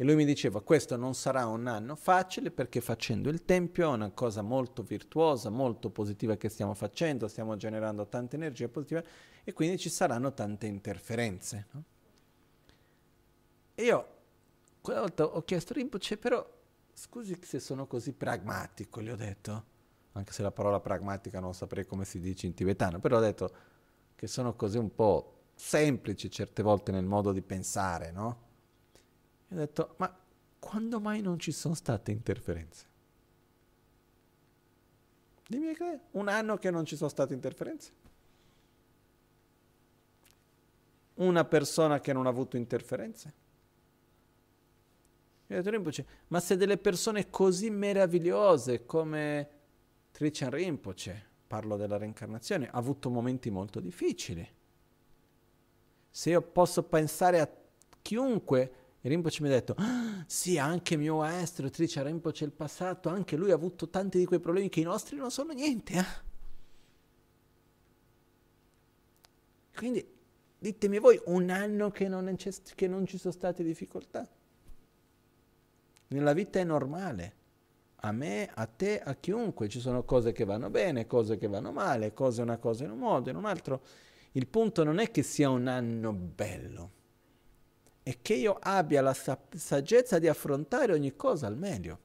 E 0.00 0.04
lui 0.04 0.14
mi 0.14 0.24
diceva, 0.24 0.60
questo 0.60 0.94
non 0.94 1.12
sarà 1.14 1.46
un 1.46 1.66
anno 1.66 1.96
facile 1.96 2.52
perché 2.52 2.80
facendo 2.80 3.30
il 3.30 3.44
Tempio 3.44 3.90
è 3.90 3.92
una 3.92 4.12
cosa 4.12 4.42
molto 4.42 4.84
virtuosa, 4.84 5.50
molto 5.50 5.90
positiva 5.90 6.36
che 6.36 6.48
stiamo 6.48 6.72
facendo, 6.72 7.26
stiamo 7.26 7.56
generando 7.56 8.06
tanta 8.06 8.36
energia 8.36 8.68
positiva 8.68 9.02
e 9.42 9.52
quindi 9.52 9.76
ci 9.76 9.88
saranno 9.88 10.32
tante 10.32 10.66
interferenze. 10.66 11.66
No? 11.72 11.82
E 13.74 13.82
io 13.82 14.08
quella 14.80 15.00
volta 15.00 15.24
ho 15.24 15.42
chiesto 15.42 15.74
Rinpoche, 15.74 16.16
però 16.16 16.48
scusi 16.92 17.36
se 17.42 17.58
sono 17.58 17.88
così 17.88 18.12
pragmatico, 18.12 19.02
gli 19.02 19.10
ho 19.10 19.16
detto, 19.16 19.64
anche 20.12 20.32
se 20.32 20.42
la 20.42 20.52
parola 20.52 20.78
pragmatica 20.78 21.40
non 21.40 21.54
saprei 21.54 21.84
come 21.84 22.04
si 22.04 22.20
dice 22.20 22.46
in 22.46 22.54
tibetano, 22.54 23.00
però 23.00 23.16
ho 23.16 23.20
detto 23.20 23.52
che 24.14 24.28
sono 24.28 24.54
così 24.54 24.78
un 24.78 24.94
po' 24.94 25.46
semplici 25.56 26.30
certe 26.30 26.62
volte 26.62 26.92
nel 26.92 27.04
modo 27.04 27.32
di 27.32 27.42
pensare, 27.42 28.12
no? 28.12 28.46
E 29.48 29.54
ho 29.54 29.58
detto, 29.58 29.94
ma 29.98 30.14
quando 30.58 31.00
mai 31.00 31.20
non 31.20 31.38
ci 31.38 31.52
sono 31.52 31.74
state 31.74 32.10
interferenze? 32.12 32.86
Dimmi 35.46 35.74
che 35.74 36.00
un 36.12 36.28
anno 36.28 36.58
che 36.58 36.70
non 36.70 36.84
ci 36.84 36.96
sono 36.96 37.08
state 37.08 37.32
interferenze? 37.32 37.92
Una 41.14 41.44
persona 41.44 42.00
che 42.00 42.12
non 42.12 42.26
ha 42.26 42.28
avuto 42.28 42.56
interferenze? 42.56 43.34
E 45.46 45.54
ho 45.54 45.56
detto 45.56 45.70
Rinpoche, 45.70 46.06
ma 46.28 46.40
se 46.40 46.58
delle 46.58 46.76
persone 46.76 47.30
così 47.30 47.70
meravigliose 47.70 48.84
come 48.84 49.48
Trichan 50.12 50.50
Rinpoche, 50.50 51.24
parlo 51.46 51.76
della 51.76 51.96
reincarnazione, 51.96 52.68
ha 52.68 52.76
avuto 52.76 53.08
momenti 53.08 53.48
molto 53.48 53.80
difficili. 53.80 54.46
Se 56.10 56.30
io 56.30 56.42
posso 56.42 56.82
pensare 56.82 57.40
a 57.40 57.50
chiunque 58.02 58.72
e 59.08 59.10
Rinpoche 59.10 59.42
mi 59.42 59.48
ha 59.48 59.52
detto, 59.52 59.74
ah, 59.78 60.22
sì, 60.26 60.58
anche 60.58 60.96
mio 60.96 61.16
maestro 61.16 61.68
Tricia 61.70 62.02
Rinpoche 62.02 62.44
il 62.44 62.52
passato, 62.52 63.08
anche 63.08 63.36
lui 63.36 63.50
ha 63.50 63.54
avuto 63.54 63.88
tanti 63.88 64.18
di 64.18 64.26
quei 64.26 64.38
problemi 64.38 64.68
che 64.68 64.80
i 64.80 64.84
nostri 64.84 65.16
non 65.16 65.30
sono 65.30 65.52
niente. 65.52 65.92
Eh? 65.94 66.26
Quindi 69.74 70.06
ditemi 70.58 70.98
voi 70.98 71.20
un 71.26 71.48
anno 71.50 71.90
che 71.90 72.08
non, 72.08 72.36
che 72.74 72.86
non 72.86 73.06
ci 73.06 73.18
sono 73.18 73.32
state 73.32 73.62
difficoltà. 73.62 74.28
Nella 76.08 76.32
vita 76.32 76.58
è 76.58 76.64
normale. 76.64 77.36
A 78.02 78.12
me, 78.12 78.48
a 78.52 78.66
te, 78.66 79.00
a 79.00 79.14
chiunque 79.14 79.68
ci 79.68 79.80
sono 79.80 80.04
cose 80.04 80.32
che 80.32 80.44
vanno 80.44 80.70
bene, 80.70 81.06
cose 81.06 81.36
che 81.36 81.48
vanno 81.48 81.72
male, 81.72 82.14
cose 82.14 82.42
una 82.42 82.58
cosa 82.58 82.84
in 82.84 82.90
un 82.90 82.98
modo, 82.98 83.30
in 83.30 83.36
un 83.36 83.44
altro. 83.44 83.82
Il 84.32 84.46
punto 84.46 84.84
non 84.84 84.98
è 84.98 85.10
che 85.10 85.22
sia 85.22 85.48
un 85.50 85.66
anno 85.66 86.12
bello 86.12 86.96
e 88.08 88.20
che 88.22 88.32
io 88.32 88.56
abbia 88.58 89.02
la 89.02 89.12
saggezza 89.12 90.18
di 90.18 90.28
affrontare 90.28 90.94
ogni 90.94 91.14
cosa 91.14 91.46
al 91.46 91.58
meglio, 91.58 91.98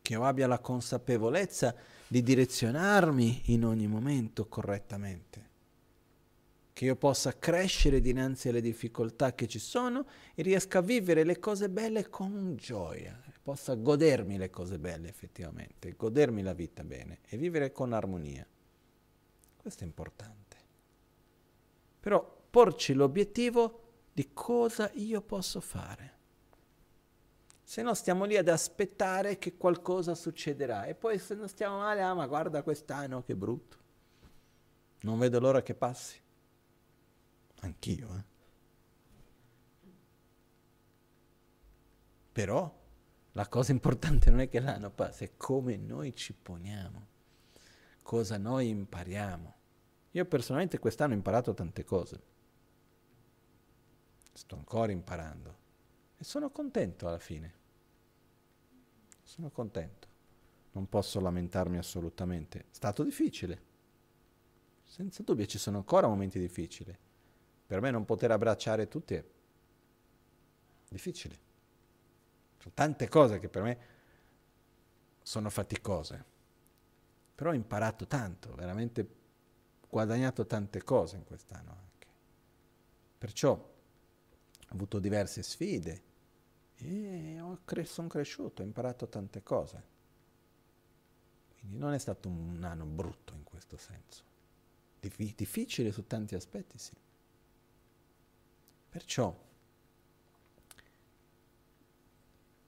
che 0.00 0.12
io 0.12 0.24
abbia 0.24 0.46
la 0.46 0.60
consapevolezza 0.60 1.74
di 2.06 2.22
direzionarmi 2.22 3.42
in 3.46 3.64
ogni 3.64 3.88
momento 3.88 4.46
correttamente, 4.46 5.48
che 6.72 6.84
io 6.84 6.94
possa 6.94 7.36
crescere 7.36 8.00
dinanzi 8.00 8.50
alle 8.50 8.60
difficoltà 8.60 9.34
che 9.34 9.48
ci 9.48 9.58
sono 9.58 10.06
e 10.32 10.42
riesca 10.42 10.78
a 10.78 10.82
vivere 10.82 11.24
le 11.24 11.40
cose 11.40 11.68
belle 11.68 12.08
con 12.08 12.54
gioia, 12.54 13.20
possa 13.42 13.74
godermi 13.74 14.38
le 14.38 14.48
cose 14.48 14.78
belle 14.78 15.08
effettivamente, 15.08 15.96
godermi 15.96 16.42
la 16.42 16.54
vita 16.54 16.84
bene 16.84 17.18
e 17.26 17.36
vivere 17.36 17.72
con 17.72 17.92
armonia. 17.92 18.46
Questo 19.56 19.82
è 19.82 19.86
importante. 19.88 20.56
Però 21.98 22.41
porci 22.52 22.92
l'obiettivo 22.92 23.80
di 24.12 24.28
cosa 24.34 24.90
io 24.92 25.22
posso 25.22 25.62
fare. 25.62 26.10
Se 27.62 27.80
no 27.80 27.94
stiamo 27.94 28.26
lì 28.26 28.36
ad 28.36 28.48
aspettare 28.48 29.38
che 29.38 29.56
qualcosa 29.56 30.14
succederà 30.14 30.84
e 30.84 30.94
poi 30.94 31.18
se 31.18 31.34
non 31.34 31.48
stiamo 31.48 31.78
male, 31.78 32.02
ah 32.02 32.12
ma 32.12 32.26
guarda 32.26 32.62
quest'anno 32.62 33.22
che 33.22 33.34
brutto. 33.34 33.78
Non 35.00 35.18
vedo 35.18 35.40
l'ora 35.40 35.62
che 35.62 35.74
passi. 35.74 36.20
Anch'io, 37.60 38.08
eh. 38.18 38.24
Però 42.32 42.80
la 43.32 43.48
cosa 43.48 43.72
importante 43.72 44.28
non 44.28 44.40
è 44.40 44.48
che 44.50 44.60
l'anno 44.60 44.90
passi, 44.90 45.24
è 45.24 45.30
come 45.38 45.78
noi 45.78 46.14
ci 46.14 46.34
poniamo, 46.34 47.06
cosa 48.02 48.36
noi 48.36 48.68
impariamo 48.68 49.54
Io 50.10 50.26
personalmente 50.26 50.78
quest'anno 50.78 51.14
ho 51.14 51.16
imparato 51.16 51.54
tante 51.54 51.84
cose. 51.84 52.31
Sto 54.32 54.56
ancora 54.56 54.92
imparando. 54.92 55.56
E 56.16 56.24
sono 56.24 56.50
contento 56.50 57.06
alla 57.06 57.18
fine. 57.18 57.60
Sono 59.22 59.50
contento. 59.50 60.08
Non 60.72 60.88
posso 60.88 61.20
lamentarmi 61.20 61.78
assolutamente. 61.78 62.60
È 62.60 62.64
stato 62.70 63.02
difficile. 63.02 63.70
Senza 64.84 65.22
dubbio 65.22 65.46
ci 65.46 65.58
sono 65.58 65.78
ancora 65.78 66.06
momenti 66.06 66.38
difficili. 66.38 66.96
Per 67.66 67.80
me 67.80 67.90
non 67.90 68.04
poter 68.04 68.30
abbracciare 68.30 68.88
tutti 68.88 69.14
è 69.14 69.24
difficile. 70.88 71.38
Sono 72.58 72.74
tante 72.74 73.08
cose 73.08 73.38
che 73.38 73.48
per 73.48 73.62
me 73.62 73.78
sono 75.22 75.50
faticose. 75.50 76.24
Però 77.34 77.50
ho 77.50 77.54
imparato 77.54 78.06
tanto, 78.06 78.54
veramente 78.54 79.20
guadagnato 79.88 80.46
tante 80.46 80.82
cose 80.82 81.16
in 81.16 81.24
quest'anno 81.24 81.70
anche. 81.70 82.06
Perciò 83.18 83.71
avuto 84.72 84.98
diverse 84.98 85.42
sfide 85.42 86.02
e 86.76 87.40
cre- 87.64 87.84
sono 87.84 88.08
cresciuto, 88.08 88.62
ho 88.62 88.64
imparato 88.64 89.08
tante 89.08 89.42
cose. 89.42 89.90
Quindi 91.58 91.78
non 91.78 91.92
è 91.92 91.98
stato 91.98 92.28
un 92.28 92.62
anno 92.64 92.84
brutto 92.84 93.34
in 93.34 93.44
questo 93.44 93.76
senso. 93.76 94.22
Dif- 94.98 95.34
difficile 95.36 95.92
su 95.92 96.06
tanti 96.06 96.34
aspetti, 96.34 96.78
sì. 96.78 96.92
Perciò 98.88 99.34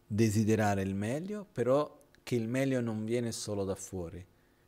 desiderare 0.07 0.83
il 0.83 0.95
meglio, 0.95 1.45
però 1.51 2.03
che 2.23 2.37
il 2.37 2.49
meglio 2.49 2.81
non 2.81 3.05
viene 3.05 3.33
solo 3.33 3.65
da 3.65 3.75
fuori, 3.75 4.25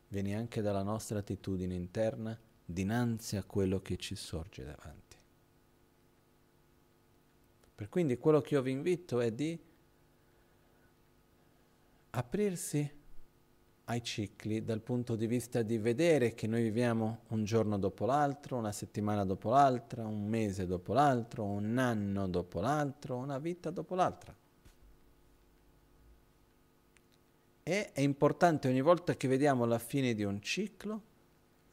viene 0.09 0.35
anche 0.35 0.61
dalla 0.61 0.83
nostra 0.83 1.19
attitudine 1.19 1.75
interna 1.75 2.39
dinanzi 2.65 3.37
a 3.37 3.45
quello 3.45 3.81
che 3.81 3.97
ci 3.97 4.17
sorge 4.17 4.65
davanti. 4.65 5.06
Per 7.77 7.91
quindi 7.91 8.17
quello 8.17 8.41
che 8.41 8.55
io 8.55 8.63
vi 8.63 8.71
invito 8.71 9.21
è 9.21 9.31
di 9.31 9.61
aprirsi 12.09 12.91
ai 13.85 14.03
cicli 14.03 14.65
dal 14.65 14.81
punto 14.81 15.15
di 15.15 15.27
vista 15.27 15.61
di 15.61 15.77
vedere 15.77 16.33
che 16.33 16.47
noi 16.47 16.63
viviamo 16.63 17.19
un 17.29 17.45
giorno 17.45 17.79
dopo 17.79 18.07
l'altro, 18.07 18.57
una 18.57 18.73
settimana 18.73 19.27
dopo 19.27 19.51
l'altra, 19.51 20.07
un 20.07 20.27
mese 20.27 20.67
dopo 20.67 20.95
l'altro, 20.95 21.45
un 21.45 21.77
anno 21.77 22.27
dopo 22.27 22.63
l'altro, 22.63 23.17
una 23.17 23.39
vita 23.39 23.69
dopo 23.69 23.95
l'altra. 23.95 24.35
E 27.63 27.93
è 27.93 28.01
importante 28.01 28.69
ogni 28.69 28.81
volta 28.81 29.15
che 29.17 29.29
vediamo 29.29 29.67
la 29.67 29.79
fine 29.79 30.15
di 30.15 30.25
un 30.25 30.41
ciclo 30.41 31.03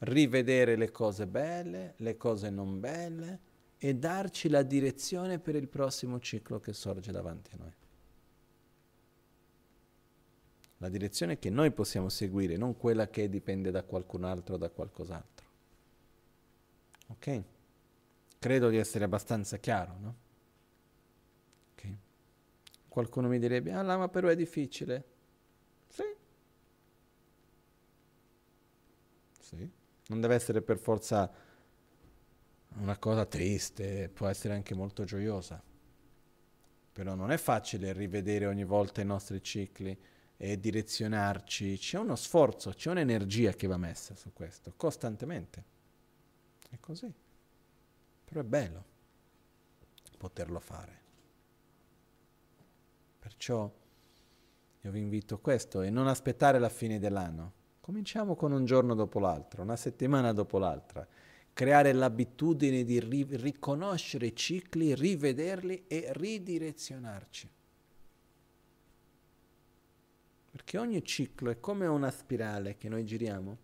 rivedere 0.00 0.76
le 0.76 0.90
cose 0.90 1.26
belle, 1.26 1.94
le 1.96 2.18
cose 2.18 2.50
non 2.50 2.78
belle 2.78 3.52
e 3.84 3.94
darci 3.94 4.48
la 4.48 4.62
direzione 4.62 5.38
per 5.38 5.56
il 5.56 5.68
prossimo 5.68 6.18
ciclo 6.18 6.58
che 6.58 6.72
sorge 6.72 7.12
davanti 7.12 7.50
a 7.52 7.56
noi. 7.58 7.72
La 10.78 10.88
direzione 10.88 11.38
che 11.38 11.50
noi 11.50 11.70
possiamo 11.70 12.08
seguire, 12.08 12.56
non 12.56 12.78
quella 12.78 13.10
che 13.10 13.28
dipende 13.28 13.70
da 13.70 13.82
qualcun 13.82 14.24
altro 14.24 14.54
o 14.54 14.56
da 14.56 14.70
qualcos'altro. 14.70 15.46
Ok? 17.08 17.42
Credo 18.38 18.70
di 18.70 18.78
essere 18.78 19.04
abbastanza 19.04 19.58
chiaro, 19.58 19.96
no? 20.00 20.14
Ok? 21.72 21.88
Qualcuno 22.88 23.28
mi 23.28 23.38
direbbe, 23.38 23.70
ah, 23.70 23.82
ma 23.82 24.08
però 24.08 24.28
è 24.28 24.34
difficile. 24.34 25.04
Sì. 25.88 26.04
Sì. 29.40 29.70
Non 30.06 30.22
deve 30.22 30.36
essere 30.36 30.62
per 30.62 30.78
forza 30.78 31.43
una 32.78 32.98
cosa 32.98 33.24
triste, 33.26 34.08
può 34.08 34.26
essere 34.26 34.54
anche 34.54 34.74
molto 34.74 35.04
gioiosa. 35.04 35.62
Però 36.92 37.14
non 37.14 37.30
è 37.30 37.36
facile 37.36 37.92
rivedere 37.92 38.46
ogni 38.46 38.64
volta 38.64 39.00
i 39.00 39.04
nostri 39.04 39.42
cicli 39.42 39.96
e 40.36 40.60
direzionarci. 40.60 41.76
C'è 41.78 41.98
uno 41.98 42.16
sforzo, 42.16 42.70
c'è 42.70 42.90
un'energia 42.90 43.52
che 43.52 43.66
va 43.66 43.76
messa 43.76 44.14
su 44.14 44.32
questo, 44.32 44.72
costantemente. 44.76 45.64
È 46.70 46.78
così. 46.80 47.12
Però 48.24 48.40
è 48.40 48.44
bello 48.44 48.92
poterlo 50.16 50.58
fare. 50.58 51.02
Perciò 53.18 53.70
io 54.80 54.90
vi 54.90 55.00
invito 55.00 55.34
a 55.34 55.38
questo 55.38 55.82
e 55.82 55.90
non 55.90 56.06
aspettare 56.06 56.58
la 56.58 56.70
fine 56.70 56.98
dell'anno. 56.98 57.52
Cominciamo 57.80 58.34
con 58.34 58.52
un 58.52 58.64
giorno 58.64 58.94
dopo 58.94 59.18
l'altro, 59.18 59.62
una 59.62 59.76
settimana 59.76 60.32
dopo 60.32 60.58
l'altra. 60.58 61.06
Creare 61.54 61.92
l'abitudine 61.92 62.84
di 62.84 63.00
ri- 63.00 63.26
riconoscere 63.30 64.26
i 64.26 64.36
cicli, 64.36 64.94
rivederli 64.94 65.84
e 65.86 66.08
ridirezionarci. 66.12 67.50
Perché 70.50 70.78
ogni 70.78 71.02
ciclo 71.02 71.50
è 71.50 71.58
come 71.58 71.86
una 71.86 72.10
spirale 72.10 72.76
che 72.76 72.90
noi 72.90 73.04
giriamo 73.04 73.58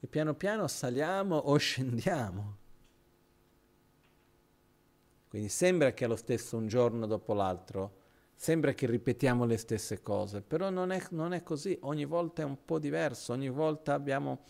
e 0.00 0.06
piano 0.06 0.34
piano 0.34 0.66
saliamo 0.66 1.36
o 1.36 1.56
scendiamo. 1.58 2.56
Quindi 5.28 5.50
sembra 5.50 5.92
che 5.92 6.06
è 6.06 6.08
lo 6.08 6.16
stesso 6.16 6.56
un 6.56 6.66
giorno 6.66 7.06
dopo 7.06 7.34
l'altro, 7.34 8.00
Sembra 8.42 8.72
che 8.72 8.88
ripetiamo 8.88 9.44
le 9.44 9.56
stesse 9.56 10.02
cose, 10.02 10.40
però 10.40 10.68
non 10.68 10.90
è, 10.90 11.00
non 11.10 11.32
è 11.32 11.44
così, 11.44 11.78
ogni 11.82 12.04
volta 12.04 12.42
è 12.42 12.44
un 12.44 12.64
po' 12.64 12.80
diverso, 12.80 13.32
ogni 13.32 13.48
volta 13.48 13.94
abbiamo, 13.94 14.40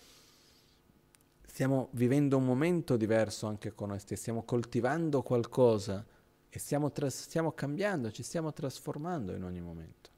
stiamo 1.52 1.90
vivendo 1.92 2.38
un 2.38 2.46
momento 2.46 2.96
diverso 2.96 3.46
anche 3.46 3.74
con 3.74 3.88
noi 3.88 3.98
stessi, 3.98 4.22
stiamo 4.22 4.42
coltivando 4.42 5.20
qualcosa 5.20 6.02
e 6.48 6.58
stiamo, 6.58 6.90
tras- 6.92 7.24
stiamo 7.24 7.52
cambiando, 7.52 8.10
ci 8.10 8.22
stiamo 8.22 8.54
trasformando 8.54 9.34
in 9.34 9.44
ogni 9.44 9.60
momento. 9.60 10.08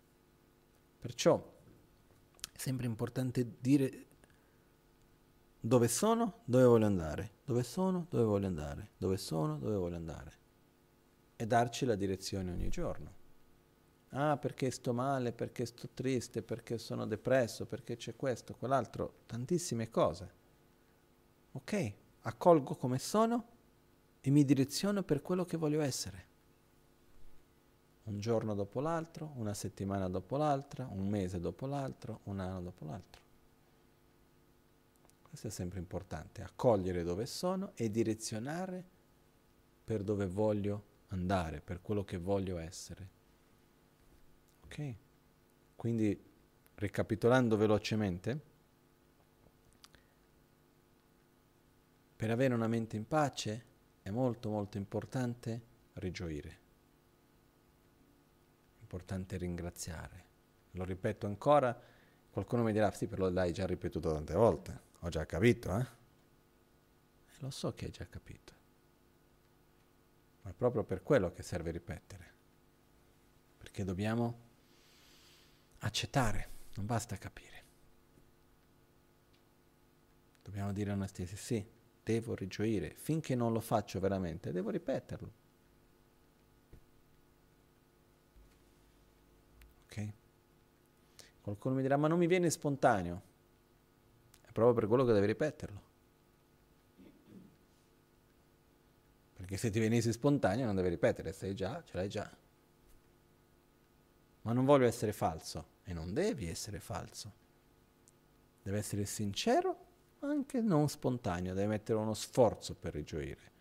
Perciò 1.01 1.37
è 2.53 2.57
sempre 2.57 2.87
importante 2.87 3.57
dire 3.59 4.07
dove 5.59 5.89
sono, 5.89 6.43
dove 6.45 6.65
voglio 6.67 6.87
andare, 6.87 7.33
dove 7.45 7.65
sono, 7.65 8.07
dove 8.11 8.23
voglio 8.23 8.47
andare, 8.47 8.91
dove 8.97 9.17
sono, 9.17 9.59
dove 9.59 9.75
voglio 9.75 9.97
andare 9.97 10.33
e 11.35 11.49
darci 11.49 11.85
la 11.85 11.97
direzione 11.97 12.53
ogni 12.53 12.69
giorno. 12.69 13.13
Ah, 14.11 14.37
perché 14.37 14.71
sto 14.71 14.93
male, 14.93 15.33
perché 15.33 15.67
sto 15.67 15.89
triste, 15.93 16.43
perché 16.43 16.79
sono 16.79 17.09
depresso, 17.09 17.67
perché 17.67 17.97
c'è 17.97 18.15
questo, 18.15 18.55
quell'altro, 18.55 19.23
tantissime 19.27 19.91
cose. 19.91 20.43
Ok, 21.57 21.93
accolgo 22.23 22.75
come 22.75 22.99
sono 22.99 23.47
e 24.21 24.31
mi 24.31 24.45
direziono 24.45 25.05
per 25.05 25.23
quello 25.23 25.45
che 25.45 25.57
voglio 25.57 25.83
essere. 25.83 26.33
Un 28.05 28.19
giorno 28.19 28.55
dopo 28.55 28.81
l'altro, 28.81 29.31
una 29.37 29.55
settimana 29.55 30.09
dopo 30.09 30.37
l'altra, 30.37 30.89
un 30.91 31.09
mese 31.09 31.39
dopo 31.39 31.67
l'altro, 31.67 32.21
un 32.25 32.41
anno 32.41 32.61
dopo 32.61 32.85
l'altro. 32.85 33.23
Questo 35.23 35.47
è 35.47 35.51
sempre 35.51 35.79
importante, 35.79 36.43
accogliere 36.43 37.05
dove 37.05 37.25
sono 37.25 37.71
e 37.77 37.89
direzionare 37.89 38.85
per 39.85 40.03
dove 40.03 40.27
voglio 40.27 40.83
andare, 41.09 41.61
per 41.61 41.81
quello 41.83 42.03
che 42.03 42.19
voglio 42.19 42.59
essere. 42.59 43.09
Ok? 44.65 44.95
Quindi, 45.77 46.21
ricapitolando 46.75 47.57
velocemente, 47.57 48.53
per 52.25 52.33
avere 52.33 52.55
una 52.55 52.69
mente 52.69 52.97
in 52.97 53.07
pace 53.07 53.65
è 54.01 54.09
molto 54.09 54.49
molto 54.49 54.79
importante 54.79 55.63
rigioire, 55.97 56.59
importante 58.81 59.37
ringraziare. 59.37 60.25
Lo 60.71 60.85
ripeto 60.85 61.27
ancora, 61.27 61.79
qualcuno 62.31 62.63
mi 62.63 62.73
dirà, 62.73 62.91
sì, 62.93 63.09
però 63.09 63.29
l'hai 63.29 63.53
già 63.53 63.67
ripetuto 63.67 64.11
tante 64.11 64.33
volte, 64.33 64.81
ho 65.01 65.11
già 65.11 65.27
capito, 65.27 65.79
eh? 65.79 65.83
E 65.83 67.35
lo 67.41 67.51
so 67.51 67.75
che 67.75 67.85
hai 67.85 67.91
già 67.91 68.07
capito, 68.07 68.53
ma 70.41 70.51
è 70.51 70.55
proprio 70.55 70.83
per 70.83 71.03
quello 71.03 71.31
che 71.31 71.43
serve 71.43 71.73
ripetere, 71.73 72.33
perché 73.59 73.85
dobbiamo 73.85 74.39
accettare, 75.81 76.49
non 76.77 76.87
basta 76.87 77.19
capire. 77.19 77.65
Dobbiamo 80.43 80.73
dire 80.73 80.91
a 80.91 80.95
noi 80.95 81.09
stessi, 81.09 81.37
sì, 81.37 81.83
devo 82.05 82.35
rigioire, 82.35 82.95
finché 82.95 83.35
non 83.35 83.53
lo 83.53 83.61
faccio 83.61 83.99
veramente, 83.99 84.53
devo 84.53 84.71
ripeterlo. 84.71 85.33
Ok? 89.87 90.13
Qualcuno 91.41 91.75
mi 91.77 91.83
dirà, 91.83 91.97
ma 91.97 92.07
non 92.07 92.19
mi 92.19 92.27
viene 92.27 92.51
spontaneo. 92.51 93.23
È 94.43 94.53
proprio 94.53 94.75
per 94.75 94.87
quello 94.87 95.05
che 95.05 95.13
devi 95.13 95.27
ripeterlo. 95.27 95.83
Perché 99.35 99.57
se 99.57 99.71
ti 99.71 99.81
venisse 99.81 100.13
spontaneo 100.13 100.67
non 100.67 100.75
devi 100.75 100.91
ripetere, 100.91 101.33
sei 101.33 101.55
già, 101.55 101.83
ce 101.83 101.97
l'hai 101.97 102.09
già. 102.09 102.31
Ma 104.43 104.53
non 104.53 104.65
voglio 104.65 104.87
essere 104.87 105.13
falso. 105.13 105.73
E 105.85 105.93
non 105.93 106.13
devi 106.13 106.49
essere 106.49 106.81
falso. 106.81 107.33
Deve 108.63 108.79
essere 108.79 109.05
sincero, 109.05 109.84
anche 110.27 110.61
non 110.61 110.89
spontaneo, 110.89 111.55
deve 111.55 111.69
mettere 111.69 111.99
uno 111.99 112.15
sforzo 112.15 112.75
per 112.75 112.95
rigioire. 112.95 113.53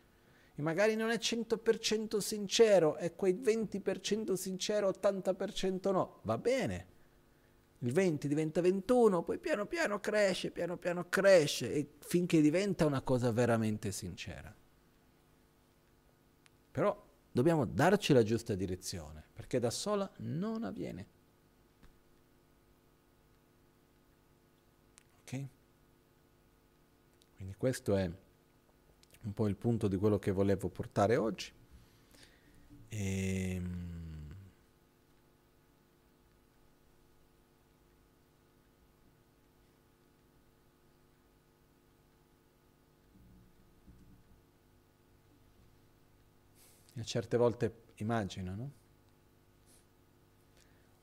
E 0.56 0.62
magari 0.62 0.96
non 0.96 1.10
è 1.10 1.18
100% 1.18 2.18
sincero, 2.18 2.96
è 2.96 3.16
quei 3.16 3.34
20% 3.34 4.34
sincero, 4.34 4.90
80% 4.90 5.92
no, 5.92 6.20
va 6.24 6.38
bene. 6.38 6.88
Il 7.80 7.92
20 7.92 8.28
diventa 8.28 8.62
21, 8.62 9.24
poi 9.24 9.40
piano 9.40 9.66
piano 9.66 10.00
cresce, 10.00 10.52
piano 10.52 10.78
piano 10.78 11.10
cresce, 11.10 11.74
e 11.74 11.96
finché 12.00 12.40
diventa 12.40 12.86
una 12.86 13.02
cosa 13.02 13.32
veramente 13.32 13.92
sincera. 13.92 14.56
Però 16.72 17.06
dobbiamo 17.32 17.66
darci 17.66 18.14
la 18.14 18.24
giusta 18.24 18.56
direzione, 18.56 19.24
perché 19.34 19.60
da 19.60 19.70
sola 19.70 20.10
non 20.18 20.64
avviene. 20.64 21.08
Ok? 25.24 25.48
Quindi 27.44 27.58
questo 27.58 27.98
è 27.98 28.10
un 29.24 29.34
po' 29.34 29.48
il 29.50 29.58
punto 29.58 29.90
di 29.90 29.98
quello 29.98 30.18
che 30.18 30.32
volevo 30.32 30.70
portare 30.70 31.18
oggi. 31.18 31.52
E, 32.88 33.54
ehm, 33.56 33.82
E 46.96 47.04
certe 47.04 47.38
volte 47.38 47.86
immagino, 47.96 48.56
no? 48.56 48.72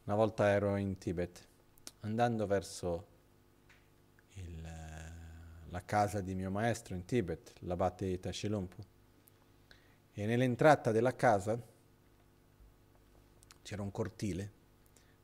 Una 0.04 0.14
volta 0.14 0.48
ero 0.48 0.76
in 0.76 0.96
Tibet, 0.96 1.46
andando 2.00 2.46
verso 2.46 3.06
il, 4.34 4.79
la 5.70 5.84
casa 5.84 6.20
di 6.20 6.34
mio 6.34 6.50
maestro 6.50 6.94
in 6.94 7.04
Tibet, 7.04 7.54
l'abate 7.60 8.20
Tashilumpu, 8.20 8.82
e 10.12 10.26
nell'entrata 10.26 10.92
della 10.92 11.16
casa 11.16 11.60
c'era 13.62 13.82
un 13.82 13.90
cortile. 13.90 14.58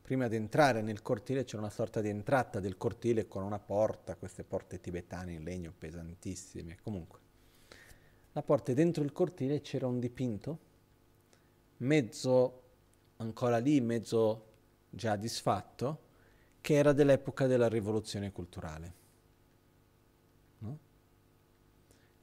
Prima 0.02 0.28
di 0.28 0.36
entrare 0.36 0.82
nel 0.82 1.02
cortile 1.02 1.44
c'era 1.44 1.62
una 1.62 1.70
sorta 1.70 2.00
di 2.00 2.08
entrata 2.08 2.60
del 2.60 2.76
cortile 2.76 3.26
con 3.26 3.42
una 3.42 3.58
porta, 3.58 4.16
queste 4.16 4.44
porte 4.44 4.80
tibetane 4.80 5.32
in 5.32 5.42
legno 5.42 5.72
pesantissime, 5.76 6.78
comunque 6.82 7.24
la 8.36 8.42
porta 8.42 8.70
e 8.70 8.74
dentro 8.74 9.02
il 9.02 9.12
cortile 9.12 9.62
c'era 9.62 9.86
un 9.86 9.98
dipinto, 9.98 10.58
mezzo 11.78 12.62
ancora 13.16 13.56
lì, 13.56 13.80
mezzo 13.80 14.44
già 14.90 15.16
disfatto, 15.16 16.00
che 16.60 16.74
era 16.74 16.92
dell'epoca 16.92 17.46
della 17.46 17.66
rivoluzione 17.66 18.32
culturale. 18.32 18.94
No? 20.58 20.78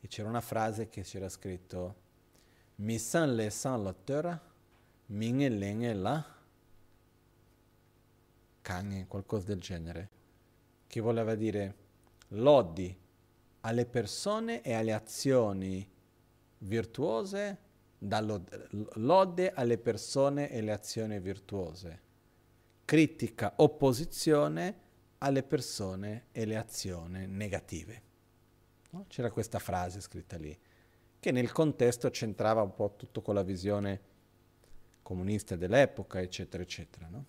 E 0.03 0.07
c'era 0.09 0.27
una 0.27 0.41
frase 0.41 0.89
che 0.89 1.01
c'era 1.03 1.29
scritto 1.29 1.95
Mi 2.75 2.97
san 2.97 3.35
le 3.35 3.49
san 3.49 3.83
la 3.83 3.93
terra, 3.93 4.37
min 5.05 5.39
e 5.39 5.93
la 5.93 6.25
cange, 8.59 9.05
qualcosa 9.07 9.47
del 9.47 9.61
genere, 9.61 10.09
che 10.87 10.99
voleva 10.99 11.35
dire 11.35 11.75
lodi 12.29 12.93
alle 13.61 13.85
persone 13.85 14.61
e 14.61 14.73
alle 14.73 14.91
azioni 14.91 15.89
virtuose, 16.57 17.57
lode 17.99 19.53
alle 19.53 19.77
persone 19.77 20.51
e 20.51 20.59
alle 20.59 20.73
azioni 20.73 21.17
virtuose, 21.21 22.01
critica, 22.83 23.53
opposizione 23.55 24.81
alle 25.19 25.43
persone 25.43 26.25
e 26.33 26.43
le 26.43 26.57
azioni 26.57 27.25
negative. 27.25 28.11
No? 28.93 29.05
C'era 29.07 29.31
questa 29.31 29.59
frase 29.59 30.01
scritta 30.01 30.37
lì, 30.37 30.57
che 31.19 31.31
nel 31.31 31.51
contesto 31.51 32.09
c'entrava 32.09 32.61
un 32.61 32.73
po' 32.73 32.93
tutto 32.95 33.21
con 33.21 33.35
la 33.35 33.43
visione 33.43 34.11
comunista 35.01 35.55
dell'epoca, 35.55 36.21
eccetera, 36.21 36.61
eccetera. 36.61 37.07
No? 37.07 37.25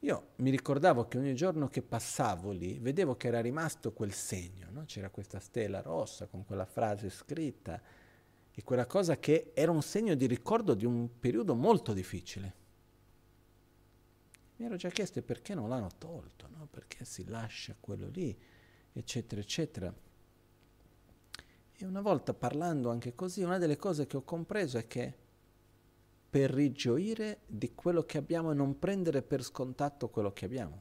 Io 0.00 0.30
mi 0.36 0.50
ricordavo 0.50 1.06
che 1.06 1.18
ogni 1.18 1.34
giorno 1.34 1.68
che 1.68 1.82
passavo 1.82 2.50
lì 2.50 2.78
vedevo 2.78 3.16
che 3.16 3.28
era 3.28 3.40
rimasto 3.40 3.92
quel 3.92 4.12
segno, 4.12 4.68
no? 4.70 4.84
c'era 4.84 5.10
questa 5.10 5.38
stella 5.38 5.80
rossa 5.80 6.26
con 6.26 6.44
quella 6.44 6.64
frase 6.64 7.08
scritta 7.08 7.80
e 8.50 8.62
quella 8.64 8.86
cosa 8.86 9.18
che 9.18 9.52
era 9.54 9.70
un 9.70 9.82
segno 9.82 10.14
di 10.14 10.26
ricordo 10.26 10.74
di 10.74 10.84
un 10.84 11.18
periodo 11.20 11.54
molto 11.54 11.92
difficile. 11.92 12.60
Mi 14.56 14.66
ero 14.66 14.76
già 14.76 14.88
chiesto 14.88 15.20
perché 15.22 15.54
non 15.54 15.68
l'hanno 15.68 15.90
tolto, 15.98 16.48
no? 16.48 16.66
perché 16.70 17.04
si 17.04 17.24
lascia 17.26 17.76
quello 17.78 18.08
lì, 18.08 18.36
eccetera, 18.92 19.40
eccetera. 19.40 19.94
E 21.82 21.84
una 21.84 22.00
volta 22.00 22.32
parlando 22.32 22.90
anche 22.90 23.12
così, 23.16 23.42
una 23.42 23.58
delle 23.58 23.76
cose 23.76 24.06
che 24.06 24.16
ho 24.16 24.22
compreso 24.22 24.78
è 24.78 24.86
che 24.86 25.12
per 26.30 26.48
rigioire 26.48 27.40
di 27.44 27.74
quello 27.74 28.04
che 28.04 28.18
abbiamo 28.18 28.52
e 28.52 28.54
non 28.54 28.78
prendere 28.78 29.20
per 29.20 29.42
scontato 29.42 30.08
quello 30.08 30.32
che 30.32 30.44
abbiamo. 30.44 30.80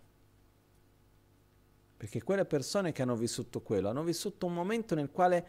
Perché 1.98 2.22
quelle 2.22 2.46
persone 2.46 2.92
che 2.92 3.02
hanno 3.02 3.16
vissuto 3.16 3.64
quello 3.64 3.90
hanno 3.90 4.04
vissuto 4.04 4.46
un 4.46 4.54
momento 4.54 4.94
nel 4.94 5.10
quale 5.10 5.46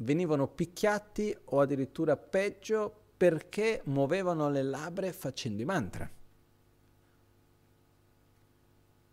venivano 0.00 0.46
picchiati 0.46 1.34
o 1.44 1.60
addirittura 1.60 2.18
peggio 2.18 2.94
perché 3.16 3.80
muovevano 3.86 4.50
le 4.50 4.62
labbra 4.62 5.10
facendo 5.10 5.62
i 5.62 5.64
mantra. 5.64 6.10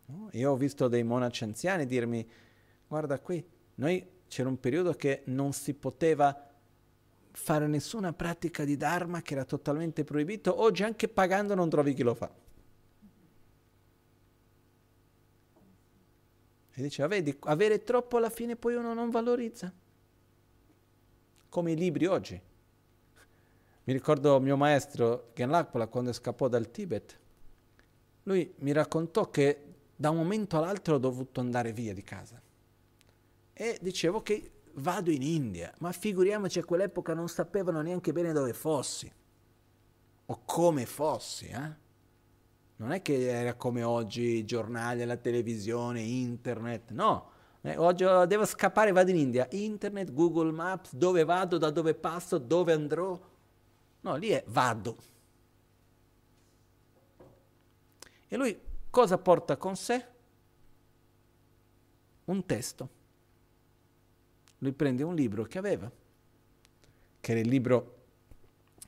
No? 0.04 0.28
Io 0.32 0.50
ho 0.50 0.56
visto 0.56 0.88
dei 0.88 1.04
monaci 1.04 1.44
anziani 1.44 1.86
dirmi, 1.86 2.28
guarda 2.86 3.18
qui, 3.18 3.42
noi 3.76 4.16
c'era 4.28 4.48
un 4.48 4.60
periodo 4.60 4.92
che 4.92 5.22
non 5.26 5.52
si 5.52 5.74
poteva 5.74 6.48
fare 7.32 7.66
nessuna 7.66 8.12
pratica 8.12 8.64
di 8.64 8.76
Dharma 8.76 9.22
che 9.22 9.34
era 9.34 9.44
totalmente 9.44 10.04
proibito, 10.04 10.60
oggi 10.60 10.82
anche 10.82 11.08
pagando 11.08 11.54
non 11.54 11.68
trovi 11.68 11.94
chi 11.94 12.02
lo 12.02 12.14
fa. 12.14 12.30
E 16.74 16.82
diceva, 16.82 17.08
vedi, 17.08 17.36
avere 17.40 17.82
troppo 17.82 18.18
alla 18.18 18.30
fine 18.30 18.54
poi 18.54 18.74
uno 18.74 18.94
non 18.94 19.10
valorizza 19.10 19.72
come 21.48 21.72
i 21.72 21.76
libri 21.76 22.06
oggi. 22.06 22.40
Mi 23.84 23.92
ricordo 23.92 24.38
mio 24.38 24.56
maestro 24.56 25.30
Genlakpala 25.34 25.86
quando 25.86 26.12
scappò 26.12 26.46
dal 26.48 26.70
Tibet, 26.70 27.18
lui 28.24 28.52
mi 28.58 28.72
raccontò 28.72 29.30
che 29.30 29.64
da 29.96 30.10
un 30.10 30.18
momento 30.18 30.58
all'altro 30.58 30.96
ho 30.96 30.98
dovuto 30.98 31.40
andare 31.40 31.72
via 31.72 31.94
di 31.94 32.02
casa. 32.02 32.40
E 33.60 33.76
dicevo 33.80 34.22
che 34.22 34.52
vado 34.74 35.10
in 35.10 35.22
India, 35.22 35.74
ma 35.78 35.90
figuriamoci 35.90 36.60
a 36.60 36.64
quell'epoca 36.64 37.12
non 37.12 37.28
sapevano 37.28 37.82
neanche 37.82 38.12
bene 38.12 38.32
dove 38.32 38.52
fossi 38.52 39.12
o 40.26 40.40
come 40.44 40.86
fossi. 40.86 41.46
Eh? 41.46 41.70
Non 42.76 42.92
è 42.92 43.02
che 43.02 43.28
era 43.28 43.54
come 43.54 43.82
oggi 43.82 44.44
giornali, 44.44 45.04
la 45.04 45.16
televisione, 45.16 46.00
internet, 46.02 46.92
no 46.92 47.30
eh, 47.62 47.76
oggi 47.76 48.04
devo 48.28 48.44
scappare, 48.44 48.92
vado 48.92 49.10
in 49.10 49.16
India. 49.16 49.48
Internet, 49.50 50.12
Google 50.12 50.52
Maps, 50.52 50.94
dove 50.94 51.24
vado, 51.24 51.58
da 51.58 51.70
dove 51.70 51.94
passo, 51.94 52.38
dove 52.38 52.72
andrò. 52.72 53.18
No, 54.02 54.14
lì 54.14 54.28
è 54.28 54.44
vado. 54.46 54.96
E 58.28 58.36
lui 58.36 58.56
cosa 58.88 59.18
porta 59.18 59.56
con 59.56 59.74
sé? 59.74 60.06
Un 62.26 62.46
testo. 62.46 62.97
Lui 64.58 64.72
prende 64.72 65.02
un 65.02 65.14
libro 65.14 65.44
che 65.44 65.58
aveva, 65.58 65.90
che 67.20 67.30
era 67.30 67.40
il 67.40 67.48
libro 67.48 67.94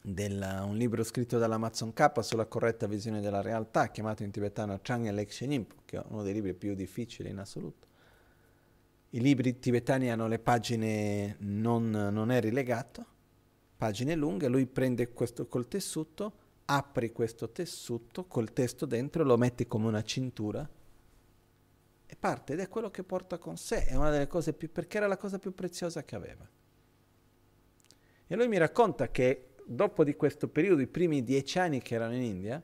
della, 0.02 0.64
un 0.64 0.76
libro 0.76 1.04
scritto 1.04 1.38
dall'Amazon 1.38 1.92
K 1.92 2.24
sulla 2.24 2.46
corretta 2.46 2.86
visione 2.86 3.20
della 3.20 3.40
realtà, 3.40 3.88
chiamato 3.88 4.22
in 4.24 4.30
tibetano 4.30 4.80
Chang 4.82 5.08
Lekshenimpo, 5.10 5.76
che 5.84 5.98
è 5.98 6.04
uno 6.08 6.22
dei 6.22 6.32
libri 6.32 6.54
più 6.54 6.74
difficili 6.74 7.30
in 7.30 7.38
assoluto. 7.38 7.86
I 9.10 9.20
libri 9.20 9.58
tibetani 9.58 10.10
hanno 10.10 10.26
le 10.26 10.38
pagine 10.38 11.36
non, 11.40 11.90
non 11.90 12.30
è 12.30 12.40
rilegato, 12.40 13.04
pagine 13.76 14.14
lunghe, 14.14 14.48
lui 14.48 14.66
prende 14.66 15.12
questo 15.12 15.46
col 15.46 15.68
tessuto, 15.68 16.32
apri 16.64 17.12
questo 17.12 17.50
tessuto 17.50 18.24
col 18.26 18.52
testo 18.52 18.86
dentro, 18.86 19.24
lo 19.24 19.36
metti 19.36 19.66
come 19.66 19.86
una 19.86 20.02
cintura 20.02 20.68
e 22.10 22.16
parte 22.16 22.54
ed 22.54 22.58
è 22.58 22.68
quello 22.68 22.90
che 22.90 23.04
porta 23.04 23.38
con 23.38 23.56
sé, 23.56 23.84
è 23.84 23.94
una 23.94 24.10
delle 24.10 24.26
cose 24.26 24.52
più, 24.52 24.72
perché 24.72 24.96
era 24.96 25.06
la 25.06 25.16
cosa 25.16 25.38
più 25.38 25.54
preziosa 25.54 26.02
che 26.02 26.16
aveva. 26.16 26.44
E 28.26 28.34
lui 28.34 28.48
mi 28.48 28.58
racconta 28.58 29.12
che 29.12 29.54
dopo 29.64 30.02
di 30.02 30.16
questo 30.16 30.48
periodo, 30.48 30.80
i 30.80 30.88
primi 30.88 31.22
dieci 31.22 31.60
anni 31.60 31.80
che 31.80 31.94
erano 31.94 32.16
in 32.16 32.22
India, 32.22 32.60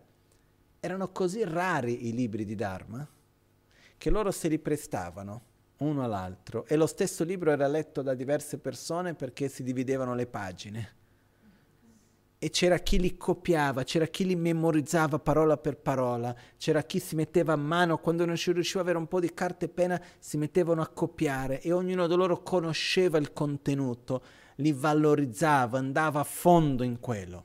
erano 0.81 1.12
così 1.12 1.44
rari 1.44 2.09
i 2.09 2.12
libri 2.12 2.44
di 2.44 2.56
Dharma 2.56 3.09
che 3.97 4.10
loro 4.10 4.32
se 4.32 4.48
li 4.48 4.59
prestavano 4.59 5.43
uno 5.78 6.02
all'altro 6.02 6.66
e 6.66 6.74
lo 6.74 6.86
stesso 6.86 7.23
libro 7.23 7.52
era 7.52 7.68
letto 7.68 8.02
da 8.02 8.14
diverse 8.14 8.59
persone 8.59 9.14
perché 9.14 9.48
si 9.48 9.62
dividevano 9.62 10.16
le 10.16 10.27
pagine. 10.27 10.94
E 12.39 12.51
c'era 12.51 12.79
chi 12.79 12.99
li 12.99 13.17
copiava, 13.17 13.83
c'era 13.83 14.07
chi 14.07 14.27
li 14.27 14.37
memorizzava 14.37 15.19
parola 15.19 15.57
per 15.57 15.79
parola, 15.79 16.35
c'era 16.59 16.83
chi 16.83 16.99
si 16.99 17.15
metteva 17.15 17.55
a 17.55 17.57
mano, 17.57 17.99
quando 17.99 18.27
non 18.27 18.37
si 18.37 18.53
riusciva 18.53 18.81
ad 18.81 18.87
avere 18.87 18.99
un 18.99 19.09
po' 19.09 19.21
di 19.21 19.33
carta 19.33 19.65
e 19.65 19.69
penna, 19.69 20.01
si 20.19 20.37
mettevano 20.37 20.83
a 20.83 20.89
copiare 20.89 21.61
e 21.63 21.73
ognuno 21.73 22.07
di 22.07 22.15
loro 22.15 22.43
conosceva 22.43 23.17
il 23.17 23.33
contenuto, 23.33 24.23
li 24.57 24.73
valorizzava, 24.73 25.79
andava 25.79 26.21
a 26.21 26.25
fondo 26.25 26.83
in 26.83 27.01
quello. 27.01 27.37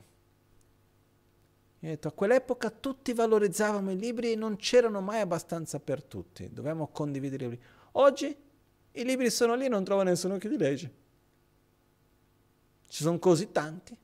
Ho 1.84 1.86
detto, 1.86 2.08
a 2.08 2.12
quell'epoca 2.12 2.70
tutti 2.70 3.12
valorizzavamo 3.14 3.90
i 3.90 3.96
libri 3.96 4.32
e 4.32 4.36
non 4.36 4.56
c'erano 4.56 5.00
mai 5.00 5.20
abbastanza 5.20 5.80
per 5.80 6.04
tutti, 6.04 6.50
dovevamo 6.52 6.88
condividere 6.88 7.46
i 7.46 7.48
libri. 7.48 7.66
Oggi 7.92 8.36
i 8.92 9.04
libri 9.04 9.30
sono 9.30 9.54
lì 9.54 9.64
e 9.64 9.68
non 9.68 9.84
trova 9.84 10.02
nessuno 10.02 10.36
che 10.36 10.48
li 10.48 10.58
legge. 10.58 10.92
Ci 12.88 13.02
sono 13.02 13.18
così 13.18 13.50
tanti 13.50 13.96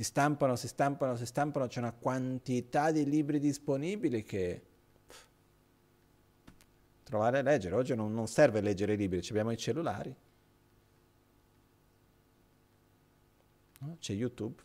si 0.00 0.06
stampano, 0.06 0.56
si 0.56 0.66
stampano, 0.66 1.14
si 1.14 1.26
stampano, 1.26 1.66
c'è 1.66 1.78
una 1.78 1.92
quantità 1.92 2.90
di 2.90 3.04
libri 3.04 3.38
disponibili 3.38 4.22
che 4.22 4.62
trovare 7.02 7.40
a 7.40 7.42
leggere. 7.42 7.74
Oggi 7.74 7.94
non, 7.94 8.14
non 8.14 8.26
serve 8.26 8.62
leggere 8.62 8.94
i 8.94 8.96
libri, 8.96 9.18
abbiamo 9.28 9.50
i 9.50 9.58
cellulari. 9.58 10.16
C'è 13.98 14.14
YouTube 14.14 14.62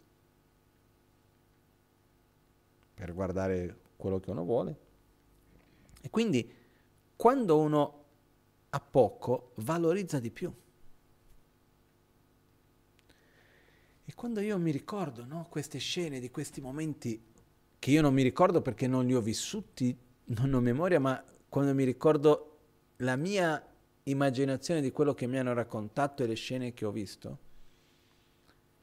per 2.93 3.13
guardare 3.13 3.77
quello 3.97 4.21
che 4.21 4.29
uno 4.29 4.45
vuole. 4.45 4.79
E 5.99 6.09
quindi 6.09 6.49
quando 7.17 7.59
uno 7.59 8.03
ha 8.69 8.79
poco, 8.79 9.51
valorizza 9.55 10.17
di 10.21 10.31
più. 10.31 10.53
Quando 14.25 14.41
io 14.41 14.57
mi 14.57 14.71
ricordo 14.71 15.23
no, 15.23 15.45
queste 15.51 15.77
scene, 15.77 16.19
di 16.19 16.31
questi 16.31 16.59
momenti, 16.59 17.23
che 17.77 17.91
io 17.91 18.01
non 18.01 18.11
mi 18.11 18.23
ricordo 18.23 18.59
perché 18.59 18.87
non 18.87 19.05
li 19.05 19.13
ho 19.13 19.21
vissuti, 19.21 19.95
non 20.23 20.51
ho 20.51 20.59
memoria, 20.61 20.99
ma 20.99 21.23
quando 21.47 21.75
mi 21.75 21.83
ricordo 21.83 22.57
la 22.97 23.15
mia 23.17 23.63
immaginazione 24.01 24.81
di 24.81 24.91
quello 24.91 25.13
che 25.13 25.27
mi 25.27 25.37
hanno 25.37 25.53
raccontato 25.53 26.23
e 26.23 26.25
le 26.25 26.33
scene 26.33 26.73
che 26.73 26.85
ho 26.85 26.91
visto, 26.91 27.37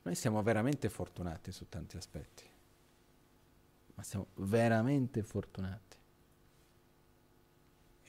noi 0.02 0.14
siamo 0.14 0.40
veramente 0.44 0.89
fortunati 0.89 1.51
su 1.51 1.69
tanti 1.69 1.97
aspetti. 1.97 2.44
Ma 3.97 4.02
siamo 4.05 4.28
veramente 4.35 5.24
fortunati. 5.24 5.97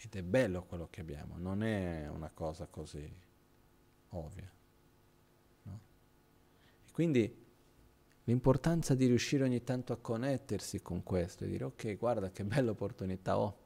Ed 0.04 0.16
è 0.16 0.22
bello 0.22 0.66
quello 0.66 0.88
che 0.92 1.02
abbiamo, 1.02 1.34
non 1.40 1.64
è 1.64 2.08
una 2.10 2.30
cosa 2.32 2.68
così 2.68 3.12
ovvia. 4.10 4.52
Quindi 6.94 7.44
l'importanza 8.26 8.94
di 8.94 9.08
riuscire 9.08 9.44
ogni 9.44 9.64
tanto 9.64 9.94
a 9.94 9.98
connettersi 9.98 10.80
con 10.84 11.02
questo 11.02 11.44
e 11.44 11.48
dire 11.48 11.64
ok, 11.64 11.98
guarda 11.98 12.30
che 12.30 12.46
bella 12.46 12.70
opportunità 12.70 13.40
ho. 13.40 13.58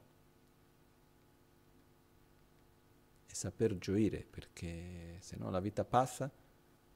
E 3.26 3.34
saper 3.34 3.76
gioire, 3.76 4.24
perché 4.24 5.18
se 5.20 5.36
no 5.36 5.50
la 5.50 5.60
vita 5.60 5.84
passa 5.84 6.32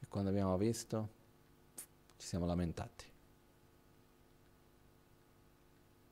e 0.00 0.08
quando 0.08 0.30
abbiamo 0.30 0.56
visto 0.56 1.10
ci 2.16 2.26
siamo 2.26 2.46
lamentati. 2.46 3.04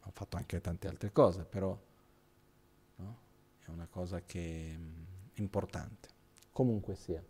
Ho 0.03 0.11
fatto 0.13 0.37
anche 0.37 0.61
tante 0.61 0.87
altre 0.87 1.13
cose, 1.13 1.45
però 1.45 1.75
no? 2.97 3.19
è 3.61 3.71
una 3.71 3.87
cosa 3.87 4.21
che 4.21 4.75
è 4.75 4.77
mm, 4.77 5.03
importante. 5.37 6.09
Comunque 6.53 6.95
sia. 6.95 7.30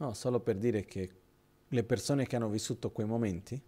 No, 0.00 0.14
solo 0.14 0.40
per 0.40 0.56
dire 0.56 0.86
che 0.86 1.10
le 1.68 1.84
persone 1.84 2.26
che 2.26 2.34
hanno 2.34 2.48
vissuto 2.48 2.90
quei 2.90 3.06
momenti, 3.06 3.60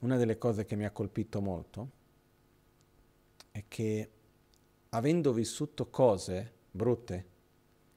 una 0.00 0.16
delle 0.16 0.38
cose 0.38 0.64
che 0.64 0.74
mi 0.74 0.86
ha 0.86 0.90
colpito 0.90 1.42
molto 1.42 1.90
è 3.50 3.62
che 3.68 4.10
avendo 4.88 5.34
vissuto 5.34 5.90
cose 5.90 6.52
brutte 6.70 7.26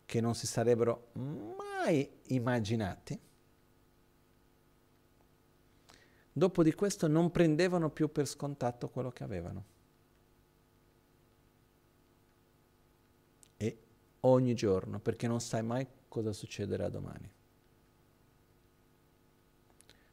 che 0.06 0.20
non 0.20 0.36
si 0.36 0.46
sarebbero 0.46 1.08
mai 1.14 2.10
immaginate, 2.28 3.20
dopo 6.34 6.64
di 6.64 6.74
questo 6.74 7.08
non 7.08 7.32
prendevano 7.32 7.90
più 7.90 8.12
per 8.12 8.28
scontato 8.28 8.90
quello 8.90 9.12
che 9.12 9.24
avevano. 9.24 9.64
E 13.56 13.78
ogni 14.20 14.54
giorno, 14.54 15.00
perché 15.00 15.28
non 15.28 15.40
sai 15.40 15.64
mai 15.64 15.88
cosa 16.16 16.32
succederà 16.32 16.88
domani. 16.88 17.30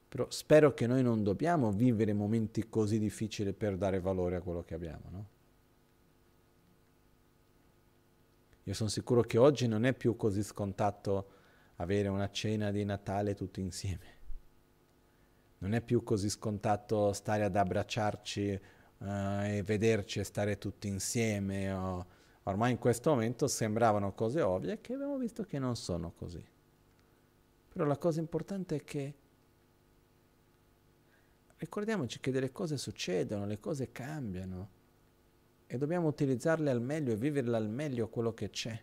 Però 0.08 0.28
spero 0.30 0.74
che 0.74 0.88
noi 0.88 1.00
non 1.00 1.22
dobbiamo 1.22 1.70
vivere 1.70 2.12
momenti 2.12 2.68
così 2.68 2.98
difficili 2.98 3.52
per 3.52 3.76
dare 3.76 4.00
valore 4.00 4.34
a 4.34 4.40
quello 4.40 4.64
che 4.64 4.74
abbiamo, 4.74 5.04
no? 5.10 5.26
Io 8.64 8.74
sono 8.74 8.88
sicuro 8.88 9.22
che 9.22 9.38
oggi 9.38 9.68
non 9.68 9.84
è 9.84 9.92
più 9.92 10.16
così 10.16 10.42
scontato 10.42 11.28
avere 11.76 12.08
una 12.08 12.30
cena 12.30 12.72
di 12.72 12.84
Natale 12.84 13.34
tutti 13.34 13.60
insieme. 13.60 14.20
Non 15.58 15.72
è 15.72 15.80
più 15.80 16.02
così 16.02 16.28
scontato 16.28 17.12
stare 17.12 17.44
ad 17.44 17.54
abbracciarci 17.54 18.60
uh, 18.98 19.04
e 19.44 19.62
vederci 19.64 20.18
e 20.18 20.24
stare 20.24 20.58
tutti 20.58 20.88
insieme. 20.88 21.72
O, 21.72 22.06
Ormai 22.44 22.72
in 22.72 22.78
questo 22.78 23.10
momento 23.10 23.46
sembravano 23.46 24.14
cose 24.14 24.40
ovvie 24.40 24.80
che 24.80 24.94
abbiamo 24.94 25.16
visto 25.16 25.44
che 25.44 25.58
non 25.58 25.76
sono 25.76 26.12
così. 26.12 26.44
Però 27.68 27.84
la 27.84 27.96
cosa 27.96 28.20
importante 28.20 28.76
è 28.76 28.84
che 28.84 29.14
ricordiamoci 31.56 32.18
che 32.18 32.32
delle 32.32 32.50
cose 32.50 32.76
succedono, 32.76 33.46
le 33.46 33.60
cose 33.60 33.92
cambiano 33.92 34.80
e 35.66 35.78
dobbiamo 35.78 36.08
utilizzarle 36.08 36.70
al 36.70 36.82
meglio 36.82 37.12
e 37.12 37.16
viverle 37.16 37.56
al 37.56 37.68
meglio 37.68 38.08
quello 38.08 38.34
che 38.34 38.50
c'è 38.50 38.82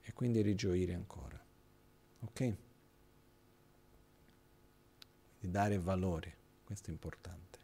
e 0.00 0.12
quindi 0.12 0.40
rigioire 0.40 0.94
ancora. 0.94 1.38
Ok? 2.20 2.56
Di 5.40 5.50
dare 5.50 5.78
valore, 5.78 6.36
questo 6.64 6.90
è 6.90 6.92
importante. 6.92 7.58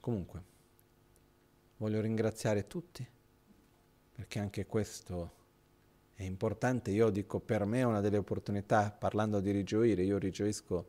Comunque. 0.00 0.53
Voglio 1.84 2.00
ringraziare 2.00 2.66
tutti, 2.66 3.06
perché 4.14 4.38
anche 4.38 4.64
questo 4.64 5.32
è 6.14 6.22
importante. 6.22 6.90
Io 6.90 7.10
dico, 7.10 7.40
per 7.40 7.66
me 7.66 7.80
è 7.80 7.82
una 7.82 8.00
delle 8.00 8.16
opportunità, 8.16 8.90
parlando 8.90 9.38
di 9.38 9.50
rigioire, 9.50 10.02
io 10.02 10.16
rigioisco 10.16 10.88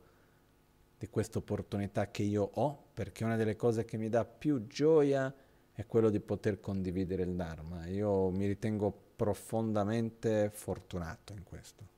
di 0.98 1.10
questa 1.10 1.40
opportunità 1.40 2.10
che 2.10 2.24
io 2.24 2.50
ho, 2.50 2.86
perché 2.94 3.26
una 3.26 3.36
delle 3.36 3.58
cose 3.58 3.84
che 3.84 3.98
mi 3.98 4.08
dà 4.08 4.24
più 4.24 4.68
gioia 4.68 5.36
è 5.74 5.86
quello 5.86 6.10
di 6.10 6.22
poter 6.22 6.62
condividere 6.62 7.24
il 7.24 7.36
Dharma. 7.36 7.88
Io 7.88 8.30
mi 8.30 8.48
ritengo 8.48 8.98
profondamente 9.18 10.50
fortunato 10.50 11.34
in 11.34 11.44
questo 11.44 11.95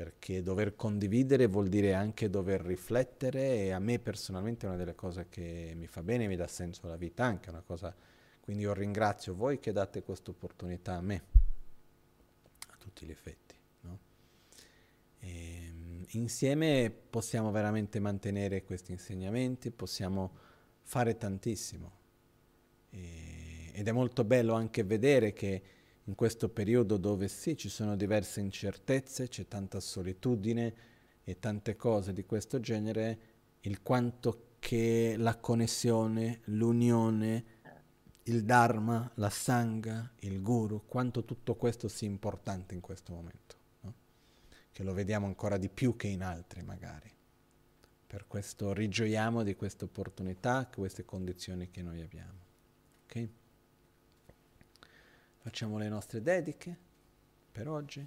perché 0.00 0.42
dover 0.42 0.76
condividere 0.76 1.46
vuol 1.46 1.68
dire 1.68 1.92
anche 1.92 2.30
dover 2.30 2.62
riflettere 2.62 3.64
e 3.64 3.72
a 3.72 3.78
me 3.78 3.98
personalmente 3.98 4.64
è 4.64 4.68
una 4.70 4.78
delle 4.78 4.94
cose 4.94 5.26
che 5.28 5.74
mi 5.76 5.86
fa 5.86 6.02
bene, 6.02 6.26
mi 6.26 6.36
dà 6.36 6.46
senso 6.46 6.86
alla 6.86 6.96
vita 6.96 7.22
anche, 7.22 7.50
una 7.50 7.60
cosa, 7.60 7.94
quindi 8.40 8.62
io 8.62 8.72
ringrazio 8.72 9.34
voi 9.34 9.58
che 9.58 9.72
date 9.72 10.02
questa 10.02 10.30
opportunità 10.30 10.94
a 10.94 11.02
me, 11.02 11.22
a 12.68 12.76
tutti 12.78 13.04
gli 13.04 13.10
effetti. 13.10 13.54
No? 13.82 13.98
E, 15.18 15.66
ehm, 15.66 16.04
insieme 16.12 16.90
possiamo 17.10 17.50
veramente 17.50 18.00
mantenere 18.00 18.64
questi 18.64 18.92
insegnamenti, 18.92 19.70
possiamo 19.70 20.32
fare 20.80 21.18
tantissimo 21.18 21.92
e, 22.88 23.70
ed 23.74 23.86
è 23.86 23.92
molto 23.92 24.24
bello 24.24 24.54
anche 24.54 24.82
vedere 24.82 25.34
che 25.34 25.62
in 26.04 26.14
questo 26.14 26.48
periodo 26.48 26.96
dove 26.96 27.28
sì, 27.28 27.56
ci 27.56 27.68
sono 27.68 27.96
diverse 27.96 28.40
incertezze, 28.40 29.28
c'è 29.28 29.46
tanta 29.46 29.80
solitudine 29.80 30.74
e 31.24 31.38
tante 31.38 31.76
cose 31.76 32.12
di 32.12 32.24
questo 32.24 32.58
genere, 32.60 33.18
il 33.60 33.82
quanto 33.82 34.54
che 34.58 35.14
la 35.16 35.36
connessione, 35.36 36.40
l'unione, 36.44 37.44
il 38.24 38.44
Dharma, 38.44 39.10
la 39.14 39.30
Sangha, 39.30 40.12
il 40.20 40.42
Guru, 40.42 40.84
quanto 40.86 41.24
tutto 41.24 41.54
questo 41.56 41.88
sia 41.88 42.08
importante 42.08 42.74
in 42.74 42.80
questo 42.80 43.12
momento, 43.12 43.56
no? 43.80 43.94
che 44.72 44.82
lo 44.82 44.92
vediamo 44.92 45.26
ancora 45.26 45.56
di 45.56 45.68
più 45.68 45.96
che 45.96 46.08
in 46.08 46.22
altri 46.22 46.62
magari. 46.62 47.10
Per 48.06 48.26
questo 48.26 48.72
rigioiamo 48.72 49.42
di 49.42 49.54
queste 49.54 49.84
opportunità, 49.84 50.66
queste 50.66 51.04
condizioni 51.04 51.70
che 51.70 51.82
noi 51.82 52.00
abbiamo. 52.00 52.38
Okay? 53.04 53.32
Facciamo 55.42 55.78
le 55.78 55.88
nostre 55.88 56.20
dediche 56.20 56.76
per 57.50 57.66
oggi. 57.66 58.06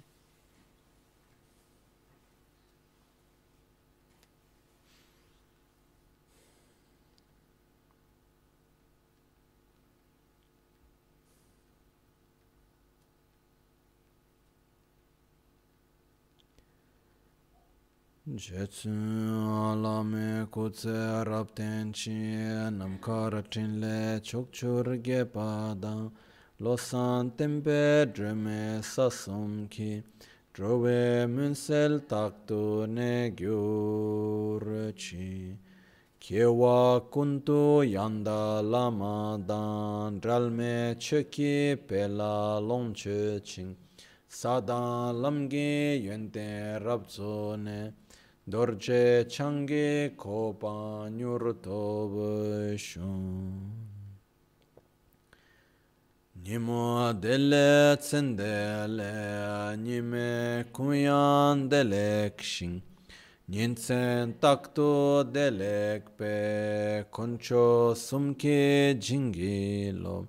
Jetsu 18.26 18.88
alame 18.88 20.46
kutse 20.50 21.22
rapten 21.24 21.90
chi 21.90 22.10
namkara 22.70 23.42
chinle 23.42 24.20
chukchur 24.22 24.98
gepa 25.00 25.74
dang 25.78 26.10
pada 26.58 26.68
losan 26.68 27.36
tempe 27.36 28.12
dreme 28.12 28.82
sasum 28.82 29.68
ki 29.68 30.02
drove 30.52 31.26
munsel 31.26 32.00
taktu 32.06 32.86
ne 32.86 33.30
gyur 33.30 34.92
chi 34.96 35.56
Kiewa 36.20 37.02
kuntu 37.10 37.84
yanda 37.84 38.62
lama 38.62 39.38
dan 39.46 40.20
dralme 40.20 40.96
cheki 40.98 41.76
pela 41.86 42.58
longche 42.62 43.44
ching 43.44 43.76
sadan 44.30 45.16
lamge 45.20 46.00
yente 46.02 46.80
rabzo 46.82 47.56
ne 47.62 47.92
dorje 48.48 49.28
change 49.28 50.16
kopa 50.16 51.10
nyurto 51.10 52.08
Nimo 56.46 57.12
dele 57.14 57.96
tsendele 57.96 59.76
nime 59.78 60.64
kuyan 60.74 61.70
dele 61.70 62.34
kshin 62.36 62.82
Niensen 63.48 64.34
takto 64.38 65.24
delek 65.24 66.02
pe 66.18 67.04
koncho 67.10 67.94
sumke 67.96 68.94
jingilo 69.00 70.26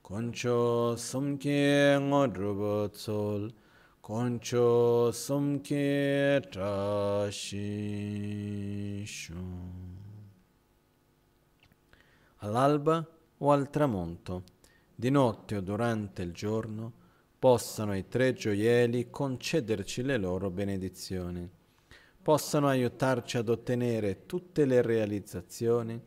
koncho 0.00 0.94
sumke 0.96 1.98
ngodrubo 2.08 2.88
tsol 2.94 3.50
koncho 4.00 5.10
sumke 5.10 6.40
trashishu 6.52 7.42
all'alba 12.44 12.96
o 13.40 13.50
al 13.50 13.64
tramonto 13.74 14.42
di 15.00 15.10
notte 15.10 15.54
o 15.54 15.60
durante 15.60 16.22
il 16.22 16.32
giorno 16.32 16.92
possano 17.38 17.96
i 17.96 18.08
tre 18.08 18.32
gioielli 18.32 19.10
concederci 19.10 20.02
le 20.02 20.16
loro 20.16 20.50
benedizioni 20.50 21.48
possano 22.20 22.66
aiutarci 22.66 23.36
ad 23.36 23.48
ottenere 23.48 24.26
tutte 24.26 24.64
le 24.64 24.82
realizzazioni 24.82 26.02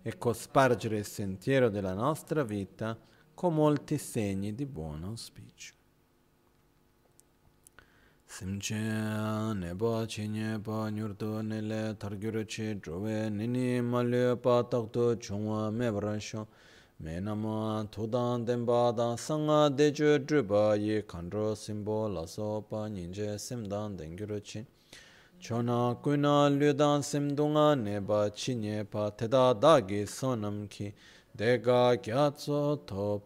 e 0.00 0.18
cospargere 0.18 0.98
il 0.98 1.04
sentiero 1.04 1.68
della 1.68 1.94
nostra 1.94 2.44
vita 2.44 2.96
con 3.34 3.54
molti 3.54 3.98
segni 3.98 4.54
di 4.54 4.66
buon 4.66 5.02
auspicio. 5.02 5.74
Simche 8.24 8.76
nebo 8.76 10.04
chinye 10.06 10.60
pa 10.60 10.88
nyurdo 10.90 11.40
nele 11.40 11.96
targyuro 11.96 12.44
chi 12.44 12.78
drove 12.78 13.28
nini 13.30 13.82
malyo 13.82 14.36
pa 14.36 14.62
takto 14.62 15.16
chungwa 15.16 15.70
mebrasho 15.70 16.38
me 16.38 16.57
nama 17.00 17.86
tudan 17.90 18.44
denpa 18.44 18.92
da 18.96 19.16
sanga 19.16 19.70
dejo 19.70 20.18
drupa 20.18 20.74
ye 20.76 21.02
kandro 21.02 21.54
simbo 21.54 22.08
laso 22.08 22.62
pa 22.68 22.88
ninje 22.88 23.38
simdan 23.38 23.96
dengyuro 23.96 24.40
chi 24.40 24.66
chona 25.38 25.96
kuna 26.02 26.48
lyudan 26.48 27.02
simdunga 27.02 27.74
neba 27.76 28.30
chinye 28.30 28.84
pa 28.84 29.10
teda 29.10 29.54
dagi 29.54 30.06
sonam 30.06 30.68
ki. 30.68 30.94
Dega 31.38 31.94
gyatso 31.94 32.84
to 32.84 33.22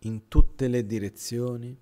In 0.00 0.28
tutte 0.28 0.68
le 0.68 0.84
direzioni, 0.84 1.74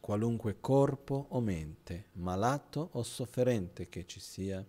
qualunque 0.00 0.60
corpo 0.60 1.28
o 1.30 1.40
mente, 1.40 2.08
malato 2.12 2.90
o 2.92 3.02
sofferente 3.02 3.88
che 3.88 4.04
ci 4.04 4.20
sia, 4.20 4.62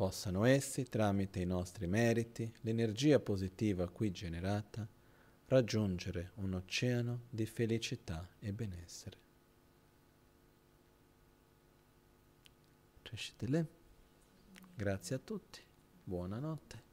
possano 0.00 0.46
essi, 0.46 0.84
tramite 0.84 1.40
i 1.40 1.44
nostri 1.44 1.86
meriti, 1.86 2.50
l'energia 2.62 3.20
positiva 3.20 3.86
qui 3.90 4.10
generata, 4.10 4.88
raggiungere 5.44 6.30
un 6.36 6.54
oceano 6.54 7.24
di 7.28 7.44
felicità 7.44 8.26
e 8.38 8.50
benessere. 8.54 9.18
Grazie 14.74 15.16
a 15.16 15.18
tutti. 15.18 15.60
Buonanotte. 16.02 16.88